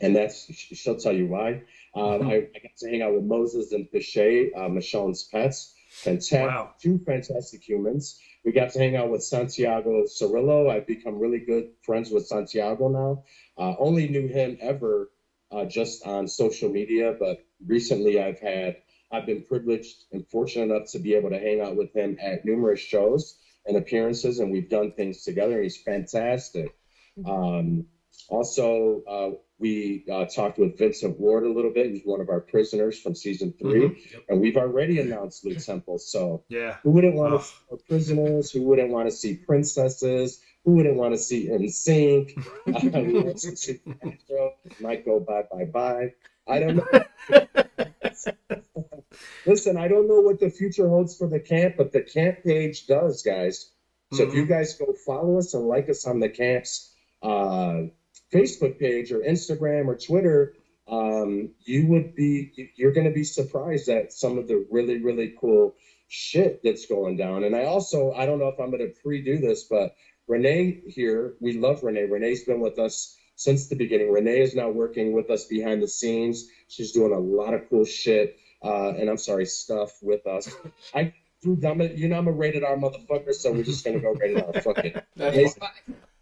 And 0.00 0.14
that's, 0.14 0.44
she'll 0.52 0.96
tell 0.96 1.12
you 1.12 1.26
why. 1.26 1.62
Um, 1.94 2.22
I, 2.28 2.34
I 2.34 2.58
got 2.62 2.76
to 2.78 2.88
hang 2.88 3.02
out 3.02 3.14
with 3.14 3.24
Moses 3.24 3.72
and 3.72 3.90
Pichet, 3.90 4.52
uh, 4.54 4.68
Michonne's 4.68 5.24
pets. 5.24 5.74
Fantastic, 5.90 6.40
Wow. 6.40 6.70
two 6.80 6.98
fantastic 7.06 7.62
humans. 7.68 8.18
We 8.44 8.52
got 8.52 8.72
to 8.72 8.78
hang 8.78 8.96
out 8.96 9.10
with 9.10 9.22
Santiago 9.22 10.02
Cirillo. 10.04 10.70
I've 10.70 10.86
become 10.86 11.18
really 11.18 11.38
good 11.38 11.70
friends 11.82 12.10
with 12.10 12.26
Santiago 12.26 12.88
now. 12.88 13.24
Uh, 13.56 13.74
only 13.78 14.08
knew 14.08 14.26
him 14.26 14.58
ever 14.60 15.10
uh, 15.50 15.64
just 15.64 16.06
on 16.06 16.28
social 16.28 16.68
media, 16.68 17.14
but 17.18 17.38
recently 17.64 18.20
I've 18.20 18.40
had 18.40 18.76
I've 19.10 19.26
been 19.26 19.42
privileged 19.42 20.04
and 20.12 20.26
fortunate 20.28 20.74
enough 20.74 20.90
to 20.92 20.98
be 20.98 21.14
able 21.14 21.30
to 21.30 21.38
hang 21.38 21.60
out 21.60 21.76
with 21.76 21.94
him 21.94 22.16
at 22.20 22.44
numerous 22.44 22.80
shows 22.80 23.38
and 23.66 23.76
appearances, 23.76 24.40
and 24.40 24.50
we've 24.50 24.68
done 24.68 24.92
things 24.92 25.22
together. 25.22 25.62
He's 25.62 25.76
fantastic. 25.76 26.74
Um, 27.24 27.86
also, 28.28 29.02
uh, 29.06 29.30
we 29.58 30.04
uh, 30.10 30.24
talked 30.26 30.58
with 30.58 30.76
Vincent 30.76 31.18
Ward 31.18 31.44
a 31.44 31.48
little 31.52 31.70
bit. 31.72 31.90
He's 31.90 32.02
one 32.04 32.20
of 32.20 32.28
our 32.28 32.40
prisoners 32.40 32.98
from 33.00 33.14
season 33.14 33.54
3 33.60 34.22
and 34.28 34.40
we've 34.40 34.56
already 34.56 34.98
announced 35.00 35.44
Lew 35.44 35.54
Temple. 35.54 35.98
So 35.98 36.42
Yeah. 36.48 36.78
who 36.82 36.90
wouldn't 36.90 37.14
want 37.14 37.34
Oh. 37.34 37.38
to 37.38 37.44
see 37.44 37.84
prisoners? 37.88 38.50
Who 38.50 38.62
wouldn't 38.62 38.90
want 38.90 39.08
to 39.08 39.14
see 39.14 39.36
princesses? 39.36 40.40
Who 40.64 40.72
wouldn't 40.72 40.96
want 40.96 41.14
to 41.14 41.18
see 41.18 41.48
NSYNC? 41.48 42.30
Who 43.04 43.22
wants 43.24 43.42
to 43.42 43.56
see 43.56 43.80
Might 44.80 45.04
go 45.04 45.20
bye 45.20 45.44
bye 45.50 45.64
bye. 45.66 46.12
I 46.46 46.58
don't 46.58 46.76
know. 46.76 46.86
Listen, 49.46 49.76
I 49.76 49.88
don't 49.88 50.08
know 50.08 50.20
what 50.20 50.40
the 50.40 50.50
future 50.50 50.88
holds 50.88 51.16
for 51.16 51.28
the 51.28 51.38
camp, 51.40 51.74
but 51.76 51.92
the 51.92 52.02
camp 52.02 52.42
page 52.44 52.86
does, 52.86 53.22
guys. 53.22 53.70
So 54.12 54.22
if 54.24 54.34
you 54.34 54.46
guys 54.46 54.74
go 54.74 54.92
follow 55.06 55.38
us 55.38 55.54
and 55.54 55.66
like 55.66 55.88
us 55.88 56.06
on 56.06 56.20
the 56.20 56.28
camp's 56.28 56.94
uh, 57.22 57.82
Facebook 58.34 58.78
page 58.78 59.12
or 59.12 59.20
Instagram 59.20 59.86
or 59.86 59.96
Twitter, 59.96 60.54
um, 60.88 61.50
you 61.64 61.86
would 61.86 62.14
be 62.14 62.72
you're 62.76 62.92
going 62.92 63.06
to 63.06 63.12
be 63.12 63.24
surprised 63.24 63.88
at 63.88 64.12
some 64.12 64.36
of 64.38 64.48
the 64.48 64.66
really 64.70 65.00
really 65.02 65.34
cool 65.40 65.74
shit 66.08 66.60
that's 66.62 66.86
going 66.86 67.16
down. 67.16 67.44
And 67.44 67.54
I 67.54 67.64
also 67.64 68.12
I 68.12 68.26
don't 68.26 68.38
know 68.38 68.48
if 68.48 68.58
I'm 68.58 68.70
going 68.70 68.86
to 68.86 68.92
pre-do 69.02 69.38
this, 69.38 69.64
but 69.64 69.94
Renee 70.26 70.82
here, 70.86 71.34
we 71.40 71.54
love 71.54 71.82
Renee. 71.82 72.04
Renee's 72.04 72.44
been 72.44 72.60
with 72.60 72.78
us 72.78 73.16
since 73.36 73.68
the 73.68 73.76
beginning. 73.76 74.10
Renee 74.10 74.40
is 74.40 74.54
now 74.54 74.70
working 74.70 75.12
with 75.12 75.30
us 75.30 75.44
behind 75.44 75.82
the 75.82 75.88
scenes. 75.88 76.48
She's 76.68 76.92
doing 76.92 77.12
a 77.12 77.18
lot 77.18 77.54
of 77.54 77.68
cool 77.68 77.84
shit, 77.84 78.38
uh, 78.62 78.94
and 78.96 79.10
I'm 79.10 79.18
sorry, 79.18 79.46
stuff 79.46 80.02
with 80.02 80.26
us. 80.26 80.48
I, 80.94 81.12
I'm 81.44 81.80
a, 81.80 81.84
you 81.84 82.08
know, 82.08 82.16
I'm 82.16 82.28
a 82.28 82.32
rated 82.32 82.64
R 82.64 82.76
motherfucker, 82.76 83.34
so 83.34 83.52
we're 83.52 83.64
just 83.64 83.84
gonna 83.84 84.00
go 84.00 84.12
rated 84.12 84.42
R. 84.42 84.60
Fuck 84.62 84.78
it. 84.84 85.04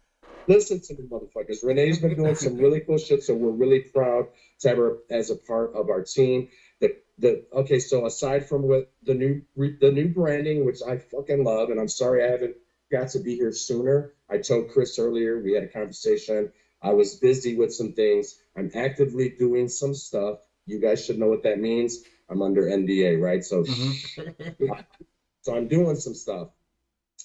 Listen 0.47 0.79
to 0.81 0.93
me, 0.93 1.07
motherfuckers. 1.07 1.63
Renee's 1.63 1.99
been 1.99 2.15
doing 2.15 2.35
some 2.35 2.57
really 2.57 2.81
cool 2.81 2.97
shit, 2.97 3.23
so 3.23 3.33
we're 3.33 3.51
really 3.51 3.79
proud 3.79 4.27
to 4.59 4.69
have 4.69 4.77
her 4.77 4.97
as 5.09 5.29
a 5.29 5.35
part 5.35 5.73
of 5.73 5.89
our 5.89 6.03
team. 6.03 6.49
The 6.79 6.95
the 7.17 7.45
okay, 7.53 7.79
so 7.79 8.05
aside 8.05 8.47
from 8.47 8.63
what 8.63 8.91
the 9.03 9.13
new 9.13 9.41
re- 9.55 9.77
the 9.79 9.91
new 9.91 10.09
branding, 10.09 10.65
which 10.65 10.79
I 10.85 10.97
fucking 10.97 11.43
love, 11.43 11.69
and 11.69 11.79
I'm 11.79 11.87
sorry 11.87 12.23
I 12.23 12.31
haven't 12.31 12.55
got 12.91 13.09
to 13.09 13.19
be 13.19 13.35
here 13.35 13.51
sooner. 13.51 14.13
I 14.29 14.37
told 14.37 14.71
Chris 14.71 14.99
earlier, 14.99 15.41
we 15.41 15.53
had 15.53 15.63
a 15.63 15.67
conversation. 15.67 16.51
I 16.81 16.91
was 16.91 17.15
busy 17.15 17.55
with 17.55 17.73
some 17.73 17.93
things. 17.93 18.35
I'm 18.57 18.71
actively 18.75 19.29
doing 19.29 19.69
some 19.69 19.93
stuff. 19.93 20.39
You 20.65 20.79
guys 20.79 21.05
should 21.05 21.17
know 21.17 21.27
what 21.27 21.43
that 21.43 21.59
means. 21.59 21.99
I'm 22.29 22.41
under 22.41 22.63
NDA, 22.63 23.21
right? 23.21 23.43
So, 23.43 23.63
mm-hmm. 23.63 24.65
so 25.41 25.55
I'm 25.55 25.67
doing 25.67 25.95
some 25.95 26.13
stuff. 26.13 26.49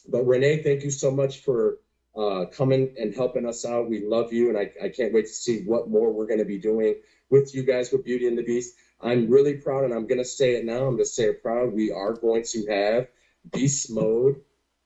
But 0.08 0.24
Renee, 0.24 0.62
thank 0.62 0.84
you 0.84 0.90
so 0.90 1.10
much 1.10 1.40
for 1.40 1.78
uh, 2.18 2.46
coming 2.46 2.94
and 2.98 3.14
helping 3.14 3.46
us 3.46 3.64
out. 3.66 3.88
We 3.88 4.00
love 4.04 4.32
you, 4.34 4.50
and 4.50 4.58
I, 4.58 4.70
I 4.82 4.90
can't 4.90 5.14
wait 5.14 5.26
to 5.26 5.32
see 5.34 5.62
what 5.64 5.88
more 5.88 6.12
we're 6.12 6.26
going 6.26 6.40
to 6.40 6.46
be 6.46 6.58
doing 6.58 6.96
with 7.30 7.54
you 7.54 7.64
guys 7.64 7.92
with 7.92 8.04
Beauty 8.04 8.28
and 8.28 8.38
the 8.38 8.44
Beast. 8.44 8.74
I'm 9.00 9.28
really 9.30 9.54
proud, 9.54 9.84
and 9.84 9.94
I'm 9.94 10.06
going 10.06 10.18
to 10.18 10.26
say 10.26 10.56
it 10.56 10.64
now. 10.64 10.80
I'm 10.86 10.96
going 10.96 10.98
to 10.98 11.06
say 11.06 11.24
it 11.26 11.42
proud. 11.42 11.72
We 11.74 11.92
are 11.92 12.14
going 12.14 12.44
to 12.52 12.66
have 12.66 13.06
Beast 13.52 13.90
Mode, 13.90 14.36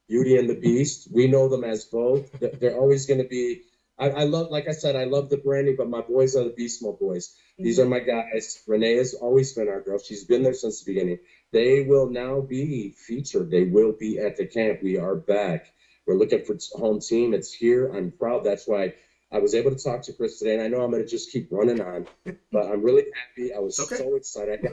Beauty 0.09 0.37
and 0.39 0.51
the 0.51 0.55
Beast. 0.57 1.09
We 1.12 1.28
know 1.28 1.49
them 1.49 1.64
as 1.64 1.87
both. 1.87 2.30
They're- 2.41 2.76
always 2.76 3.07
going 3.07 3.20
to 3.20 3.28
be. 3.28 3.62
I, 3.99 4.11
I 4.11 4.24
love, 4.24 4.51
like 4.51 4.68
I 4.68 4.72
said, 4.72 4.97
I 4.97 5.05
love 5.05 5.30
the 5.30 5.39
branding, 5.39 5.76
but 5.76 5.89
my 5.89 6.03
boys 6.03 6.37
are 6.37 6.45
the 6.45 6.51
Beast 6.51 6.83
Mode 6.83 6.99
boys. 7.01 7.35
These 7.59 7.80
are 7.80 7.87
my 7.87 8.01
guys. 8.01 8.62
Renee 8.68 8.97
has 8.97 9.14
always 9.14 9.55
been 9.55 9.68
our 9.68 9.80
girl. 9.80 9.99
She's 9.99 10.24
been 10.24 10.43
there 10.43 10.55
since 10.55 10.83
the 10.83 10.93
beginning. 10.93 11.18
They 11.53 11.83
will 11.83 12.09
now 12.09 12.41
be 12.43 12.95
featured. 12.97 13.51
They 13.51 13.64
will 13.64 13.93
be 13.93 14.18
at 14.18 14.37
the 14.37 14.47
camp. 14.47 14.83
We 14.83 14.99
are 14.99 15.16
back. 15.16 15.72
We're 16.07 16.16
looking 16.16 16.44
for 16.44 16.57
home 16.72 17.00
team. 17.00 17.32
It's 17.34 17.53
here. 17.53 17.88
I'm 17.92 18.11
proud. 18.12 18.44
That's 18.44 18.66
why 18.66 18.94
I 19.30 19.38
was 19.38 19.55
able 19.55 19.70
to 19.70 19.76
talk 19.82 20.03
to 20.03 20.12
Chris 20.12 20.38
today, 20.38 20.55
and 20.55 20.62
I 20.62 20.68
know 20.68 20.80
I'm 20.82 20.90
going 20.90 21.03
to 21.03 21.09
just 21.09 21.30
keep 21.30 21.48
running 21.50 21.80
on, 21.80 22.07
but 22.50 22.66
I'm 22.66 22.82
really 22.82 23.05
happy. 23.14 23.53
I 23.53 23.59
was 23.61 23.78
Okay. 23.78 23.96
so 23.96 24.14
excited. 24.16 24.66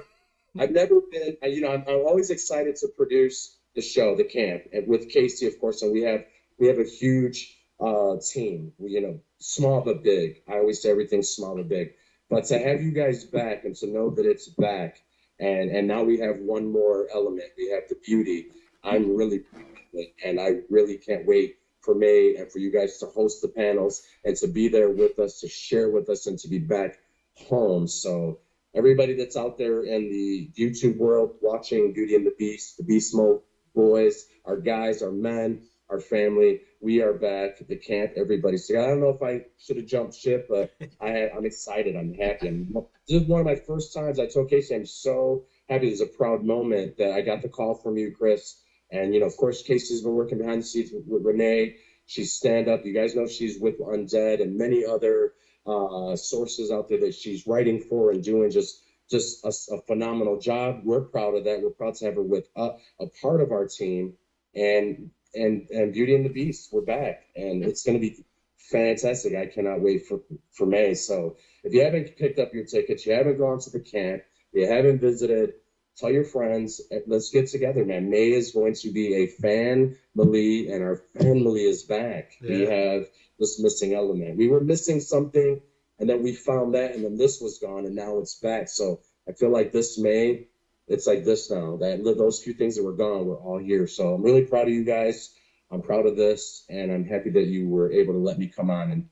I, 0.58 0.62
have 0.64 0.72
never 0.72 1.02
been, 1.12 1.38
I- 1.44 1.48
you 1.48 1.62
know, 1.62 1.70
I'm, 1.70 1.84
I'm 1.88 2.00
always 2.06 2.30
excited 2.32 2.76
to 2.78 2.88
produce 2.88 3.56
the 3.76 3.82
show, 3.82 4.16
the 4.16 4.24
camp, 4.24 4.64
and 4.74 4.88
with 4.88 5.10
Casey, 5.10 5.46
of 5.46 5.60
course. 5.60 5.82
And 5.84 5.92
we 5.92 6.02
have 6.02 6.26
we 6.58 6.68
have 6.68 6.80
a 6.80 6.84
huge 6.84 7.56
uh, 7.80 8.18
team. 8.34 8.74
We, 8.78 8.92
you 8.92 9.02
know, 9.02 9.22
small 9.40 9.82
but 9.82 10.04
big. 10.04 10.42
I 10.48 10.58
always 10.58 10.82
say 10.82 10.90
everything's 10.90 11.30
small 11.30 11.56
but 11.56 11.70
big. 11.70 11.94
But 12.30 12.46
to 12.46 12.60
have 12.60 12.82
you 12.82 12.92
guys 12.92 13.24
back 13.24 13.64
and 13.66 13.76
to 13.78 13.88
know 13.88 14.10
that 14.10 14.26
it's 14.26 14.48
back, 14.50 15.00
and 15.40 15.70
and 15.70 15.88
now 15.88 16.04
we 16.04 16.18
have 16.20 16.38
one 16.40 16.72
more 16.72 17.08
element. 17.14 17.52
We 17.58 17.70
have 17.70 17.84
the 17.88 17.96
beauty. 18.04 18.48
I'm 18.84 19.16
really 19.16 19.40
proud 19.40 19.64
of 19.64 19.78
it, 19.94 20.10
and 20.24 20.40
I 20.40 20.52
really 20.70 20.98
can't 20.98 21.26
wait 21.26 21.56
for 21.82 21.96
May 21.96 22.36
and 22.36 22.52
for 22.52 22.60
you 22.60 22.72
guys 22.72 22.98
to 23.00 23.06
host 23.08 23.42
the 23.42 23.48
panels 23.48 24.02
and 24.24 24.36
to 24.38 24.48
be 24.48 24.68
there 24.68 24.90
with 24.90 25.20
us, 25.20 25.40
to 25.40 25.48
share 25.48 25.90
with 25.90 26.10
us, 26.10 26.28
and 26.28 26.38
to 26.40 26.48
be 26.48 26.60
back 26.60 26.98
home. 27.36 27.88
So 27.88 28.40
everybody 28.74 29.14
that's 29.14 29.38
out 29.38 29.58
there 29.58 29.82
in 29.82 30.10
the 30.10 30.50
YouTube 30.58 30.98
world 30.98 31.36
watching 31.42 31.94
Beauty 31.94 32.16
and 32.16 32.26
the 32.26 32.34
Beast, 32.38 32.78
the 32.78 32.84
Beast 32.84 33.16
Mode 33.16 33.40
boys, 33.74 34.26
our 34.46 34.58
guys, 34.58 35.02
our 35.02 35.12
men, 35.12 35.62
our 35.90 36.00
family, 36.00 36.62
we 36.82 37.02
are 37.02 37.14
back. 37.14 37.58
At 37.62 37.68
the 37.68 37.76
camp, 37.76 38.12
everybody's 38.16 38.68
together. 38.68 38.86
I 38.86 38.90
don't 38.90 39.00
know 39.00 39.10
if 39.10 39.22
I 39.22 39.46
should 39.58 39.78
have 39.78 39.86
jumped 39.86 40.16
ship, 40.16 40.46
but 40.48 40.70
I, 41.02 41.30
I'm 41.30 41.46
excited. 41.46 41.96
I'm 41.96 42.14
happy. 42.14 42.48
I'm, 42.48 42.74
this 43.08 43.22
is 43.22 43.28
one 43.28 43.40
of 43.40 43.46
my 43.46 43.56
first 43.56 43.94
times 43.94 44.20
I 44.20 44.26
told 44.28 44.50
Casey. 44.50 44.76
I'm 44.76 44.86
so 44.86 45.46
happy. 45.68 45.88
It 45.88 45.92
was 45.92 46.02
a 46.02 46.06
proud 46.06 46.44
moment 46.44 46.98
that 46.98 47.12
I 47.12 47.22
got 47.22 47.42
the 47.42 47.50
call 47.50 47.74
from 47.74 47.98
you, 47.98 48.12
Chris. 48.12 48.62
And 48.92 49.14
you 49.14 49.20
know, 49.20 49.28
of 49.28 49.38
course, 49.38 49.62
Casey's 49.62 50.02
been 50.02 50.14
working 50.14 50.38
behind 50.40 50.62
the 50.62 50.66
scenes 50.66 50.92
with, 50.92 51.06
with 51.08 51.26
Renee. 51.26 51.78
She's 52.06 52.34
stand 52.34 52.68
up. 52.68 52.86
You 52.86 52.94
guys 52.94 53.16
know 53.16 53.28
she's 53.28 53.60
with 53.60 53.80
Undead 53.80 54.42
and 54.42 54.58
many 54.58 54.86
other 54.86 55.34
uh, 55.66 56.16
sources 56.16 56.72
out 56.72 56.90
there 56.90 57.00
that 57.02 57.14
she's 57.14 57.46
writing 57.46 57.82
for 57.82 58.12
and 58.12 58.24
doing 58.24 58.50
just 58.50 58.82
just 59.10 59.46
a, 59.46 59.76
a 59.76 59.82
phenomenal 59.82 60.40
job. 60.40 60.82
We're 60.84 61.02
proud 61.02 61.36
of 61.36 61.44
that. 61.46 61.62
We're 61.62 61.70
proud 61.72 61.96
to 61.96 62.06
have 62.06 62.16
her 62.16 62.24
with 62.24 62.48
uh, 62.56 62.72
a 63.00 63.08
part 63.22 63.42
of 63.42 63.52
our 63.52 63.68
team. 63.68 64.14
And 64.56 65.12
and 65.34 65.70
and 65.70 65.94
Beauty 65.94 66.16
and 66.16 66.26
the 66.26 66.30
Beast, 66.30 66.70
we're 66.72 66.82
back, 66.82 67.24
and 67.36 67.64
it's 67.64 67.84
going 67.84 68.00
to 68.00 68.02
be 68.02 68.26
fantastic. 68.58 69.36
I 69.36 69.46
cannot 69.46 69.82
wait 69.82 70.08
for 70.08 70.22
for 70.52 70.66
May. 70.66 70.94
So 70.96 71.38
if 71.64 71.74
you 71.74 71.84
haven't 71.84 72.18
picked 72.18 72.40
up 72.40 72.54
your 72.54 72.66
tickets, 72.66 73.06
you 73.06 73.14
haven't 73.14 73.38
gone 73.38 73.60
to 73.60 73.70
the 73.70 73.80
camp, 73.80 74.24
you 74.52 74.68
haven't 74.68 75.02
visited, 75.02 75.54
tell 76.00 76.12
your 76.12 76.24
friends. 76.24 76.82
Eh, 76.92 77.00
let's 77.08 77.30
get 77.30 77.48
together, 77.48 77.86
man. 77.86 78.10
May 78.10 78.32
is 78.32 78.52
going 78.52 78.74
to 78.76 78.92
be 78.92 79.16
a 79.16 79.28
family, 79.28 80.70
and 80.70 80.84
our 80.84 80.98
family 81.20 81.64
is 81.64 81.84
back. 81.84 82.32
We 82.42 82.62
have 82.62 83.08
this 83.38 83.60
missing 83.62 83.94
element. 83.94 84.38
We 84.38 84.48
were 84.48 84.62
missing 84.62 85.00
something, 85.00 85.62
and 86.00 86.10
then 86.10 86.24
we 86.24 86.34
found 86.34 86.76
that, 86.76 86.96
and 86.96 87.04
then 87.04 87.18
this 87.18 87.42
was 87.42 87.58
gone, 87.60 87.86
and 87.86 87.96
now 87.96 88.20
it's 88.20 88.36
back. 88.36 88.70
So 88.70 89.02
I 89.28 89.34
feel 89.34 89.50
like 89.50 89.72
this 89.72 89.98
May, 89.98 90.48
it's 90.88 91.08
like 91.08 91.24
this 91.24 91.52
now. 91.52 91.78
That 91.78 92.04
those 92.04 92.42
few 92.42 92.54
things 92.54 92.76
that 92.76 92.84
were 92.84 92.94
gone 92.94 93.26
were 93.26 93.38
all 93.38 93.60
here. 93.60 93.88
So 93.88 94.14
I'm 94.14 94.24
really 94.24 94.44
proud 94.44 94.68
of 94.68 94.74
you 94.74 94.84
guys. 94.84 95.34
I'm 95.72 95.82
proud 95.82 96.08
of 96.08 96.16
this, 96.16 96.66
and 96.70 96.92
I'm 96.92 97.06
happy 97.06 97.30
that 97.32 97.46
you 97.46 97.70
were 97.70 97.92
able 97.92 98.14
to 98.14 98.20
let 98.20 98.40
me 98.40 98.48
come 98.48 98.72
on 98.72 98.92
and 98.92 99.10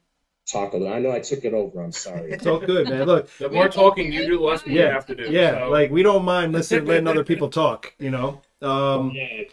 talk 0.48 0.74
a 0.74 0.78
little. 0.78 0.93
I 0.93 1.00
know 1.00 1.12
I 1.12 1.20
took 1.20 1.45
it 1.45 1.54
over. 1.54 1.84
I'm 1.84 1.91
sorry. 1.91 2.32
It's 2.32 2.45
all 2.45 2.60
good, 2.60 2.89
man. 2.89 3.06
Look, 3.06 3.30
The 3.38 3.50
more 3.50 3.68
talking 3.68 4.12
you 4.12 4.26
do, 4.26 4.38
the 4.38 4.43
less 4.43 4.66
we 4.66 4.74
Yeah, 4.78 4.91
have 4.91 5.06
to 5.08 5.16
do. 5.16 5.32
yeah, 5.32 5.60
so- 5.66 5.70
like 5.72 5.91
we 5.91 6.04
don't 6.04 6.24
mind 6.26 6.54
listening, 6.54 6.86
letting 6.86 7.08
other 7.08 7.24
people 7.24 7.50
talk. 7.50 7.93
You 8.00 8.12
know, 8.12 8.41
um, 8.62 9.12
yeah, 9.14 9.43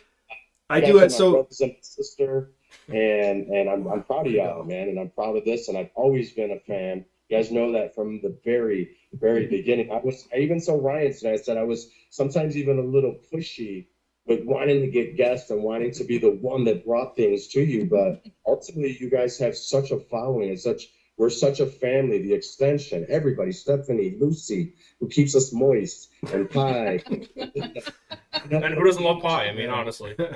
I 0.71 0.81
do 0.81 0.99
it 0.99 1.11
so. 1.11 1.33
brothers 1.33 1.61
and 1.61 1.75
sister, 1.81 2.53
and 2.89 3.49
and 3.49 3.69
I'm 3.69 3.87
I'm 3.89 4.03
proud 4.05 4.27
of 4.27 4.33
y'all, 4.33 4.65
man, 4.65 4.89
and 4.89 4.99
I'm 4.99 5.11
proud 5.11 5.37
of 5.37 5.45
this, 5.45 5.69
and 5.69 5.77
I've 5.77 5.91
always 5.95 6.33
been 6.33 6.53
a 6.53 6.59
fan. 6.61 7.05
You 7.29 7.37
guys 7.39 7.51
know 7.51 7.73
that 7.73 7.95
from 7.95 8.21
the 8.23 8.37
very 8.45 8.91
very 9.15 9.47
beginning. 9.47 9.91
I 9.91 9.99
was 9.99 10.27
I 10.35 10.39
even 10.39 10.61
saw 10.61 10.75
Ryan 10.81 11.13
today. 11.13 11.33
I 11.33 11.37
said 11.37 11.57
I 11.57 11.65
was 11.65 11.89
sometimes 12.11 12.57
even 12.57 12.79
a 12.79 12.83
little 12.83 13.17
pushy, 13.33 13.87
but 14.27 14.45
wanting 14.45 14.81
to 14.81 14.87
get 14.91 15.16
guests 15.16 15.51
and 15.51 15.62
wanting 15.62 15.93
to 15.93 16.05
be 16.05 16.18
the 16.18 16.31
one 16.31 16.64
that 16.64 16.85
brought 16.85 17.16
things 17.16 17.49
to 17.49 17.61
you. 17.62 17.87
But 17.87 18.25
ultimately, 18.47 18.97
you 18.99 19.11
guys 19.11 19.39
have 19.39 19.57
such 19.57 19.91
a 19.91 19.99
following 19.99 20.51
and 20.51 20.61
such. 20.61 20.89
We're 21.16 21.31
such 21.31 21.61
a 21.61 21.66
family. 21.66 22.22
The 22.22 22.35
extension, 22.35 23.07
everybody, 23.09 23.53
Stephanie, 23.53 24.16
Lucy, 24.18 24.75
who 24.99 25.09
keeps 25.09 25.37
us 25.37 25.53
moist, 25.53 26.11
and 26.33 26.51
pie. 26.51 27.01
and 27.37 28.75
who 28.75 28.85
doesn't 28.85 29.05
love 29.05 29.22
pie? 29.22 29.49
I 29.49 29.55
mean, 29.55 29.70
honestly. 29.70 30.16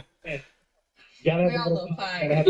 We 1.25 1.57
all 1.57 1.75
love 1.75 1.89
fun, 1.89 1.97
pie. 1.97 2.45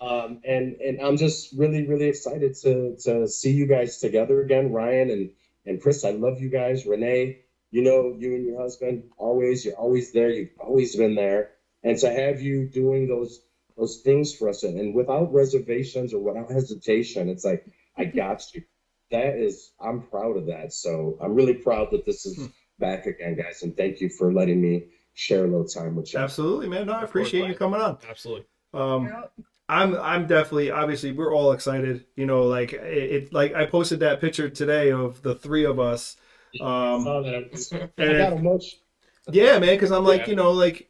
um, 0.00 0.40
and 0.44 0.74
and 0.76 1.00
I'm 1.00 1.16
just 1.16 1.54
really 1.54 1.86
really 1.86 2.08
excited 2.08 2.54
to 2.62 2.96
to 3.04 3.26
see 3.28 3.52
you 3.52 3.66
guys 3.66 3.98
together 3.98 4.42
again, 4.42 4.72
Ryan 4.72 5.10
and 5.10 5.30
and 5.64 5.80
Chris. 5.80 6.04
I 6.04 6.10
love 6.10 6.40
you 6.40 6.50
guys, 6.50 6.84
Renee. 6.84 7.38
You 7.70 7.82
know 7.82 8.16
you 8.18 8.34
and 8.34 8.46
your 8.46 8.60
husband 8.60 9.04
always. 9.16 9.64
You're 9.64 9.76
always 9.76 10.12
there. 10.12 10.30
You've 10.30 10.50
always 10.58 10.96
been 10.96 11.14
there, 11.14 11.50
and 11.82 11.98
to 11.98 12.10
have 12.10 12.40
you 12.40 12.68
doing 12.68 13.08
those 13.08 13.42
those 13.76 14.00
things 14.02 14.34
for 14.34 14.48
us 14.48 14.62
and, 14.62 14.78
and 14.78 14.94
without 14.94 15.32
reservations 15.32 16.12
or 16.12 16.20
without 16.20 16.50
hesitation, 16.50 17.28
it's 17.28 17.44
like 17.44 17.64
I 17.96 18.04
got 18.04 18.44
you. 18.54 18.62
That 19.10 19.36
is, 19.36 19.72
I'm 19.80 20.02
proud 20.02 20.36
of 20.36 20.46
that. 20.46 20.72
So 20.72 21.18
I'm 21.20 21.34
really 21.34 21.54
proud 21.54 21.88
that 21.92 22.04
this 22.06 22.26
is 22.26 22.48
back 22.78 23.06
again, 23.06 23.36
guys. 23.36 23.62
And 23.62 23.76
thank 23.76 24.00
you 24.00 24.08
for 24.08 24.32
letting 24.32 24.60
me 24.60 24.84
share 25.14 25.44
a 25.44 25.48
little 25.48 25.66
time 25.66 25.96
with 25.96 26.12
you. 26.12 26.20
Absolutely, 26.20 26.68
man. 26.68 26.86
No, 26.86 26.92
I 26.92 27.02
appreciate 27.02 27.48
you 27.48 27.54
coming 27.54 27.80
on. 27.80 27.98
Absolutely. 28.08 28.46
Um, 28.72 29.06
Yep. 29.06 29.32
I'm 29.70 29.96
I'm 29.98 30.26
definitely 30.26 30.72
obviously 30.72 31.12
we're 31.12 31.32
all 31.32 31.52
excited. 31.52 32.04
You 32.16 32.26
know, 32.26 32.42
like 32.42 32.72
it, 32.72 32.82
it 32.82 33.32
like 33.32 33.54
I 33.54 33.66
posted 33.66 34.00
that 34.00 34.20
picture 34.20 34.50
today 34.50 34.90
of 34.90 35.22
the 35.22 35.36
three 35.36 35.64
of 35.64 35.78
us. 35.78 36.16
Um, 36.58 37.04
saw. 37.04 37.22
I 37.98 38.04
I 38.06 38.14
got 38.14 38.32
emotional. 38.32 38.82
yeah, 39.30 39.58
man, 39.58 39.74
because 39.76 39.92
I'm 39.92 40.04
like 40.04 40.20
Yeah. 40.20 40.26
you 40.26 40.36
know 40.36 40.52
like. 40.52 40.88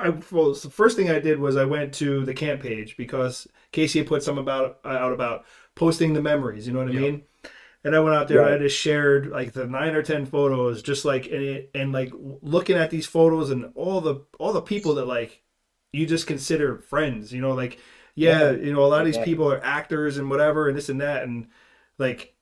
I, 0.00 0.10
well, 0.32 0.54
the 0.54 0.70
first 0.70 0.96
thing 0.96 1.10
I 1.10 1.20
did 1.20 1.40
was 1.40 1.56
I 1.56 1.64
went 1.64 1.94
to 1.96 2.24
the 2.24 2.34
camp 2.34 2.62
page 2.62 2.96
because 2.96 3.48
Casey 3.72 4.00
had 4.00 4.08
put 4.08 4.22
some 4.22 4.38
about 4.38 4.80
out 4.84 5.12
about 5.12 5.46
posting 5.76 6.14
the 6.14 6.22
memories. 6.22 6.66
You 6.66 6.72
know 6.74 6.80
what 6.80 6.88
I 6.88 6.92
Yeah. 6.92 7.00
mean? 7.00 7.24
And 7.84 7.96
I 7.96 8.00
went 8.00 8.16
out 8.16 8.28
there 8.28 8.40
and 8.42 8.50
I 8.54 8.58
just 8.58 8.78
shared 8.78 9.28
like 9.28 9.52
the 9.54 9.66
nine 9.66 9.94
or 9.94 10.02
ten 10.02 10.26
photos, 10.26 10.82
just 10.82 11.04
like 11.04 11.26
and, 11.26 11.42
it, 11.42 11.70
and 11.74 11.92
like 11.92 12.12
looking 12.42 12.76
at 12.76 12.90
these 12.90 13.06
photos 13.06 13.50
and 13.50 13.72
all 13.76 14.00
the 14.02 14.24
all 14.38 14.52
the 14.52 14.62
people 14.62 14.94
that 14.96 15.06
like 15.06 15.42
you 15.92 16.06
just 16.06 16.26
consider 16.26 16.78
friends. 16.78 17.32
You 17.32 17.40
know, 17.42 17.52
like 17.54 17.78
yeah, 18.16 18.50
Yeah. 18.50 18.52
you 18.52 18.72
know, 18.74 18.84
a 18.84 18.88
lot 18.88 19.00
of 19.02 19.06
these 19.06 19.16
Yeah. 19.16 19.24
people 19.24 19.50
are 19.52 19.64
actors 19.64 20.18
and 20.18 20.30
whatever 20.30 20.68
and 20.68 20.76
this 20.76 20.88
and 20.90 21.00
that 21.00 21.24
and 21.24 21.48
like 21.98 22.34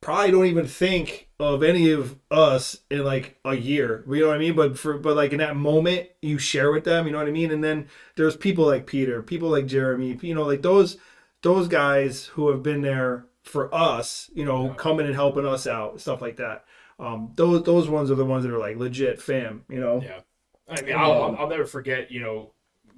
probably 0.00 0.30
don't 0.30 0.46
even 0.46 0.66
think 0.66 1.23
of 1.40 1.62
any 1.62 1.90
of 1.90 2.18
us 2.30 2.78
in 2.90 3.04
like 3.04 3.38
a 3.44 3.54
year. 3.54 4.04
You 4.08 4.20
know 4.20 4.28
what 4.28 4.36
I 4.36 4.38
mean? 4.38 4.54
But 4.54 4.78
for 4.78 4.98
but 4.98 5.16
like 5.16 5.32
in 5.32 5.38
that 5.38 5.56
moment 5.56 6.08
you 6.22 6.38
share 6.38 6.70
with 6.72 6.84
them, 6.84 7.06
you 7.06 7.12
know 7.12 7.18
what 7.18 7.26
I 7.28 7.32
mean? 7.32 7.50
And 7.50 7.62
then 7.62 7.88
there's 8.16 8.36
people 8.36 8.66
like 8.66 8.86
Peter, 8.86 9.22
people 9.22 9.48
like 9.48 9.66
Jeremy, 9.66 10.18
you 10.22 10.34
know, 10.34 10.44
like 10.44 10.62
those 10.62 10.96
those 11.42 11.68
guys 11.68 12.26
who 12.26 12.48
have 12.50 12.62
been 12.62 12.80
there 12.82 13.26
for 13.42 13.72
us, 13.74 14.30
you 14.34 14.44
know, 14.44 14.68
Yeah. 14.68 14.74
coming 14.74 15.06
and 15.06 15.14
helping 15.14 15.44
us 15.46 15.66
out, 15.66 16.00
stuff 16.00 16.22
like 16.22 16.36
that. 16.36 16.64
Um, 16.98 17.32
those 17.34 17.64
those 17.64 17.88
ones 17.88 18.10
are 18.10 18.14
the 18.14 18.24
ones 18.24 18.44
that 18.44 18.54
are 18.54 18.58
like 18.58 18.76
legit 18.78 19.20
fam, 19.20 19.64
you 19.68 19.80
know. 19.80 20.00
Yeah. 20.02 20.20
I 20.68 20.80
mean, 20.82 20.94
I'll, 20.96 21.12
I'll, 21.12 21.36
I'll 21.40 21.48
never 21.48 21.66
forget. 21.66 22.10
You 22.10 22.20
know, 22.20 22.52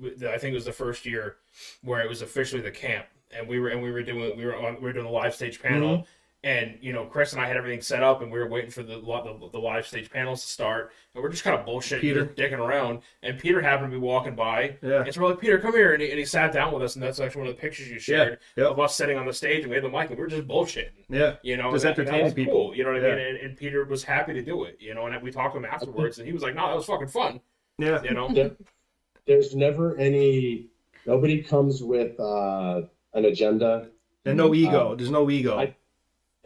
I 0.05 0.39
think 0.39 0.53
it 0.53 0.55
was 0.55 0.67
the 0.67 0.73
first 0.73 1.07
year 1.07 1.37
where 1.83 2.01
it 2.01 2.09
was 2.09 2.23
officially 2.23 2.61
the 2.61 2.71
camp, 2.71 3.07
and 3.37 3.49
we 3.49 3.59
were 3.59 3.69
and 3.71 3.83
we 3.83 3.91
were 3.91 4.03
doing 4.03 4.37
we 4.37 4.45
were 4.45 4.55
on 4.55 4.77
we 4.77 4.83
were 4.83 4.93
doing 4.93 5.07
a 5.07 5.11
live 5.11 5.35
stage 5.35 5.61
panel, 5.61 6.07
And 6.47 6.79
you 6.81 6.93
know, 6.93 7.05
Chris 7.07 7.33
and 7.33 7.43
I 7.43 7.49
had 7.49 7.57
everything 7.57 7.81
set 7.81 8.05
up, 8.05 8.23
and 8.23 8.31
we 8.31 8.39
were 8.39 8.47
waiting 8.49 8.71
for 8.71 8.85
the 8.85 9.01
the, 9.01 9.49
the 9.53 9.59
live 9.59 9.85
stage 9.85 10.09
panels 10.11 10.43
to 10.43 10.49
start, 10.49 10.93
and 11.13 11.21
we're 11.25 11.29
just 11.29 11.43
kind 11.43 11.59
of 11.59 11.67
bullshitting, 11.67 12.01
Peter. 12.01 12.25
dicking 12.25 12.61
around. 12.61 13.01
And 13.25 13.37
Peter 13.37 13.61
happened 13.61 13.91
to 13.91 13.99
be 13.99 14.01
walking 14.01 14.37
by, 14.37 14.77
Yeah. 14.81 15.03
and 15.03 15.13
so 15.13 15.23
we're 15.23 15.31
like, 15.31 15.41
"Peter, 15.41 15.59
come 15.59 15.73
here," 15.75 15.93
and 15.93 16.01
he, 16.01 16.09
and 16.11 16.21
he 16.21 16.25
sat 16.25 16.53
down 16.53 16.73
with 16.73 16.85
us, 16.85 16.95
and 16.95 17.03
that's 17.03 17.19
actually 17.19 17.41
one 17.41 17.51
of 17.51 17.57
the 17.57 17.61
pictures 17.61 17.89
you 17.91 17.99
shared 17.99 18.39
Yep. 18.57 18.71
of 18.71 18.79
us 18.79 18.95
sitting 18.95 19.19
on 19.19 19.27
the 19.27 19.33
stage, 19.33 19.63
and 19.63 19.71
we 19.71 19.75
had 19.75 19.83
the 19.83 19.89
mic, 19.89 20.09
and 20.09 20.11
we 20.11 20.23
were 20.23 20.29
just 20.29 20.47
bullshitting. 20.47 20.93
Yeah. 21.09 21.35
You 21.43 21.57
know, 21.57 21.73
Just 21.73 21.85
and 21.85 21.97
that- 21.97 21.99
and 21.99 22.07
that 22.07 22.15
entertaining 22.15 22.25
was 22.27 22.35
people. 22.35 22.53
Cool, 22.53 22.77
you 22.77 22.85
know 22.85 22.93
what 22.93 23.05
I 23.05 23.09
mean? 23.17 23.19
And, 23.19 23.37
and 23.39 23.57
Peter 23.57 23.85
was 23.85 24.05
happy 24.05 24.33
to 24.35 24.43
do 24.43 24.63
it. 24.65 24.77
You 24.79 24.95
know, 24.95 25.05
and 25.07 25.21
we 25.21 25.33
talked 25.33 25.53
to 25.55 25.59
him 25.59 25.65
afterwards, 25.65 26.19
and 26.19 26.29
he 26.29 26.33
was 26.33 26.45
like, 26.45 26.55
"No, 26.55 26.69
that 26.69 26.77
was 26.77 26.85
fucking 26.87 27.09
fun." 27.09 27.41
Yeah. 27.79 28.01
You 28.05 28.13
know, 28.15 28.33
There- 28.33 28.55
there's 29.27 29.57
never 29.57 29.97
any 29.97 30.69
nobody 31.07 31.43
comes 31.43 31.83
with 31.83 32.21
uh, 32.21 32.83
an 33.15 33.25
agenda 33.25 33.89
And 34.25 34.37
no 34.37 34.55
ego. 34.55 34.93
Uh, 34.93 34.95
There's 34.95 35.11
no 35.11 35.29
ego. 35.29 35.59
I- 35.59 35.75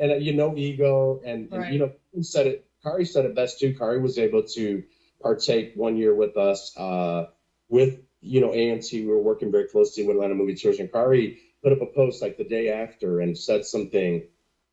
and 0.01 0.13
uh, 0.13 0.17
you 0.17 0.33
know 0.33 0.57
ego 0.57 1.21
and, 1.25 1.53
and 1.53 1.63
Right. 1.63 1.73
you 1.73 1.79
know 1.79 1.93
who 2.15 2.23
said 2.23 2.47
it 2.47 2.67
kari 2.83 3.05
said 3.05 3.27
it 3.27 3.35
best 3.35 3.61
too 3.61 3.75
kari 3.75 4.01
was 4.01 4.19
able 4.19 4.43
to 4.43 4.85
partake 5.23 5.73
one 5.77 5.97
year 5.97 6.15
with 6.15 6.37
us 6.37 6.77
uh, 6.79 7.27
with 7.69 8.01
you 8.21 8.41
know 8.41 8.51
amt 8.51 8.93
we 8.93 9.07
were 9.07 9.21
working 9.21 9.51
very 9.53 9.67
closely 9.69 10.05
with 10.05 10.17
atlanta 10.17 10.35
movie 10.35 10.55
tours 10.55 10.81
and 10.81 10.93
kari 10.93 11.39
put 11.63 11.73
up 11.73 11.83
a 11.83 11.87
post 11.87 12.23
like 12.23 12.37
the 12.39 12.45
day 12.45 12.69
after 12.71 13.21
and 13.21 13.39
said 13.39 13.65
something 13.65 14.23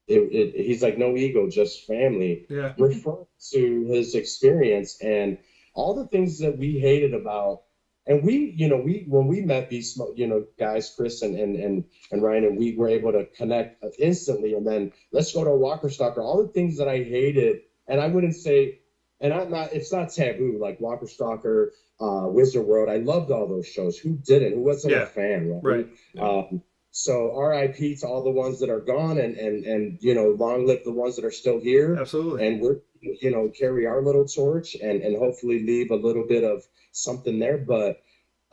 it, 0.08 0.20
it, 0.32 0.66
he's 0.66 0.84
like 0.84 0.98
no 0.98 1.16
ego 1.16 1.50
just 1.50 1.86
family 1.86 2.46
yeah. 2.50 2.74
refer 2.78 3.24
to 3.52 3.86
his 3.86 4.16
experience 4.16 4.98
and 5.02 5.38
all 5.74 5.94
the 5.94 6.08
things 6.08 6.40
that 6.40 6.58
we 6.58 6.80
hated 6.80 7.14
about 7.14 7.62
and 8.08 8.24
we 8.24 8.54
you 8.58 8.68
know 8.68 8.78
we 8.78 9.06
when 9.08 9.28
we 9.28 9.42
met 9.42 9.70
these 9.70 10.00
you 10.16 10.28
know 10.28 10.44
guys 10.58 10.92
chris 10.96 11.22
and 11.22 11.36
and 11.36 11.56
and, 11.56 11.84
and 12.12 12.22
ryan 12.24 12.46
and 12.46 12.58
we 12.58 12.76
were 12.76 12.88
able 12.88 13.12
to 13.12 13.26
connect 13.36 13.84
instantly 14.00 14.54
and 14.54 14.66
then 14.66 14.92
let's 15.12 15.32
go 15.34 15.44
to 15.44 15.52
walker 15.52 15.90
stalker 15.90 16.22
all 16.22 16.38
the 16.42 16.52
things 16.52 16.78
that 16.78 16.88
i 16.88 16.98
hated 16.98 17.58
and 17.88 18.00
i 18.02 18.08
wouldn't 18.08 18.36
say 18.36 18.80
and 19.20 19.34
i'm 19.34 19.50
not 19.52 19.74
it's 19.74 19.92
not 19.92 20.10
taboo 20.10 20.58
like 20.60 20.80
walker 20.80 21.08
stalker 21.08 21.72
uh 22.00 22.26
wizard 22.28 22.66
world 22.66 22.90
i 22.90 22.98
loved 22.98 23.32
all 23.32 23.48
those 23.48 23.68
shows 23.68 23.98
who 23.98 24.16
didn't 24.26 24.54
who 24.54 24.62
wasn't 24.62 24.94
Yeah. 24.94 25.04
a 25.04 25.06
fan 25.06 25.60
Right. 25.62 25.88
um, 26.20 26.62
so 26.92 27.38
RIP 27.40 27.76
to 28.00 28.08
all 28.08 28.24
the 28.24 28.32
ones 28.32 28.60
that 28.60 28.70
are 28.70 28.80
gone 28.80 29.20
and, 29.20 29.36
and, 29.36 29.64
and, 29.66 29.98
you 30.02 30.16
know, 30.16 30.30
long 30.32 30.66
live 30.66 30.80
the 30.84 30.92
ones 30.92 31.16
that 31.18 31.26
are 31.26 31.32
still 31.32 31.60
here. 31.60 31.96
Absolutely. 31.96 32.48
And 32.48 32.60
we're, 32.60 32.78
you 33.22 33.30
know, 33.30 33.50
carry 33.50 33.86
our 33.86 34.02
little 34.02 34.26
torch 34.26 34.76
and, 34.82 35.02
and 35.04 35.16
hopefully 35.16 35.60
leave 35.60 35.92
a 35.92 35.96
little 35.96 36.24
bit 36.24 36.44
of 36.44 36.64
something 36.98 37.40
there. 37.40 37.58
But 37.58 38.02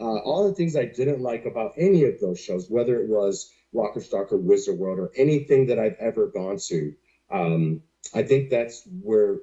uh, 0.01 0.19
all 0.19 0.49
the 0.49 0.55
things 0.55 0.77
I 0.77 0.85
didn't 0.85 1.21
like 1.21 1.47
about 1.47 1.73
any 1.77 2.05
of 2.05 2.21
those 2.21 2.41
shows, 2.41 2.69
whether 2.69 3.01
it 3.03 3.09
was 3.09 3.51
Walker 3.73 4.01
Stalker, 4.01 4.37
Wizard 4.37 4.79
World, 4.79 4.99
or 4.99 5.11
anything 5.17 5.67
that 5.67 5.79
I've 5.79 5.97
ever 6.01 6.27
gone 6.29 6.59
to, 6.69 6.95
um, 7.31 7.83
I 8.15 8.23
think 8.23 8.51
that's 8.51 8.87
where 9.03 9.39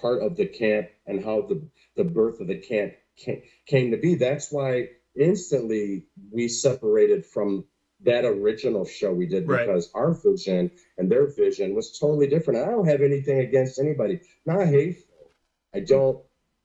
part 0.00 0.22
of 0.22 0.36
the 0.36 0.46
camp 0.46 0.88
and 1.06 1.22
how 1.22 1.42
the, 1.42 1.62
the 1.96 2.04
birth 2.04 2.40
of 2.40 2.46
the 2.46 2.56
camp 2.56 2.94
came, 3.16 3.42
came 3.66 3.90
to 3.90 3.96
be. 3.96 4.14
That's 4.14 4.50
why 4.50 4.88
instantly 5.14 6.06
we 6.30 6.48
separated 6.48 7.26
from 7.26 7.64
that 8.04 8.24
original 8.24 8.84
show 8.84 9.12
we 9.12 9.26
did 9.26 9.46
Right. 9.46 9.66
because 9.66 9.90
our 9.94 10.12
vision 10.14 10.70
and 10.98 11.10
their 11.10 11.26
vision 11.26 11.74
was 11.74 11.96
totally 11.98 12.26
different. 12.26 12.60
I 12.60 12.70
don't 12.70 12.88
have 12.88 13.02
anything 13.02 13.38
against 13.40 13.78
anybody, 13.78 14.20
not 14.44 14.66
hateful. 14.66 15.30
I 15.74 15.80
don't. 15.80 16.18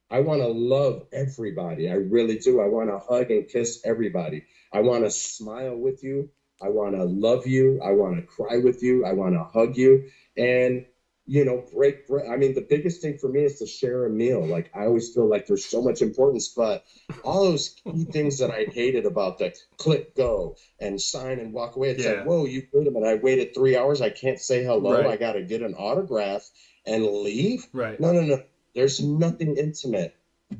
I 0.09 0.21
want 0.21 0.41
to 0.41 0.47
love 0.47 1.07
everybody. 1.11 1.89
I 1.89 1.95
really 1.95 2.37
do. 2.37 2.61
I 2.61 2.67
want 2.67 2.89
to 2.89 2.99
hug 2.99 3.29
and 3.31 3.47
kiss 3.47 3.81
everybody. 3.85 4.43
I 4.71 4.81
want 4.81 5.03
to 5.03 5.11
smile 5.11 5.75
with 5.77 6.03
you. 6.03 6.29
I 6.61 6.69
want 6.69 6.95
to 6.95 7.03
love 7.03 7.45
you. 7.45 7.79
I 7.83 7.91
want 7.91 8.15
to 8.15 8.21
cry 8.23 8.57
with 8.57 8.81
you. 8.81 9.05
I 9.05 9.11
want 9.13 9.35
to 9.35 9.43
hug 9.43 9.77
you. 9.77 10.05
And 10.37 10.85
you 11.29 11.43
know, 11.43 11.61
break, 11.73 12.07
break. 12.07 12.23
I 12.29 12.37
mean, 12.37 12.53
the 12.53 12.61
biggest 12.69 13.01
thing 13.01 13.17
for 13.17 13.27
me 13.27 13.43
is 13.43 13.59
to 13.59 13.65
share 13.67 14.05
a 14.05 14.09
meal. 14.09 14.45
Like 14.45 14.71
I 14.73 14.85
always 14.85 15.13
feel 15.13 15.27
like 15.29 15.45
there's 15.45 15.65
so 15.65 15.81
much 15.81 16.01
importance, 16.01 16.47
but 16.55 16.83
all 17.21 17.43
those 17.43 17.67
key 17.83 18.05
things 18.05 18.37
that 18.37 18.49
I 18.49 18.63
hated 18.71 19.05
about 19.05 19.37
the 19.37 19.53
click 19.75 20.15
go 20.15 20.55
and 20.79 21.01
sign 21.01 21.39
and 21.39 21.51
walk 21.51 21.75
away. 21.75 21.89
It's 21.89 22.05
Yeah. 22.05 22.11
like, 22.13 22.25
whoa, 22.25 22.45
you 22.45 22.63
wait 22.71 22.87
a 22.87 22.91
minute. 22.91 23.05
I 23.05 23.15
waited 23.15 23.53
three 23.53 23.75
hours. 23.75 23.99
I 23.99 24.09
can't 24.09 24.39
say 24.39 24.63
hello. 24.63 24.93
Right. 24.93 25.05
I 25.05 25.17
got 25.17 25.33
to 25.33 25.41
get 25.41 25.61
an 25.61 25.73
autograph 25.73 26.49
and 26.85 27.05
leave. 27.05 27.67
right. 27.73 27.99
No, 27.99 28.13
no, 28.13 28.21
no. 28.21 28.39
There's 28.77 29.01
nothing 29.01 29.57
intimate. 29.57 30.15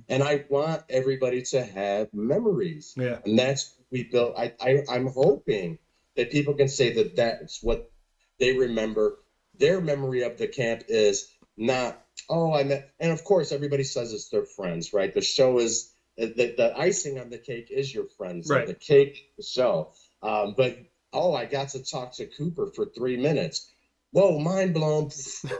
And 0.10 0.24
I 0.24 0.44
want 0.50 0.82
everybody 0.90 1.44
to 1.44 1.64
have 1.64 2.12
memories. 2.12 2.96
Yeah. 2.98 3.20
And 3.24 3.38
that's 3.38 3.76
what 3.78 3.86
we 3.92 4.04
built. 4.06 4.34
I, 4.36 4.54
I, 4.60 4.80
I'm 4.90 5.06
hoping 5.06 5.78
that 6.16 6.32
people 6.32 6.56
can 6.56 6.68
say 6.68 6.94
that 6.94 7.16
that's 7.16 7.62
what 7.62 7.92
they 8.40 8.58
remember. 8.58 9.20
Their 9.60 9.82
memory 9.82 10.24
of 10.24 10.40
the 10.40 10.48
camp 10.48 10.86
is 10.88 11.32
not, 11.56 12.04
oh, 12.28 12.56
I 12.56 12.64
met, 12.64 12.90
and 13.00 13.12
of 13.12 13.24
course, 13.24 13.52
everybody 13.52 13.84
says 13.84 14.12
it's 14.12 14.30
their 14.30 14.46
friends, 14.46 14.94
right? 14.94 15.14
The 15.14 15.22
show 15.22 15.60
is, 15.60 15.94
the, 16.18 16.56
the 16.58 16.74
icing 16.76 17.20
on 17.20 17.30
the 17.30 17.38
cake 17.38 17.68
is 17.70 17.94
your 17.94 18.08
friends. 18.18 18.50
Right. 18.50 18.66
The 18.66 18.74
cake, 18.74 19.32
the 19.38 19.44
show. 19.44 19.94
Um, 20.24 20.56
but, 20.58 20.76
oh, 21.14 21.36
I 21.36 21.46
got 21.46 21.70
to 21.70 21.84
talk 21.84 22.16
to 22.16 22.26
Cooper 22.26 22.72
for 22.76 22.88
three 22.88 23.18
minutes. 23.18 23.72
Whoa, 24.12 24.40
mind 24.40 24.74
blown. 24.74 25.10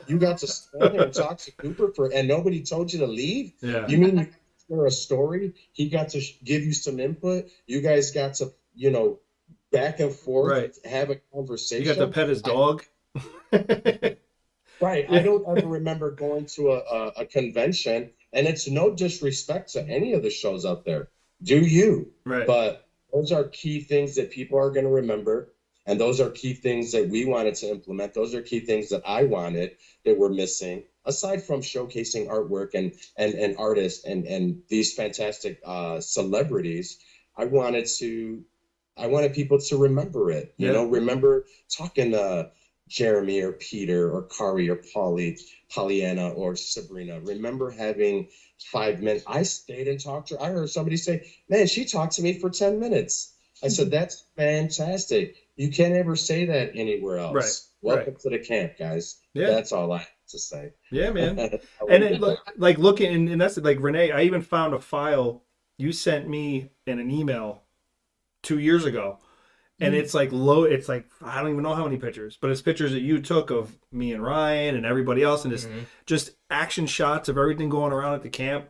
You 0.08 0.18
got 0.18 0.38
to 0.40 0.48
stand 0.48 0.94
there 0.94 1.02
and 1.04 1.14
talk 1.14 1.38
to 1.40 1.52
Cooper 1.52 1.92
for, 1.94 2.12
and 2.14 2.28
nobody 2.28 2.64
told 2.64 2.92
you 2.94 3.00
to 3.00 3.08
leave? 3.08 3.54
Yeah. 3.62 3.86
You 3.88 3.98
mean 3.98 4.18
you 4.18 4.28
share 4.70 4.86
a 4.86 4.92
story? 4.92 5.54
He 5.74 5.90
got 5.90 6.10
to 6.10 6.22
give 6.44 6.64
you 6.64 6.74
some 6.74 7.00
input. 7.00 7.50
You 7.66 7.82
guys 7.82 8.12
got 8.12 8.36
to, 8.36 8.54
you 8.74 8.90
know, 8.90 9.20
back 9.72 10.00
and 10.00 10.14
forth, 10.14 10.52
Right. 10.52 10.78
have 10.86 11.10
a 11.10 11.16
conversation. 11.34 11.86
You 11.86 11.94
got 11.94 12.00
to 12.06 12.08
pet 12.12 12.30
his 12.30 12.42
dog. 12.42 12.84
right. 14.82 15.06
I 15.10 15.20
don't 15.20 15.46
ever 15.48 15.68
remember 15.68 16.12
going 16.12 16.46
to 16.48 16.72
a, 16.72 16.78
a, 16.78 17.08
a 17.18 17.26
convention, 17.26 18.12
and 18.34 18.48
it's 18.48 18.68
no 18.70 18.94
disrespect 18.94 19.74
to 19.74 19.84
any 19.88 20.14
of 20.14 20.24
the 20.24 20.30
shows 20.30 20.66
out 20.66 20.86
there. 20.86 21.10
Do 21.44 21.60
you? 21.60 22.12
right. 22.26 22.48
But 22.48 22.88
those 23.14 23.32
are 23.32 23.46
key 23.46 23.80
things 23.82 24.16
that 24.16 24.32
people 24.32 24.58
are 24.58 24.72
going 24.72 24.86
to 24.86 24.92
remember. 24.92 25.54
And 25.88 26.00
those 26.00 26.22
are 26.22 26.30
key 26.30 26.54
things 26.54 26.92
that 26.92 27.10
we 27.10 27.26
wanted 27.26 27.56
to 27.56 27.70
implement. 27.70 28.14
Those 28.14 28.36
are 28.36 28.42
key 28.42 28.60
things 28.62 28.90
that 28.90 29.02
I 29.06 29.24
wanted 29.24 29.72
that 30.06 30.18
were 30.18 30.30
missing, 30.30 30.84
aside 31.06 31.44
from 31.44 31.62
showcasing 31.62 32.28
artwork 32.28 32.76
and 32.76 32.94
and, 33.18 33.34
and 33.36 33.56
artists 33.58 34.06
and, 34.06 34.26
and 34.28 34.62
these 34.70 34.94
fantastic 34.94 35.60
uh, 35.66 36.00
celebrities. 36.02 36.98
I 37.38 37.46
wanted 37.46 37.88
to 38.00 38.44
I 38.98 39.08
wanted 39.08 39.34
people 39.34 39.60
to 39.60 39.78
remember 39.78 40.32
it. 40.32 40.54
You 40.58 40.68
Yeah. 40.68 40.74
know, 40.74 40.86
remember 40.86 41.46
talking 41.70 42.12
to 42.12 42.52
Jeremy 42.90 43.42
or 43.42 43.54
Peter 43.54 44.10
or 44.12 44.24
Kari 44.24 44.70
or 44.70 44.76
Polly, 44.94 45.38
Pollyanna 45.70 46.30
or 46.32 46.56
Sabrina. 46.56 47.20
Remember 47.22 47.70
having 47.70 48.30
five 48.60 49.02
minutes. 49.02 49.24
I 49.28 49.44
stayed 49.44 49.88
and 49.88 50.00
talked 50.00 50.30
to 50.30 50.36
her. 50.36 50.42
I 50.44 50.50
heard 50.50 50.70
somebody 50.70 50.98
say, 50.98 51.28
Man, 51.50 51.68
she 51.68 51.86
talked 51.86 52.14
to 52.16 52.22
me 52.22 52.34
for 52.34 52.50
10 52.50 52.80
minutes. 52.80 53.34
I 53.64 53.70
said, 53.70 53.92
That's 53.92 54.24
fantastic. 54.36 55.47
You 55.58 55.70
can't 55.70 55.94
ever 55.94 56.16
say 56.16 56.46
that 56.46 56.72
anywhere 56.76 57.18
else. 57.18 57.34
Right, 57.34 57.96
Welcome 57.96 58.14
right. 58.14 58.22
to 58.22 58.30
the 58.30 58.40
camp, 58.40 58.78
guys. 58.78 59.18
Yeah. 59.34 59.48
That's 59.48 59.72
all 59.72 59.92
I 59.92 60.00
have 60.00 60.08
to 60.30 60.40
say. 60.40 60.74
Yeah, 60.92 61.12
man. 61.12 61.38
and 61.90 62.04
it 62.04 62.22
look 62.22 62.40
like 62.58 62.78
looking 62.78 63.14
and, 63.14 63.30
and 63.30 63.42
that's 63.42 63.58
like 63.58 63.78
renee 63.80 64.12
i 64.12 64.24
even 64.24 64.42
found 64.42 64.74
a 64.74 64.80
file 64.80 65.44
you 65.78 65.92
sent 65.92 66.28
me 66.28 66.70
in 66.86 67.00
an 67.00 67.10
email 67.12 67.64
two 68.44 68.60
years 68.60 68.86
ago 68.86 69.20
and 69.80 69.94
mm-hmm. 69.94 70.04
it's 70.04 70.14
like 70.14 70.32
low 70.32 70.64
it's 70.64 70.90
like 70.90 71.06
i 71.22 71.42
don't 71.42 71.52
even 71.52 71.64
know 71.64 71.76
how 71.76 71.84
many 71.84 71.98
pictures 71.98 72.38
but 72.42 72.50
it's 72.50 72.62
pictures 72.62 72.92
that 72.92 73.02
you 73.02 73.22
took 73.22 73.52
of 73.52 73.78
me 73.92 74.14
and 74.14 74.24
ryan 74.24 74.76
and 74.76 74.86
everybody 74.86 75.24
else 75.24 75.46
and 75.46 75.54
it's 75.54 75.66
mm-hmm. 75.66 75.80
just 76.06 76.32
action 76.50 76.86
shots 76.86 77.30
of 77.30 77.38
everything 77.38 77.70
going 77.70 77.94
around 77.94 78.14
at 78.14 78.24
the 78.24 78.30
camp 78.30 78.68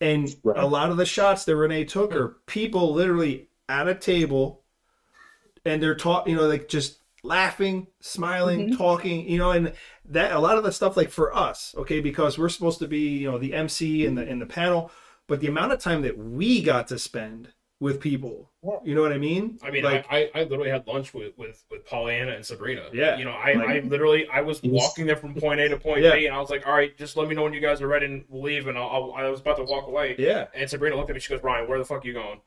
and 0.00 0.34
Right. 0.42 0.58
a 0.58 0.66
lot 0.66 0.90
of 0.90 0.96
the 0.96 1.06
shots 1.06 1.44
that 1.44 1.56
renee 1.56 1.84
took 1.84 2.14
are 2.14 2.36
people 2.46 2.92
literally 2.92 3.48
at 3.68 3.88
a 3.88 3.94
table 3.94 4.61
and 5.64 5.82
they're 5.82 5.94
talking 5.94 6.32
you 6.32 6.38
know 6.38 6.46
like 6.46 6.68
just 6.68 6.98
laughing 7.24 7.86
smiling 8.00 8.66
mm-hmm. 8.66 8.76
talking 8.76 9.28
you 9.28 9.38
know 9.38 9.52
and 9.52 9.72
that 10.04 10.32
a 10.32 10.38
lot 10.38 10.58
of 10.58 10.64
the 10.64 10.72
stuff 10.72 10.96
like 10.96 11.10
for 11.10 11.34
us 11.34 11.74
okay 11.78 12.00
because 12.00 12.38
we're 12.38 12.48
supposed 12.48 12.80
to 12.80 12.88
be 12.88 13.18
you 13.18 13.30
know 13.30 13.38
the 13.38 13.54
mc 13.54 14.04
and 14.04 14.18
the 14.18 14.26
in 14.26 14.38
the 14.38 14.46
panel 14.46 14.90
but 15.28 15.40
the 15.40 15.46
amount 15.46 15.72
of 15.72 15.78
time 15.78 16.02
that 16.02 16.18
we 16.18 16.62
got 16.62 16.88
to 16.88 16.98
spend 16.98 17.52
with 17.78 18.00
people 18.00 18.50
you 18.84 18.94
know 18.94 19.02
what 19.02 19.12
i 19.12 19.18
mean 19.18 19.58
I 19.62 19.70
mean, 19.70 19.84
like 19.84 20.04
I, 20.10 20.30
I, 20.34 20.40
I 20.40 20.42
literally 20.44 20.70
had 20.70 20.86
lunch 20.86 21.14
with, 21.14 21.36
with, 21.36 21.64
with 21.70 21.84
Pollyanna 21.84 22.32
and 22.32 22.44
Sabrina. 22.46 22.86
Yeah. 22.92 23.16
You 23.16 23.24
know, 23.24 23.32
I, 23.32 23.54
Like- 23.54 23.68
I 23.68 23.80
literally, 23.80 24.28
I 24.28 24.40
was 24.40 24.62
walking 24.62 25.06
there 25.06 25.16
from 25.16 25.34
point 25.34 25.60
A 25.60 25.68
to 25.68 25.76
point 25.76 26.02
Yeah. 26.02 26.14
B, 26.14 26.26
and 26.26 26.34
I 26.34 26.38
was 26.38 26.48
like, 26.50 26.66
all 26.66 26.72
right, 26.72 26.96
just 26.96 27.16
let 27.16 27.28
me 27.28 27.34
know 27.34 27.42
when 27.42 27.52
you 27.52 27.60
guys 27.60 27.82
are 27.82 27.88
ready 27.88 28.06
and 28.06 28.24
we'll 28.28 28.42
leave. 28.42 28.66
And 28.68 28.78
I'll, 28.78 29.12
I'll, 29.16 29.24
I 29.24 29.28
was 29.28 29.40
about 29.40 29.56
to 29.56 29.64
walk 29.64 29.88
away. 29.88 30.14
yeah 30.18 30.46
And 30.54 30.68
Sabrina 30.70 30.96
looked 30.96 31.10
at 31.10 31.14
me, 31.14 31.20
she 31.20 31.32
goes, 31.32 31.42
Ryan, 31.42 31.68
where 31.68 31.78
the 31.78 31.84
fuck 31.84 32.04
are 32.04 32.06
you 32.06 32.12
going? 32.14 32.40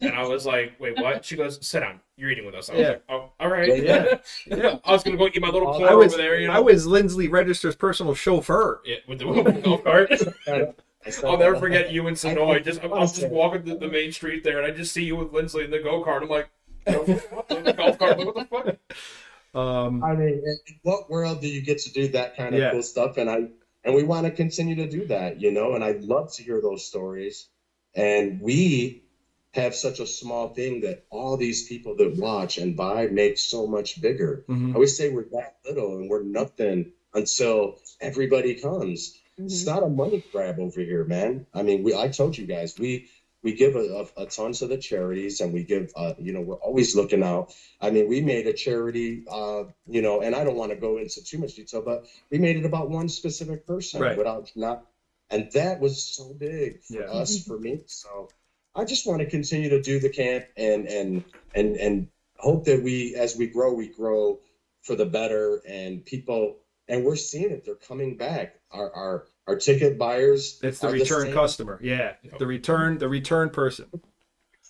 And 0.00 0.14
I 0.14 0.26
was 0.26 0.44
like, 0.44 0.72
wait, 0.80 1.00
what? 1.00 1.24
She 1.24 1.36
goes, 1.36 1.64
sit 1.66 1.80
down. 1.80 2.00
You're 2.16 2.30
eating 2.30 2.44
with 2.44 2.54
us. 2.54 2.68
I 2.68 2.72
was 2.74 2.80
Yeah. 2.82 2.88
like, 2.88 3.02
oh, 3.08 3.30
all 3.40 3.48
right. 3.48 3.82
Yeah. 3.82 4.18
yeah. 4.46 4.78
I 4.84 4.92
was 4.92 5.02
going 5.02 5.16
to 5.16 5.18
go 5.18 5.28
eat 5.32 5.40
my 5.40 5.48
little 5.48 5.72
I 5.72 5.78
pour 5.78 5.88
i 5.90 5.94
was 5.94 6.12
over 6.14 6.22
there, 6.22 6.38
you 6.38 6.48
know? 6.48 6.52
i 6.52 6.58
was 6.58 6.86
lindsley 6.86 7.28
register's 7.28 7.74
personal 7.76 8.14
chauffeur 8.14 8.80
yeah, 8.84 8.96
with 9.08 9.20
the, 9.20 9.26
with 9.28 9.44
the 9.54 9.60
golf 9.62 9.84
cart. 9.84 10.10
I 11.06 11.10
said, 11.10 11.24
I'll 11.24 11.38
never 11.38 11.56
forget 11.56 11.90
you 11.92 12.06
and 12.06 12.16
Sonoy. 12.16 12.56
I- 12.56 12.58
Just 12.60 12.82
I 12.82 12.86
was 12.86 13.12
just 13.18 13.30
walking 13.32 13.64
the, 13.64 13.76
the 13.76 13.88
main 13.88 14.12
street 14.12 14.44
there, 14.44 14.58
and 14.62 14.66
I 14.66 14.76
just 14.76 14.92
see 14.92 15.04
you 15.04 15.16
with 15.16 15.32
Lindsley 15.32 15.64
in 15.64 15.70
the 15.70 15.78
go 15.80 16.02
kart. 16.04 16.22
I'm 16.22 16.28
like, 16.28 16.50
what 16.86 17.48
the, 17.48 17.60
the 17.62 17.72
golf 17.72 17.98
cart? 17.98 18.18
What 18.18 18.34
the 18.34 18.44
fuck? 18.44 18.76
Um, 19.58 20.02
I 20.02 20.14
mean, 20.14 20.28
in 20.28 20.58
in 20.66 20.74
what 20.82 21.08
world 21.08 21.40
do 21.40 21.46
you 21.48 21.62
get 21.62 21.78
to 21.82 21.92
do 21.92 22.08
that 22.08 22.36
kind 22.36 22.54
of 22.54 22.60
Yeah. 22.60 22.72
cool 22.72 22.82
stuff? 22.82 23.16
And 23.18 23.30
I 23.30 23.44
and 23.84 23.94
we 23.94 24.02
want 24.02 24.26
to 24.26 24.32
continue 24.32 24.74
to 24.76 24.88
do 24.88 25.06
that, 25.06 25.40
you 25.40 25.52
know. 25.52 25.74
And 25.74 25.84
I'd 25.84 26.02
love 26.02 26.32
to 26.34 26.42
hear 26.42 26.60
those 26.60 26.84
stories. 26.84 27.48
And 27.94 28.40
we 28.40 29.03
have 29.54 29.74
such 29.74 30.00
a 30.00 30.06
small 30.06 30.54
thing 30.54 30.80
that 30.82 31.04
all 31.10 31.36
these 31.36 31.66
people 31.68 31.96
that 31.96 32.16
watch 32.16 32.58
and 32.58 32.76
buy 32.76 33.06
make 33.06 33.38
so 33.38 33.66
much 33.66 34.00
bigger. 34.00 34.44
mhm. 34.48 34.70
I 34.72 34.74
always 34.74 34.96
say 34.96 35.10
we're 35.10 35.28
that 35.32 35.54
little 35.66 35.96
and 35.98 36.08
we're 36.10 36.22
nothing 36.22 36.92
until 37.14 37.78
everybody 38.00 38.54
comes. 38.54 39.16
It's 39.46 39.62
Mhm. 39.62 39.66
not 39.66 39.82
a 39.82 39.88
money 39.88 40.22
grab 40.32 40.58
over 40.58 40.80
here, 40.80 41.04
man. 41.04 41.46
I 41.54 41.62
mean, 41.62 41.82
we 41.82 41.94
I 41.94 42.08
told 42.08 42.36
you 42.38 42.46
guys 42.46 42.74
we 42.78 43.08
we 43.42 43.52
give 43.52 43.76
a, 43.76 44.06
a, 44.16 44.22
a 44.22 44.26
ton 44.26 44.52
to 44.54 44.66
the 44.66 44.76
charities 44.78 45.40
and 45.40 45.52
we 45.52 45.64
give 45.64 45.92
uh, 45.96 46.14
you 46.18 46.32
know 46.32 46.40
we're 46.40 46.56
always 46.68 46.94
looking 46.96 47.22
out. 47.22 47.52
I 47.80 47.90
mean, 47.90 48.08
we 48.08 48.20
made 48.20 48.46
a 48.46 48.52
charity, 48.52 49.24
uh, 49.30 49.64
you 49.86 50.00
know, 50.02 50.20
and 50.22 50.34
I 50.34 50.44
don't 50.44 50.56
want 50.56 50.70
to 50.72 50.76
go 50.76 50.96
into 50.98 51.22
too 51.22 51.38
much 51.38 51.54
detail, 51.54 51.82
but 51.82 52.06
we 52.30 52.38
made 52.38 52.56
it 52.56 52.64
about 52.64 52.88
one 52.90 53.08
specific 53.08 53.66
person 53.66 54.00
Right. 54.00 54.16
without 54.16 54.50
not, 54.56 54.86
and 55.30 55.50
that 55.52 55.80
was 55.80 56.02
so 56.02 56.32
big 56.34 56.82
for 56.82 56.96
Yeah. 57.00 57.10
us 57.10 57.44
for 57.44 57.58
me. 57.58 57.82
So 57.86 58.28
I 58.74 58.84
just 58.84 59.06
want 59.06 59.20
to 59.20 59.26
continue 59.26 59.68
to 59.70 59.80
do 59.80 59.98
the 60.00 60.08
camp 60.08 60.46
and 60.56 60.86
and 60.86 61.24
and 61.54 61.76
and 61.76 62.08
hope 62.38 62.64
that 62.64 62.82
we 62.82 63.14
as 63.14 63.36
we 63.36 63.46
grow 63.46 63.72
we 63.72 63.88
grow 63.88 64.40
for 64.82 64.96
the 64.96 65.06
better 65.06 65.62
and 65.68 66.04
people 66.04 66.56
and 66.88 67.04
we're 67.04 67.16
seeing 67.16 67.50
it 67.50 67.64
they're 67.64 67.74
coming 67.76 68.16
back 68.16 68.56
our 68.70 68.92
our 68.92 69.26
our 69.46 69.56
ticket 69.56 69.98
buyers 69.98 70.58
It's 70.62 70.80
the 70.80 70.88
return 70.88 71.22
same 71.26 71.34
customer. 71.34 71.78
Yeah, 71.82 72.14
the 72.38 72.46
return, 72.46 72.98
the 72.98 73.08
return 73.08 73.50
person. 73.50 73.86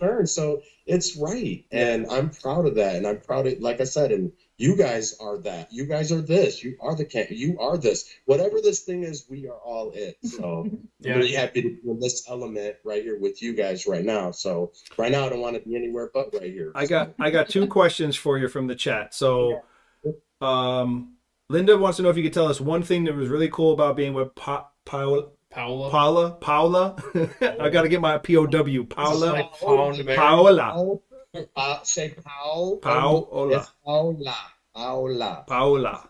return. 0.00 0.26
so 0.26 0.60
it's 0.86 1.16
right 1.16 1.64
and 1.70 2.06
i'm 2.10 2.28
proud 2.30 2.66
of 2.66 2.74
that 2.74 2.96
and 2.96 3.06
i'm 3.06 3.20
proud 3.20 3.46
of 3.46 3.58
like 3.60 3.80
i 3.80 3.84
said 3.84 4.12
and 4.12 4.32
you 4.56 4.76
guys 4.76 5.16
are 5.20 5.38
that 5.38 5.72
you 5.72 5.84
guys 5.84 6.12
are 6.12 6.20
this 6.20 6.62
you 6.62 6.76
are 6.80 6.94
the 6.94 7.04
camp 7.04 7.28
you 7.30 7.58
are 7.58 7.76
this 7.76 8.08
whatever 8.26 8.60
this 8.62 8.80
thing 8.82 9.02
is 9.02 9.26
we 9.28 9.48
are 9.48 9.58
all 9.58 9.90
it 9.94 10.16
so 10.22 10.68
Yeah. 11.00 11.12
i'm 11.14 11.18
really 11.18 11.32
happy 11.32 11.62
to 11.62 11.68
be 11.70 11.90
in 11.90 11.98
this 12.00 12.28
element 12.30 12.76
right 12.84 13.02
here 13.02 13.18
with 13.18 13.42
you 13.42 13.52
guys 13.54 13.86
right 13.86 14.04
now 14.04 14.30
so 14.30 14.72
right 14.96 15.10
now 15.10 15.26
i 15.26 15.28
don't 15.28 15.40
want 15.40 15.56
to 15.56 15.68
be 15.68 15.74
anywhere 15.76 16.08
but 16.14 16.32
right 16.32 16.52
here 16.52 16.70
I 16.74 16.86
got 16.86 17.14
I 17.18 17.30
got 17.30 17.48
two 17.48 17.66
questions 17.66 18.14
for 18.16 18.38
you 18.38 18.46
from 18.48 18.66
the 18.68 18.74
chat. 18.76 19.12
So, 19.14 19.62
um, 20.40 21.14
Linda 21.48 21.76
wants 21.76 21.96
to 21.98 22.02
know 22.02 22.08
if 22.10 22.16
you 22.16 22.22
could 22.22 22.32
tell 22.32 22.46
us 22.48 22.60
one 22.60 22.82
thing 22.82 23.04
that 23.04 23.14
was 23.14 23.28
really 23.28 23.48
cool 23.48 23.72
about 23.72 23.96
being 23.96 24.14
with 24.14 24.34
pa- 24.34 24.68
Paula. 24.84 25.28
Paola. 25.50 25.90
Paula, 25.90 26.30
Paula. 26.40 26.96
I 27.40 27.68
got 27.68 27.82
to 27.82 27.88
get 27.88 28.00
my 28.00 28.18
POW. 28.18 28.84
Paula, 28.88 29.26
Like 29.32 29.52
Pound 29.60 30.04
Bear. 30.04 30.16
Paola, 30.16 30.98
uh, 31.56 31.82
say 31.82 32.14
Paul. 32.24 32.78
Paola, 32.78 33.56
It's 33.58 33.70
Paola. 33.84 34.36
Paola. 34.74 35.44
Paola. 35.46 36.08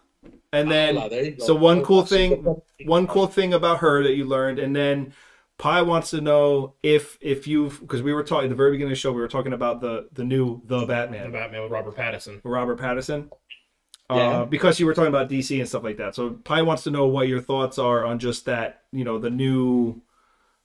And 0.53 0.71
then, 0.71 0.95
Paola, 0.95 1.11
there 1.11 1.25
you 1.25 1.31
go. 1.33 1.45
so 1.45 1.55
one 1.55 1.83
cool 1.83 2.05
thing, 2.05 2.45
one 2.85 3.07
cool 3.07 3.27
thing 3.27 3.55
about 3.55 3.79
her 3.79 4.03
that 4.03 4.15
you 4.15 4.25
learned, 4.25 4.59
and 4.59 4.75
then 4.75 5.13
Pi 5.59 5.83
wants 5.83 6.11
to 6.11 6.21
know 6.21 6.75
if 6.83 7.19
if 7.21 7.47
you've 7.47 7.81
because 7.81 8.03
we 8.03 8.13
were 8.13 8.25
talking 8.25 8.47
at 8.47 8.51
the 8.51 8.57
very 8.57 8.73
beginning 8.73 8.93
of 8.93 8.97
the 8.97 9.01
show, 9.01 9.13
we 9.13 9.21
were 9.21 9.29
talking 9.29 9.53
about 9.53 9.81
the 9.81 10.09
the 10.13 10.25
new 10.25 10.61
the 10.65 10.87
Batman, 10.87 10.87
The 10.87 11.09
Batman. 11.29 11.33
Batman 11.33 11.63
with 11.63 11.73
Robert 11.73 11.97
Pattinson. 11.97 12.41
Robert 12.45 12.79
Pattinson. 12.79 13.31
Yeah. 14.11 14.17
Uh, 14.17 14.45
because 14.45 14.79
you 14.79 14.87
were 14.87 14.95
talking 14.95 15.09
about 15.09 15.31
DC 15.31 15.59
and 15.59 15.69
stuff 15.69 15.83
like 15.83 15.97
that. 15.97 16.15
So 16.15 16.31
Pi 16.31 16.63
wants 16.63 16.85
to 16.85 16.91
know 16.91 17.07
what 17.07 17.27
your 17.27 17.41
thoughts 17.41 17.79
are 17.79 18.05
on 18.05 18.19
just 18.19 18.45
that, 18.45 18.83
you 18.93 19.03
know, 19.03 19.19
the 19.19 19.31
new 19.31 20.03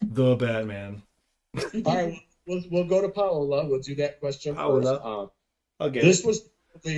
the 0.01 0.35
Batman. 0.35 1.03
All 1.85 1.95
right, 1.95 2.19
we'll, 2.49 2.63
we'll 2.71 2.83
go 2.87 3.01
to 3.01 3.09
Paola. 3.09 3.65
We'll 3.65 3.79
do 3.79 3.95
that 3.95 4.19
question 4.19 4.55
Paola. 4.55 4.81
first. 4.81 5.05
Um, 5.05 5.31
Okay. 5.81 6.01
this 6.01 6.25
was 6.25 6.41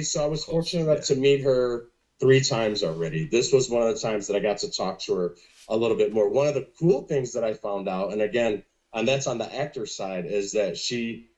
so 0.03 0.23
I 0.23 0.27
was 0.27 0.43
fortunate 0.43 0.89
enough 0.89 1.05
to 1.05 1.15
meet 1.15 1.41
her 1.41 1.89
three 2.19 2.41
times 2.41 2.83
already. 2.83 3.25
This 3.25 3.53
was 3.53 3.69
one 3.69 3.87
of 3.87 3.93
the 3.93 3.99
times 3.99 4.27
that 4.27 4.35
I 4.35 4.39
got 4.39 4.57
to 4.59 4.71
talk 4.71 4.99
to 5.01 5.15
her 5.15 5.35
a 5.69 5.77
little 5.77 5.95
bit 5.97 6.11
more. 6.13 6.29
One 6.29 6.47
of 6.47 6.55
the 6.55 6.67
cool 6.79 7.03
things 7.03 7.33
that 7.33 7.43
I 7.43 7.53
found 7.53 7.87
out, 7.87 8.11
and 8.11 8.21
again, 8.21 8.63
and 8.93 9.07
that's 9.07 9.27
on 9.27 9.37
the 9.37 9.55
actor 9.55 9.85
side, 9.85 10.25
is 10.25 10.53
that 10.53 10.77
she 10.77 11.29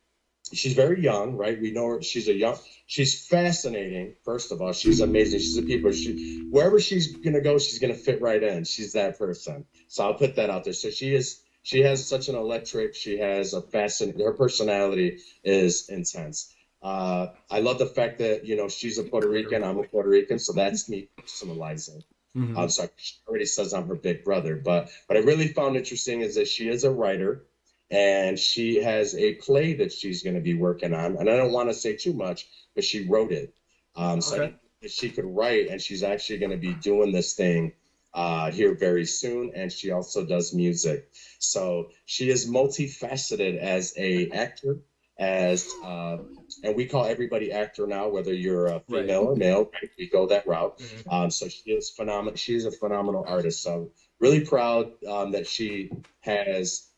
she's 0.54 0.74
very 0.74 1.02
young, 1.02 1.36
right? 1.36 1.60
We 1.62 1.72
know 1.72 1.88
her. 1.88 2.02
She's 2.02 2.30
a 2.30 2.34
young. 2.34 2.58
She's 2.86 3.28
fascinating. 3.28 4.16
First 4.24 4.52
of 4.54 4.62
all, 4.62 4.74
she's 4.74 5.02
amazing. 5.02 5.40
She's 5.40 5.58
a 5.58 5.64
people. 5.64 5.92
She 5.92 6.48
wherever 6.50 6.80
she's 6.80 7.16
gonna 7.18 7.42
go, 7.42 7.58
she's 7.60 7.80
gonna 7.80 7.94
fit 7.94 8.22
right 8.22 8.42
in. 8.42 8.64
She's 8.64 8.94
that 8.94 9.18
person. 9.18 9.66
So 9.90 10.06
I'll 10.06 10.16
put 10.16 10.38
that 10.38 10.50
out 10.50 10.64
there. 10.64 10.74
So 10.74 10.90
she 10.90 11.14
is. 11.14 11.43
She 11.64 11.82
has 11.82 12.06
such 12.08 12.30
an 12.30 12.36
electric. 12.36 12.94
She 12.96 13.18
has 13.20 13.54
a 13.54 13.62
fascinating. 13.62 14.26
Her 14.26 14.34
personality 14.34 15.20
is 15.44 15.90
intense. 15.90 16.54
Uh, 16.82 17.28
I 17.50 17.62
love 17.62 17.80
the 17.80 17.88
fact 17.88 18.20
that 18.20 18.46
you 18.46 18.56
know 18.56 18.68
she's 18.70 18.98
a 19.00 19.04
Puerto 19.04 19.30
Rican. 19.30 19.64
I'm 19.64 19.80
a 19.80 19.84
Puerto 19.84 20.10
Rican, 20.10 20.40
so 20.40 20.54
that's 20.54 20.90
me 20.90 21.10
personalizing. 21.22 22.04
Mhm. 22.36 22.56
I'm 22.58 22.70
sorry, 22.70 22.90
she 22.98 23.16
already 23.28 23.46
says 23.46 23.74
I'm 23.74 23.88
her 23.88 23.96
big 23.96 24.24
brother. 24.24 24.56
But 24.58 24.90
what 25.08 25.18
I 25.18 25.22
really 25.22 25.48
found 25.48 25.76
interesting 25.78 26.22
is 26.22 26.36
that 26.36 26.48
she 26.48 26.70
is 26.70 26.84
a 26.84 26.92
writer 26.92 27.48
and 27.90 28.38
she 28.40 28.82
has 28.82 29.16
a 29.16 29.36
play 29.36 29.74
that 29.76 29.92
she's 29.92 30.24
going 30.24 30.36
to 30.36 30.42
be 30.42 30.54
working 30.54 30.94
on. 30.94 31.18
And 31.18 31.30
I 31.30 31.38
don't 31.38 31.52
want 31.54 31.70
to 31.70 31.74
say 31.74 31.96
too 31.96 32.14
much, 32.14 32.48
but 32.76 32.84
she 32.84 33.08
wrote 33.08 33.32
it. 33.32 33.54
Um, 33.96 34.22
so 34.22 34.36
Okay. 34.36 34.46
didn't 34.46 34.54
know 34.64 34.70
that 34.82 34.92
she 34.92 35.10
could 35.12 35.26
write, 35.26 35.68
and 35.70 35.82
she's 35.82 36.04
actually 36.04 36.40
going 36.40 36.52
to 36.52 36.58
be 36.58 36.74
doing 36.76 37.12
this 37.12 37.34
thing 37.34 37.74
uh, 38.14 38.52
here 38.52 38.74
very 38.76 39.06
soon. 39.06 39.52
And 39.56 39.72
she 39.72 39.92
also 39.92 40.26
does 40.26 40.54
music. 40.54 41.10
So 41.40 41.90
she 42.06 42.30
is 42.30 42.50
multifaceted 42.50 43.58
as 43.58 43.94
a 43.98 44.30
actor, 44.32 44.78
as 45.18 45.72
uh, 45.84 46.18
and 46.64 46.76
we 46.76 46.86
call 46.86 47.06
everybody 47.06 47.52
actor 47.52 47.86
now, 47.88 48.08
whether 48.08 48.34
you're 48.34 48.68
a 48.68 48.74
Right. 48.88 49.02
female 49.02 49.24
or 49.24 49.36
male. 49.36 49.70
Right? 49.74 49.90
We 49.98 50.08
go 50.08 50.28
that 50.28 50.46
route. 50.48 50.78
Mhm. 50.80 51.14
Um, 51.14 51.30
so 51.32 51.48
she 51.48 51.72
is 51.72 51.90
phenomenal. 51.90 52.36
She 52.36 52.56
is 52.56 52.66
a 52.66 52.72
phenomenal 52.72 53.24
artist. 53.28 53.62
So 53.62 53.92
really 54.20 54.42
proud 54.46 54.92
um, 55.06 55.32
that 55.32 55.48
she 55.48 55.90
has. 56.22 56.90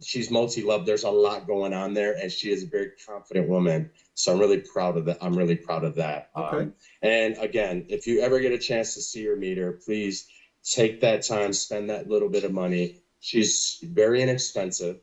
She's 0.00 0.30
multi-loved. 0.30 0.86
There's 0.86 1.02
a 1.02 1.10
lot 1.10 1.46
going 1.48 1.72
on 1.72 1.92
there, 1.92 2.12
and 2.12 2.30
she 2.30 2.52
is 2.52 2.62
a 2.62 2.66
very 2.66 2.92
confident 3.04 3.48
woman. 3.48 3.90
So 4.14 4.32
I'm 4.32 4.38
really 4.38 4.60
proud 4.60 4.96
of 4.96 5.06
that. 5.06 5.18
I'm 5.20 5.36
really 5.36 5.56
proud 5.56 5.84
of 5.84 5.94
that. 5.96 6.30
Okay. 6.36 6.56
Um, 6.58 6.74
and 7.02 7.36
again, 7.38 7.86
if 7.88 8.06
you 8.06 8.20
ever 8.20 8.40
get 8.40 8.52
a 8.52 8.58
chance 8.58 8.94
to 8.94 9.00
see 9.02 9.24
her, 9.24 9.36
meet 9.36 9.58
her, 9.58 9.80
please 9.84 10.26
take 10.64 11.00
that 11.00 11.22
time, 11.26 11.52
spend 11.52 11.90
that 11.90 12.08
little 12.08 12.28
bit 12.28 12.44
of 12.44 12.52
money. 12.52 13.02
She's 13.20 13.78
very 13.82 14.22
inexpensive. 14.22 15.00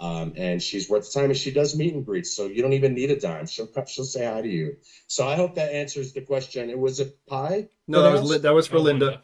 Um, 0.00 0.34
and 0.36 0.62
she's 0.62 0.88
worth 0.88 1.12
the 1.12 1.18
time, 1.20 1.30
and 1.30 1.36
she 1.36 1.50
does 1.50 1.76
meet 1.76 1.92
and 1.92 2.06
greets, 2.06 2.32
so 2.36 2.46
you 2.46 2.62
don't 2.62 2.72
even 2.72 2.94
need 2.94 3.10
a 3.10 3.18
dime. 3.18 3.46
She'll 3.46 3.66
come- 3.66 3.86
she'll 3.86 4.04
say 4.04 4.24
hi 4.24 4.40
to 4.42 4.48
you. 4.48 4.76
So 5.08 5.26
I 5.26 5.34
hope 5.34 5.56
that 5.56 5.72
answers 5.72 6.12
the 6.12 6.20
question. 6.20 6.70
It 6.70 6.78
was 6.78 7.00
a 7.00 7.06
pie. 7.26 7.68
No, 7.88 8.02
that 8.02 8.12
was 8.12 8.22
Lin- 8.22 8.42
that 8.42 8.54
was 8.54 8.68
for 8.68 8.76
Oh, 8.76 8.82
Linda. 8.82 9.20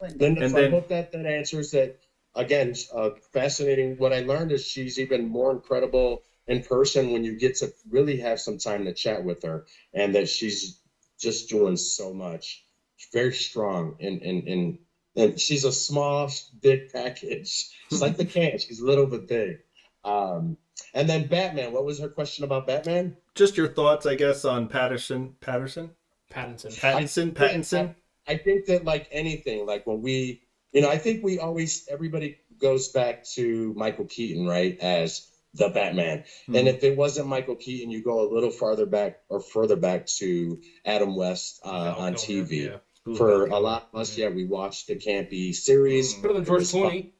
Linda, 0.00 0.42
And 0.44 0.50
so 0.52 0.64
I 0.64 0.70
hope 0.70 0.88
that 0.88 1.12
that 1.12 1.26
answers 1.26 1.72
that. 1.72 1.98
Again, 2.34 2.74
uh, 2.92 3.10
fascinating. 3.32 3.96
What 3.98 4.14
I 4.14 4.20
learned 4.20 4.50
is 4.50 4.64
she's 4.64 4.98
even 4.98 5.28
more 5.28 5.52
incredible 5.52 6.22
in 6.46 6.62
person 6.62 7.12
when 7.12 7.24
you 7.24 7.38
get 7.38 7.56
to 7.56 7.72
really 7.88 8.18
have 8.18 8.40
some 8.40 8.58
time 8.58 8.84
to 8.84 8.92
chat 8.92 9.24
with 9.24 9.42
her, 9.42 9.66
and 9.92 10.14
that 10.14 10.28
she's 10.28 10.80
just 11.18 11.48
doing 11.48 11.76
so 11.76 12.12
much. 12.12 12.64
Very 13.12 13.32
strong, 13.32 13.96
and 14.00 14.22
and 14.22 14.48
and 14.48 14.78
and 15.16 15.40
she's 15.40 15.64
a 15.64 15.72
small, 15.72 16.30
big 16.60 16.92
package. 16.92 17.70
She's 17.90 18.02
like 18.02 18.16
the 18.16 18.24
can. 18.24 18.58
She's 18.58 18.80
little 18.80 19.06
but 19.06 19.28
big. 19.28 19.58
Um, 20.04 20.56
and 20.92 21.08
then 21.08 21.26
Batman. 21.26 21.72
What 21.72 21.84
was 21.84 21.98
her 22.00 22.08
question 22.08 22.44
about 22.44 22.66
Batman? 22.66 23.16
Just 23.34 23.56
your 23.56 23.68
thoughts, 23.68 24.06
I 24.06 24.14
guess, 24.14 24.44
on 24.44 24.68
Patterson, 24.68 25.34
Patterson, 25.40 25.90
Pattinson. 26.32 26.78
Pattinson, 26.78 27.32
Pattinson. 27.32 27.94
I 28.26 28.36
think 28.36 28.66
that 28.66 28.84
like 28.84 29.08
anything, 29.12 29.66
like 29.66 29.86
when 29.86 30.02
we, 30.02 30.42
you 30.72 30.80
know, 30.80 30.90
I 30.90 30.98
think 30.98 31.22
we 31.22 31.38
always 31.38 31.86
everybody 31.90 32.38
goes 32.58 32.88
back 32.88 33.24
to 33.34 33.74
Michael 33.76 34.06
Keaton, 34.06 34.46
right, 34.46 34.78
as 34.80 35.30
the 35.54 35.68
Batman. 35.68 36.24
Hmm. 36.46 36.56
And 36.56 36.68
if 36.68 36.84
it 36.84 36.96
wasn't 36.96 37.28
Michael 37.28 37.56
Keaton, 37.56 37.90
you 37.90 38.02
go 38.02 38.28
a 38.28 38.28
little 38.32 38.50
farther 38.50 38.86
back 38.86 39.20
or 39.28 39.40
further 39.40 39.76
back 39.76 40.06
to 40.18 40.60
Adam 40.84 41.16
West 41.16 41.60
uh, 41.64 41.94
on 41.96 42.14
TV. 42.14 42.66
yeah. 42.66 42.76
For 43.16 43.46
a 43.46 43.58
lot 43.58 43.90
of 43.92 44.00
us, 44.00 44.16
yeah, 44.16 44.30
we 44.30 44.46
watched 44.46 44.86
the 44.86 44.96
campy 44.96 45.54
series. 45.54 46.14
Better 46.14 46.34
than 46.34 46.44
George. 46.44 46.62
Clooney. 46.62 47.12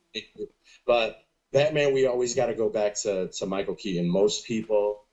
But 0.86 1.18
Batman, 1.52 1.92
we 1.92 2.06
always 2.06 2.34
got 2.34 2.46
to 2.46 2.54
go 2.54 2.70
back 2.70 2.94
to, 3.02 3.28
to 3.28 3.46
Michael 3.46 3.74
Keaton. 3.74 4.08
Most 4.08 4.46
people 4.46 5.04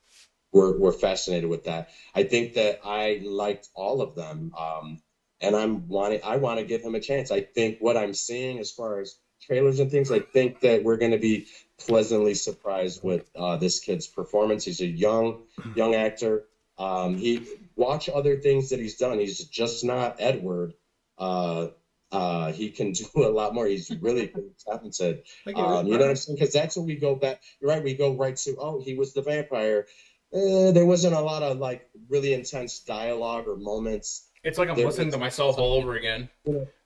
were, 0.53 0.77
were 0.79 0.93
fascinated 0.93 1.49
with 1.49 1.65
that. 1.65 1.89
I 2.15 2.23
think 2.23 2.53
that 2.53 2.79
I 2.85 3.21
liked 3.23 3.67
all 3.75 4.01
of 4.01 4.15
them. 4.15 4.53
Um, 4.57 5.01
and 5.41 5.55
I'm 5.55 5.89
wanting, 5.89 6.21
I 6.23 6.37
want 6.37 6.59
to 6.59 6.65
give 6.65 6.81
him 6.81 6.95
a 6.95 7.01
chance. 7.01 7.31
I 7.31 7.41
think 7.41 7.79
what 7.79 7.97
I'm 7.97 8.13
seeing 8.13 8.59
as 8.59 8.71
far 8.71 9.01
as 9.01 9.17
trailers 9.41 9.79
and 9.79 9.91
things, 9.91 10.11
I 10.11 10.19
think 10.19 10.61
that 10.61 10.83
we're 10.83 10.97
going 10.97 11.11
to 11.11 11.17
be 11.17 11.47
pleasantly 11.85 12.33
surprised 12.33 13.03
with 13.03 13.29
uh, 13.35 13.57
this 13.57 13.79
kid's 13.79 14.07
performance. 14.07 14.65
He's 14.65 14.81
a 14.81 14.85
young, 14.85 15.43
young 15.75 15.95
actor. 15.95 16.45
Um, 16.77 17.17
he 17.17 17.45
watch 17.75 18.09
other 18.09 18.37
things 18.37 18.69
that 18.69 18.79
he's 18.79 18.97
done. 18.97 19.19
He's 19.19 19.39
just 19.45 19.83
not 19.83 20.15
Edward. 20.19 20.73
Uh, 21.17 21.67
uh, 22.11 22.51
he 22.51 22.69
can 22.71 22.91
do 22.91 23.05
a 23.15 23.29
lot 23.29 23.53
more. 23.53 23.67
He's 23.67 23.91
really 24.01 24.33
talented. 24.65 25.23
I 25.45 25.51
get 25.51 25.59
it. 25.59 25.65
Um, 25.65 25.87
you 25.87 25.93
know 25.93 25.99
what 25.99 26.09
I'm 26.09 26.15
saying? 26.15 26.37
Because 26.37 26.53
that's 26.53 26.75
when 26.75 26.85
we 26.85 26.95
go 26.95 27.15
back. 27.15 27.41
You're 27.59 27.69
right. 27.69 27.83
We 27.83 27.93
go 27.93 28.15
right 28.15 28.35
to 28.35 28.55
oh, 28.59 28.81
he 28.81 28.95
was 28.95 29.13
the 29.13 29.21
vampire. 29.21 29.85
eh, 30.33 30.71
there 30.71 30.85
wasn't 30.85 31.15
a 31.15 31.21
lot 31.21 31.43
of 31.43 31.57
like 31.59 31.89
really 32.09 32.33
intense 32.33 32.79
dialogue 32.79 33.47
or 33.47 33.55
moments. 33.55 34.27
It's 34.43 34.57
like 34.57 34.69
I'm 34.69 34.75
There 34.75 34.87
listening 34.87 35.11
to 35.11 35.19
myself 35.19 35.59
all 35.59 35.73
over 35.73 35.95
again. 35.95 36.27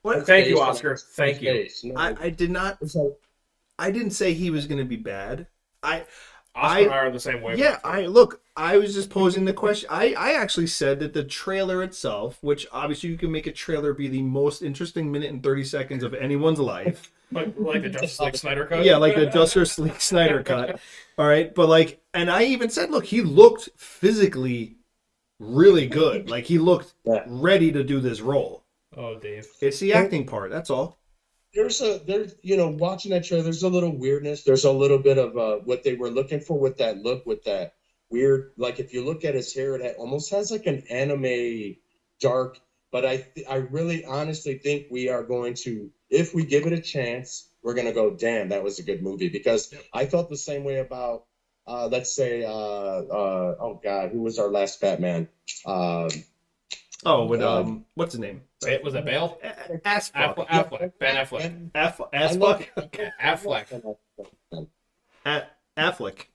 What? 0.02 0.26
Thank 0.26 0.48
you, 0.48 0.60
Oscar. 0.60 0.98
Thank 0.98 1.42
you. 1.42 1.68
no. 1.86 1.96
I, 1.96 2.16
I 2.20 2.30
did 2.30 2.52
not. 2.52 2.78
Like, 2.82 3.14
I 3.78 3.92
didn't 3.92 4.12
say 4.12 4.34
he 4.34 4.50
was 4.50 4.68
going 4.68 4.80
to 4.80 4.86
be 4.86 4.96
bad. 4.98 5.48
I 5.84 6.06
Oscar 6.56 6.78
I- 6.78 6.80
and 6.82 6.92
I 6.94 6.98
are 6.98 7.12
the 7.12 7.20
same 7.20 7.42
way. 7.42 7.56
yeah. 7.58 7.80
I 7.84 8.06
look. 8.06 8.42
I 8.56 8.78
was 8.78 8.94
just 8.94 9.10
posing 9.10 9.44
the 9.46 9.54
question. 9.54 9.90
I 9.92 10.14
I 10.14 10.34
actually 10.34 10.68
said 10.68 11.00
that 11.02 11.14
the 11.14 11.24
trailer 11.26 11.84
itself, 11.84 12.38
which 12.42 12.66
obviously 12.72 13.10
you 13.10 13.18
can 13.18 13.32
make 13.32 13.48
a 13.48 13.52
trailer 13.52 13.94
be 13.94 14.08
the 14.08 14.22
most 14.22 14.62
interesting 14.62 15.12
minute 15.12 15.30
and 15.32 15.44
thirty 15.44 15.64
seconds 15.66 16.04
of 16.04 16.14
anyone's 16.14 16.60
life. 16.60 17.12
like, 17.32 17.54
like 17.58 17.82
the 17.82 17.90
Justice 17.90 18.20
League 18.22 18.36
Snyder 18.38 18.66
cut. 18.66 18.86
Yeah, 18.86 18.96
like 18.98 19.16
the 19.16 19.26
Justice 19.26 19.78
League 19.80 20.00
Snyder 20.00 20.42
cut. 20.44 20.80
All 21.18 21.28
right, 21.28 21.54
but 21.54 21.68
like, 21.68 22.00
and 22.14 22.30
I 22.32 22.44
even 22.44 22.70
said, 22.70 22.92
look, 22.92 23.04
he 23.06 23.22
looked 23.22 23.70
physically 23.76 24.78
really 25.40 25.88
good. 25.88 26.30
Like 26.30 26.46
he 26.46 26.58
looked 26.60 26.94
Yeah. 27.04 27.24
ready 27.28 27.72
to 27.74 27.84
do 27.84 28.00
this 28.00 28.22
role. 28.22 28.64
Oh, 28.96 29.20
Dave. 29.20 29.48
It's 29.60 29.80
the 29.80 29.92
acting 29.94 30.26
part. 30.26 30.52
That's 30.52 30.70
all. 30.70 30.98
There's 31.56 31.82
a 31.82 32.00
there's 32.06 32.36
you 32.44 32.58
know 32.58 32.70
watching 32.70 33.12
that 33.12 33.26
show 33.26 33.42
there's 33.42 33.64
a 33.64 33.70
little 33.70 33.96
weirdness. 33.98 34.44
There's 34.44 34.66
a 34.66 34.72
little 34.72 35.00
bit 35.00 35.18
of 35.18 35.38
uh 35.38 35.58
what 35.58 35.84
they 35.84 35.96
were 35.96 36.10
looking 36.10 36.42
for 36.42 36.60
with 36.60 36.78
that 36.78 36.98
look 36.98 37.26
with 37.26 37.44
that 37.46 37.74
weird 38.12 38.52
like 38.58 38.80
if 38.80 38.94
you 38.94 39.04
look 39.04 39.26
at 39.26 39.34
his 39.36 39.54
hair 39.54 39.76
it 39.76 39.96
almost 39.98 40.32
has 40.32 40.52
like 40.52 40.68
an 40.68 40.84
anime 40.92 41.76
dark 42.20 42.60
but 42.92 43.04
i 43.06 43.18
th- 43.18 43.48
i 43.50 43.56
really 43.56 44.06
honestly 44.06 44.56
think 44.56 44.86
we 44.92 45.10
are 45.10 45.24
going 45.24 45.54
to 45.56 45.90
if 46.10 46.34
we 46.34 46.46
give 46.46 46.66
it 46.68 46.74
a 46.74 46.80
chance 46.80 47.50
we're 47.64 47.74
going 47.74 47.88
to 47.88 47.92
go 47.94 48.12
damn 48.12 48.50
that 48.50 48.64
was 48.64 48.78
a 48.80 48.84
good 48.84 49.02
movie. 49.02 49.30
Because 49.30 49.74
i 49.94 50.06
felt 50.06 50.30
the 50.30 50.38
same 50.38 50.64
way 50.64 50.78
about 50.78 51.26
uh 51.68 51.88
let's 51.92 52.16
say 52.16 52.44
uh 52.44 52.50
uh 52.50 53.56
oh 53.60 53.80
god 53.84 54.12
who 54.12 54.22
was 54.22 54.38
our 54.40 54.50
last 54.52 54.80
batman? 54.82 55.28
Um 55.66 56.10
Oh, 57.06 57.26
with 57.26 57.42
Um, 57.42 57.58
um, 57.68 57.86
what's 57.96 58.14
his 58.14 58.20
name? 58.20 58.42
Ba- 58.62 58.80
Was 58.84 58.94
that 58.94 59.06
Bale? 59.06 59.40
Ass 59.86 60.12
Affleck. 60.16 60.48
Affleck. 60.48 60.92
Ben 61.00 61.16
Affleck. 61.16 61.70
Aff- 61.76 62.02
I 62.02 62.18
Ass 62.18 62.36
love- 62.36 62.66
Yeah, 62.98 63.12
Affleck. 63.22 63.84
A- 65.26 65.44
Affleck. 65.78 66.26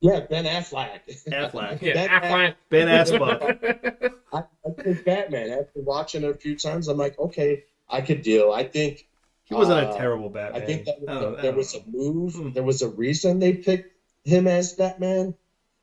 yeah 0.00 0.20
ben 0.20 0.44
affleck 0.44 1.00
Affleck. 1.28 1.80
Yeah, 1.82 1.94
That- 1.94 2.22
Affleck. 2.22 2.54
Ben 2.68 2.88
Assfuck. 2.88 4.12
I, 4.32 4.38
I 4.38 4.82
think 4.82 5.04
Batman. 5.04 5.50
After 5.50 5.80
watching 5.80 6.24
it 6.24 6.30
a 6.30 6.34
few 6.34 6.56
times, 6.58 6.88
I'm 6.88 6.96
like, 6.98 7.18
okay, 7.18 7.64
I 7.88 8.00
could 8.00 8.22
deal. 8.22 8.52
I 8.52 8.64
think 8.64 9.06
He 9.44 9.54
wasn't 9.54 9.80
a 9.84 9.88
Uh, 9.90 9.96
terrible 9.98 10.28
Batman. 10.30 10.62
I 10.62 10.64
think 10.66 10.84
that 10.86 10.96
I 11.08 11.20
don't- 11.20 11.38
I 11.38 11.42
there 11.42 11.52
was 11.52 11.74
a 11.74 11.80
move. 11.88 12.34
Hmm. 12.34 12.50
There 12.52 12.62
was 12.62 12.82
a 12.82 12.88
reason 12.88 13.38
they 13.38 13.54
picked 13.54 13.96
him 14.24 14.46
as 14.46 14.74
Batman. 14.74 15.34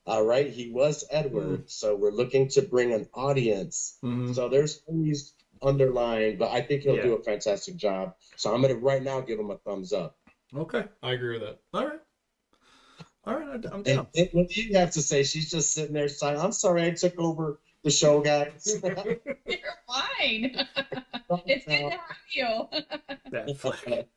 All 0.10 0.23
right, 0.26 0.49
he 0.49 0.72
was 0.72 1.03
Edward, 1.11 1.60
Hmm. 1.60 1.65
so 1.68 1.95
we're 1.95 2.10
looking 2.10 2.48
to 2.49 2.64
bring 2.64 2.94
an 2.94 3.07
audience. 3.14 3.99
Mhm. 4.03 4.34
So 4.34 4.49
there's 4.49 4.77
things 4.81 5.36
underlying, 5.61 6.36
but 6.36 6.49
I 6.49 6.61
think 6.61 6.81
he'll 6.81 6.95
Yeah. 6.95 7.03
do 7.03 7.14
a 7.14 7.22
fantastic 7.22 7.76
job. 7.76 8.15
So 8.36 8.52
I'm 8.52 8.60
gonna 8.60 8.73
right 8.73 9.03
now 9.03 9.22
give 9.22 9.38
him 9.38 9.52
a 9.52 9.57
thumbs 9.57 9.94
up. 9.94 10.18
Okay. 10.56 10.86
I 11.03 11.11
agree 11.11 11.38
with 11.38 11.48
that. 11.48 11.60
All 11.76 11.86
right. 11.86 11.99
All 13.26 13.36
right. 13.36 13.64
I'm 13.72 13.84
down. 13.84 14.07
and 14.15 14.30
what 14.31 14.48
do 14.48 14.64
you 14.64 14.73
have 14.76 14.90
to 14.91 15.02
say? 15.02 15.22
She's 15.22 15.52
just 15.52 15.73
sitting 15.73 15.94
there 15.94 16.07
saying, 16.07 16.40
"I'm 16.40 16.53
sorry, 16.53 16.86
I 16.88 16.90
took 16.90 17.19
over 17.19 17.60
the 17.84 17.91
show, 17.91 18.19
guys." 18.19 18.65
You're 19.45 19.77
fine. 19.86 20.65
it's 21.45 21.65
good 21.65 21.77
to 21.77 21.90
have 21.91 22.18
you. 22.34 22.68
Affleck. 23.31 24.07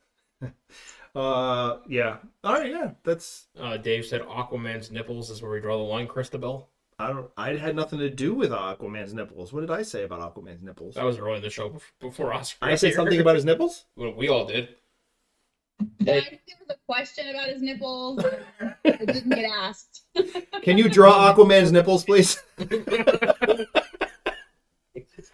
Uh, 1.15 1.77
yeah. 1.87 2.17
All 2.43 2.53
right. 2.53 2.71
Yeah. 2.71 2.91
That's. 3.03 3.47
Uh, 3.59 3.77
Dave 3.77 4.05
said 4.05 4.21
Aquaman's 4.21 4.91
nipples 4.91 5.29
is 5.29 5.41
where 5.41 5.51
we 5.51 5.59
draw 5.59 5.77
the 5.77 5.83
line, 5.83 6.07
Christabel. 6.07 6.69
I 6.99 7.07
don't. 7.07 7.29
I 7.37 7.55
had 7.55 7.75
nothing 7.75 7.99
to 7.99 8.09
do 8.09 8.33
with 8.33 8.51
Aquaman's 8.51 9.13
nipples. 9.13 9.51
What 9.53 9.61
did 9.61 9.71
I 9.71 9.81
say 9.83 10.03
about 10.03 10.21
Aquaman's 10.21 10.61
nipples? 10.63 10.95
That 10.95 11.05
was 11.05 11.17
early 11.19 11.37
in 11.37 11.41
the 11.41 11.49
show 11.49 11.69
bef- 11.69 11.81
before 11.99 12.33
Oscar. 12.33 12.65
I 12.65 12.69
got 12.71 12.79
said 12.79 12.87
here. 12.87 12.95
something 12.95 13.19
about 13.19 13.35
his 13.35 13.45
nipples. 13.45 13.85
Well, 13.95 14.13
we 14.13 14.29
all 14.29 14.45
did. 14.45 14.69
Yeah, 15.99 16.13
I 16.15 16.21
think 16.21 16.41
there 16.47 16.57
was 16.61 16.69
a 16.69 16.75
question 16.87 17.29
about 17.29 17.49
his 17.49 17.61
nipples. 17.61 18.23
It 18.83 19.05
didn't 19.07 19.29
get 19.29 19.45
asked. 19.45 20.03
Can 20.63 20.77
you 20.77 20.87
draw 20.87 21.33
Aquaman's 21.33 21.71
nipples, 21.71 22.05
please? 22.05 22.41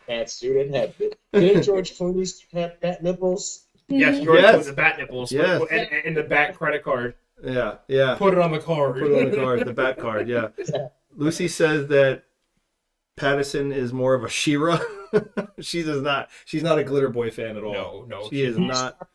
Bat 0.08 0.30
suit 0.30 0.58
and 0.66 0.74
head. 0.76 0.94
Didn't 1.34 1.64
George 1.64 1.98
Clooney 1.98 2.28
have 2.54 2.80
bat 2.80 3.04
nipples? 3.04 3.66
Yes, 3.90 4.16
mm-hmm. 4.16 4.26
George 4.26 4.42
Yes. 4.42 4.56
put 4.58 4.66
the 4.66 4.74
bat 4.74 4.98
nipples. 5.00 5.32
Yes. 5.32 5.60
Put- 5.60 5.72
and, 5.72 5.88
and 6.06 6.18
the 6.18 6.24
bat 6.24 6.56
credit 6.58 6.84
card. 6.84 7.16
Yeah. 7.44 7.76
Yeah. 7.88 8.16
Put 8.16 8.34
it 8.34 8.40
on 8.40 8.52
the 8.52 8.60
card. 8.60 8.94
Put 9.00 9.12
it 9.12 9.26
on 9.26 9.32
the 9.32 9.38
card, 9.44 9.66
the 9.66 9.74
bat 9.74 9.98
card. 9.98 10.28
Yeah. 10.28 10.50
Lucy 11.16 11.48
says 11.48 11.88
that 11.88 12.24
Pattinson 13.18 13.74
is 13.74 13.92
more 13.92 14.14
of 14.14 14.24
a 14.24 14.30
Shira. 14.30 14.80
she 15.60 15.84
does 15.84 16.02
not. 16.02 16.30
She's 16.46 16.64
not 16.64 16.80
a 16.80 16.84
Glitter 16.84 17.10
Boy 17.10 17.32
fan 17.32 17.58
at 17.58 17.64
all. 17.64 17.74
No, 17.74 18.06
no. 18.08 18.30
She 18.30 18.42
is 18.44 18.58
not. 18.58 19.10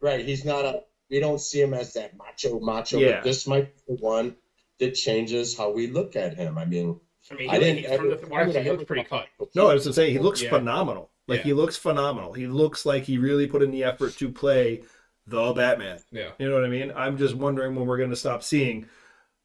Right. 0.00 0.24
He's 0.24 0.44
not 0.44 0.64
a. 0.64 0.80
We 1.10 1.20
don't 1.20 1.40
see 1.40 1.60
him 1.60 1.74
as 1.74 1.92
that 1.94 2.16
macho, 2.16 2.60
macho. 2.60 2.98
Yeah. 2.98 3.16
But 3.16 3.24
this 3.24 3.46
might 3.46 3.74
be 3.74 3.94
the 3.96 4.02
one 4.02 4.36
that 4.78 4.92
changes 4.92 5.56
how 5.56 5.70
we 5.70 5.88
look 5.88 6.14
at 6.16 6.34
him. 6.34 6.56
I 6.56 6.64
mean, 6.64 7.00
I 7.30 7.34
mean, 7.34 7.50
I 7.50 7.58
didn't 7.58 7.78
he, 7.78 7.86
ever. 7.86 8.16
from 8.16 8.20
the, 8.22 8.26
what 8.28 8.42
I 8.48 8.52
see, 8.52 8.60
he 8.62 8.70
looks 8.70 8.84
pretty 8.84 9.04
cut. 9.04 9.26
No, 9.54 9.68
I 9.68 9.74
was 9.74 9.84
gonna 9.84 9.94
say 9.94 10.10
he 10.12 10.18
looks 10.18 10.40
Yeah. 10.40 10.50
phenomenal. 10.50 11.09
Like 11.30 11.38
Yeah. 11.38 11.44
he 11.44 11.52
looks 11.54 11.76
phenomenal. 11.76 12.32
He 12.34 12.46
looks 12.46 12.84
like 12.84 13.04
he 13.04 13.16
really 13.18 13.46
put 13.46 13.62
in 13.62 13.70
the 13.70 13.84
effort 13.84 14.14
to 14.18 14.30
play 14.30 14.82
the 15.26 15.52
Batman. 15.54 16.00
Yeah. 16.10 16.30
You 16.38 16.48
know 16.48 16.56
what 16.56 16.64
I 16.64 16.68
mean? 16.68 16.92
I'm 16.94 17.16
just 17.16 17.34
wondering 17.34 17.74
when 17.76 17.86
we're 17.86 17.98
gonna 17.98 18.16
stop 18.16 18.42
seeing 18.42 18.86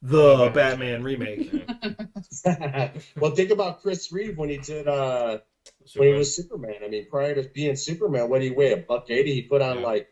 the 0.01 0.51
Batman 0.53 1.03
remake. 1.09 1.51
well, 3.17 3.31
think 3.31 3.51
about 3.51 3.81
Chris 3.81 4.11
Reeve 4.11 4.37
when 4.37 4.49
he 4.49 4.57
did 4.57 4.87
uh 4.87 5.39
So, 5.85 5.99
when 5.99 6.09
he 6.09 6.15
was 6.15 6.35
Superman. 6.35 6.75
I 6.83 6.87
mean, 6.87 7.07
prior 7.09 7.35
to 7.35 7.43
being 7.53 7.75
Superman, 7.75 8.29
what 8.29 8.39
did 8.41 8.49
he 8.49 8.55
weigh? 8.55 8.73
A 8.73 8.77
buck 8.77 9.09
eighty. 9.09 9.33
He 9.33 9.41
put 9.43 9.61
on 9.61 9.77
Yeah. 9.79 9.85
like 9.85 10.09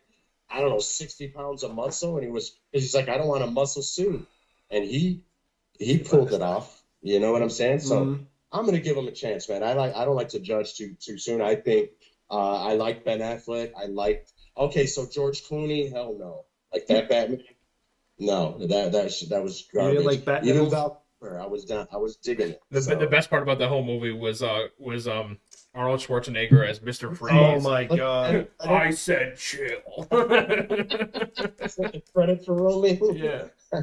I 0.50 0.60
don't 0.60 0.70
know, 0.70 0.78
sixty 0.78 1.28
pounds 1.28 1.62
of 1.64 1.74
muscle, 1.74 2.16
and 2.16 2.24
he 2.24 2.30
was 2.30 2.56
he's 2.72 2.94
like, 2.94 3.08
I 3.08 3.16
don't 3.18 3.26
want 3.28 3.42
a 3.42 3.48
muscle 3.48 3.82
suit, 3.82 4.26
and 4.70 4.84
he 4.84 5.22
he 5.78 5.98
pulled 5.98 6.32
it 6.32 6.42
off. 6.42 6.82
You 7.02 7.20
know 7.20 7.32
what 7.32 7.42
I'm 7.42 7.50
saying? 7.50 7.80
So 7.80 8.04
Mhm. 8.04 8.26
I'm 8.54 8.64
gonna 8.64 8.80
give 8.80 8.96
him 8.96 9.08
a 9.08 9.12
chance, 9.12 9.48
man. 9.48 9.62
I 9.62 9.72
like 9.74 9.94
I 9.96 10.04
don't 10.04 10.16
like 10.16 10.30
to 10.30 10.40
judge 10.40 10.74
too 10.74 10.94
too 11.00 11.18
soon. 11.18 11.42
I 11.42 11.56
think 11.56 11.90
uh, 12.30 12.62
I 12.64 12.74
like 12.74 13.04
Ben 13.04 13.18
Affleck. 13.18 13.72
I 13.76 13.86
like 13.86 14.26
okay, 14.56 14.86
so 14.86 15.06
George 15.12 15.44
Clooney, 15.44 15.92
hell 15.92 16.16
no, 16.18 16.44
like 16.72 16.86
that 16.86 17.08
Batman. 17.08 17.42
No, 18.18 18.56
that 18.60 18.92
that 18.92 19.12
that 19.28 19.42
was 19.42 19.68
You 19.74 19.80
didn't 19.90 20.04
like 20.04 20.24
Batman? 20.24 20.48
Even 20.50 20.64
Nipples? 20.64 20.72
Val 20.72 21.00
I 21.40 21.46
was 21.46 21.64
down. 21.64 21.88
I 21.90 21.96
was 21.96 22.16
digging 22.16 22.50
it. 22.50 22.60
The, 22.70 22.82
So- 22.82 22.94
the 22.96 23.06
best 23.06 23.30
part 23.30 23.42
about 23.42 23.58
the 23.58 23.66
whole 23.68 23.82
movie 23.84 24.12
was 24.12 24.42
uh 24.42 24.68
was 24.78 25.08
um 25.08 25.38
Arnold 25.74 26.00
Schwarzenegger 26.00 26.68
as 26.68 26.80
Mr. 26.80 27.16
Freeze. 27.16 27.32
Oh 27.34 27.60
my 27.60 27.84
god. 27.96 28.48
I 28.60 28.90
said 28.90 29.36
chill. 29.38 29.80
credit 32.14 32.44
for 32.44 32.54
rolling. 32.54 33.16
yeah. 33.16 33.44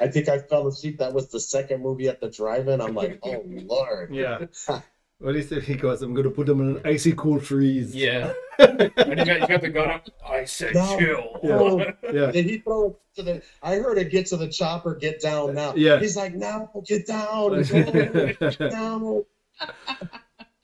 I 0.00 0.08
think 0.08 0.28
I 0.28 0.38
fell 0.38 0.66
asleep. 0.66 0.98
That 0.98 1.12
was 1.12 1.28
the 1.28 1.40
second 1.40 1.82
movie 1.82 2.08
at 2.08 2.20
the 2.20 2.30
drive-in. 2.30 2.80
I'm 2.80 2.94
like, 2.94 3.18
oh 3.22 3.42
lord. 3.44 4.14
Yeah. 4.14 4.46
What 5.18 5.32
do 5.32 5.38
you 5.38 5.44
say? 5.44 5.60
He 5.60 5.76
goes, 5.76 6.02
I'm 6.02 6.12
gonna 6.12 6.28
put 6.28 6.48
him 6.48 6.60
in 6.60 6.76
an 6.76 6.82
icy 6.84 7.12
cold 7.12 7.46
freeze. 7.46 7.94
Yeah. 7.94 8.32
and 8.58 8.80
you 8.80 9.24
got, 9.24 9.40
you 9.40 9.46
got 9.46 9.60
the 9.60 9.70
gun 9.72 9.88
up. 9.88 10.08
I 10.26 10.44
said 10.44 10.74
No. 10.74 10.98
chill. 10.98 11.40
Oh, 11.44 11.78
Yeah. 12.12 12.32
Did 12.32 12.46
he 12.46 12.58
throw 12.58 12.88
it 12.88 12.96
to 13.16 13.22
the? 13.22 13.42
I 13.62 13.76
heard 13.76 13.96
it 13.96 14.10
get 14.10 14.26
to 14.26 14.36
the 14.36 14.48
chopper, 14.48 14.94
get 14.96 15.20
down 15.22 15.54
now. 15.54 15.72
Yeah. 15.76 16.00
He's 16.00 16.16
like, 16.16 16.34
now 16.34 16.68
get 16.84 17.06
down, 17.06 17.62
get 17.62 18.58
down, 18.58 19.24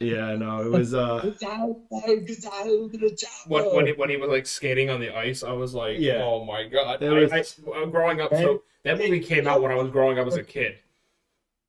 yeah, 0.00 0.34
no, 0.36 0.62
it 0.62 0.70
was 0.78 0.94
uh 0.94 1.20
get 1.22 1.38
down, 1.40 1.76
get 2.26 2.42
down 2.42 2.90
to 2.90 2.98
the 2.98 3.16
chopper. 3.16 3.48
When, 3.48 3.74
when, 3.76 3.86
he, 3.86 3.92
when 3.92 4.10
he 4.10 4.16
was 4.16 4.30
like 4.30 4.46
skating 4.46 4.90
on 4.90 5.00
the 5.00 5.16
ice, 5.16 5.42
I 5.42 5.52
was 5.52 5.74
like, 5.74 5.98
Yeah. 5.98 6.22
oh 6.24 6.44
my 6.44 6.64
god. 6.66 7.02
It 7.02 7.12
I, 7.12 7.36
was- 7.38 7.60
I, 7.74 7.78
am 7.80 7.90
growing 7.90 8.20
up, 8.20 8.30
so 8.34 8.62
that 8.84 8.98
movie 8.98 9.20
came 9.20 9.46
out 9.46 9.62
when 9.62 9.70
I 9.70 9.76
was 9.76 9.90
growing 9.90 10.18
up 10.18 10.26
as 10.26 10.36
a 10.36 10.42
kid. 10.42 10.76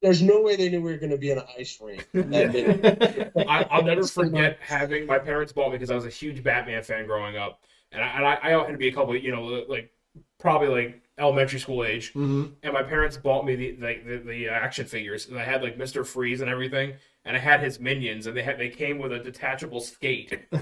There's 0.01 0.21
no 0.23 0.41
way 0.41 0.55
they 0.55 0.69
knew 0.69 0.81
we 0.81 0.91
were 0.93 0.97
going 0.97 1.11
to 1.11 1.17
be 1.17 1.29
in 1.29 1.37
an 1.37 1.43
ice 1.59 1.79
rink. 1.79 2.07
I, 2.15 3.67
I'll 3.69 3.83
never 3.83 4.03
forget 4.07 4.57
having 4.59 5.05
my 5.05 5.19
parents 5.19 5.53
bought 5.53 5.67
me 5.69 5.73
because 5.77 5.91
I 5.91 5.95
was 5.95 6.05
a 6.05 6.09
huge 6.09 6.41
Batman 6.43 6.81
fan 6.81 7.05
growing 7.05 7.37
up, 7.37 7.61
and 7.91 8.01
I, 8.03 8.07
and 8.07 8.25
I, 8.25 8.39
I 8.41 8.49
had 8.65 8.71
to 8.71 8.77
be 8.77 8.87
a 8.87 8.91
couple, 8.93 9.15
you 9.15 9.31
know, 9.31 9.43
like 9.69 9.91
probably 10.39 10.69
like 10.69 11.01
elementary 11.19 11.59
school 11.59 11.83
age, 11.83 12.13
Mhm. 12.15 12.53
and 12.63 12.73
my 12.73 12.81
parents 12.81 13.15
bought 13.17 13.45
me 13.45 13.55
the 13.55 13.77
like 13.79 14.03
the, 14.07 14.17
the 14.17 14.49
action 14.49 14.85
figures, 14.87 15.27
and 15.27 15.37
I 15.37 15.43
had 15.43 15.61
like 15.61 15.77
Mister 15.77 16.03
Freeze 16.03 16.41
and 16.41 16.49
everything, 16.49 16.93
and 17.25 17.35
I 17.35 17.39
had 17.39 17.61
his 17.61 17.79
minions, 17.79 18.27
and 18.27 18.35
they 18.35 18.43
had 18.43 18.57
they 18.57 18.69
came 18.69 18.97
with 18.99 19.11
a 19.11 19.19
detachable 19.19 19.79
skate, 19.79 20.31
and 20.51 20.61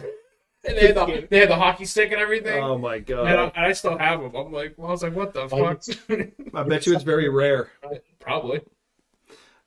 they 0.63 0.87
had 0.87 0.95
the 0.95 1.27
they 1.29 1.39
had 1.39 1.49
the 1.49 1.55
hockey 1.55 1.85
stick 1.85 2.11
and 2.11 2.19
everything. 2.21 2.61
Oh 2.63 2.77
my 2.77 2.95
and, 2.95 3.03
I, 3.11 3.35
god. 3.35 3.51
and 3.55 3.65
I 3.65 3.71
still 3.73 3.97
have 3.97 4.21
them. 4.21 4.35
I'm 4.35 4.51
like, 4.51 4.75
well, 4.77 4.89
I 4.89 4.91
was 4.91 5.03
like, 5.03 5.15
what 5.15 5.33
the 5.33 5.47
fuck? 5.47 5.83
I 6.53 6.63
bet 6.63 6.85
you 6.85 6.93
it's 6.93 7.03
very 7.03 7.29
rare. 7.29 7.69
Probably. 8.19 8.61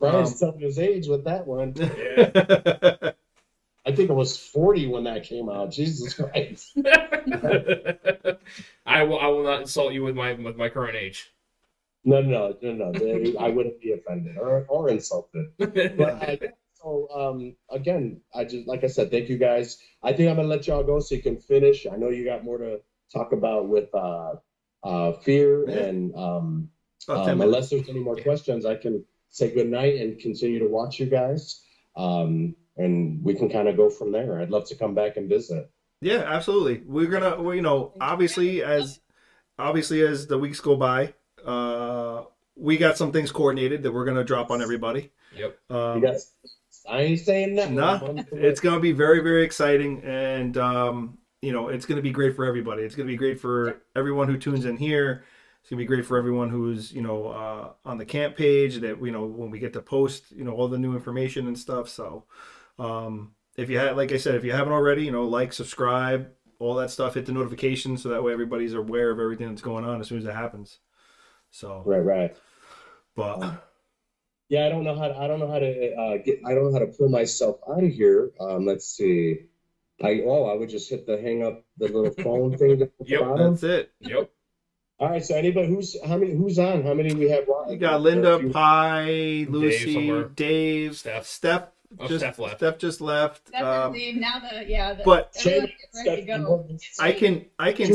Brian's 0.00 0.32
Um, 0.42 0.50
telling 0.50 0.60
his 0.60 0.78
age 0.78 1.06
with 1.06 1.24
that 1.24 1.46
one. 1.46 1.72
Yeah. 1.76 3.12
I 3.84 3.90
think 3.90 4.10
it 4.10 4.14
was 4.14 4.36
40 4.36 4.86
when 4.88 5.04
that 5.04 5.24
came 5.24 5.48
out. 5.48 5.72
Jesus 5.72 6.14
Christ. 6.14 6.72
I 8.86 9.02
will. 9.02 9.18
I 9.18 9.26
will 9.28 9.42
not 9.44 9.62
insult 9.62 9.92
you 9.92 10.02
with 10.04 10.14
my 10.14 10.34
with 10.34 10.56
my 10.56 10.68
current 10.68 10.96
age. 10.96 11.32
No, 12.04 12.20
no, 12.20 12.56
no, 12.62 12.72
no. 12.72 12.92
they- 12.92 13.36
I 13.38 13.48
wouldn't 13.48 13.80
be 13.80 13.92
offended 13.92 14.36
or, 14.36 14.64
or 14.68 14.88
insulted. 14.88 15.46
But 15.56 15.76
yeah, 15.76 16.36
so 16.82 17.08
um, 17.14 17.56
again, 17.70 18.20
I 18.34 18.44
just 18.44 18.66
like 18.66 18.84
I 18.84 18.88
said, 18.88 19.10
thank 19.10 19.28
you 19.28 19.38
guys. 19.38 19.78
I 20.02 20.12
think 20.12 20.28
I'm 20.30 20.36
gonna 20.36 20.48
let 20.48 20.66
y'all 20.66 20.82
go 20.82 21.00
so 21.00 21.14
you 21.14 21.22
can 21.22 21.38
finish. 21.38 21.86
I 21.86 21.96
know 21.96 22.10
you 22.10 22.24
got 22.24 22.44
more 22.44 22.58
to 22.58 22.80
talk 23.12 23.32
about 23.32 23.68
with 23.68 23.94
uh, 23.94 24.34
uh, 24.82 25.12
fear 25.24 25.68
Yeah. 25.68 25.76
and 25.76 26.14
um, 26.16 26.68
um, 27.08 27.40
unless 27.40 27.70
there's 27.70 27.88
any 27.88 28.00
more 28.00 28.16
questions, 28.16 28.64
I 28.64 28.76
can 28.76 29.04
say 29.28 29.52
good 29.52 29.68
night 29.68 30.00
and 30.00 30.18
continue 30.18 30.58
to 30.60 30.68
watch 30.68 31.00
you 31.00 31.06
guys. 31.06 31.62
Um, 31.96 32.54
and 32.76 33.22
we 33.22 33.34
can 33.34 33.48
kind 33.50 33.68
of 33.68 33.76
go 33.76 33.90
from 33.90 34.12
there. 34.12 34.40
I'd 34.40 34.50
love 34.50 34.66
to 34.68 34.74
come 34.76 34.94
back 34.94 35.16
and 35.16 35.28
visit. 35.28 35.70
Yeah, 36.00 36.22
absolutely. 36.26 36.82
We're 36.86 37.06
gonna, 37.06 37.40
well, 37.40 37.54
you 37.54 37.62
know, 37.62 37.92
obviously 38.00 38.62
as 38.62 39.00
obviously 39.58 40.00
as 40.02 40.26
the 40.26 40.38
weeks 40.38 40.60
go 40.60 40.76
by, 40.76 41.14
uh, 41.44 42.24
we 42.56 42.76
got 42.76 42.96
some 42.96 43.12
things 43.12 43.30
coordinated 43.30 43.82
that 43.82 43.92
we're 43.92 44.04
gonna 44.04 44.24
drop 44.24 44.50
on 44.50 44.62
everybody. 44.62 45.10
Yep. 45.36 45.58
Um, 45.70 46.00
You 46.02 46.06
guys, 46.08 46.32
I 46.88 47.00
ain't 47.00 47.20
saying 47.20 47.56
that. 47.56 47.70
Nah, 47.70 48.00
it's 48.32 48.60
gonna 48.60 48.80
be 48.80 48.92
very 48.92 49.20
very 49.20 49.44
exciting, 49.44 50.02
and 50.04 50.56
um, 50.56 51.18
you 51.40 51.52
know, 51.52 51.68
it's 51.68 51.86
gonna 51.86 52.02
be 52.02 52.10
great 52.10 52.36
for 52.36 52.44
everybody. 52.44 52.82
It's 52.82 52.94
gonna 52.94 53.06
be 53.06 53.16
great 53.16 53.40
for 53.40 53.82
everyone 53.94 54.28
who 54.28 54.38
tunes 54.38 54.64
in 54.64 54.76
here. 54.76 55.24
It's 55.60 55.70
gonna 55.70 55.78
be 55.78 55.86
great 55.86 56.04
for 56.04 56.18
everyone 56.18 56.48
who's 56.48 56.92
you 56.92 57.02
know 57.02 57.26
uh, 57.28 57.72
on 57.84 57.98
the 57.98 58.04
camp 58.04 58.36
page. 58.36 58.80
That 58.80 59.02
you 59.02 59.12
know 59.12 59.24
when 59.24 59.50
we 59.50 59.58
get 59.58 59.72
to 59.74 59.82
post 59.82 60.32
you 60.32 60.44
know 60.44 60.52
all 60.52 60.68
the 60.68 60.78
new 60.78 60.94
information 60.94 61.46
and 61.46 61.58
stuff. 61.58 61.88
So, 61.88 62.24
um, 62.78 63.32
if 63.56 63.68
you 63.68 63.78
had, 63.78 63.96
like 63.96 64.12
I 64.12 64.16
said, 64.16 64.34
if 64.34 64.44
you 64.44 64.52
haven't 64.52 64.72
already, 64.72 65.04
you 65.04 65.10
know, 65.10 65.24
like, 65.24 65.52
subscribe, 65.52 66.30
all 66.58 66.74
that 66.76 66.90
stuff. 66.90 67.14
Hit 67.14 67.26
the 67.26 67.32
notifications 67.32 68.02
so 68.02 68.08
that 68.08 68.22
way 68.22 68.32
everybody's 68.32 68.74
aware 68.74 69.10
of 69.10 69.18
everything 69.18 69.48
that's 69.48 69.62
going 69.62 69.84
on 69.84 70.00
as 70.00 70.08
soon 70.08 70.18
as 70.18 70.24
it 70.24 70.34
happens. 70.34 70.78
So, 71.50 71.82
right, 71.84 71.98
right. 71.98 72.36
but 73.14 73.71
Yeah, 74.52 74.66
I 74.66 74.68
don't 74.68 74.84
know 74.84 74.94
how 74.94 75.08
to, 75.08 75.16
I 75.16 75.26
don't 75.26 75.40
know 75.40 75.50
how 75.50 75.58
to 75.58 75.94
uh, 75.96 76.16
get 76.18 76.40
I 76.44 76.52
don't 76.52 76.64
know 76.64 76.72
how 76.74 76.80
to 76.84 76.92
pull 76.92 77.08
myself 77.08 77.56
out 77.70 77.82
of 77.82 77.90
here. 77.90 78.32
Um, 78.38 78.66
let's 78.66 78.84
see. 78.86 79.46
I 80.02 80.20
oh 80.26 80.44
I 80.44 80.54
would 80.58 80.68
just 80.68 80.90
hit 80.90 81.06
the 81.06 81.16
hang 81.18 81.42
up 81.42 81.64
the 81.78 81.86
little 81.88 82.10
phone 82.24 82.58
thing 82.58 82.72
at 82.82 82.90
the 82.98 83.04
Yep, 83.06 83.20
bottom. 83.20 83.50
that's 83.52 83.62
it. 83.62 83.92
Yep. 84.00 84.30
All 85.00 85.08
right, 85.08 85.24
so 85.24 85.34
anybody 85.36 85.68
who's 85.68 85.96
how 86.04 86.18
many 86.18 86.34
who's 86.34 86.58
on? 86.58 86.82
How 86.82 86.92
many 86.92 87.14
we 87.14 87.30
have? 87.30 87.46
You 87.70 87.78
got 87.78 88.02
Linda, 88.02 88.46
Pie, 88.50 89.46
Lucy, 89.48 89.94
somewhere. 89.94 90.24
Dave, 90.28 90.96
Steph. 90.98 91.24
Steph. 91.24 91.68
Oh, 91.98 92.06
just, 92.06 92.20
Steph 92.20 92.38
left. 92.38 92.58
Steph 92.58 92.76
just 92.78 93.00
left. 93.00 93.50
That's 93.52 93.64
Um, 93.64 94.20
Now 94.20 94.38
the 94.40 94.66
yeah. 94.68 94.92
The, 94.92 95.02
but- 95.02 95.34
everyone 95.38 95.66
gets 95.80 96.06
ready 96.06 96.22
to 96.22 96.26
go. 96.26 96.68
I 97.00 97.12
can, 97.12 97.46
I 97.58 97.72
can, 97.72 97.90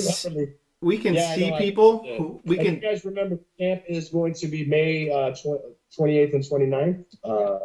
we 0.81 0.97
can 0.97 1.13
Yeah, 1.13 1.29
I 1.29 1.35
see 1.35 1.49
know, 1.51 1.55
I- 1.55 1.59
people. 1.59 2.01
yeah. 2.03 2.17
Who, 2.17 2.41
we 2.45 2.57
And 2.57 2.65
can. 2.65 2.75
you 2.77 2.81
guys 2.81 3.05
remember 3.05 3.39
camp 3.59 3.83
is 3.87 4.09
going 4.09 4.33
to 4.35 4.47
be 4.47 4.65
May 4.65 5.09
uh, 5.11 5.31
tw- 5.35 5.76
28th 5.97 6.33
and 6.33 6.43
29th, 6.43 7.05
uh, 7.23 7.59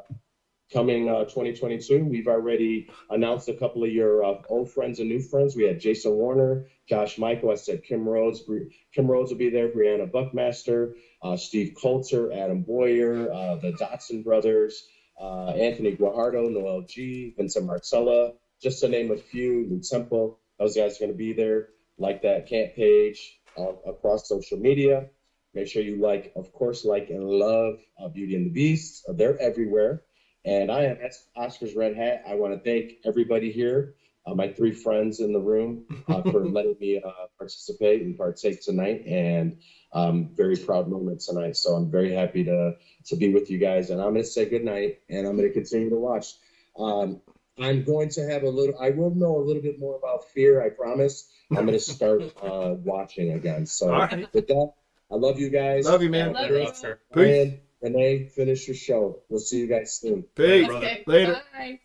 coming 0.72 1.08
uh, 1.08 1.24
2022. 1.24 2.04
We've 2.04 2.28
already 2.28 2.90
announced 3.10 3.48
a 3.48 3.54
couple 3.54 3.84
of 3.84 3.90
your 3.90 4.24
uh, 4.24 4.42
old 4.48 4.70
friends 4.70 5.00
and 5.00 5.08
new 5.08 5.20
friends. 5.20 5.54
We 5.54 5.64
had 5.64 5.80
Jason 5.80 6.12
Warner, 6.12 6.66
Josh 6.88 7.18
Mikel. 7.18 7.50
I 7.50 7.56
said 7.56 7.84
Kim 7.84 8.08
Rhodes. 8.08 8.40
Bri- 8.40 8.74
Kim 8.94 9.06
Rhodes 9.06 9.30
will 9.30 9.38
be 9.38 9.50
there. 9.50 9.68
Briana 9.68 10.10
Buckmaster, 10.10 10.94
uh, 11.22 11.36
Steve 11.36 11.74
Coulter, 11.80 12.32
Adam 12.32 12.62
Boyer, 12.62 13.32
uh, 13.32 13.56
the 13.56 13.72
Dotson 13.72 14.24
brothers, 14.24 14.86
uh, 15.20 15.50
Anthony 15.50 15.96
Guajardo, 15.96 16.50
Noel 16.50 16.82
G, 16.82 17.34
Vincent 17.36 17.66
Martella, 17.66 18.32
just 18.62 18.80
to 18.80 18.88
name 18.88 19.10
a 19.10 19.16
few. 19.16 19.66
Lew 19.68 19.80
Temple. 19.80 20.38
Those 20.58 20.76
guys 20.76 20.96
are 20.96 21.00
going 21.00 21.12
to 21.12 21.18
be 21.18 21.32
there. 21.32 21.68
Like 21.98 22.22
that 22.22 22.48
camp 22.48 22.74
page 22.74 23.40
uh, 23.58 23.72
across 23.86 24.28
social 24.28 24.58
media. 24.58 25.08
Make 25.54 25.68
sure 25.68 25.82
you 25.82 25.96
like, 25.96 26.32
of 26.34 26.52
course, 26.52 26.84
like 26.84 27.10
and 27.10 27.24
love 27.24 27.78
uh, 28.02 28.08
Beauty 28.08 28.36
and 28.36 28.46
the 28.46 28.50
Beast. 28.50 29.04
Uh, 29.08 29.12
they're 29.12 29.38
everywhere. 29.40 30.02
And 30.44 30.72
I 30.72 30.84
am 30.84 30.98
Oscar's 31.36 31.76
Red 31.76 31.94
Hat. 31.94 32.24
I 32.26 32.34
want 32.34 32.52
to 32.52 32.58
thank 32.58 32.94
everybody 33.04 33.52
here, 33.52 33.94
uh, 34.26 34.34
my 34.34 34.48
three 34.48 34.72
friends 34.72 35.20
in 35.20 35.32
the 35.32 35.38
room, 35.38 35.84
uh, 36.08 36.22
for 36.22 36.44
letting 36.48 36.76
me 36.80 37.00
uh, 37.04 37.26
participate 37.38 38.02
and 38.02 38.16
partake 38.16 38.62
tonight. 38.62 39.04
And 39.06 39.58
um, 39.92 40.30
very 40.34 40.56
proud 40.56 40.88
moment 40.88 41.20
tonight. 41.20 41.56
So 41.56 41.74
I'm 41.74 41.90
very 41.90 42.12
happy 42.12 42.44
to 42.44 42.76
to 43.06 43.16
be 43.16 43.32
with 43.32 43.50
you 43.50 43.58
guys. 43.58 43.90
And 43.90 44.00
I'm 44.00 44.12
going 44.12 44.24
to 44.24 44.28
say 44.28 44.46
good 44.46 44.64
night. 44.64 45.00
And 45.08 45.26
I'm 45.26 45.36
going 45.36 45.48
to 45.48 45.54
continue 45.54 45.90
to 45.90 45.96
watch. 45.96 46.34
Um, 46.78 47.20
I'm 47.58 47.84
going 47.84 48.08
to 48.10 48.26
have 48.28 48.42
a 48.42 48.48
little. 48.48 48.74
I 48.80 48.90
will 48.90 49.14
know 49.14 49.36
a 49.36 49.44
little 49.44 49.62
bit 49.62 49.78
more 49.78 49.96
about 49.96 50.28
fear. 50.30 50.62
I 50.62 50.70
promise. 50.70 51.30
I'm 51.50 51.66
going 51.66 51.78
to 51.78 51.78
start 51.78 52.22
uh, 52.42 52.74
watching 52.82 53.32
again. 53.32 53.66
So 53.66 53.90
right. 53.90 54.32
with 54.32 54.46
that, 54.48 54.72
I 55.12 55.16
love 55.16 55.38
you 55.38 55.50
guys. 55.50 55.84
Love 55.84 56.02
you, 56.02 56.08
man. 56.10 56.32
Love 56.32 56.48
Chris, 56.48 56.62
you. 56.64 56.68
Oscar. 56.70 57.00
Ryan, 57.14 57.60
Renee, 57.82 58.24
finish 58.34 58.66
your 58.66 58.74
show. 58.76 59.20
We'll 59.28 59.40
see 59.40 59.58
you 59.58 59.66
guys 59.66 59.94
soon. 60.00 60.22
Peace. 60.34 60.68
Okay, 60.68 61.04
Later. 61.06 61.40
Bye. 61.52 61.80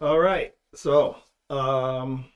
All 0.00 0.18
right. 0.18 0.52
So, 0.74 1.16
um, 1.48 2.26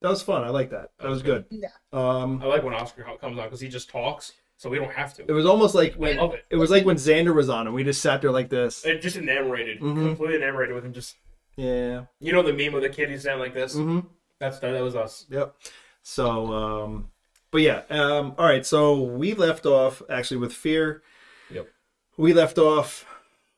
that 0.00 0.08
was 0.08 0.22
fun. 0.22 0.42
I 0.44 0.48
like 0.48 0.70
that. 0.70 0.92
That 1.00 1.08
was 1.10 1.22
good. 1.22 1.44
Yeah. 1.50 1.68
Um, 1.92 2.40
I 2.42 2.46
like 2.46 2.62
when 2.62 2.74
Oscar 2.74 3.04
comes 3.20 3.38
on 3.38 3.44
because 3.44 3.60
he 3.60 3.68
just 3.68 3.90
talks, 3.90 4.32
so 4.56 4.70
we 4.70 4.78
don't 4.78 4.92
have 4.92 5.12
to. 5.14 5.24
it 5.28 5.32
was 5.32 5.44
almost 5.44 5.74
like 5.74 5.94
I 5.94 5.98
when 5.98 6.16
love 6.16 6.34
it. 6.34 6.44
it 6.48 6.56
was 6.56 6.70
like 6.70 6.86
when 6.86 6.96
Xander 6.96 7.34
was 7.34 7.50
on 7.50 7.66
and 7.66 7.74
we 7.74 7.84
just 7.84 8.00
sat 8.00 8.22
there 8.22 8.30
like 8.30 8.48
this. 8.48 8.86
It 8.86 9.02
just 9.02 9.16
enamorated, 9.16 9.80
Mhm. 9.80 10.06
completely 10.06 10.36
enamorated 10.36 10.74
with 10.74 10.84
him. 10.86 10.94
Just 10.94 11.16
Yeah. 11.56 12.06
you 12.20 12.32
know 12.32 12.42
the 12.42 12.52
meme 12.54 12.74
of 12.74 12.80
the 12.82 12.88
kid 12.88 13.10
he's 13.10 13.20
standing 13.22 13.40
like 13.40 13.52
this. 13.54 13.74
Mm-hmm. 13.76 14.06
That's 14.38 14.58
that, 14.60 14.70
that 14.70 14.82
was 14.82 14.96
us. 14.96 15.26
Yep. 15.28 15.54
So, 16.02 16.46
um, 16.46 17.10
but 17.50 17.62
yeah. 17.62 17.82
Um, 17.90 18.34
all 18.38 18.46
right. 18.46 18.64
So 18.64 19.00
we 19.00 19.34
left 19.34 19.66
off 19.66 20.02
actually 20.08 20.38
with 20.38 20.52
fear. 20.52 21.02
Yep. 21.50 21.68
We 22.16 22.32
left 22.32 22.58
off. 22.58 23.04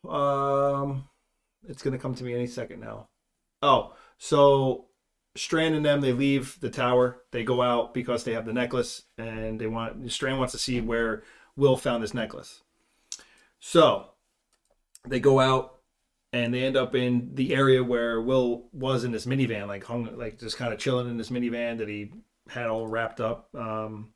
Um, 0.08 1.08
it's 1.68 1.82
gonna 1.82 1.98
come 1.98 2.14
to 2.14 2.24
me 2.24 2.34
any 2.34 2.46
second 2.46 2.80
now. 2.80 3.08
Oh, 3.62 3.94
so 4.18 4.86
Strand 5.34 5.74
and 5.74 5.84
them 5.84 6.00
they 6.00 6.12
leave 6.12 6.58
the 6.60 6.70
tower. 6.70 7.22
They 7.30 7.44
go 7.44 7.62
out 7.62 7.94
because 7.94 8.24
they 8.24 8.32
have 8.32 8.46
the 8.46 8.52
necklace, 8.52 9.02
and 9.16 9.60
they 9.60 9.66
want 9.66 10.10
Strand 10.10 10.38
wants 10.38 10.52
to 10.52 10.58
see 10.58 10.80
where 10.80 11.22
Will 11.56 11.76
found 11.76 12.02
this 12.02 12.14
necklace. 12.14 12.62
So 13.60 14.08
they 15.06 15.20
go 15.20 15.40
out 15.40 15.78
and 16.32 16.52
they 16.52 16.64
end 16.64 16.76
up 16.76 16.94
in 16.94 17.34
the 17.34 17.54
area 17.54 17.84
where 17.84 18.20
Will 18.20 18.68
was 18.72 19.04
in 19.04 19.12
this 19.12 19.26
minivan, 19.26 19.68
like 19.68 19.84
hung, 19.84 20.16
like 20.16 20.38
just 20.38 20.56
kind 20.56 20.72
of 20.72 20.78
chilling 20.78 21.08
in 21.08 21.18
this 21.18 21.30
minivan 21.30 21.78
that 21.78 21.88
he 21.88 22.10
had 22.48 22.66
all 22.66 22.86
wrapped 22.86 23.20
up. 23.20 23.48
Um, 23.54 24.10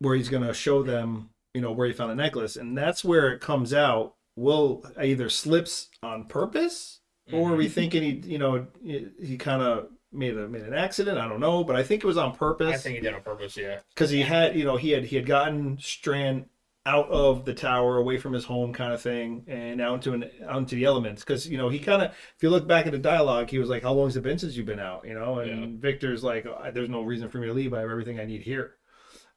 where 0.00 0.14
he's 0.16 0.28
gonna 0.28 0.54
show 0.54 0.82
them, 0.82 1.30
you 1.54 1.60
know, 1.60 1.72
where 1.72 1.86
he 1.86 1.92
found 1.92 2.10
the 2.10 2.14
necklace, 2.14 2.56
and 2.56 2.76
that's 2.76 3.04
where 3.04 3.32
it 3.32 3.40
comes 3.40 3.72
out. 3.74 4.14
Will 4.36 4.82
either 4.98 5.28
slips 5.28 5.88
on 6.02 6.24
purpose, 6.24 7.00
or 7.32 7.52
are 7.52 7.56
we 7.56 7.68
thinking 7.68 8.02
he, 8.02 8.30
you 8.30 8.38
know, 8.38 8.66
he, 8.82 9.08
he 9.22 9.36
kind 9.36 9.60
of 9.60 9.88
made 10.12 10.36
a 10.38 10.48
made 10.48 10.62
an 10.62 10.72
accident? 10.72 11.18
I 11.18 11.28
don't 11.28 11.40
know, 11.40 11.64
but 11.64 11.76
I 11.76 11.82
think 11.82 12.02
it 12.02 12.06
was 12.06 12.16
on 12.16 12.34
purpose 12.34 12.74
I 12.74 12.78
think 12.78 12.96
he 12.96 13.02
did 13.02 13.14
on 13.14 13.20
purpose. 13.22 13.56
Yeah. 13.56 13.80
because 13.94 14.10
he 14.10 14.22
had 14.22 14.56
you 14.56 14.64
know 14.64 14.76
he 14.76 14.90
had 14.90 15.04
he 15.04 15.16
had 15.16 15.26
gotten 15.26 15.78
Strand 15.78 16.46
out 16.86 17.10
of 17.10 17.44
the 17.44 17.52
tower 17.52 17.98
away 17.98 18.16
from 18.16 18.32
his 18.32 18.44
home 18.44 18.72
kind 18.72 18.92
of 18.94 19.02
thing 19.02 19.44
and 19.46 19.82
out 19.82 19.94
into 19.94 20.12
an 20.14 20.24
out 20.48 20.56
into 20.56 20.74
the 20.74 20.84
elements 20.84 21.22
because 21.22 21.46
you 21.46 21.58
know 21.58 21.68
he 21.68 21.78
kind 21.78 22.00
of 22.00 22.10
if 22.10 22.42
you 22.42 22.48
look 22.48 22.66
back 22.66 22.86
at 22.86 22.92
the 22.92 22.98
dialogue 22.98 23.50
he 23.50 23.58
was 23.58 23.68
like 23.68 23.82
how 23.82 23.92
long 23.92 24.06
has 24.06 24.16
it 24.16 24.22
been 24.22 24.38
since 24.38 24.56
you've 24.56 24.64
been 24.64 24.80
out 24.80 25.06
you 25.06 25.12
know 25.12 25.40
and 25.40 25.74
Yeah. 25.74 25.80
Victor's 25.80 26.24
like 26.24 26.46
there's 26.72 26.88
no 26.88 27.02
reason 27.02 27.28
for 27.28 27.36
me 27.36 27.48
to 27.48 27.52
leave 27.52 27.74
I 27.74 27.80
have 27.80 27.90
everything 27.90 28.18
I 28.18 28.24
need 28.24 28.40
here 28.42 28.76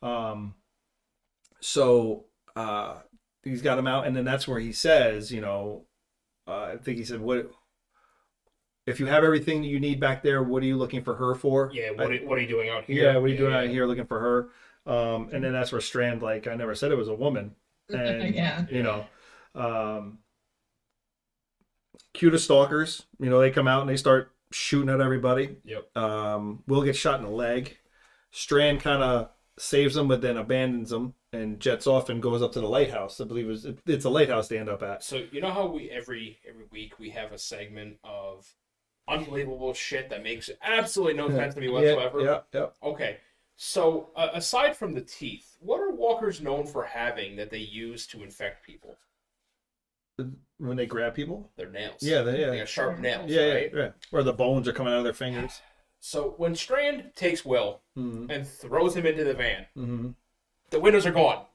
um 0.01 0.55
so 1.59 2.25
uh 2.55 2.95
he's 3.43 3.61
got 3.61 3.77
him 3.77 3.87
out 3.87 4.07
and 4.07 4.15
then 4.15 4.23
that's 4.23 4.47
where 4.47 4.59
he 4.59 4.71
says 4.71 5.29
you 5.29 5.41
know 5.41 5.85
uh, 6.47 6.71
I 6.73 6.77
think 6.77 6.97
he 6.97 7.03
said 7.03 7.19
what 7.19 7.51
if 8.85 9.01
you 9.01 9.05
have 9.05 9.23
everything 9.25 9.61
that 9.61 9.67
you 9.67 9.81
need 9.81 9.99
back 9.99 10.23
there 10.23 10.43
what 10.43 10.63
are 10.63 10.65
you 10.65 10.77
looking 10.77 11.03
for 11.03 11.15
her 11.15 11.35
for 11.35 11.71
Yeah. 11.73 11.91
What, 11.91 12.09
are, 12.09 12.17
what 12.19 12.37
are 12.37 12.41
you 12.41 12.47
doing 12.47 12.69
out 12.69 12.85
here? 12.85 13.03
yeah, 13.03 13.17
what 13.17 13.25
are 13.25 13.27
you 13.33 13.37
doing 13.37 13.51
yeah. 13.51 13.59
out 13.59 13.67
here 13.67 13.85
looking 13.85 14.05
for 14.07 14.19
her? 14.21 14.49
Um, 14.85 15.29
and 15.31 15.43
then 15.43 15.53
that's 15.53 15.71
where 15.71 15.81
Strand, 15.81 16.21
like, 16.21 16.47
I 16.47 16.55
never 16.55 16.75
said 16.75 16.91
it 16.91 16.97
was 16.97 17.07
a 17.07 17.13
woman. 17.15 17.55
And, 17.93 18.33
Yeah. 18.33 18.65
you 18.71 18.81
know, 18.81 19.05
um, 19.55 20.19
cue 22.13 22.29
to 22.29 22.39
stalkers, 22.39 23.03
you 23.19 23.29
know, 23.29 23.39
they 23.39 23.51
come 23.51 23.67
out 23.67 23.81
and 23.81 23.89
they 23.89 23.97
start 23.97 24.31
shooting 24.51 24.89
at 24.89 25.01
everybody. 25.01 25.57
Yep. 25.65 25.95
Um, 25.97 26.63
Will 26.67 26.83
gets 26.83 26.97
shot 26.97 27.19
in 27.19 27.25
the 27.25 27.31
leg. 27.31 27.77
Strand 28.31 28.81
kind 28.81 29.03
of 29.03 29.29
saves 29.57 29.95
him, 29.97 30.07
but 30.07 30.21
then 30.21 30.37
abandons 30.37 30.91
him 30.91 31.13
and 31.31 31.59
jets 31.59 31.87
off 31.87 32.09
and 32.09 32.21
goes 32.21 32.41
up 32.41 32.51
to 32.53 32.61
the 32.61 32.67
lighthouse. 32.67 33.19
I 33.19 33.25
believe 33.25 33.45
it 33.45 33.49
was, 33.49 33.65
it, 33.65 33.79
it's 33.85 34.05
a 34.05 34.09
lighthouse 34.09 34.47
they 34.47 34.57
end 34.57 34.69
up 34.69 34.81
at. 34.81 35.03
So 35.03 35.25
you 35.31 35.41
know 35.41 35.51
how 35.51 35.67
we 35.67 35.89
every 35.89 36.39
every 36.47 36.65
week 36.71 36.99
we 36.99 37.09
have 37.11 37.31
a 37.31 37.37
segment 37.37 37.97
of 38.03 38.51
unbelievable 39.07 39.73
shit 39.73 40.09
that 40.09 40.23
makes 40.23 40.49
absolutely 40.63 41.15
no 41.15 41.29
sense 41.35 41.55
to 41.55 41.61
me 41.61 41.69
whatsoever. 41.69 42.21
Yeah, 42.21 42.39
yeah, 42.53 42.61
yeah. 42.61 42.89
Okay. 42.89 43.17
So 43.65 44.09
uh, 44.17 44.27
aside 44.33 44.75
from 44.75 44.93
the 44.93 44.99
teeth, 44.99 45.55
what 45.61 45.79
are 45.79 45.89
walkers 45.89 46.41
known 46.41 46.65
for 46.67 46.83
having 46.83 47.37
that 47.37 47.49
they 47.49 47.59
use 47.59 48.05
to 48.07 48.21
infect 48.21 48.65
people? 48.65 48.97
When 50.57 50.75
they 50.75 50.85
grab 50.85 51.15
people? 51.15 51.49
Their 51.55 51.69
nails. 51.69 52.03
Yeah, 52.03 52.23
they, 52.23 52.41
yeah. 52.41 52.49
They 52.49 52.57
got 52.57 52.67
sharp 52.67 52.99
nails. 52.99 53.31
yeah, 53.31 53.53
right? 53.53 53.71
yeah, 53.73 53.79
yeah. 53.79 53.89
Where 54.09 54.21
the 54.21 54.33
bones 54.33 54.67
are 54.67 54.73
coming 54.73 54.91
out 54.91 54.97
of 54.97 55.05
their 55.05 55.13
fingers. 55.13 55.61
So 56.01 56.33
when 56.35 56.55
Strand 56.55 57.11
takes 57.15 57.45
Will 57.45 57.79
Mm-hmm. 57.97 58.29
and 58.31 58.45
throws 58.45 58.97
him 58.97 59.05
into 59.05 59.23
the 59.23 59.33
van, 59.33 59.65
Mm-hmm. 59.77 60.09
The 60.71 60.79
windows 60.81 61.05
are 61.05 61.11
gone. 61.11 61.45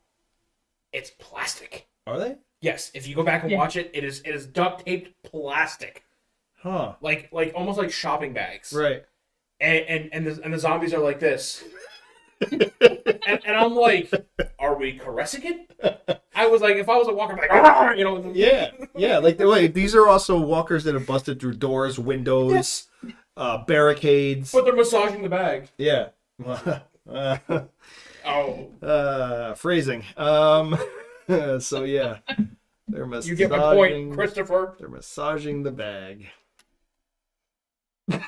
It's 0.95 1.11
plastic. 1.19 1.89
Are 2.07 2.19
they? 2.19 2.37
Yes, 2.63 2.91
if 2.95 3.07
you 3.07 3.15
go 3.15 3.23
back 3.23 3.43
and 3.43 3.51
Yeah. 3.53 3.59
watch 3.59 3.77
it, 3.77 3.91
it 3.93 4.03
is 4.03 4.21
it 4.21 4.35
is 4.35 4.47
duct 4.47 4.87
taped 4.87 5.23
plastic, 5.25 6.05
Huh. 6.63 6.95
like 7.03 7.29
like 7.33 7.53
almost 7.55 7.77
like 7.77 7.93
shopping 7.93 8.33
bags. 8.33 8.73
Right. 8.73 9.05
And 9.61 9.85
and 9.87 10.09
and 10.15 10.27
the, 10.27 10.43
and 10.43 10.55
the 10.55 10.59
zombies 10.59 10.95
are 10.95 11.01
like 11.03 11.21
this. 11.21 11.63
And, 12.41 13.41
and 13.45 13.57
I'm 13.57 13.75
like, 13.75 14.13
are 14.59 14.77
we 14.77 14.99
caressing 14.99 15.43
it? 15.45 16.21
I 16.35 16.47
was 16.47 16.61
like, 16.61 16.77
if 16.77 16.89
I 16.89 16.97
was 16.97 17.09
a 17.09 17.13
walker, 17.13 17.35
I'd 17.35 17.49
be 17.49 17.49
like, 17.49 17.65
"Arr!" 17.65 17.95
you 17.97 18.05
know. 18.05 18.33
Yeah. 18.35 18.71
Yeah. 18.97 19.19
Like 19.19 19.39
the 19.39 19.49
way 19.49 19.67
these 19.67 19.95
are 19.95 20.07
also 20.07 20.39
walkers 20.39 20.85
that 20.85 20.95
have 20.95 21.07
busted 21.07 21.41
through 21.41 21.55
doors, 21.55 21.99
windows, 21.99 22.89
uh, 23.37 23.65
barricades. 23.65 24.53
But 24.53 24.65
they're 24.65 24.77
massaging 24.77 25.23
the 25.23 25.29
bag. 25.29 25.69
Yeah. 25.79 26.09
uh, 27.09 27.39
Oh, 28.29 28.71
uh, 28.83 29.55
phrasing. 29.55 30.05
Um. 30.17 30.77
so 31.61 31.85
yeah, 31.85 32.19
they're 32.87 33.07
massaging. 33.07 33.31
you 33.31 33.37
get 33.37 33.51
my 33.51 33.75
point, 33.75 34.13
Christopher. 34.13 34.75
They're 34.79 34.89
massaging 34.89 35.63
the 35.63 35.71
bag. 35.73 36.29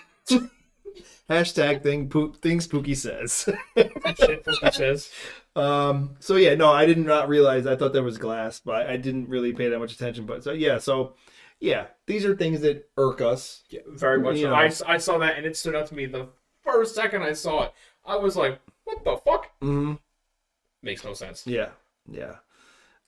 Hashtag 1.30 1.82
thing 1.82 2.08
poop 2.08 2.42
things 2.42 2.66
Pookie 2.66 2.96
says. 2.96 3.48
Shit, 3.76 4.44
Pookie 4.44 4.74
says. 4.74 5.10
um. 5.54 6.16
So 6.18 6.34
yeah, 6.34 6.56
no, 6.56 6.72
I 6.72 6.86
did 6.86 6.98
not 6.98 7.28
realize. 7.28 7.66
I 7.68 7.76
thought 7.76 7.92
there 7.92 8.02
was 8.02 8.18
glass, 8.18 8.58
but 8.58 8.88
I 8.88 8.96
didn't 8.96 9.28
really 9.28 9.52
pay 9.52 9.68
that 9.68 9.78
much 9.78 9.92
attention. 9.92 10.26
But 10.26 10.42
so 10.42 10.52
yeah, 10.52 10.78
so 10.78 11.14
yeah, 11.60 11.86
these 12.06 12.24
are 12.24 12.34
things 12.34 12.62
that 12.62 12.88
irk 12.96 13.20
us. 13.20 13.62
Yeah, 13.70 13.82
very 13.86 14.18
much. 14.18 14.36
You 14.36 14.42
so. 14.42 14.50
know. 14.50 14.56
I, 14.56 14.72
I 14.86 14.98
saw 14.98 15.18
that 15.18 15.36
and 15.36 15.46
it 15.46 15.56
stood 15.56 15.76
out 15.76 15.86
to 15.86 15.94
me 15.94 16.06
the 16.06 16.26
first 16.64 16.96
second 16.96 17.22
I 17.22 17.32
saw 17.32 17.64
it. 17.64 17.74
I 18.04 18.16
was 18.16 18.34
like, 18.34 18.60
what 18.84 19.04
the 19.04 19.16
fuck? 19.18 19.52
Mm-hmm. 19.60 19.94
Makes 20.82 21.04
no 21.04 21.14
sense. 21.14 21.46
Yeah, 21.46 21.68
yeah. 22.10 22.36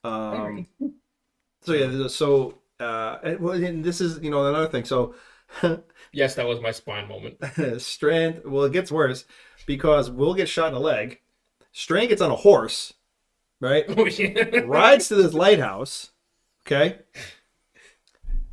Um. 0.05 0.67
So 1.61 1.73
yeah, 1.73 2.07
so 2.07 2.59
uh, 2.79 3.17
and, 3.23 3.39
well, 3.39 3.61
and 3.61 3.83
this 3.83 4.01
is 4.01 4.19
you 4.21 4.29
know 4.29 4.47
another 4.47 4.67
thing. 4.67 4.85
So 4.85 5.15
Yes, 6.15 6.35
that 6.35 6.45
was 6.47 6.61
my 6.61 6.69
spine 6.69 7.07
moment. 7.07 7.37
Strand, 7.81 8.41
well, 8.45 8.65
it 8.65 8.71
gets 8.71 8.91
worse 8.91 9.25
because 9.65 10.11
Will 10.11 10.35
gets 10.35 10.51
shot 10.51 10.67
in 10.67 10.75
the 10.75 10.79
leg. 10.79 11.19
Strand 11.71 12.09
gets 12.09 12.21
on 12.21 12.29
a 12.29 12.35
horse, 12.35 12.93
right? 13.59 13.83
Oh, 13.89 14.05
it 14.07 14.67
Rides 14.67 15.07
to 15.07 15.15
this 15.15 15.33
lighthouse, 15.33 16.11
okay? 16.67 16.99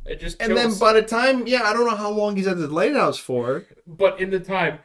It 0.07 0.19
just 0.19 0.41
And 0.41 0.57
then 0.57 0.73
by 0.79 0.93
the 0.93 1.03
time, 1.03 1.45
yeah, 1.45 1.61
I 1.63 1.73
don't 1.73 1.85
know 1.85 1.95
how 1.95 2.09
long 2.09 2.35
he's 2.35 2.47
at 2.47 2.57
the 2.57 2.67
lighthouse 2.67 3.19
for. 3.19 3.65
but 3.85 4.19
in 4.19 4.31
the 4.31 4.39
time, 4.39 4.79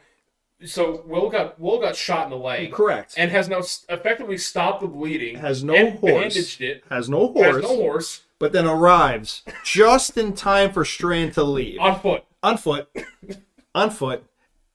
so 0.63 1.03
Will 1.07 1.29
got 1.31 1.59
Will 1.59 1.79
got 1.79 1.95
shot 1.95 2.25
in 2.25 2.29
the 2.29 2.37
leg 2.37 2.71
Correct. 2.71 3.15
and 3.17 3.31
has 3.31 3.49
now 3.49 3.61
effectively 3.89 4.37
stopped 4.37 4.81
the 4.81 4.87
bleeding. 4.87 5.37
Has 5.37 5.63
no 5.63 5.91
horse. 5.91 6.13
bandaged 6.35 6.61
it. 6.61 6.83
Has 6.91 7.09
no 7.09 7.31
horse, 7.31 7.55
Has 7.55 7.63
no 7.63 7.75
horse 7.75 8.21
but 8.39 8.51
then 8.51 8.65
arrives 8.67 9.43
just 9.63 10.17
in 10.17 10.33
time 10.33 10.71
for 10.71 10.85
Strand 10.85 11.33
to 11.33 11.43
leave. 11.43 11.79
on 11.79 11.99
foot. 11.99 12.23
On 12.43 12.57
foot. 12.57 12.89
on 13.75 13.89
foot. 13.89 14.23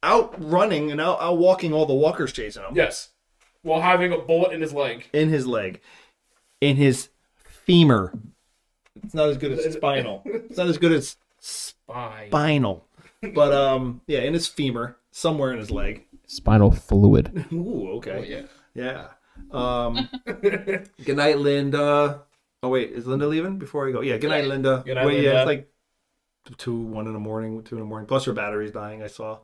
Out 0.03 0.35
running 0.39 0.91
and 0.91 1.01
out, 1.01 1.21
out 1.21 1.39
walking 1.39 1.73
all 1.73 1.87
the 1.87 1.95
walkers 1.95 2.33
chasing 2.33 2.63
him. 2.65 2.75
Yes, 2.75 3.11
while 3.63 3.81
having 3.81 4.13
a 4.13 4.19
bullet 4.19 4.53
in 4.53 4.61
his 4.61 4.73
leg. 4.73 5.07
in 5.13 5.29
his 5.29 5.47
leg, 5.47 5.81
in 6.61 6.75
his 6.77 7.09
femur. 7.37 8.13
It's 9.05 9.15
not 9.15 9.29
as 9.29 9.37
good 9.39 9.53
as 9.53 9.73
spinal. 9.75 10.23
It's 10.25 10.59
not 10.59 10.67
as 10.67 10.77
good 10.79 10.91
as 10.93 11.17
Spine. 11.39 12.29
spinal, 12.29 12.85
but 13.33 13.53
um, 13.53 14.01
yeah, 14.09 14.21
in 14.21 14.33
his 14.35 14.49
femur, 14.49 14.97
somewhere 15.13 15.53
in 15.53 15.59
his 15.61 15.71
leg. 15.71 16.05
Spinal 16.27 16.73
fluid. 16.73 17.47
Ooh, 17.53 17.89
Oh, 17.93 17.97
okay, 17.99 18.27
yeah. 18.29 18.43
yeah. 18.75 19.07
Um, 19.53 20.09
good 20.43 21.17
night, 21.17 21.39
Linda. 21.39 22.23
Oh 22.63 22.69
wait, 22.69 22.93
is 22.93 23.07
Linda 23.07 23.27
leaving 23.27 23.59
before 23.59 23.89
I 23.89 23.93
go? 23.93 24.01
Yeah, 24.03 24.19
good 24.19 24.31
night, 24.31 24.45
Yeah. 24.45 24.49
Linda. 24.51 24.83
Good 24.87 24.95
night, 24.95 25.07
Wait, 25.07 25.25
Yeah, 25.25 25.41
it's 25.41 25.47
like 25.47 25.73
two, 26.59 26.77
one 26.77 27.07
in 27.07 27.13
the 27.13 27.19
morning, 27.19 27.63
two 27.65 27.75
in 27.77 27.81
the 27.81 27.87
morning. 27.87 28.07
Plus 28.07 28.25
her 28.25 28.33
battery's 28.33 28.73
dying. 28.73 29.03
I 29.03 29.09
saw. 29.09 29.39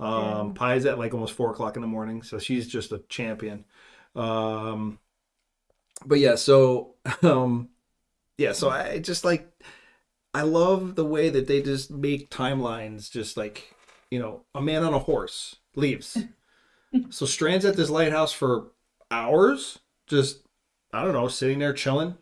Um, 0.00 0.54
Pie's 0.54 0.86
at 0.86 0.98
like 0.98 1.12
almost 1.12 1.34
four 1.34 1.50
o'clock 1.50 1.76
in 1.76 1.82
the 1.82 1.88
morning, 1.88 2.22
so 2.22 2.38
she's 2.38 2.68
just 2.68 2.92
a 2.92 2.98
champion. 3.08 3.64
Um, 4.14 4.98
but 6.04 6.18
yeah, 6.18 6.36
so 6.36 6.94
um, 7.22 7.68
yeah, 8.38 8.52
so 8.52 8.70
I 8.70 8.98
just 8.98 9.24
like 9.24 9.50
I 10.34 10.42
love 10.42 10.94
the 10.94 11.04
way 11.04 11.30
that 11.30 11.46
they 11.46 11.62
just 11.62 11.90
make 11.90 12.30
timelines, 12.30 13.10
just 13.10 13.36
like 13.36 13.74
you 14.10 14.18
know, 14.18 14.44
a 14.54 14.60
man 14.60 14.82
on 14.84 14.94
a 14.94 14.98
horse 14.98 15.56
leaves. 15.76 16.16
so 17.10 17.26
Strand's 17.26 17.64
at 17.64 17.76
this 17.76 17.90
lighthouse 17.90 18.32
for 18.32 18.72
hours, 19.10 19.78
just 20.06 20.42
I 20.92 21.04
don't 21.04 21.12
know, 21.12 21.28
sitting 21.28 21.58
there 21.58 21.72
chilling 21.72 22.16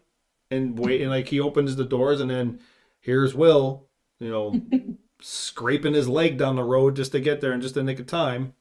and 0.51 0.79
waiting. 0.79 1.09
Like 1.09 1.29
he 1.29 1.41
opens 1.41 1.77
the 1.77 1.85
doors, 1.85 2.21
and 2.21 2.31
then 2.31 2.61
here's 3.01 3.35
Will, 3.35 3.87
you 4.19 4.31
know, 4.31 4.61
scraping 5.21 5.95
his 5.95 6.09
leg 6.09 6.39
down 6.39 6.57
the 6.57 6.65
road 6.65 6.97
just 6.97 7.13
to 7.13 7.21
get 7.21 7.41
there 7.41 7.53
in 7.53 7.61
just 7.61 7.77
a 7.77 7.83
nick 7.83 8.01
of 8.01 8.07
time. 8.07 8.55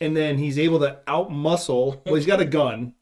And 0.00 0.16
then 0.16 0.38
he's 0.38 0.58
able 0.58 0.80
to 0.80 1.00
out 1.06 1.30
muscle. 1.30 2.02
Well, 2.04 2.16
he's 2.16 2.26
got 2.26 2.40
a 2.40 2.44
gun, 2.44 2.94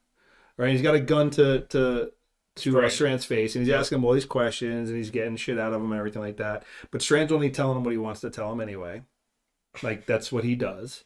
right? 0.57 0.71
He's 0.71 0.83
got 0.83 0.95
a 0.95 1.01
gun 1.01 1.31
to 1.31 1.63
to 1.71 2.13
to 2.57 2.79
uh, 2.79 2.83
Right. 2.83 2.93
Strand's 2.93 3.25
face, 3.25 3.57
and 3.57 3.65
he's 3.65 3.75
asking 3.75 3.99
him 3.99 4.05
all 4.05 4.13
these 4.13 4.27
questions, 4.27 4.89
and 4.91 4.99
he's 4.99 5.11
getting 5.11 5.37
shit 5.37 5.59
out 5.59 5.73
of 5.73 5.81
him 5.81 5.91
and 5.91 5.99
everything 5.99 6.23
like 6.23 6.37
that. 6.37 6.65
But 6.91 7.03
Strand's 7.03 7.33
only 7.33 7.51
telling 7.51 7.79
him 7.79 7.85
what 7.85 7.93
he 7.93 7.99
wants 7.99 8.21
to 8.21 8.31
tell 8.31 8.53
him 8.53 8.61
anyway. 8.61 9.03
Like 9.83 10.05
that's 10.07 10.31
what 10.31 10.45
he 10.45 10.55
does. 10.55 11.05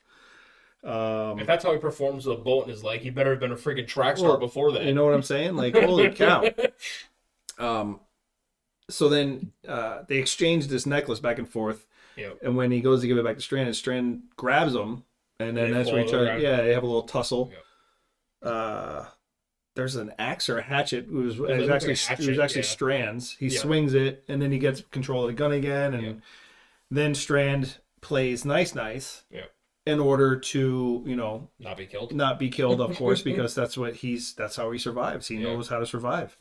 Um, 0.86 1.40
If 1.40 1.46
that's 1.48 1.64
how 1.64 1.72
he 1.72 1.78
performs 1.78 2.26
with 2.26 2.38
a 2.38 2.40
bullet 2.42 2.64
in 2.64 2.70
his 2.70 2.84
leg, 2.84 3.00
he 3.00 3.10
better 3.10 3.30
have 3.30 3.40
been 3.40 3.50
a 3.52 3.56
freaking 3.56 3.86
track 3.88 4.16
star 4.18 4.30
Well, 4.30 4.38
before 4.38 4.70
that. 4.72 4.84
you 4.84 4.94
know 4.94 5.04
what 5.04 5.14
I'm 5.14 5.22
saying? 5.22 5.56
Like, 5.56 5.74
holy 5.74 6.10
cow. 6.12 6.48
Um, 7.58 8.00
so 8.88 9.08
then 9.08 9.52
uh, 9.66 10.02
they 10.08 10.18
exchange 10.18 10.68
this 10.68 10.86
necklace 10.86 11.18
back 11.20 11.38
and 11.38 11.48
forth, 11.48 11.86
Yep. 12.16 12.38
and 12.42 12.56
when 12.56 12.70
he 12.70 12.80
goes 12.80 13.00
to 13.00 13.08
give 13.08 13.18
it 13.18 13.24
back 13.24 13.34
to 13.36 13.42
Strand, 13.42 13.66
and 13.66 13.76
Strand 13.76 14.22
grabs 14.36 14.74
him, 14.74 15.02
and 15.40 15.56
then 15.56 15.70
They 15.70 15.76
that's 15.76 15.90
where 15.90 16.04
he 16.04 16.08
tries. 16.10 16.40
Yeah, 16.42 16.62
they 16.62 16.72
have 16.72 16.82
a 16.82 16.86
little 16.86 17.02
tussle. 17.02 17.50
Yep. 17.52 18.52
Uh, 18.52 19.04
there's 19.74 19.96
an 19.96 20.12
axe 20.18 20.48
or 20.48 20.58
a 20.58 20.62
hatchet. 20.62 21.06
It 21.06 21.12
was, 21.12 21.34
it 21.36 21.40
was 21.40 21.68
actually 21.68 21.94
a 21.94 22.12
it 22.22 22.28
was 22.30 22.38
actually 22.38 22.60
yeah. 22.62 22.66
Strands. 22.68 23.32
He 23.32 23.48
Yeah. 23.48 23.58
swings 23.60 23.92
it, 23.94 24.24
and 24.28 24.40
then 24.40 24.52
he 24.52 24.58
gets 24.58 24.82
control 24.92 25.22
of 25.22 25.28
the 25.28 25.34
gun 25.34 25.52
again, 25.52 25.94
and 25.94 26.02
Yeah. 26.06 26.12
then 26.90 27.14
Strand 27.14 27.78
plays 28.00 28.44
nice, 28.44 28.74
nice. 28.74 29.24
Yeah. 29.30 29.46
In 29.86 30.00
order 30.00 30.36
to, 30.36 31.04
you 31.06 31.14
know, 31.14 31.48
Not 31.60 31.76
be 31.76 31.86
killed. 31.86 32.12
not 32.14 32.38
be 32.40 32.50
killed, 32.50 32.80
of 32.80 32.96
course, 32.96 33.22
because 33.30 33.54
that's 33.54 33.78
what 33.78 33.94
he's 33.96 34.34
that's 34.34 34.56
how 34.56 34.70
he 34.72 34.78
survives. 34.78 35.28
He 35.28 35.36
Yeah. 35.36 35.44
knows 35.44 35.68
how 35.68 35.78
to 35.78 35.86
survive. 35.86 36.36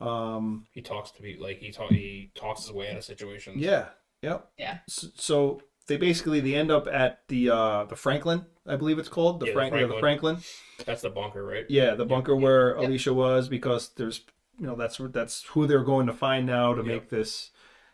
Um, 0.00 0.66
He 0.72 0.82
talks 0.82 1.10
to 1.12 1.22
be 1.22 1.36
like 1.40 1.58
he 1.58 1.70
talk 1.70 1.90
he 1.90 2.30
talks 2.34 2.62
his 2.62 2.72
way 2.72 2.90
out 2.90 2.96
of 2.98 3.04
situations. 3.04 3.56
yeah, 3.58 3.86
yep. 4.20 4.48
Yeah. 4.58 4.78
S- 4.88 5.10
So 5.16 5.62
they 5.86 5.96
basically 5.96 6.40
they 6.40 6.54
end 6.54 6.70
up 6.70 6.86
at 6.86 7.20
the 7.28 7.50
uh 7.50 7.84
the 7.84 7.96
Franklin, 7.96 8.46
I 8.66 8.76
believe 8.76 8.98
it's 8.98 9.08
called 9.08 9.40
the, 9.40 9.46
Yeah, 9.46 9.52
the 9.52 9.54
Frank- 9.54 9.74
yeah, 9.74 9.86
the 9.86 9.98
Franklin. 10.00 10.38
That's 10.84 11.02
the 11.02 11.10
bunker, 11.10 11.44
right? 11.44 11.64
Yeah, 11.68 11.94
the 11.94 12.04
bunker 12.04 12.34
where 12.36 12.76
Yeah. 12.78 12.86
Alicia 12.88 13.14
was, 13.14 13.48
because 13.48 13.90
there's 13.94 14.22
you 14.58 14.66
know 14.66 14.74
that's 14.76 14.98
that's 14.98 15.44
who 15.44 15.66
they're 15.66 15.82
going 15.84 16.06
to 16.08 16.12
find 16.12 16.46
now 16.46 16.74
to 16.74 16.82
Yeah. 16.82 16.88
make 16.88 17.08
this, 17.08 17.50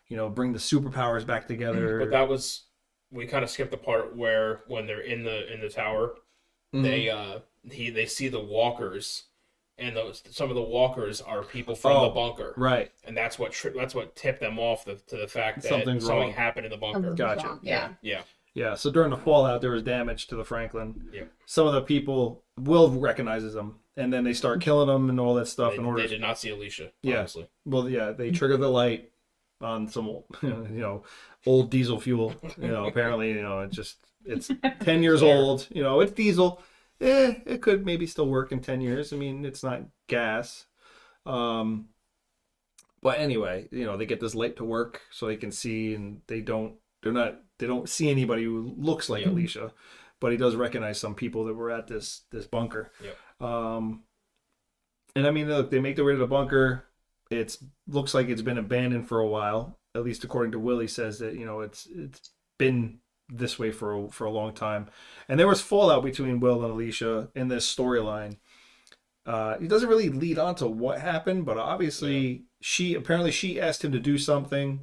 you 0.08 0.16
know, 0.16 0.28
bring 0.28 0.52
the 0.54 0.58
superpowers 0.58 1.24
back 1.26 1.46
together. 1.46 2.00
But 2.00 2.10
that 2.10 2.28
was 2.28 2.64
we 3.10 3.26
kind 3.26 3.42
of 3.44 3.50
skipped 3.50 3.70
the 3.70 3.76
part 3.76 4.16
where 4.16 4.62
when 4.68 4.86
they're 4.86 5.00
in 5.00 5.24
the 5.24 5.52
in 5.52 5.60
the 5.60 5.68
tower, 5.68 6.14
Mhm. 6.74 6.82
they 6.82 7.08
uh 7.08 7.38
he 7.70 7.90
they 7.90 8.06
see 8.06 8.28
the 8.28 8.40
walkers, 8.40 9.24
and 9.78 9.96
those 9.96 10.22
some 10.30 10.50
of 10.50 10.54
the 10.56 10.62
walkers 10.62 11.20
are 11.20 11.42
people 11.42 11.74
from 11.74 11.92
Oh, 11.92 12.04
the 12.04 12.10
bunker, 12.10 12.54
right. 12.56 12.90
and 13.04 13.16
that's 13.16 13.38
what 13.38 13.52
tri- 13.52 13.72
that's 13.74 13.94
what 13.94 14.14
tipped 14.16 14.40
them 14.40 14.58
off 14.58 14.84
the, 14.84 14.96
to 14.96 15.16
the 15.16 15.28
fact 15.28 15.62
that 15.62 15.68
Something's 15.68 16.04
something 16.04 16.20
wrong. 16.28 16.32
happened 16.32 16.66
in 16.66 16.70
the 16.72 16.76
bunker. 16.78 16.98
Something's 17.00 17.18
Gotcha. 17.18 17.46
wrong, 17.48 17.60
Yeah. 17.62 17.94
Yeah, 18.02 18.22
Yeah, 18.54 18.74
so 18.74 18.90
during 18.90 19.10
the 19.10 19.16
fallout, 19.16 19.60
there 19.60 19.70
was 19.70 19.82
damage 19.82 20.26
to 20.28 20.36
the 20.36 20.44
Franklin. 20.44 21.08
Yeah. 21.12 21.24
Some 21.46 21.66
of 21.66 21.74
the 21.74 21.82
people, 21.82 22.44
Will 22.58 22.90
recognizes 22.90 23.54
them, 23.54 23.78
and 23.96 24.12
then 24.12 24.24
they 24.24 24.32
start 24.32 24.60
killing 24.60 24.88
them 24.88 25.08
and 25.10 25.20
all 25.20 25.34
that 25.34 25.46
stuff 25.46 25.72
they, 25.72 25.78
in 25.78 25.84
order. 25.84 26.02
they 26.02 26.08
did 26.08 26.20
not 26.20 26.38
see 26.38 26.50
Alicia. 26.50 26.90
Yeah. 27.02 27.18
honestly. 27.20 27.48
Well, 27.64 27.88
yeah, 27.88 28.10
they 28.12 28.30
trigger 28.32 28.56
the 28.56 28.68
light 28.70 29.12
on 29.60 29.88
some, 29.88 30.06
you 30.42 30.68
know, 30.70 31.04
old 31.46 31.70
diesel 31.70 32.00
fuel. 32.00 32.34
You 32.60 32.68
know, 32.68 32.86
apparently, 32.86 33.30
you 33.30 33.42
know, 33.42 33.60
it 33.60 33.70
just 33.70 33.98
it's 34.24 34.50
ten 34.80 35.02
years 35.02 35.22
old. 35.22 35.66
You 35.70 35.82
know, 35.82 36.00
it's 36.00 36.12
diesel. 36.12 36.62
Eh, 37.00 37.34
it 37.46 37.62
could 37.62 37.86
maybe 37.86 38.06
still 38.06 38.28
work 38.28 38.52
in 38.52 38.60
ten 38.60 38.80
years. 38.80 39.12
I 39.12 39.16
mean, 39.16 39.44
it's 39.44 39.62
not 39.62 39.82
gas. 40.08 40.66
Um, 41.26 41.88
but 43.00 43.18
anyway, 43.18 43.68
you 43.70 43.84
know, 43.84 43.96
they 43.96 44.06
get 44.06 44.20
this 44.20 44.34
light 44.34 44.56
to 44.56 44.64
work 44.64 45.02
so 45.10 45.26
they 45.26 45.36
can 45.36 45.52
see, 45.52 45.94
and 45.94 46.20
they 46.26 46.40
don't. 46.40 46.74
They're 47.02 47.12
not. 47.12 47.40
They 47.58 47.66
don't 47.66 47.88
see 47.88 48.10
anybody 48.10 48.44
who 48.44 48.74
looks 48.76 49.08
like. 49.08 49.26
Alicia, 49.26 49.72
but 50.20 50.32
he 50.32 50.38
does 50.38 50.56
recognize 50.56 50.98
some 50.98 51.14
people 51.14 51.44
that 51.44 51.54
were 51.54 51.70
at 51.70 51.86
this 51.86 52.22
this 52.30 52.46
bunker. 52.46 52.90
Yep. 53.02 53.48
Um, 53.48 54.02
and 55.14 55.26
I 55.26 55.30
mean, 55.30 55.48
look, 55.48 55.70
they 55.70 55.80
make 55.80 55.96
their 55.96 56.04
way 56.04 56.12
to 56.12 56.18
the 56.18 56.26
bunker. 56.26 56.84
It's 57.30 57.62
looks 57.86 58.14
like 58.14 58.28
it's 58.28 58.42
been 58.42 58.58
abandoned 58.58 59.08
for 59.08 59.20
a 59.20 59.28
while. 59.28 59.78
At 59.94 60.04
least 60.04 60.24
according 60.24 60.52
to 60.52 60.58
Willie, 60.58 60.88
says 60.88 61.18
that 61.18 61.34
you 61.34 61.44
know 61.46 61.60
it's 61.60 61.86
it's 61.94 62.30
been 62.58 62.98
this 63.28 63.58
way 63.58 63.70
for 63.70 63.94
a, 64.06 64.08
for 64.10 64.24
a 64.24 64.30
long 64.30 64.54
time. 64.54 64.86
And 65.28 65.38
there 65.38 65.48
was 65.48 65.60
fallout 65.60 66.02
between 66.02 66.40
Will 66.40 66.62
and 66.64 66.72
Alicia 66.72 67.28
in 67.34 67.48
this 67.48 67.72
storyline. 67.72 68.38
Uh, 69.26 69.56
it 69.60 69.68
doesn't 69.68 69.90
really 69.90 70.08
lead 70.08 70.38
on 70.38 70.54
to 70.54 70.66
what 70.66 71.00
happened, 71.00 71.44
but 71.44 71.58
obviously 71.58 72.44
she 72.62 72.94
apparently 72.94 73.30
she 73.30 73.60
asked 73.60 73.84
him 73.84 73.92
to 73.92 74.00
do 74.00 74.16
something 74.16 74.80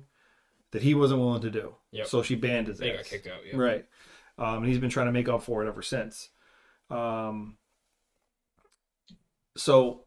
that 0.72 0.84
he 0.84 0.94
wasn't 0.94 1.20
willing 1.20 1.42
to 1.42 1.50
do. 1.50 1.76
Yep. 1.92 2.06
So 2.08 2.22
she 2.22 2.36
banned 2.36 2.68
his 2.68 2.78
They 2.78 2.92
ass. 2.92 2.98
got 2.98 3.06
kicked 3.06 3.28
out. 3.28 3.40
Yeah. 3.44 3.58
Right. 3.58 3.86
Um, 4.38 4.58
and 4.58 4.68
he's 4.68 4.78
been 4.78 4.90
trying 4.92 5.08
to 5.08 5.12
make 5.12 5.30
up 5.30 5.42
for 5.42 5.64
it 5.64 5.68
ever 5.68 5.82
since. 5.82 6.30
Um, 6.92 7.58
so 9.58 10.06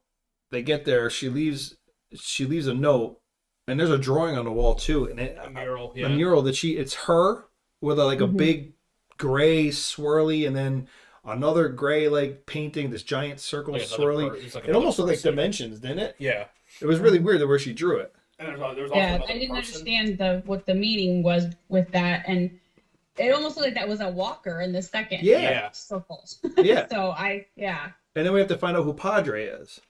they 0.50 0.62
get 0.62 0.84
there. 0.84 1.10
She 1.10 1.28
leaves. 1.28 1.74
She 2.14 2.44
leaves 2.46 2.66
a 2.66 2.74
note, 2.74 3.20
and 3.66 3.78
there's 3.78 3.90
a 3.90 3.98
drawing 3.98 4.36
on 4.38 4.44
the 4.44 4.52
wall 4.52 4.74
too. 4.74 5.04
And 5.06 5.18
it, 5.20 5.38
A 5.42 5.50
mural. 5.50 5.92
a 5.96 6.08
mural 6.08 6.42
that 6.42 6.56
she 6.56 6.76
it's 6.76 6.94
her 6.94 7.44
with 7.80 7.98
a, 7.98 8.04
like 8.04 8.20
a 8.20 8.26
Mhm. 8.26 8.36
big 8.36 8.72
gray 9.18 9.68
swirly, 9.68 10.46
and 10.46 10.56
then 10.56 10.88
another 11.24 11.68
gray 11.68 12.08
like 12.08 12.46
painting 12.46 12.90
this 12.90 13.02
giant 13.02 13.40
circle 13.40 13.74
Like 13.74 13.82
swirly. 13.82 14.28
per- 14.28 14.58
like 14.58 14.68
it 14.68 14.74
almost 14.74 14.98
looked 14.98 15.10
like 15.10 15.20
dimensions, 15.20 15.80
didn't 15.80 15.98
it? 15.98 16.16
Yeah. 16.18 16.46
It 16.80 16.86
was 16.86 16.98
really 17.00 17.18
weird 17.18 17.40
the 17.40 17.46
way 17.46 17.58
she 17.58 17.72
drew 17.72 17.98
it. 17.98 18.14
And 18.38 18.48
there's, 18.48 18.76
there's 18.76 18.90
also 18.90 19.00
Yeah, 19.02 19.14
I 19.14 19.26
didn't 19.32 19.48
person. 19.48 19.56
understand 19.56 20.18
the 20.18 20.42
what 20.46 20.64
the 20.64 20.74
meaning 20.74 21.22
was 21.22 21.46
with 21.68 21.90
that, 21.92 22.24
and 22.28 22.58
it 23.18 23.32
almost 23.34 23.56
looked 23.56 23.66
like 23.66 23.74
that 23.74 23.88
was 23.88 24.00
a 24.00 24.08
walker 24.08 24.60
in 24.60 24.70
the 24.72 24.80
second 24.80 25.22
Yeah. 25.22 25.40
Yeah. 25.40 25.70
circles. 25.72 26.38
Yeah, 26.56 26.86
so 26.88 27.10
I 27.10 27.46
yeah. 27.56 27.90
and 28.14 28.24
then 28.24 28.32
we 28.32 28.38
have 28.38 28.48
to 28.48 28.56
find 28.58 28.76
out 28.76 28.84
who 28.84 28.94
Padre 28.94 29.44
is. 29.46 29.80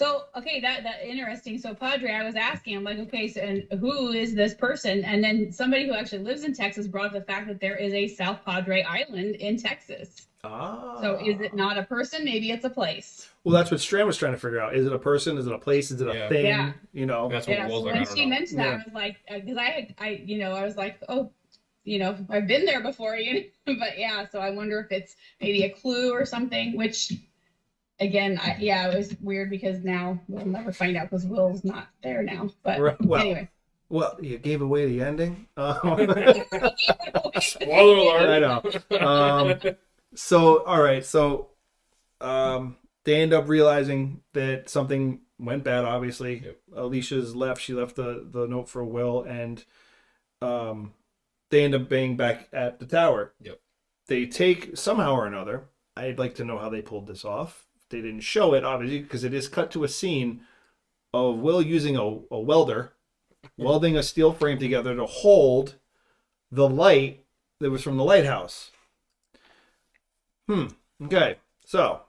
So 0.00 0.22
okay, 0.34 0.60
that 0.60 0.82
that 0.84 1.02
interesting. 1.04 1.58
So 1.58 1.74
Padre, 1.74 2.10
I 2.10 2.24
was 2.24 2.34
asking, 2.34 2.74
I'm 2.74 2.84
like, 2.84 2.98
okay, 3.00 3.28
so 3.28 3.42
and 3.42 3.66
who 3.80 4.12
is 4.12 4.34
this 4.34 4.54
person? 4.54 5.04
And 5.04 5.22
then 5.22 5.52
somebody 5.52 5.86
who 5.86 5.92
actually 5.92 6.22
lives 6.22 6.42
in 6.42 6.54
Texas 6.54 6.86
brought 6.86 7.08
up 7.08 7.12
the 7.12 7.20
fact 7.20 7.48
that 7.48 7.60
there 7.60 7.76
is 7.76 7.92
a 7.92 8.08
South 8.08 8.38
Padre 8.42 8.82
Island 8.82 9.34
in 9.34 9.58
Texas. 9.58 10.26
Ah. 10.42 10.98
So 11.02 11.16
is 11.22 11.38
it 11.42 11.52
not 11.52 11.76
a 11.76 11.82
person? 11.82 12.24
Maybe 12.24 12.50
it's 12.50 12.64
a 12.64 12.70
place. 12.70 13.28
Well, 13.44 13.54
that's 13.54 13.70
what 13.70 13.78
Strand 13.80 14.06
was 14.06 14.16
trying 14.16 14.32
to 14.32 14.38
figure 14.38 14.58
out. 14.58 14.74
Is 14.74 14.86
it 14.86 14.92
a 14.94 14.98
person? 14.98 15.36
Is 15.36 15.46
it 15.46 15.52
a 15.52 15.58
place? 15.58 15.90
Is 15.90 16.00
it 16.00 16.08
a 16.08 16.14
Yeah. 16.14 16.28
thing? 16.30 16.46
Yeah. 16.46 16.72
You 16.94 17.04
know. 17.04 17.28
That's 17.28 17.46
what 17.46 17.58
Yeah. 17.58 17.66
it 17.66 17.68
So 17.68 17.74
was 17.74 17.84
like. 17.84 17.94
When 18.08 18.16
she 18.16 18.24
know. 18.24 18.30
mentioned 18.30 18.60
that, 18.60 18.64
Yeah. 18.68 18.72
I 18.72 18.76
was 18.86 18.94
like, 18.94 19.16
because 19.28 19.58
I 19.58 19.64
had, 19.64 19.94
I 19.98 20.08
you 20.24 20.38
know, 20.38 20.52
I 20.52 20.64
was 20.64 20.76
like, 20.78 20.98
oh, 21.10 21.30
you 21.84 21.98
know, 21.98 22.16
I've 22.30 22.46
been 22.46 22.64
there 22.64 22.80
before, 22.80 23.16
you 23.26 23.34
know. 23.66 23.74
but 23.78 23.98
yeah. 23.98 24.26
So 24.32 24.38
I 24.38 24.48
wonder 24.48 24.80
if 24.80 24.90
it's 24.92 25.14
maybe 25.42 25.64
a 25.64 25.68
clue 25.68 26.10
or 26.14 26.24
something. 26.24 26.74
Which, 26.74 27.12
again, 28.00 28.40
I, 28.42 28.56
yeah, 28.58 28.88
it 28.90 28.96
was 28.96 29.14
weird 29.20 29.50
because 29.50 29.84
now 29.84 30.18
we'll 30.28 30.46
never 30.46 30.72
find 30.72 30.96
out 30.96 31.10
because 31.10 31.26
Will's 31.26 31.64
not 31.64 31.88
there 32.02 32.22
now. 32.22 32.50
But 32.62 32.80
Right, 32.80 33.00
well, 33.04 33.20
anyway. 33.20 33.48
Well, 33.88 34.16
you 34.20 34.38
gave 34.38 34.62
away 34.62 34.86
the 34.86 35.02
ending. 35.02 35.46
Um, 35.56 35.74
Spoiler 37.40 38.18
alert. 38.18 38.62
I 38.90 38.98
know. 38.98 38.98
Um, 39.06 39.60
so, 40.14 40.64
all 40.64 40.80
right. 40.82 41.04
So, 41.04 41.48
um, 42.20 42.76
they 43.04 43.20
end 43.20 43.32
up 43.32 43.48
realizing 43.48 44.20
that 44.32 44.70
something 44.70 45.20
went 45.38 45.64
bad. 45.64 45.84
Obviously, 45.84 46.38
Yep. 46.44 46.58
Alicia's 46.76 47.34
left. 47.34 47.60
She 47.62 47.72
left 47.74 47.96
the 47.96 48.26
the 48.30 48.46
note 48.46 48.68
for 48.68 48.84
Will, 48.84 49.22
and 49.22 49.64
um, 50.40 50.92
they 51.50 51.64
end 51.64 51.74
up 51.74 51.88
being 51.88 52.16
back 52.16 52.48
at 52.52 52.78
the 52.78 52.86
tower. 52.86 53.32
Yep. 53.40 53.58
They 54.06 54.26
take 54.26 54.76
somehow 54.76 55.14
or 55.14 55.26
another. 55.26 55.64
I'd 55.96 56.18
like 56.18 56.36
to 56.36 56.44
know 56.44 56.58
how 56.58 56.68
they 56.68 56.82
pulled 56.82 57.06
this 57.08 57.24
off. 57.24 57.66
They 57.90 58.00
didn't 58.00 58.20
show 58.20 58.54
it, 58.54 58.64
obviously, 58.64 59.00
because 59.00 59.24
it 59.24 59.34
is 59.34 59.48
cut 59.48 59.70
to 59.72 59.84
a 59.84 59.88
scene 59.88 60.42
of 61.12 61.38
Will 61.38 61.60
using 61.60 61.96
a, 61.96 62.02
a 62.02 62.40
welder, 62.40 62.92
welding 63.58 63.96
a 63.96 64.02
steel 64.02 64.32
frame 64.32 64.58
together 64.58 64.94
to 64.94 65.06
hold 65.06 65.74
the 66.50 66.68
light 66.68 67.24
that 67.58 67.70
was 67.70 67.82
from 67.82 67.96
the 67.96 68.04
lighthouse. 68.04 68.70
Hmm. 70.48 70.66
Okay. 71.04 71.36
So 71.64 72.02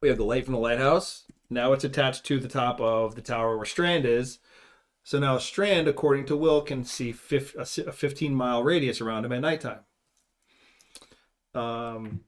we 0.00 0.08
have 0.08 0.18
the 0.18 0.24
light 0.24 0.44
from 0.44 0.54
the 0.54 0.60
lighthouse. 0.60 1.24
Now 1.48 1.72
it's 1.72 1.84
attached 1.84 2.24
to 2.26 2.38
the 2.38 2.48
top 2.48 2.80
of 2.80 3.14
the 3.14 3.22
tower 3.22 3.56
where 3.56 3.66
Strand 3.66 4.04
is. 4.04 4.38
So 5.04 5.18
now 5.18 5.38
Strand, 5.38 5.88
according 5.88 6.26
to 6.26 6.36
Will, 6.36 6.60
can 6.62 6.84
see 6.84 7.10
a 7.10 7.64
15 7.64 8.34
mile 8.34 8.62
radius 8.62 9.00
around 9.00 9.24
him 9.24 9.32
at 9.32 9.40
nighttime. 9.40 9.80
Um, 11.54 12.20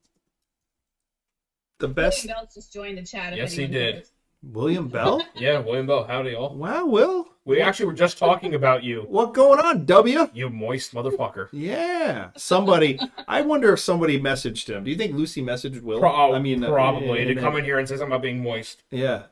the 1.79 1.89
best 1.89 2.25
William 2.25 2.39
Bell's 2.41 2.55
just 2.55 2.73
joined 2.73 2.99
the 2.99 3.03
chat. 3.03 3.37
Yes, 3.37 3.53
he 3.53 3.67
did. 3.67 3.95
cares. 3.95 4.13
William 4.43 4.89
Bell. 4.89 5.23
Yeah, 5.35 5.59
William 5.61 5.87
Bell. 5.87 6.05
Howdy, 6.05 6.35
all. 6.35 6.57
Wow, 6.57 6.87
Will. 6.87 7.29
We 7.45 7.61
actually 7.61 7.87
were 7.87 7.93
just 7.95 8.19
talking 8.19 8.55
about 8.55 8.83
you. 8.85 9.03
What 9.09 9.33
going 9.33 9.59
on, 9.59 9.87
W? 9.87 10.29
You 10.35 10.51
moist 10.51 10.95
motherfucker. 10.95 11.49
Yeah, 11.53 12.31
somebody. 12.37 13.01
I 13.29 13.41
wonder 13.43 13.73
if 13.73 13.81
somebody 13.81 14.21
messaged 14.21 14.69
him. 14.69 14.85
Do 14.85 14.91
you 14.91 14.97
think 14.97 15.15
Lucy 15.15 15.43
messaged 15.43 15.81
Will? 15.83 15.99
Pro- 15.99 16.35
I 16.35 16.39
mean, 16.41 16.63
uh, 16.63 16.69
probably 16.71 17.25
to 17.25 17.35
come 17.37 17.57
in 17.57 17.65
here 17.65 17.79
and 17.79 17.89
say 17.89 17.95
something 17.95 18.09
about 18.13 18.23
being 18.23 18.43
moist. 18.43 18.83
Yeah, 18.91 19.25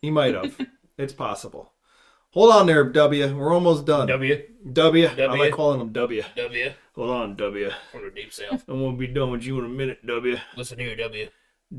he 0.00 0.10
might 0.10 0.34
have. 0.34 0.58
it's 0.98 1.12
possible. 1.12 1.72
Hold 2.30 2.50
on 2.52 2.66
there, 2.66 2.82
W. 2.84 3.36
We're 3.36 3.52
almost 3.52 3.84
done. 3.84 4.08
W. 4.08 4.42
W. 4.72 5.06
I 5.06 5.14
W. 5.14 5.42
like 5.42 5.52
calling 5.52 5.80
him 5.80 5.92
W. 5.92 6.22
W. 6.34 6.72
Hold 6.94 7.10
on, 7.10 7.36
W. 7.36 7.70
From 7.92 8.04
the 8.04 8.10
deep 8.10 8.32
south. 8.32 8.64
I 8.68 8.72
won't 8.72 8.98
be 8.98 9.06
done 9.06 9.30
with 9.30 9.42
you 9.44 9.58
in 9.58 9.66
a 9.66 9.68
minute, 9.68 10.04
W. 10.06 10.36
Listen 10.56 10.78
here, 10.78 10.96
W. 10.96 11.28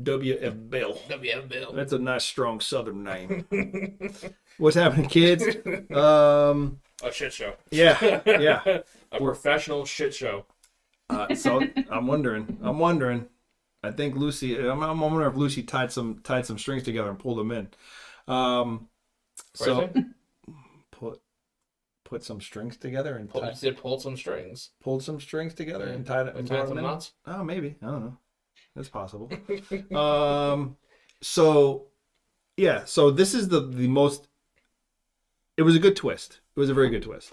W. 0.02 0.38
F. 0.40 0.54
Bell. 0.56 0.98
W. 1.08 1.32
F. 1.32 1.48
Bill. 1.48 1.72
That's 1.72 1.92
a 1.92 1.98
nice, 1.98 2.24
strong 2.24 2.60
Southern 2.60 3.04
name. 3.04 3.44
What's 4.58 4.76
happening, 4.76 5.08
kids? 5.08 5.44
Um, 5.94 6.80
A 7.02 7.12
shit 7.12 7.32
show. 7.32 7.54
yeah, 7.70 8.20
yeah. 8.26 8.78
A 9.12 9.18
professional 9.18 9.84
shit 9.84 10.14
show. 10.14 10.46
Uh, 11.10 11.34
so 11.34 11.62
I'm 11.90 12.06
wondering. 12.06 12.58
I'm 12.62 12.78
wondering. 12.78 13.26
I 13.82 13.90
think 13.90 14.16
Lucy. 14.16 14.58
I'm, 14.58 14.82
I'm 14.82 14.98
wondering 15.00 15.30
if 15.30 15.36
Lucy 15.36 15.62
tied 15.62 15.92
some 15.92 16.20
tied 16.24 16.46
some 16.46 16.58
strings 16.58 16.82
together 16.82 17.10
and 17.10 17.18
pulled 17.18 17.38
them 17.38 17.50
in. 17.52 17.68
Um, 18.26 18.88
so 19.52 19.74
What 19.76 19.90
is 19.90 19.96
it? 19.96 20.04
put 20.90 21.20
put 22.04 22.24
some 22.24 22.40
strings 22.40 22.76
together 22.76 23.16
and 23.16 23.28
Pull, 23.28 23.40
tie, 23.42 23.50
you 23.50 23.54
said 23.56 23.76
pulled 23.76 24.00
some 24.02 24.16
strings. 24.16 24.70
pulled 24.82 25.02
some 25.02 25.20
strings 25.20 25.54
together 25.54 25.86
and 25.86 26.06
tied 26.06 26.28
and 26.28 26.46
tied 26.48 26.68
some 26.68 26.80
knots. 26.80 27.12
Oh, 27.26 27.44
maybe 27.44 27.76
I 27.82 27.86
don't 27.86 28.00
know. 28.00 28.18
That's 28.76 28.88
possible. 28.88 29.30
um, 29.94 30.76
so 31.22 31.86
yeah. 32.56 32.84
So 32.84 33.10
this 33.10 33.34
is 33.34 33.48
the 33.48 33.60
the 33.60 33.88
most. 33.88 34.28
It 35.56 35.62
was 35.62 35.76
a 35.76 35.78
good 35.78 35.94
twist. 35.96 36.40
It 36.56 36.60
was 36.60 36.70
a 36.70 36.74
very 36.74 36.88
good 36.90 37.02
twist. 37.02 37.32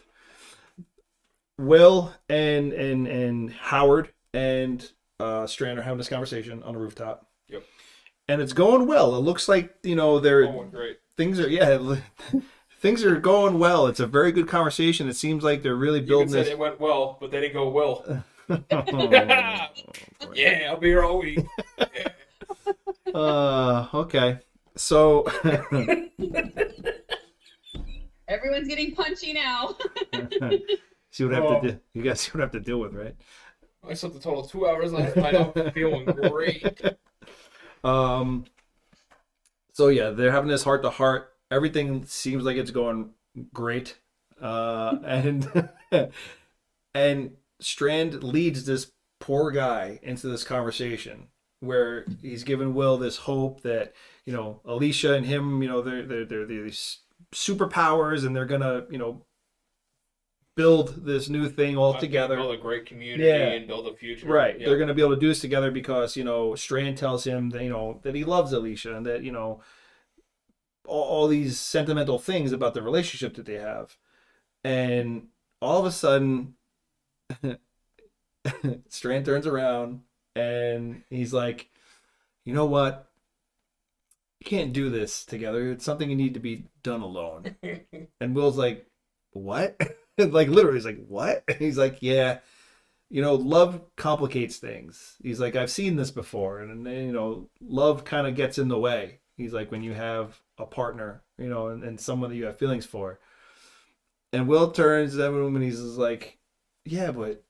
Will 1.58 2.14
and 2.30 2.74
and 2.74 3.08
and 3.08 3.52
Howard 3.52 4.10
and 4.34 4.90
uh, 5.20 5.46
Strand 5.48 5.78
are 5.78 5.84
having 5.84 5.98
this 5.98 6.10
conversation 6.10 6.64
on 6.64 6.74
the 6.74 6.80
rooftop. 6.80 7.28
Yep. 7.50 7.64
And 8.28 8.42
it's 8.42 8.54
going 8.54 8.88
well. 8.88 9.16
It 9.16 9.20
looks 9.20 9.48
like 9.48 9.76
you 9.84 9.96
know 9.96 10.20
they're 10.20 10.46
Oh, 10.46 10.64
great. 10.72 11.00
things 11.18 11.40
are 11.40 11.50
yeah 11.50 11.96
things 12.80 13.04
are 13.04 13.20
going 13.20 13.60
well. 13.60 13.88
It's 13.88 14.00
a 14.00 14.08
very 14.08 14.32
good 14.32 14.48
conversation. 14.48 15.08
It 15.08 15.16
seems 15.16 15.44
like 15.44 15.62
they're 15.62 15.76
really 15.76 16.00
You 16.00 16.06
building 16.08 16.32
this. 16.32 16.48
it 16.48 16.58
went 16.58 16.80
well, 16.80 17.18
but 17.20 17.30
they 17.32 17.42
didn't 17.42 17.54
go 17.54 17.70
well. 17.70 18.24
Oh. 18.72 19.68
Yeah, 20.34 20.68
I'll 20.70 20.78
be 20.78 20.88
here 20.88 21.04
all 21.04 21.20
week. 21.20 21.40
Uh, 23.14 23.88
okay. 23.94 24.40
So 24.78 25.24
Everyone's 28.28 28.68
getting 28.68 28.96
punchy 28.96 29.34
now. 29.34 29.76
see 31.10 31.26
what 31.26 31.34
I 31.34 31.36
have 31.36 31.44
Oh. 31.46 31.60
to 31.62 31.72
do. 31.72 31.80
You 31.94 32.02
guys 32.04 32.22
see 32.22 32.32
what 32.32 32.40
I 32.42 32.44
have 32.46 32.52
to 32.52 32.60
deal 32.62 32.80
with, 32.80 32.94
right? 32.94 33.16
I 33.88 33.94
slept 33.96 34.16
a 34.16 34.20
total 34.20 34.46
of 34.46 34.52
two 34.52 34.66
hours 34.68 34.94
last 34.94 35.18
night. 35.18 35.36
I'm 35.36 35.72
feeling 35.72 36.06
great. 36.06 36.82
Um. 37.84 38.46
So 39.74 39.88
yeah, 39.88 40.12
they're 40.12 40.32
having 40.32 40.50
this 40.50 40.64
heart 40.64 40.84
to 40.84 40.90
heart. 40.92 41.34
Everything 41.50 42.06
seems 42.06 42.44
like 42.46 42.56
it's 42.58 42.72
going 42.72 43.10
great. 43.54 43.98
Uh, 44.40 44.98
and 45.04 45.70
and 46.94 47.32
Strand 47.62 48.24
leads 48.24 48.66
this 48.66 48.92
poor 49.20 49.52
guy 49.52 50.00
into 50.02 50.28
this 50.28 50.44
conversation 50.44 51.28
where 51.60 52.06
he's 52.22 52.44
given 52.44 52.74
Will 52.74 52.98
this 52.98 53.18
hope 53.18 53.62
that 53.62 53.94
you 54.26 54.34
know 54.34 54.62
Alicia 54.66 55.14
and 55.14 55.26
him, 55.26 55.62
you 55.62 55.70
know, 55.70 55.82
they're 55.82 56.06
they're 56.06 56.26
they're, 56.26 56.46
they're 56.46 56.64
these 56.64 57.00
superpowers 57.34 58.26
and 58.26 58.36
they're 58.36 58.46
gonna 58.46 58.86
you 58.90 58.98
know 58.98 59.26
build 60.56 61.06
this 61.06 61.30
new 61.30 61.48
thing 61.50 61.78
all 61.78 61.94
together. 61.94 62.36
Build 62.36 62.54
a 62.54 62.62
great 62.62 62.86
community 62.86 63.24
Yeah. 63.24 63.50
and 63.54 63.68
build 63.68 63.88
a 63.88 63.96
future. 63.96 64.28
Right. 64.28 64.60
Yeah. 64.60 64.68
They're 64.68 64.78
going 64.78 64.90
to 64.90 64.94
be 64.94 65.02
able 65.02 65.16
to 65.16 65.20
do 65.20 65.30
this 65.30 65.40
together 65.40 65.72
because, 65.72 66.18
you 66.18 66.24
know, 66.26 66.56
Strand 66.56 66.98
tells 66.98 67.24
him 67.24 67.52
that, 67.52 67.64
you 67.64 67.70
know, 67.70 68.00
that 68.04 68.16
he 68.16 68.26
loves 68.26 68.52
Alicia 68.52 68.96
and 68.96 69.06
that, 69.06 69.24
you 69.24 69.32
know, 69.32 69.62
all, 70.86 71.04
all 71.04 71.28
these 71.30 71.58
sentimental 71.60 72.20
things 72.20 72.52
about 72.52 72.74
the 72.74 72.82
relationship 72.82 73.36
that 73.36 73.46
they 73.46 73.60
have. 73.60 73.96
And 74.64 75.28
all 75.62 75.80
of 75.80 75.86
a 75.86 75.92
sudden, 75.92 76.56
Strand 78.90 79.26
turns 79.26 79.48
around 79.48 80.02
and 80.36 81.04
he's 81.10 81.34
like, 81.34 81.70
you 82.46 82.54
know 82.54 82.66
what? 82.66 83.08
You 84.40 84.46
can't 84.46 84.74
do 84.74 84.90
this 84.90 85.24
together. 85.24 85.72
It's 85.72 85.86
something 85.86 86.10
you 86.10 86.16
need 86.16 86.34
to 86.34 86.40
be 86.40 86.66
done 86.84 87.02
alone. 87.02 87.56
and 88.22 88.36
Will's 88.36 88.58
like, 88.58 88.88
what? 89.32 89.80
like, 90.18 90.48
literally, 90.48 90.78
he's 90.78 90.86
like, 90.86 91.06
what? 91.08 91.44
he's 91.60 91.78
like, 91.78 91.98
yeah 92.02 92.40
you 93.12 93.22
know, 93.22 93.36
love 93.36 93.82
complicates 93.98 94.56
things. 94.56 95.18
He's 95.22 95.40
like, 95.40 95.58
I've 95.58 95.70
seen 95.70 95.98
this 95.98 96.12
before, 96.12 96.60
and, 96.60 96.88
and 96.88 97.08
you 97.08 97.12
know, 97.12 97.50
love 97.60 98.06
kind 98.06 98.26
of 98.26 98.36
gets 98.36 98.58
in 98.58 98.70
the 98.70 98.80
way. 98.80 99.20
He's 99.36 99.52
like 99.52 99.70
when 99.70 99.84
you 99.84 99.94
have 99.94 100.40
a 100.58 100.66
partner, 100.66 101.22
you 101.38 101.50
know, 101.50 101.68
and, 101.68 101.84
and 101.84 102.00
someone 102.00 102.30
that 102.30 102.38
you 102.38 102.46
have 102.46 102.58
feelings 102.58 102.86
for. 102.86 103.20
And 104.32 104.48
Will 104.48 104.72
turns 104.72 105.12
to 105.12 105.18
that 105.18 105.32
woman 105.34 105.62
and 105.62 105.64
he's 105.64 105.82
like, 105.82 106.38
Yeah, 106.86 107.12
but 107.12 107.44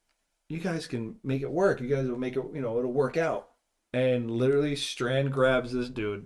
you 0.50 0.60
guys 0.60 0.88
can 0.88 1.16
make 1.24 1.42
it 1.42 1.52
work. 1.52 1.80
You 1.82 1.88
guys 1.88 2.08
will 2.08 2.18
make 2.18 2.36
it, 2.36 2.44
you 2.54 2.62
know, 2.62 2.78
it'll 2.80 2.92
work 2.92 3.18
out. 3.18 3.50
And 3.94 4.30
literally 4.32 4.76
Strand 4.76 5.32
grabs 5.34 5.72
this 5.74 5.90
dude 5.90 6.26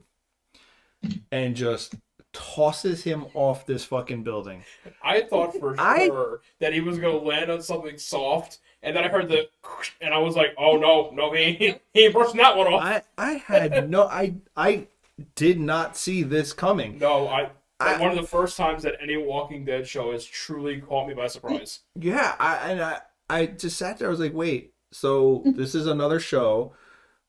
and 1.32 1.56
just 1.56 1.95
tosses 2.34 3.03
him 3.03 3.26
off 3.34 3.65
this 3.65 3.86
fucking 3.86 4.23
building. 4.23 4.64
I 5.03 5.22
thought 5.22 5.56
for 5.57 5.76
I- 5.80 6.07
sure 6.07 6.41
that 6.60 6.73
he 6.73 6.82
was 6.82 6.99
gonna 6.99 7.18
land 7.18 7.49
on 7.52 7.61
something 7.61 7.98
soft, 7.98 8.60
and 8.84 8.95
then 8.95 9.03
I 9.03 9.07
heard 9.07 9.30
the, 9.30 9.48
and 10.02 10.14
I 10.14 10.18
was 10.18 10.36
like, 10.36 10.53
"Oh 10.57 10.77
no, 10.77 11.11
no, 11.11 11.32
he 11.34 11.53
he 11.94 12.06
ain't 12.06 12.14
brushing 12.14 12.38
that 12.38 12.57
one 12.57 12.68
off." 12.68 12.84
I 12.84 13.02
I 13.18 13.32
had 13.34 13.90
no 13.90 14.03
I 14.07 14.36
I 14.56 14.88
did 15.36 15.60
not 15.60 15.95
see 15.95 16.23
this 16.23 16.52
coming. 16.53 16.98
no, 16.99 17.27
I, 17.27 17.49
I- 17.80 17.99
One 17.99 18.11
of 18.11 18.18
the 18.18 18.23
first 18.23 18.56
times 18.57 18.84
that 18.84 18.95
any 19.02 19.18
Walking 19.18 19.65
Dead 19.65 19.88
show 19.88 20.11
has 20.14 20.26
truly 20.26 20.80
caught 20.81 21.07
me 21.07 21.14
by 21.14 21.27
surprise. 21.27 21.80
Yeah, 21.99 22.35
I 22.39 22.72
and 22.72 22.81
I 22.81 22.99
I 23.30 23.45
just 23.47 23.77
sat 23.77 23.97
there. 23.97 24.07
I 24.07 24.11
was 24.11 24.19
like, 24.19 24.34
wait, 24.34 24.73
so 24.91 25.43
this 25.56 25.76
is 25.76 25.85
another 25.88 26.19
show 26.19 26.73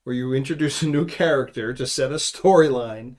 where 0.04 0.14
you 0.14 0.32
introduce 0.34 0.82
a 0.82 0.88
new 0.88 1.04
character 1.04 1.72
to 1.74 1.86
set 1.86 2.12
a 2.12 2.16
storyline, 2.16 3.16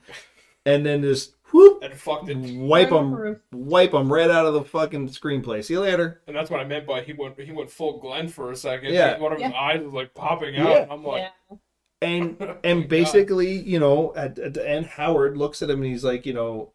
and 0.64 0.86
then 0.86 1.02
just 1.02 1.34
whoop 1.52 1.82
and 1.82 1.94
fucked 1.94 2.28
it. 2.30 2.36
wipe 2.58 2.90
them 2.90 3.40
wipe 3.52 3.92
them 3.92 4.12
right 4.12 4.30
out 4.30 4.46
of 4.46 4.54
the 4.54 4.62
fucking 4.64 5.08
screenplay. 5.08 5.62
See 5.64 5.74
you 5.74 5.80
later. 5.80 6.22
And 6.26 6.34
that's 6.36 6.50
what 6.50 6.60
I 6.60 6.64
meant 6.64 6.86
by 6.86 7.02
he 7.02 7.12
went 7.12 7.38
he 7.40 7.52
went 7.52 7.70
full 7.70 8.00
Glenn 8.00 8.28
for 8.28 8.50
a 8.52 8.56
second. 8.56 8.92
Yeah. 8.94 9.18
One 9.18 9.32
of 9.32 9.38
his 9.40 9.50
Yeah. 9.50 9.58
eyes 9.58 9.80
was 9.82 9.92
like 9.92 10.14
popping 10.14 10.56
out. 10.56 10.68
Yeah. 10.68 10.82
And 10.84 10.92
I'm 10.92 11.04
like, 11.04 11.30
yeah. 11.50 11.56
And 12.00 12.36
Oh 12.40 12.56
and 12.64 12.88
basically, 12.88 13.50
you 13.52 13.78
know, 13.78 14.14
at, 14.16 14.38
at 14.38 14.54
the 14.54 14.66
end, 14.68 14.86
Howard 14.86 15.36
looks 15.36 15.60
at 15.62 15.68
him 15.70 15.82
and 15.82 15.90
he's 15.90 16.04
like, 16.04 16.24
you 16.26 16.32
know, 16.34 16.72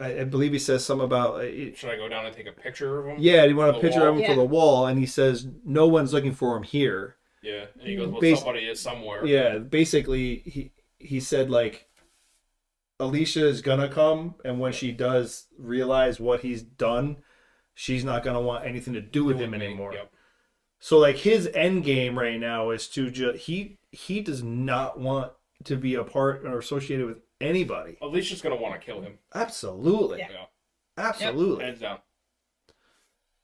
I, 0.00 0.20
I 0.20 0.24
believe 0.24 0.52
he 0.52 0.58
says 0.58 0.84
something 0.84 1.04
about. 1.04 1.36
Uh, 1.36 1.74
should 1.74 1.90
I 1.90 1.96
go 1.96 2.08
down 2.08 2.26
and 2.26 2.34
take 2.34 2.46
a 2.48 2.52
picture 2.52 2.98
of 3.00 3.06
him? 3.06 3.16
yeah, 3.18 3.44
you 3.44 3.56
want 3.56 3.70
a 3.70 3.72
the 3.72 3.80
picture 3.80 4.06
of 4.08 4.16
wall? 4.16 4.24
him 4.24 4.30
for 4.30 4.34
the 4.36 4.44
wall, 4.44 4.86
and 4.86 4.98
he 4.98 5.06
says 5.06 5.46
no 5.64 5.86
one's 5.86 6.12
looking 6.12 6.32
for 6.32 6.56
him 6.56 6.62
here. 6.64 7.16
Yeah. 7.42 7.66
And 7.78 7.88
he 7.88 7.96
goes, 7.96 8.08
well, 8.08 8.20
Bas- 8.20 8.38
somebody 8.40 8.64
is 8.64 8.80
somewhere. 8.80 9.24
Yeah, 9.24 9.58
basically 9.58 10.42
he 10.46 10.72
he 10.98 11.20
said 11.20 11.50
like 11.50 11.88
Alicia 12.98 13.46
is 13.46 13.60
gonna 13.60 13.88
come 13.88 14.36
and 14.44 14.58
when 14.60 14.72
she 14.72 14.92
does 14.92 15.46
realize 15.58 16.18
what 16.18 16.40
he's 16.40 16.62
done, 16.62 17.18
she's 17.74 18.04
not 18.04 18.24
gonna 18.24 18.40
want 18.40 18.64
anything 18.66 18.94
to 18.94 19.00
do 19.00 19.24
with 19.24 19.38
him 19.38 19.50
me. 19.50 19.58
anymore. 19.64 19.92
Yep. 19.92 20.10
So 20.80 20.98
like 20.98 21.16
his 21.16 21.48
end 21.54 21.84
game 21.84 22.18
right 22.18 22.38
now 22.40 22.70
is 22.70 22.88
to 22.88 23.10
just 23.10 23.44
he 23.44 23.78
he 23.90 24.20
does 24.20 24.42
not 24.42 24.98
want 24.98 25.32
to 25.64 25.76
be 25.76 25.94
a 25.94 26.04
part 26.04 26.44
or 26.46 26.58
associated 26.58 27.06
with 27.06 27.18
anybody. 27.44 27.96
Alicia's 28.00 28.42
gonna 28.42 28.56
want 28.56 28.74
to 28.74 28.84
kill 28.84 29.00
him. 29.00 29.18
Absolutely. 29.34 30.18
Yeah. 30.18 30.28
Yeah. 30.30 30.46
Absolutely. 30.96 31.64
Hands 31.64 31.80
down. 31.80 31.98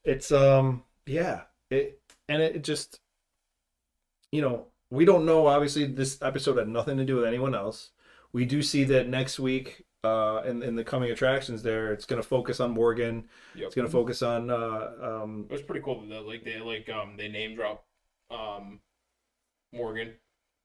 It's 0.04 0.32
um 0.32 0.84
yeah. 1.06 1.42
It 1.70 2.00
and 2.28 2.42
it 2.42 2.62
just 2.64 3.00
you 4.32 4.40
know, 4.42 4.66
we 4.90 5.04
don't 5.04 5.26
know 5.26 5.46
obviously 5.46 5.86
this 5.86 6.20
episode 6.22 6.58
had 6.58 6.68
nothing 6.68 6.96
to 6.96 7.04
do 7.04 7.16
with 7.16 7.24
anyone 7.24 7.54
else. 7.54 7.90
We 8.32 8.44
do 8.44 8.62
see 8.62 8.84
that 8.84 9.08
next 9.08 9.38
week 9.38 9.84
uh 10.02 10.42
in, 10.46 10.62
in 10.62 10.76
the 10.76 10.84
coming 10.84 11.10
attractions 11.10 11.62
there 11.62 11.92
it's 11.92 12.06
gonna 12.06 12.22
focus 12.22 12.58
on 12.60 12.70
Morgan. 12.70 13.28
Yep. 13.54 13.66
It's 13.66 13.74
gonna 13.74 13.88
focus 13.88 14.22
on 14.22 14.50
uh 14.50 14.92
um 15.02 15.46
It 15.50 15.52
was 15.52 15.62
pretty 15.62 15.82
cool 15.82 16.00
that 16.08 16.26
like 16.26 16.44
they 16.44 16.58
like 16.60 16.88
um 16.88 17.16
they 17.16 17.28
name 17.28 17.54
drop 17.54 17.84
um 18.30 18.80
Morgan. 19.72 20.14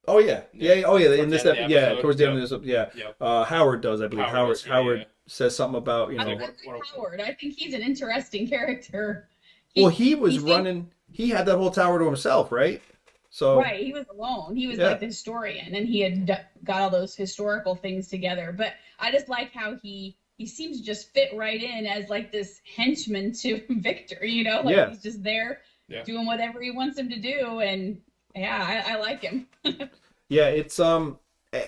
Oh 0.07 0.19
yeah. 0.19 0.41
Yeah, 0.53 0.83
oh 0.85 0.97
yeah, 0.97 1.11
in 1.13 1.29
this 1.29 1.43
the 1.43 1.51
ep- 1.59 1.67
the 1.67 1.73
yeah, 1.73 2.01
towards 2.01 2.17
the 2.17 2.25
end 2.27 2.35
yep. 2.35 2.43
of 2.43 2.49
this 2.49 2.51
episode. 2.57 2.95
yeah. 2.97 3.03
Yep. 3.05 3.15
Uh 3.21 3.43
Howard 3.43 3.81
does, 3.81 4.01
I 4.01 4.07
believe. 4.07 4.25
Howard 4.25 4.35
Howard 4.35 4.49
does, 4.55 4.65
yeah, 4.65 4.73
Howard 4.73 4.99
yeah. 4.99 5.05
says 5.27 5.55
something 5.55 5.77
about, 5.77 6.11
you 6.11 6.19
I 6.19 6.23
know 6.23 6.29
like 6.31 6.39
what- 6.41 6.77
what- 6.77 6.87
Howard. 6.95 7.21
I 7.21 7.33
think 7.33 7.55
he's 7.55 7.73
an 7.73 7.81
interesting 7.81 8.47
character. 8.47 9.27
Well 9.75 9.89
he 9.89 10.15
was 10.15 10.33
he 10.33 10.39
seemed- 10.39 10.49
running 10.51 10.91
he 11.11 11.29
had 11.29 11.45
that 11.45 11.57
whole 11.57 11.71
tower 11.71 11.99
to 11.99 12.05
himself, 12.05 12.51
right? 12.51 12.81
So 13.29 13.59
Right, 13.59 13.83
he 13.83 13.91
was 13.93 14.05
alone. 14.09 14.55
He 14.55 14.67
was 14.67 14.77
Yeah. 14.77 14.87
like 14.89 14.99
the 15.01 15.07
historian, 15.07 15.75
and 15.75 15.85
he 15.87 15.99
had 15.99 16.45
got 16.63 16.81
all 16.81 16.89
those 16.89 17.15
historical 17.15 17.75
things 17.75 18.07
together. 18.07 18.53
But 18.57 18.73
I 18.99 19.11
just 19.11 19.27
like 19.29 19.51
how 19.51 19.75
he 19.75 20.15
he 20.37 20.45
seems 20.45 20.79
to 20.79 20.85
just 20.85 21.13
fit 21.13 21.33
right 21.33 21.61
in 21.63 21.85
as 21.85 22.09
like 22.09 22.31
this 22.31 22.59
henchman 22.75 23.31
to 23.33 23.61
Victor. 23.69 24.25
You 24.25 24.43
know, 24.45 24.61
like 24.61 24.75
Yeah. 24.75 24.89
he's 24.89 25.01
just 25.01 25.23
there 25.23 25.61
Yeah. 25.87 26.03
doing 26.03 26.25
whatever 26.25 26.61
he 26.61 26.71
wants 26.71 26.97
him 26.97 27.09
to 27.09 27.19
do, 27.19 27.59
and 27.59 28.01
yeah, 28.35 28.83
I, 28.87 28.93
I 28.93 28.99
like 28.99 29.21
him. 29.21 29.47
Yeah, 30.27 30.47
it's 30.47 30.79
um, 30.79 31.19
eh, 31.53 31.67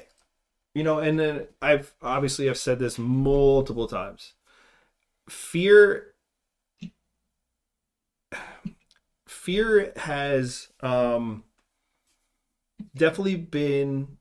you 0.74 0.84
know, 0.84 0.98
and 0.98 1.20
then 1.20 1.46
I've 1.62 1.94
obviously 2.02 2.50
I've 2.50 2.58
said 2.58 2.80
this 2.80 2.98
multiple 2.98 3.88
times. 3.88 4.34
Fear, 5.30 6.08
fear 9.28 9.94
has 9.96 10.70
um 10.82 11.44
definitely 12.96 13.36
been 13.36 14.18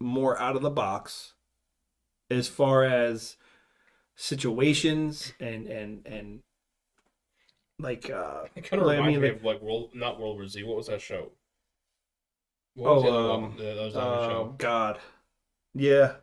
more 0.00 0.38
out 0.38 0.54
of 0.56 0.62
the 0.62 0.70
box 0.70 1.32
as 2.30 2.48
far 2.48 2.84
as 2.84 3.36
situations 4.16 5.32
and 5.40 5.66
and 5.66 6.06
and 6.06 6.40
like 7.78 8.10
uh 8.10 8.44
It 8.54 8.64
kind 8.64 8.82
of 8.82 8.86
Like, 8.88 8.96
I 8.96 8.98
reminds 8.98 9.14
mean, 9.18 9.22
me 9.22 9.28
like- 9.30 9.38
of 9.38 9.44
like 9.44 9.62
World, 9.62 9.90
not 9.94 10.20
World 10.20 10.36
War 10.36 10.46
Z. 10.46 10.62
What 10.62 10.76
was 10.76 10.86
that 10.88 11.00
show? 11.00 11.30
What 12.74 12.92
was 12.92 13.02
the 13.02 13.08
other 13.08 13.22
oh 13.22 13.28
one 13.28 13.44
um 13.44 13.56
that 13.56 13.76
was 13.76 13.96
on 13.96 14.10
the 14.10 14.18
oh 14.18 14.26
show? 14.28 14.58
god 14.58 14.98
yeah 15.74 16.14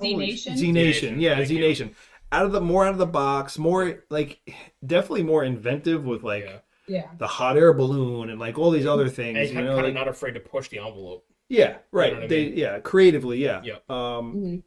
Z 0.00 0.14
Nation. 0.14 0.56
Z 0.56 0.72
Nation, 0.72 1.20
yeah, 1.20 1.42
Z. 1.44 1.58
Nation. 1.58 1.94
Out 2.32 2.46
of 2.46 2.52
the 2.52 2.60
more 2.60 2.84
out 2.86 2.92
of 2.92 2.98
the 2.98 3.06
box, 3.06 3.58
more 3.58 4.04
like 4.10 4.40
definitely 4.84 5.22
more 5.22 5.44
inventive 5.44 6.04
with 6.04 6.22
like 6.22 6.44
yeah. 6.44 6.58
Yeah, 6.86 7.10
the 7.18 7.26
hot 7.26 7.56
air 7.56 7.72
balloon 7.72 8.30
and 8.30 8.40
like 8.40 8.58
all 8.58 8.70
these 8.70 8.86
other 8.86 9.08
things. 9.08 9.38
And 9.38 9.48
you 9.50 9.54
kind, 9.54 9.66
know, 9.66 9.78
of 9.78 9.84
like, 9.84 9.94
not 9.94 10.08
afraid 10.08 10.32
to 10.34 10.40
push 10.40 10.68
the 10.68 10.78
envelope. 10.78 11.26
yeah, 11.48 11.78
right. 11.92 12.14
what 12.14 12.24
I 12.24 12.28
they 12.28 12.44
mean? 12.44 12.56
yeah, 12.56 12.80
creatively, 12.80 13.38
yeah. 13.38 13.62
Yep. 13.62 13.84
Um, 13.88 14.40
Mhm. 14.40 14.62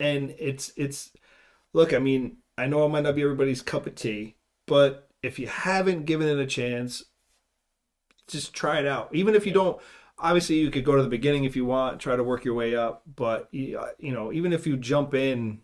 and 0.00 0.34
it's 0.38 0.72
it's 0.76 1.12
look, 1.74 1.94
I 1.94 1.98
mean, 1.98 2.38
I 2.58 2.66
know 2.66 2.84
it 2.86 2.90
might 2.90 3.02
not 3.04 3.16
be 3.16 3.22
everybody's 3.22 3.62
cup 3.62 3.86
of 3.86 3.94
tea, 3.94 4.36
but 4.66 5.10
if 5.22 5.38
you 5.38 5.48
haven't 5.48 6.06
given 6.06 6.28
it 6.28 6.38
a 6.38 6.46
chance, 6.46 7.04
just 8.28 8.52
try 8.54 8.78
it 8.78 8.86
out. 8.86 9.14
Even 9.14 9.34
if 9.34 9.46
you 9.46 9.52
Yeah. 9.52 9.52
don't, 9.52 9.80
obviously 10.18 10.56
you 10.56 10.70
could 10.70 10.84
go 10.84 10.96
to 10.96 11.02
the 11.02 11.08
beginning 11.08 11.44
if 11.44 11.56
you 11.56 11.64
want, 11.64 12.00
try 12.00 12.16
to 12.16 12.24
work 12.24 12.44
your 12.44 12.54
way 12.54 12.74
up. 12.76 13.02
But 13.16 13.48
you 13.52 13.80
you 13.98 14.12
know, 14.12 14.32
even 14.32 14.52
if 14.52 14.66
you 14.66 14.76
jump 14.76 15.14
in 15.14 15.60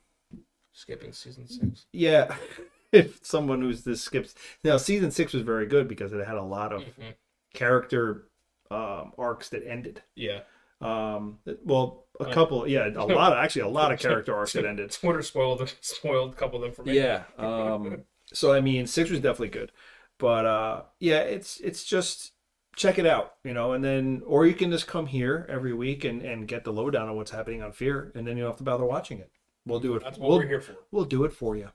Skipping 0.74 1.12
season 1.12 1.46
six. 1.46 1.84
Yeah, 1.92 2.34
if 2.92 3.24
someone 3.24 3.60
who's 3.60 3.84
this 3.84 4.02
skips 4.02 4.34
now, 4.64 4.76
season 4.76 5.10
six 5.10 5.32
was 5.32 5.42
very 5.42 5.66
good 5.66 5.88
because 5.88 6.12
it 6.12 6.26
had 6.26 6.36
a 6.36 6.42
lot 6.42 6.72
of 6.72 6.82
Mhm. 6.82 7.14
character 7.52 8.28
um, 8.70 9.12
arcs 9.18 9.50
that 9.50 9.66
ended. 9.66 10.02
Yeah. 10.16 10.40
Um, 10.80 11.38
well, 11.64 12.06
a 12.18 12.24
Uh, 12.24 12.32
couple, 12.32 12.66
yeah, 12.66 12.88
a 12.88 13.04
lot 13.06 13.32
of 13.32 13.38
actually 13.38 13.62
a 13.62 13.68
lot 13.68 13.92
of 13.92 13.98
character 13.98 14.34
arcs 14.34 14.52
that 14.54 14.64
ended. 14.72 14.90
Twitter 14.90 15.22
spoiled 15.22 15.74
spoiled 15.80 16.32
a 16.32 16.36
couple 16.36 16.56
of 16.56 16.62
them 16.62 16.72
for 16.72 16.82
me. 16.84 16.94
Yeah. 16.94 17.24
Um, 17.38 18.04
so 18.32 18.52
I 18.52 18.60
mean, 18.60 18.86
six 18.86 19.10
was 19.10 19.20
definitely 19.20 19.48
good, 19.50 19.72
but 20.18 20.46
uh, 20.46 20.82
yeah, 21.00 21.20
it's 21.20 21.60
it's 21.60 21.84
just 21.84 22.32
check 22.76 22.98
it 22.98 23.06
out, 23.06 23.34
you 23.44 23.52
know, 23.52 23.72
and 23.72 23.84
then 23.84 24.22
or 24.26 24.46
you 24.46 24.54
can 24.54 24.70
just 24.70 24.86
come 24.86 25.06
here 25.06 25.46
every 25.48 25.72
week 25.74 26.04
and 26.04 26.22
and 26.22 26.46
get 26.48 26.64
the 26.64 26.72
lowdown 26.72 27.08
on 27.08 27.16
what's 27.16 27.30
happening 27.30 27.62
on 27.62 27.72
Fear, 27.72 28.12
and 28.14 28.26
then 28.26 28.36
you 28.36 28.42
don't 28.42 28.52
have 28.52 28.58
to 28.58 28.64
bother 28.64 28.84
watching 28.84 29.18
it. 29.18 29.30
We'll 29.66 29.80
do 29.80 29.94
it. 29.94 30.02
That's 30.02 30.18
what 30.18 30.28
we'll, 30.28 30.38
we're 30.38 30.46
here 30.46 30.60
for. 30.60 30.74
we'll 30.90 31.04
do 31.04 31.24
it 31.24 31.32
for 31.32 31.56
you. 31.56 31.68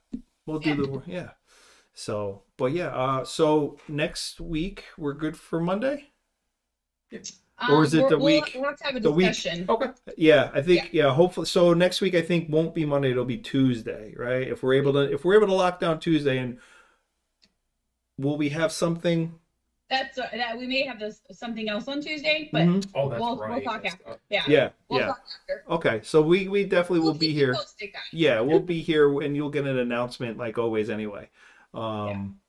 We'll 0.46 0.60
do 0.60 0.76
the 0.76 1.02
yeah. 1.06 1.30
So, 1.94 2.44
but 2.58 2.74
yeah, 2.74 2.88
uh 2.90 3.24
so 3.26 3.78
next 3.88 4.40
week 4.40 4.84
we're 4.98 5.14
good 5.14 5.36
for 5.38 5.60
Monday? 5.60 6.12
Or 7.70 7.84
is 7.84 7.94
it 7.96 8.00
we're- 8.02 8.10
the 8.10 8.18
we'll, 8.18 8.26
week- 8.26 8.52
We'll 8.56 8.66
have 8.66 8.78
to 8.78 8.84
have 8.84 8.96
a 8.96 9.00
the 9.00 9.12
week- 9.12 9.28
discussion. 9.30 9.66
Okay. 9.68 9.88
Yeah, 10.16 10.52
I 10.54 10.62
think 10.62 10.90
yeah. 10.94 11.12
hopefully 11.14 11.48
so 11.48 11.74
next 11.74 12.02
week 12.02 12.14
I 12.16 12.22
think 12.22 12.50
won't 12.50 12.76
be 12.76 12.86
Monday, 12.86 13.12
it'll 13.12 13.26
be 13.26 13.38
Tuesday, 13.38 14.14
right? 14.16 14.48
If 14.48 14.62
we're 14.62 14.76
able 14.76 14.94
to 14.94 15.12
if 15.12 15.26
we're 15.26 15.36
able 15.38 15.48
to 15.48 15.54
lock 15.54 15.80
down 15.80 16.00
Tuesday 16.00 16.38
and 16.38 16.60
will 18.18 18.38
we 18.38 18.50
have 18.50 18.72
something 18.72 19.40
That's 19.90 20.18
uh, 20.18 20.28
that. 20.34 20.58
We 20.58 20.68
may 20.68 20.84
have 20.86 21.00
this 21.00 21.22
something 21.32 21.70
else 21.70 21.88
on 21.88 22.02
Tuesday, 22.02 22.50
but 22.52 22.64
Mhm. 22.64 22.88
Oh, 22.94 23.08
that's 23.10 23.22
We'll- 23.22 23.38
we'll 23.38 23.62
talk 23.62 23.84
That's- 23.84 23.94
after. 23.94 24.10
uh, 24.10 24.16
yeah, 24.30 24.44
Yeah, 24.48 24.70
we'll 24.90 25.00
yeah. 25.00 25.06
talk 25.08 25.22
after. 25.42 25.64
Okay, 25.70 26.02
so 26.04 26.22
we 26.22 26.48
we 26.50 26.66
definitely 26.66 27.00
will 27.00 27.12
We'll 27.12 27.14
be 27.20 27.32
here. 27.34 27.54
posted, 27.54 27.94
guys. 27.94 28.02
Yeah, 28.12 28.42
we'll 28.42 28.60
be 28.60 28.82
here 28.82 29.22
and 29.22 29.36
you'll 29.36 29.50
get 29.50 29.66
an 29.66 29.78
announcement 29.80 30.38
like 30.38 30.58
always 30.58 30.90
anyway. 30.90 31.30
Um 31.74 32.40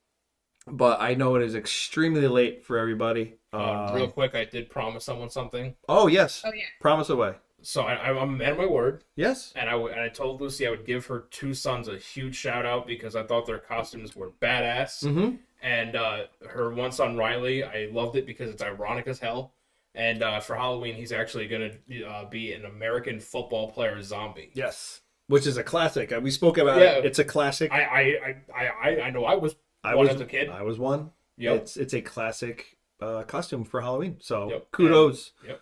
but 0.67 1.01
I 1.01 1.15
know 1.15 1.37
it 1.37 1.43
is 1.43 1.55
extremely 1.55 2.27
late 2.29 2.63
for 2.65 2.77
everybody. 2.77 3.37
uh, 3.55 3.87
Um, 3.89 3.95
real 3.95 4.11
quick, 4.11 4.35
I 4.35 4.45
did 4.45 4.69
promise 4.69 5.05
someone 5.05 5.31
something. 5.31 5.75
oh 5.89 6.09
yes. 6.09 6.43
Oh 6.45 6.53
yeah. 6.53 6.65
Promise 6.81 7.09
away. 7.09 7.35
So 7.63 7.83
I, 7.83 7.95
I'm 8.11 8.17
a 8.19 8.27
man 8.27 8.53
of 8.53 8.59
my 8.59 8.67
word, 8.67 9.03
Yes. 9.17 9.53
and 9.57 9.69
I 9.69 9.73
w- 9.73 9.91
and 9.91 10.01
I 10.01 10.09
told 10.09 10.41
Lucy 10.41 10.65
I 10.67 10.71
would 10.71 10.85
give 10.87 11.07
her 11.07 11.21
two 11.31 11.55
sons 11.55 11.89
a 11.89 11.97
huge 11.99 12.37
shout 12.37 12.65
out 12.67 12.87
because 12.87 13.17
I 13.17 13.23
thought 13.25 13.47
their 13.47 13.59
costumes 13.59 14.15
were 14.15 14.31
badass. 14.31 15.03
Mm-hmm. 15.05 15.37
And 15.61 15.97
uh, 15.97 16.25
her 16.49 16.73
one 16.73 16.93
son 16.93 17.17
Riley, 17.17 17.65
I 17.65 17.89
loved 17.93 18.17
it 18.17 18.27
because 18.27 18.51
it's 18.51 18.63
ironic 18.63 19.07
as 19.09 19.19
hell. 19.19 19.53
and 19.95 20.23
uh, 20.23 20.39
for 20.41 20.55
Halloween, 20.55 20.95
he's 20.95 21.11
actually 21.13 21.49
going 21.49 21.73
to 21.91 22.05
uh, 22.05 22.25
be 22.29 22.53
an 22.53 22.65
American 22.65 23.19
football 23.19 23.71
player 23.71 24.01
zombie. 24.03 24.51
Yes, 24.55 25.01
which 25.27 25.47
is 25.47 25.57
a 25.57 25.65
classic. 25.65 26.13
Uh, 26.13 26.21
We 26.23 26.31
spoke 26.31 26.59
about 26.59 26.81
Yeah. 26.81 26.99
it. 26.99 27.07
It's 27.07 27.19
a 27.19 27.25
classic. 27.25 27.73
I 27.73 27.83
I 27.83 28.01
I 28.01 28.37
I, 28.55 28.67
I- 28.91 29.01
I 29.07 29.11
know 29.11 29.25
I 29.25 29.35
was 29.35 29.57
I 29.83 29.95
one 29.97 30.07
was 30.07 30.15
as 30.17 30.21
a 30.21 30.27
kid. 30.27 30.49
I 30.51 30.63
was 30.63 30.79
one. 30.79 31.11
Yep. 31.39 31.57
It's 31.57 31.77
it's 31.77 31.95
a 31.95 32.01
classic 32.03 32.77
uh, 33.01 33.23
costume 33.25 33.65
for 33.65 33.81
Halloween. 33.81 34.17
So 34.21 34.51
Yep. 34.51 34.71
kudos. 34.73 35.33
Yep. 35.47 35.61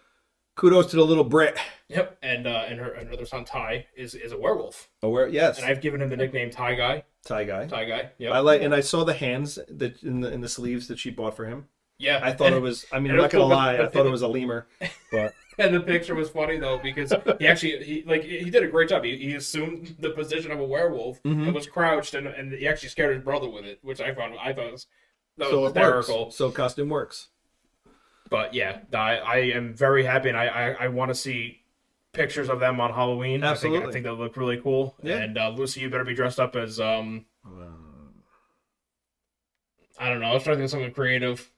Kudos 0.57 0.87
to 0.91 0.97
the 0.97 1.05
little 1.05 1.25
Brit. 1.25 1.57
Yep, 1.89 2.19
and 2.23 2.47
uh, 2.49 2.65
and 2.67 2.81
her 2.81 2.93
another 2.95 3.25
son 3.27 3.45
Ty 3.45 3.87
is 3.97 4.15
is 4.17 4.33
a 4.33 4.39
werewolf, 4.39 4.89
Oh, 5.05 5.09
where? 5.11 5.29
Yes, 5.29 5.59
and 5.59 5.67
I've 5.67 5.81
given 5.81 6.03
him 6.03 6.09
the 6.09 6.17
nickname 6.17 6.51
Ty 6.51 6.75
Guy. 6.75 7.05
Ty 7.25 7.45
guy. 7.45 7.67
Ty 7.67 7.85
Guy. 7.85 8.11
Yep. 8.19 8.33
I 8.33 8.39
like, 8.41 8.63
and 8.63 8.75
I 8.75 8.81
saw 8.81 9.05
the 9.05 9.15
hands 9.15 9.59
that 9.69 10.03
in 10.03 10.21
the 10.21 10.33
in 10.33 10.41
the 10.41 10.49
sleeves 10.49 10.89
that 10.89 10.99
she 10.99 11.11
bought 11.11 11.37
for 11.37 11.45
him. 11.47 11.67
yeah, 11.99 12.21
I 12.23 12.33
thought 12.33 12.49
and, 12.49 12.57
it 12.57 12.61
was. 12.63 12.87
I 12.93 12.99
mean, 12.99 13.13
I'm 13.13 13.19
not 13.19 13.31
gonna 13.31 13.45
cool, 13.45 13.51
lie. 13.51 13.77
but- 13.77 13.87
I 13.87 13.89
thought 13.89 14.07
it 14.07 14.11
was 14.11 14.23
a 14.23 14.29
lemur, 14.29 14.67
but 15.13 15.33
And 15.59 15.75
the 15.75 15.81
picture 15.81 16.15
was 16.15 16.29
funny 16.29 16.59
though 16.59 16.79
because 16.83 17.13
he 17.39 17.47
actually 17.47 17.83
he 17.85 18.03
like 18.05 18.25
he 18.25 18.51
did 18.51 18.63
a 18.63 18.69
great 18.69 18.89
job. 18.89 19.05
He, 19.05 19.17
he 19.17 19.35
assumed 19.35 19.97
the 20.01 20.11
position 20.11 20.51
of 20.51 20.59
a 20.61 20.65
werewolf 20.65 21.23
Mhm. 21.23 21.47
and 21.47 21.55
was 21.55 21.67
crouched 21.67 22.15
and, 22.15 22.27
and 22.27 22.53
he 22.53 22.67
actually 22.69 22.89
scared 22.91 23.15
his 23.15 23.25
brother 23.25 23.49
with 23.49 23.65
it, 23.65 23.79
which 23.83 24.01
I 24.01 24.13
found 24.15 24.35
I 24.39 24.53
thought 24.53 24.73
was 24.73 24.87
that 25.39 25.49
so 25.51 25.61
was 25.61 25.73
hysterical. 25.73 26.31
So 26.31 26.51
costume 26.51 26.89
works. 26.91 27.29
But 28.31 28.55
yeah, 28.55 28.79
I, 28.95 29.17
I 29.19 29.37
am 29.55 29.75
very 29.75 30.05
happy 30.05 30.29
and 30.29 30.39
I 30.39 30.47
I, 30.47 30.71
I 30.85 30.89
want 30.89 31.11
to 31.11 31.15
see 31.15 31.61
pictures 32.13 32.49
of 32.49 32.61
them 32.61 32.81
on 32.81 32.93
Halloween. 32.93 33.43
I 33.45 33.49
think, 33.49 33.75
Absolutely. 33.75 33.89
I 33.89 33.93
think 33.93 34.05
they'll 34.05 34.15
look 34.15 34.37
really 34.37 34.61
cool. 34.61 34.97
Yeah. 35.03 35.17
And 35.19 35.37
uh, 35.39 35.51
Lucy, 35.51 35.81
you 35.81 35.91
better 35.91 36.05
be 36.05 36.15
dressed 36.15 36.41
up 36.41 36.57
as 36.57 36.81
um 36.81 37.27
I 39.99 40.09
don't 40.11 40.21
know. 40.21 40.27
I 40.27 40.35
was 40.35 40.43
trying 40.43 40.57
to 40.57 40.59
think 40.59 40.65
of 40.67 40.71
something 40.71 40.93
creative, 40.93 41.51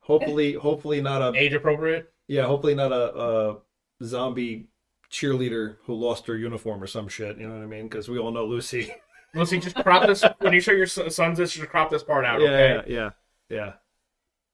Hopefully, 0.00 0.52
hopefully 0.54 1.00
not 1.00 1.22
a 1.22 1.38
age 1.38 1.54
appropriate. 1.54 2.12
yeah. 2.26 2.44
Hopefully 2.44 2.74
not 2.74 2.92
a, 2.92 3.16
a 3.18 3.56
zombie 4.04 4.68
cheerleader 5.10 5.76
who 5.84 5.94
lost 5.94 6.26
her 6.26 6.36
uniform 6.36 6.82
or 6.82 6.86
some 6.86 7.08
shit. 7.08 7.38
You 7.38 7.48
know 7.48 7.54
what 7.54 7.62
I 7.62 7.66
mean? 7.66 7.84
Because 7.88 8.08
we 8.08 8.18
all 8.18 8.30
know 8.32 8.44
Lucy. 8.44 8.92
Lucy, 9.34 9.58
just 9.58 9.76
crop 9.76 10.06
this 10.06 10.22
when 10.40 10.52
you 10.52 10.60
show 10.60 10.72
your 10.72 10.86
son- 10.86 11.10
sons 11.10 11.38
this. 11.38 11.52
Just 11.52 11.68
crop 11.68 11.90
this 11.90 12.02
part 12.04 12.24
out, 12.24 12.40
yeah, 12.40 12.48
okay? 12.48 12.92
yeah, 12.92 12.94
yeah, 12.94 13.10
yeah. 13.56 13.72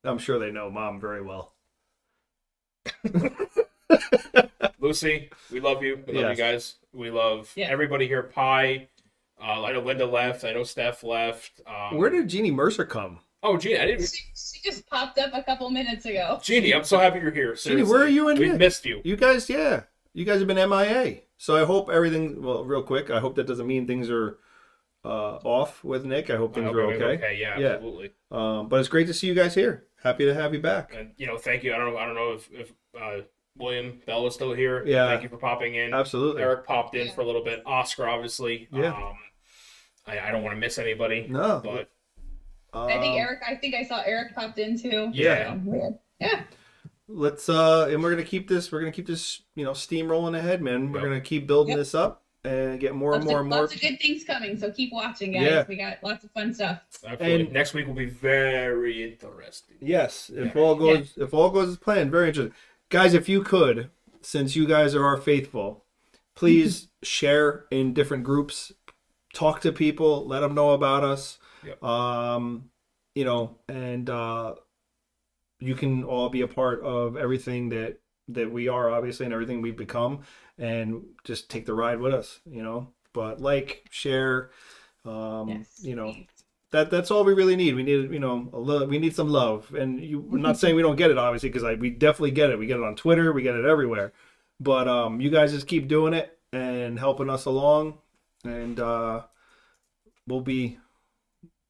I'm 0.04 0.18
sure 0.18 0.38
they 0.38 0.50
know 0.50 0.70
mom 0.70 1.00
very 1.00 1.20
well. 1.20 1.52
Lucy, 4.80 5.30
we 5.52 5.60
love 5.60 5.82
you. 5.82 6.02
We 6.06 6.14
love 6.14 6.22
Yes. 6.22 6.38
you 6.38 6.44
guys. 6.44 6.74
We 6.92 7.10
love 7.10 7.52
Yeah. 7.56 7.68
everybody 7.68 8.06
here. 8.06 8.22
Pie. 8.22 8.88
Uh, 9.42 9.64
I 9.64 9.72
know 9.72 9.80
Linda 9.80 10.06
left. 10.06 10.44
I 10.44 10.52
know 10.52 10.64
Steph 10.64 11.02
left. 11.02 11.60
Um, 11.66 11.96
Where 11.96 12.10
did 12.10 12.28
Jeannie 12.28 12.50
Mercer 12.50 12.84
come? 12.84 13.20
Oh, 13.42 13.56
Jeannie, 13.56 13.78
I 13.80 13.86
didn't. 13.86 14.06
She, 14.06 14.24
she 14.34 14.60
just 14.62 14.86
popped 14.88 15.18
up 15.18 15.30
a 15.32 15.42
couple 15.42 15.70
minutes 15.70 16.04
ago. 16.04 16.38
Jeannie, 16.42 16.74
I'm 16.74 16.84
so 16.84 16.98
happy 16.98 17.20
you're 17.20 17.30
here. 17.30 17.54
Jeannie, 17.54 17.82
where 17.84 18.02
are 18.02 18.08
you 18.08 18.28
and 18.28 18.38
We 18.38 18.50
Nick? 18.50 18.58
missed 18.58 18.84
you. 18.84 19.00
You 19.02 19.16
guys, 19.16 19.48
yeah, 19.48 19.84
you 20.12 20.26
guys 20.26 20.40
have 20.40 20.48
been 20.48 20.58
MIA. 20.68 21.20
So 21.38 21.56
I 21.56 21.64
hope 21.64 21.88
everything. 21.88 22.42
Well, 22.42 22.64
real 22.64 22.82
quick, 22.82 23.08
I 23.10 23.18
hope 23.20 23.34
that 23.36 23.46
doesn't 23.46 23.66
mean 23.66 23.86
things 23.86 24.10
are 24.10 24.36
uh, 25.06 25.36
off 25.42 25.82
with 25.82 26.04
Nick. 26.04 26.28
I 26.28 26.36
hope 26.36 26.50
I 26.52 26.54
things 26.56 26.66
hope 26.66 26.74
are 26.76 26.80
everything's 26.82 27.22
okay. 27.22 27.38
Yeah, 27.40 27.58
Yeah. 27.58 27.66
absolutely. 27.68 28.10
Um, 28.30 28.68
but 28.68 28.78
it's 28.80 28.90
great 28.90 29.06
to 29.06 29.14
see 29.14 29.26
you 29.26 29.34
guys 29.34 29.54
here. 29.54 29.86
Happy 30.02 30.24
to 30.24 30.34
have 30.34 30.54
you 30.54 30.60
back. 30.60 30.94
And 30.96 31.12
you 31.16 31.26
know, 31.26 31.36
thank 31.38 31.62
you. 31.62 31.74
I 31.74 31.78
don't 31.78 31.92
know. 31.92 31.98
I 31.98 32.06
don't 32.06 32.14
know 32.14 32.32
if 32.32 32.48
if 32.52 32.72
uh, 33.00 33.22
William 33.58 34.00
Bell 34.06 34.26
is 34.26 34.34
still 34.34 34.52
here. 34.54 34.84
Yeah. 34.86 35.08
Thank 35.08 35.22
you 35.22 35.28
for 35.28 35.36
popping 35.36 35.74
in. 35.74 35.92
Absolutely. 35.92 36.42
Eric 36.42 36.66
popped 36.66 36.94
in 36.94 37.10
for 37.12 37.20
a 37.20 37.24
little 37.26 37.44
bit. 37.44 37.62
Oscar, 37.66 38.08
obviously. 38.08 38.68
Yeah. 38.72 38.92
Um, 38.94 39.14
I, 40.06 40.18
I 40.18 40.30
don't 40.30 40.42
want 40.42 40.56
to 40.56 40.60
miss 40.60 40.78
anybody. 40.78 41.26
No. 41.28 41.60
But 41.62 41.90
I 42.72 42.86
think 43.00 43.12
Um, 43.12 43.18
Eric. 43.18 43.40
I 43.46 43.54
think 43.56 43.74
I 43.74 43.82
saw 43.82 44.02
Eric 44.06 44.34
popped 44.34 44.58
in 44.58 44.78
too. 44.78 45.10
Yeah. 45.12 45.54
So. 45.64 46.00
Yeah. 46.20 46.42
let's 47.08 47.48
uh 47.48 47.88
and 47.90 48.02
we're 48.02 48.10
gonna 48.10 48.22
keep 48.22 48.46
this 48.48 48.70
we're 48.70 48.78
gonna 48.78 48.92
keep 48.92 49.06
this 49.06 49.42
you 49.56 49.64
know 49.64 49.72
steam 49.72 50.08
rolling 50.08 50.34
ahead 50.36 50.62
man 50.62 50.92
we're 50.92 50.98
Yep. 51.00 51.08
gonna 51.08 51.20
keep 51.20 51.46
building 51.46 51.70
Yep. 51.72 51.78
this 51.78 51.94
up 51.94 52.19
and 52.44 52.80
get 52.80 52.94
more 52.94 53.14
and 53.14 53.24
Lots, 53.24 53.30
more 53.32 53.40
of, 53.40 53.44
and 53.46 53.50
more 53.50 53.60
lots 53.60 53.74
of 53.74 53.80
good 53.80 54.00
things 54.00 54.24
coming. 54.24 54.58
So 54.58 54.70
keep 54.70 54.92
watching, 54.92 55.32
guys. 55.32 55.42
Yeah. 55.42 55.64
We 55.68 55.76
got 55.76 55.98
lots 56.02 56.24
of 56.24 56.30
fun 56.30 56.54
stuff. 56.54 56.80
absolutely. 57.06 57.40
And- 57.44 57.52
next 57.52 57.74
week 57.74 57.86
will 57.86 57.94
be 57.94 58.06
very 58.06 59.02
interesting. 59.12 59.76
yes 59.80 60.30
if 60.34 60.56
all 60.56 60.74
goes 60.74 61.12
if 61.16 61.34
all 61.34 61.50
goes 61.50 61.68
as 61.68 61.76
planned 61.76 62.10
very 62.10 62.28
interesting 62.28 62.54
guys 62.88 63.14
if 63.14 63.28
you 63.28 63.42
could 63.42 63.90
since 64.22 64.54
you 64.56 64.66
guys 64.66 64.94
are 64.94 65.04
our 65.04 65.16
faithful 65.16 65.84
please 66.34 66.88
share 67.02 67.64
in 67.70 67.92
different 67.94 68.24
groups 68.24 68.72
talk 69.34 69.60
to 69.60 69.70
people 69.72 70.26
let 70.26 70.40
them 70.40 70.54
know 70.54 70.70
about 70.70 71.04
us 71.04 71.38
Yep. 71.64 71.82
um 71.84 72.70
you 73.14 73.24
know 73.24 73.56
and 73.68 74.08
uh 74.08 74.54
you 75.58 75.74
can 75.74 76.04
all 76.04 76.28
be 76.30 76.40
a 76.40 76.48
part 76.48 76.82
of 76.82 77.16
everything 77.16 77.68
that 77.70 78.00
that 78.28 78.50
we 78.50 78.68
are 78.68 78.90
obviously 78.90 79.26
and 79.26 79.32
everything 79.34 79.60
we've 79.60 79.76
become 79.76 80.20
and 80.60 81.02
just 81.24 81.50
take 81.50 81.66
the 81.66 81.74
ride 81.74 81.98
with 82.00 82.14
us 82.14 82.40
you 82.46 82.62
know? 82.62 82.88
But 83.12 83.40
like 83.40 83.84
share 83.90 84.50
um 85.04 85.48
Yes. 85.48 85.80
you 85.82 85.96
know 85.96 86.14
that 86.70 86.90
that's 86.90 87.10
all 87.10 87.24
we 87.24 87.32
really 87.34 87.56
need. 87.56 87.74
We 87.74 87.82
need 87.82 88.12
you 88.12 88.20
know 88.20 88.48
a 88.52 88.58
little 88.60 88.86
we 88.86 88.98
need 88.98 89.16
some 89.16 89.28
love. 89.28 89.74
And 89.74 90.00
you 90.00 90.20
we're 90.20 90.38
not 90.38 90.58
saying 90.60 90.76
we 90.76 90.82
don't 90.82 90.96
get 90.96 91.10
it 91.10 91.18
obviously 91.18 91.48
because 91.48 91.64
I 91.64 91.74
we 91.74 91.90
definitely 91.90 92.30
get 92.32 92.50
it. 92.50 92.58
We 92.58 92.66
get 92.66 92.78
it 92.78 92.84
on 92.84 92.94
twitter 92.96 93.32
we 93.32 93.42
get 93.42 93.56
it 93.56 93.64
everywhere. 93.64 94.12
But 94.60 94.86
um 94.86 95.20
you 95.20 95.30
guys 95.30 95.52
just 95.52 95.66
keep 95.66 95.88
doing 95.88 96.14
it 96.14 96.38
and 96.52 96.98
helping 96.98 97.30
us 97.30 97.46
along. 97.46 97.98
And 98.44 98.78
uh 98.78 99.22
we'll 100.28 100.42
be 100.42 100.78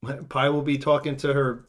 Pi 0.28 0.48
will 0.50 0.62
be 0.62 0.78
talking 0.78 1.16
to 1.18 1.32
her 1.32 1.68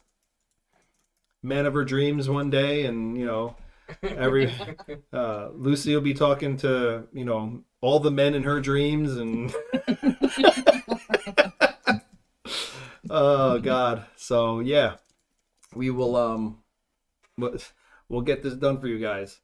man 1.42 1.66
of 1.66 1.74
her 1.74 1.84
dreams 1.84 2.28
one 2.28 2.50
day, 2.50 2.84
and 2.86 3.18
you 3.18 3.26
know, 3.26 3.56
every 4.02 4.52
uh, 5.12 5.48
Lucy 5.54 5.94
will 5.94 6.02
be 6.02 6.14
talking 6.14 6.56
to 6.58 7.06
you 7.12 7.24
know 7.24 7.62
all 7.80 7.98
the 8.00 8.10
men 8.10 8.34
in 8.34 8.42
her 8.44 8.60
dreams, 8.60 9.16
and 9.16 9.52
oh 13.10 13.58
god, 13.58 14.04
so 14.16 14.60
yeah, 14.60 14.94
we 15.74 15.90
will 15.90 16.16
um, 16.16 16.58
we'll- 17.38 17.56
we'll 18.08 18.20
get 18.22 18.42
this 18.42 18.54
done 18.54 18.80
for 18.80 18.88
you 18.88 18.98
guys, 18.98 19.40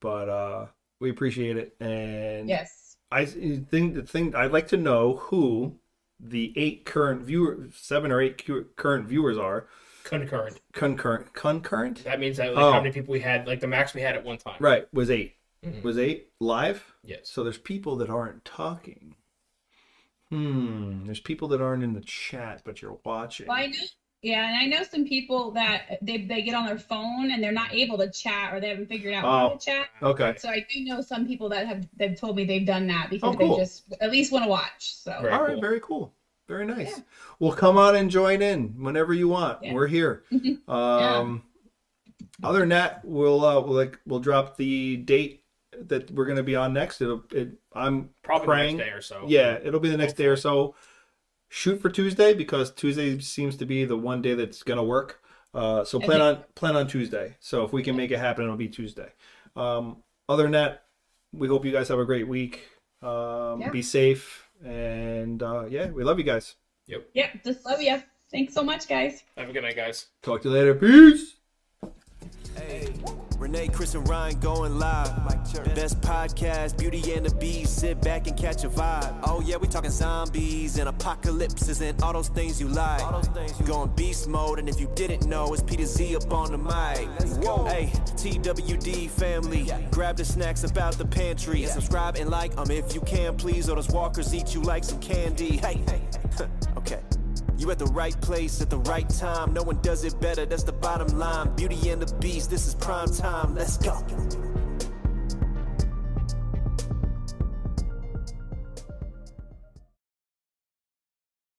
but 0.00 0.28
uh, 0.28 0.66
we 1.00 1.10
appreciate 1.10 1.56
it, 1.56 1.74
and 1.80 2.48
Yes. 2.48 2.96
I 3.12 3.24
think 3.24 3.94
the 3.94 4.02
thing 4.02 4.36
I'd 4.36 4.52
like 4.52 4.68
to 4.68 4.76
know 4.76 5.16
who 5.16 5.76
the 6.20 6.52
eight 6.56 6.84
current 6.84 7.22
viewers, 7.22 7.74
seven 7.74 8.12
or 8.12 8.20
eight 8.20 8.48
current 8.76 9.08
viewers 9.08 9.36
are 9.36 9.66
Concurrent. 10.04 10.60
concurrent. 10.72 11.32
Concurrent, 11.34 12.04
That 12.04 12.20
means 12.20 12.36
that 12.38 12.54
like 12.54 12.64
Oh. 12.64 12.72
how 12.72 12.80
many 12.80 12.92
people 12.92 13.12
we 13.12 13.20
had, 13.20 13.46
like 13.46 13.60
the 13.60 13.66
max 13.66 13.94
we 13.94 14.00
had 14.00 14.16
at 14.16 14.24
one 14.24 14.38
time. 14.38 14.56
right? 14.60 14.86
Was 14.92 15.10
8 15.10 15.34
Mhm. 15.64 15.82
Was 15.82 15.98
eight 15.98 16.28
live? 16.40 16.94
Yes. 17.04 17.28
So 17.28 17.44
there's 17.44 17.58
people 17.58 17.96
that 17.96 18.08
aren't 18.08 18.44
talking. 18.44 19.14
Hmm. 20.30 21.04
There's 21.06 21.20
people 21.20 21.48
that 21.48 21.60
aren't 21.60 21.82
in 21.82 21.92
the 21.92 22.00
chat, 22.00 22.62
but 22.64 22.80
you're 22.80 22.98
watching. 23.04 23.46
Well, 23.48 23.56
I 23.58 23.66
know. 23.66 23.78
Yeah, 24.22 24.46
and 24.46 24.54
I 24.56 24.66
know 24.66 24.84
some 24.84 25.06
people 25.06 25.50
that 25.52 25.98
they 26.02 26.18
they 26.18 26.42
get 26.42 26.54
on 26.54 26.66
their 26.66 26.78
phone 26.78 27.30
and 27.30 27.42
they're 27.42 27.52
not 27.52 27.72
able 27.72 27.96
to 27.98 28.10
chat 28.10 28.52
or 28.52 28.60
they 28.60 28.68
haven't 28.68 28.86
figured 28.86 29.14
out 29.14 29.24
how 29.24 29.50
Oh. 29.52 29.56
to 29.56 29.64
chat. 29.64 29.88
Okay. 30.02 30.34
So 30.36 30.50
I 30.50 30.66
do 30.72 30.84
know 30.84 31.00
some 31.00 31.26
people 31.26 31.48
that 31.48 31.66
have 31.66 31.88
they've 31.96 32.18
told 32.18 32.36
me 32.36 32.44
they've 32.44 32.66
done 32.66 32.86
that 32.88 33.08
because 33.08 33.34
Oh, 33.34 33.38
cool. 33.38 33.56
they 33.56 33.62
just 33.62 33.92
at 34.00 34.10
least 34.10 34.30
want 34.30 34.44
to 34.44 34.50
watch. 34.50 34.94
So 34.94 35.10
Right. 35.22 35.32
All 35.32 35.40
right. 35.42 35.52
cool. 35.52 35.60
Very 35.62 35.80
cool. 35.80 36.14
Very 36.50 36.66
nice. 36.66 36.90
Yeah. 36.98 37.02
Well, 37.38 37.52
come 37.52 37.78
on 37.78 37.94
and 37.94 38.10
join 38.10 38.42
in 38.42 38.82
whenever 38.82 39.14
you 39.14 39.28
want. 39.28 39.62
Yeah. 39.62 39.72
We're 39.72 39.86
here. 39.86 40.24
Um, 40.68 41.42
other 42.42 42.58
than 42.60 42.70
that, 42.70 43.04
we'll 43.04 43.44
uh, 43.44 43.60
we'll 43.60 43.76
like 43.76 43.98
we'll 44.06 44.18
drop 44.18 44.56
the 44.56 44.96
date 44.96 45.44
that 45.86 46.10
we're 46.10 46.26
gonna 46.26 46.42
be 46.42 46.56
on 46.56 46.72
next. 46.72 47.00
It'll 47.00 47.22
it. 47.32 47.52
I'm 47.72 48.10
Probably 48.24 48.46
praying. 48.46 48.76
the 48.78 48.82
next 48.84 48.90
day 48.90 48.96
or 48.96 49.02
so. 49.02 49.24
Yeah, 49.28 49.58
it'll 49.62 49.78
be 49.80 49.90
the 49.90 49.96
next 49.96 50.14
day 50.14 50.26
or 50.26 50.36
so. 50.36 50.74
Shoot 51.50 51.80
for 51.80 51.88
Tuesday 51.90 52.34
because 52.34 52.72
Tuesday 52.72 53.18
seems 53.20 53.56
to 53.58 53.66
be 53.66 53.84
the 53.84 53.96
one 53.96 54.22
day 54.22 54.34
that's 54.34 54.62
gonna 54.64 54.82
work. 54.84 55.22
Uh, 55.54 55.84
so 55.84 55.98
plan 56.00 56.18
think- 56.20 56.38
on 56.38 56.44
plan 56.54 56.76
on 56.76 56.86
Tuesday. 56.88 57.36
So 57.40 57.64
if 57.64 57.72
we 57.72 57.82
can 57.84 57.94
make 57.96 58.10
it 58.10 58.18
happen, 58.18 58.44
it'll 58.44 58.56
be 58.56 58.68
Tuesday. 58.68 59.12
Um, 59.54 59.98
other 60.28 60.42
than 60.44 60.52
that, 60.52 60.84
we 61.32 61.46
hope 61.48 61.64
you 61.64 61.72
guys 61.72 61.88
have 61.88 61.98
a 61.98 62.04
great 62.04 62.26
week. 62.28 62.66
Um, 63.02 63.60
Yeah. 63.60 63.70
Be 63.70 63.82
safe, 63.82 64.48
and 64.64 65.42
uh, 65.42 65.64
yeah, 65.68 65.90
we 65.90 66.04
love 66.04 66.18
you 66.18 66.24
guys. 66.24 66.56
Yep. 66.86 67.08
Yeah, 67.14 67.28
just 67.44 67.64
love 67.64 67.80
you. 67.80 68.02
Thanks 68.30 68.54
so 68.54 68.62
much, 68.62 68.88
guys. 68.88 69.24
Have 69.36 69.48
a 69.48 69.52
good 69.52 69.62
night, 69.62 69.76
guys. 69.76 70.06
Talk 70.22 70.42
to 70.42 70.48
you 70.48 70.54
later. 70.54 70.74
Peace. 70.74 71.34
Hey, 72.56 72.89
Renee, 73.40 73.68
Chris, 73.68 73.94
and 73.94 74.06
Ryan 74.06 74.38
going 74.38 74.78
live. 74.78 75.08
Best 75.74 75.98
podcast, 76.02 76.76
Beauty 76.76 77.14
and 77.14 77.24
the 77.24 77.34
Beast. 77.36 77.78
Sit 77.78 77.98
back 78.02 78.26
and 78.26 78.36
catch 78.36 78.64
a 78.64 78.68
vibe. 78.68 79.18
Oh 79.24 79.40
yeah, 79.40 79.56
we 79.56 79.66
talking 79.66 79.90
zombies 79.90 80.78
and 80.78 80.90
apocalypses 80.90 81.80
and 81.80 82.00
all 82.02 82.12
those 82.12 82.28
things 82.28 82.60
you 82.60 82.68
like. 82.68 83.00
Going 83.64 83.88
beast 83.96 84.28
mode, 84.28 84.58
and 84.58 84.68
if 84.68 84.78
you 84.78 84.90
didn't 84.94 85.26
know, 85.26 85.54
it's 85.54 85.62
Peter 85.62 85.86
Z 85.86 86.16
up 86.16 86.30
on 86.34 86.52
the 86.52 86.58
mic. 86.58 87.08
Hey, 87.66 87.90
TWD 88.16 89.08
family, 89.08 89.72
grab 89.90 90.18
the 90.18 90.24
snacks 90.24 90.62
about 90.64 90.98
the 90.98 91.06
pantry 91.06 91.62
and 91.62 91.72
subscribe 91.72 92.16
and 92.16 92.28
like 92.28 92.56
'em 92.58 92.70
if 92.70 92.94
you 92.94 93.00
can, 93.00 93.36
please. 93.36 93.70
Or 93.70 93.76
those 93.76 93.88
walkers 93.88 94.34
eat 94.34 94.54
you 94.54 94.60
like 94.60 94.84
some 94.84 95.00
candy. 95.00 95.56
Hey, 95.56 95.80
Hey, 95.88 96.02
okay. 96.76 97.00
You 97.60 97.70
at 97.70 97.78
the 97.78 97.84
right 97.88 98.18
place 98.22 98.62
at 98.62 98.70
the 98.70 98.78
right 98.78 99.06
time. 99.06 99.52
No 99.52 99.62
one 99.62 99.82
does 99.82 100.02
it 100.04 100.18
better, 100.18 100.46
that's 100.46 100.62
the 100.62 100.72
bottom 100.72 101.18
line. 101.18 101.54
Beauty 101.56 101.90
and 101.90 102.00
the 102.00 102.10
Beast, 102.14 102.48
this 102.48 102.66
is 102.66 102.74
prime 102.74 103.10
time. 103.12 103.54
Let's 103.54 103.76
go. 103.76 104.49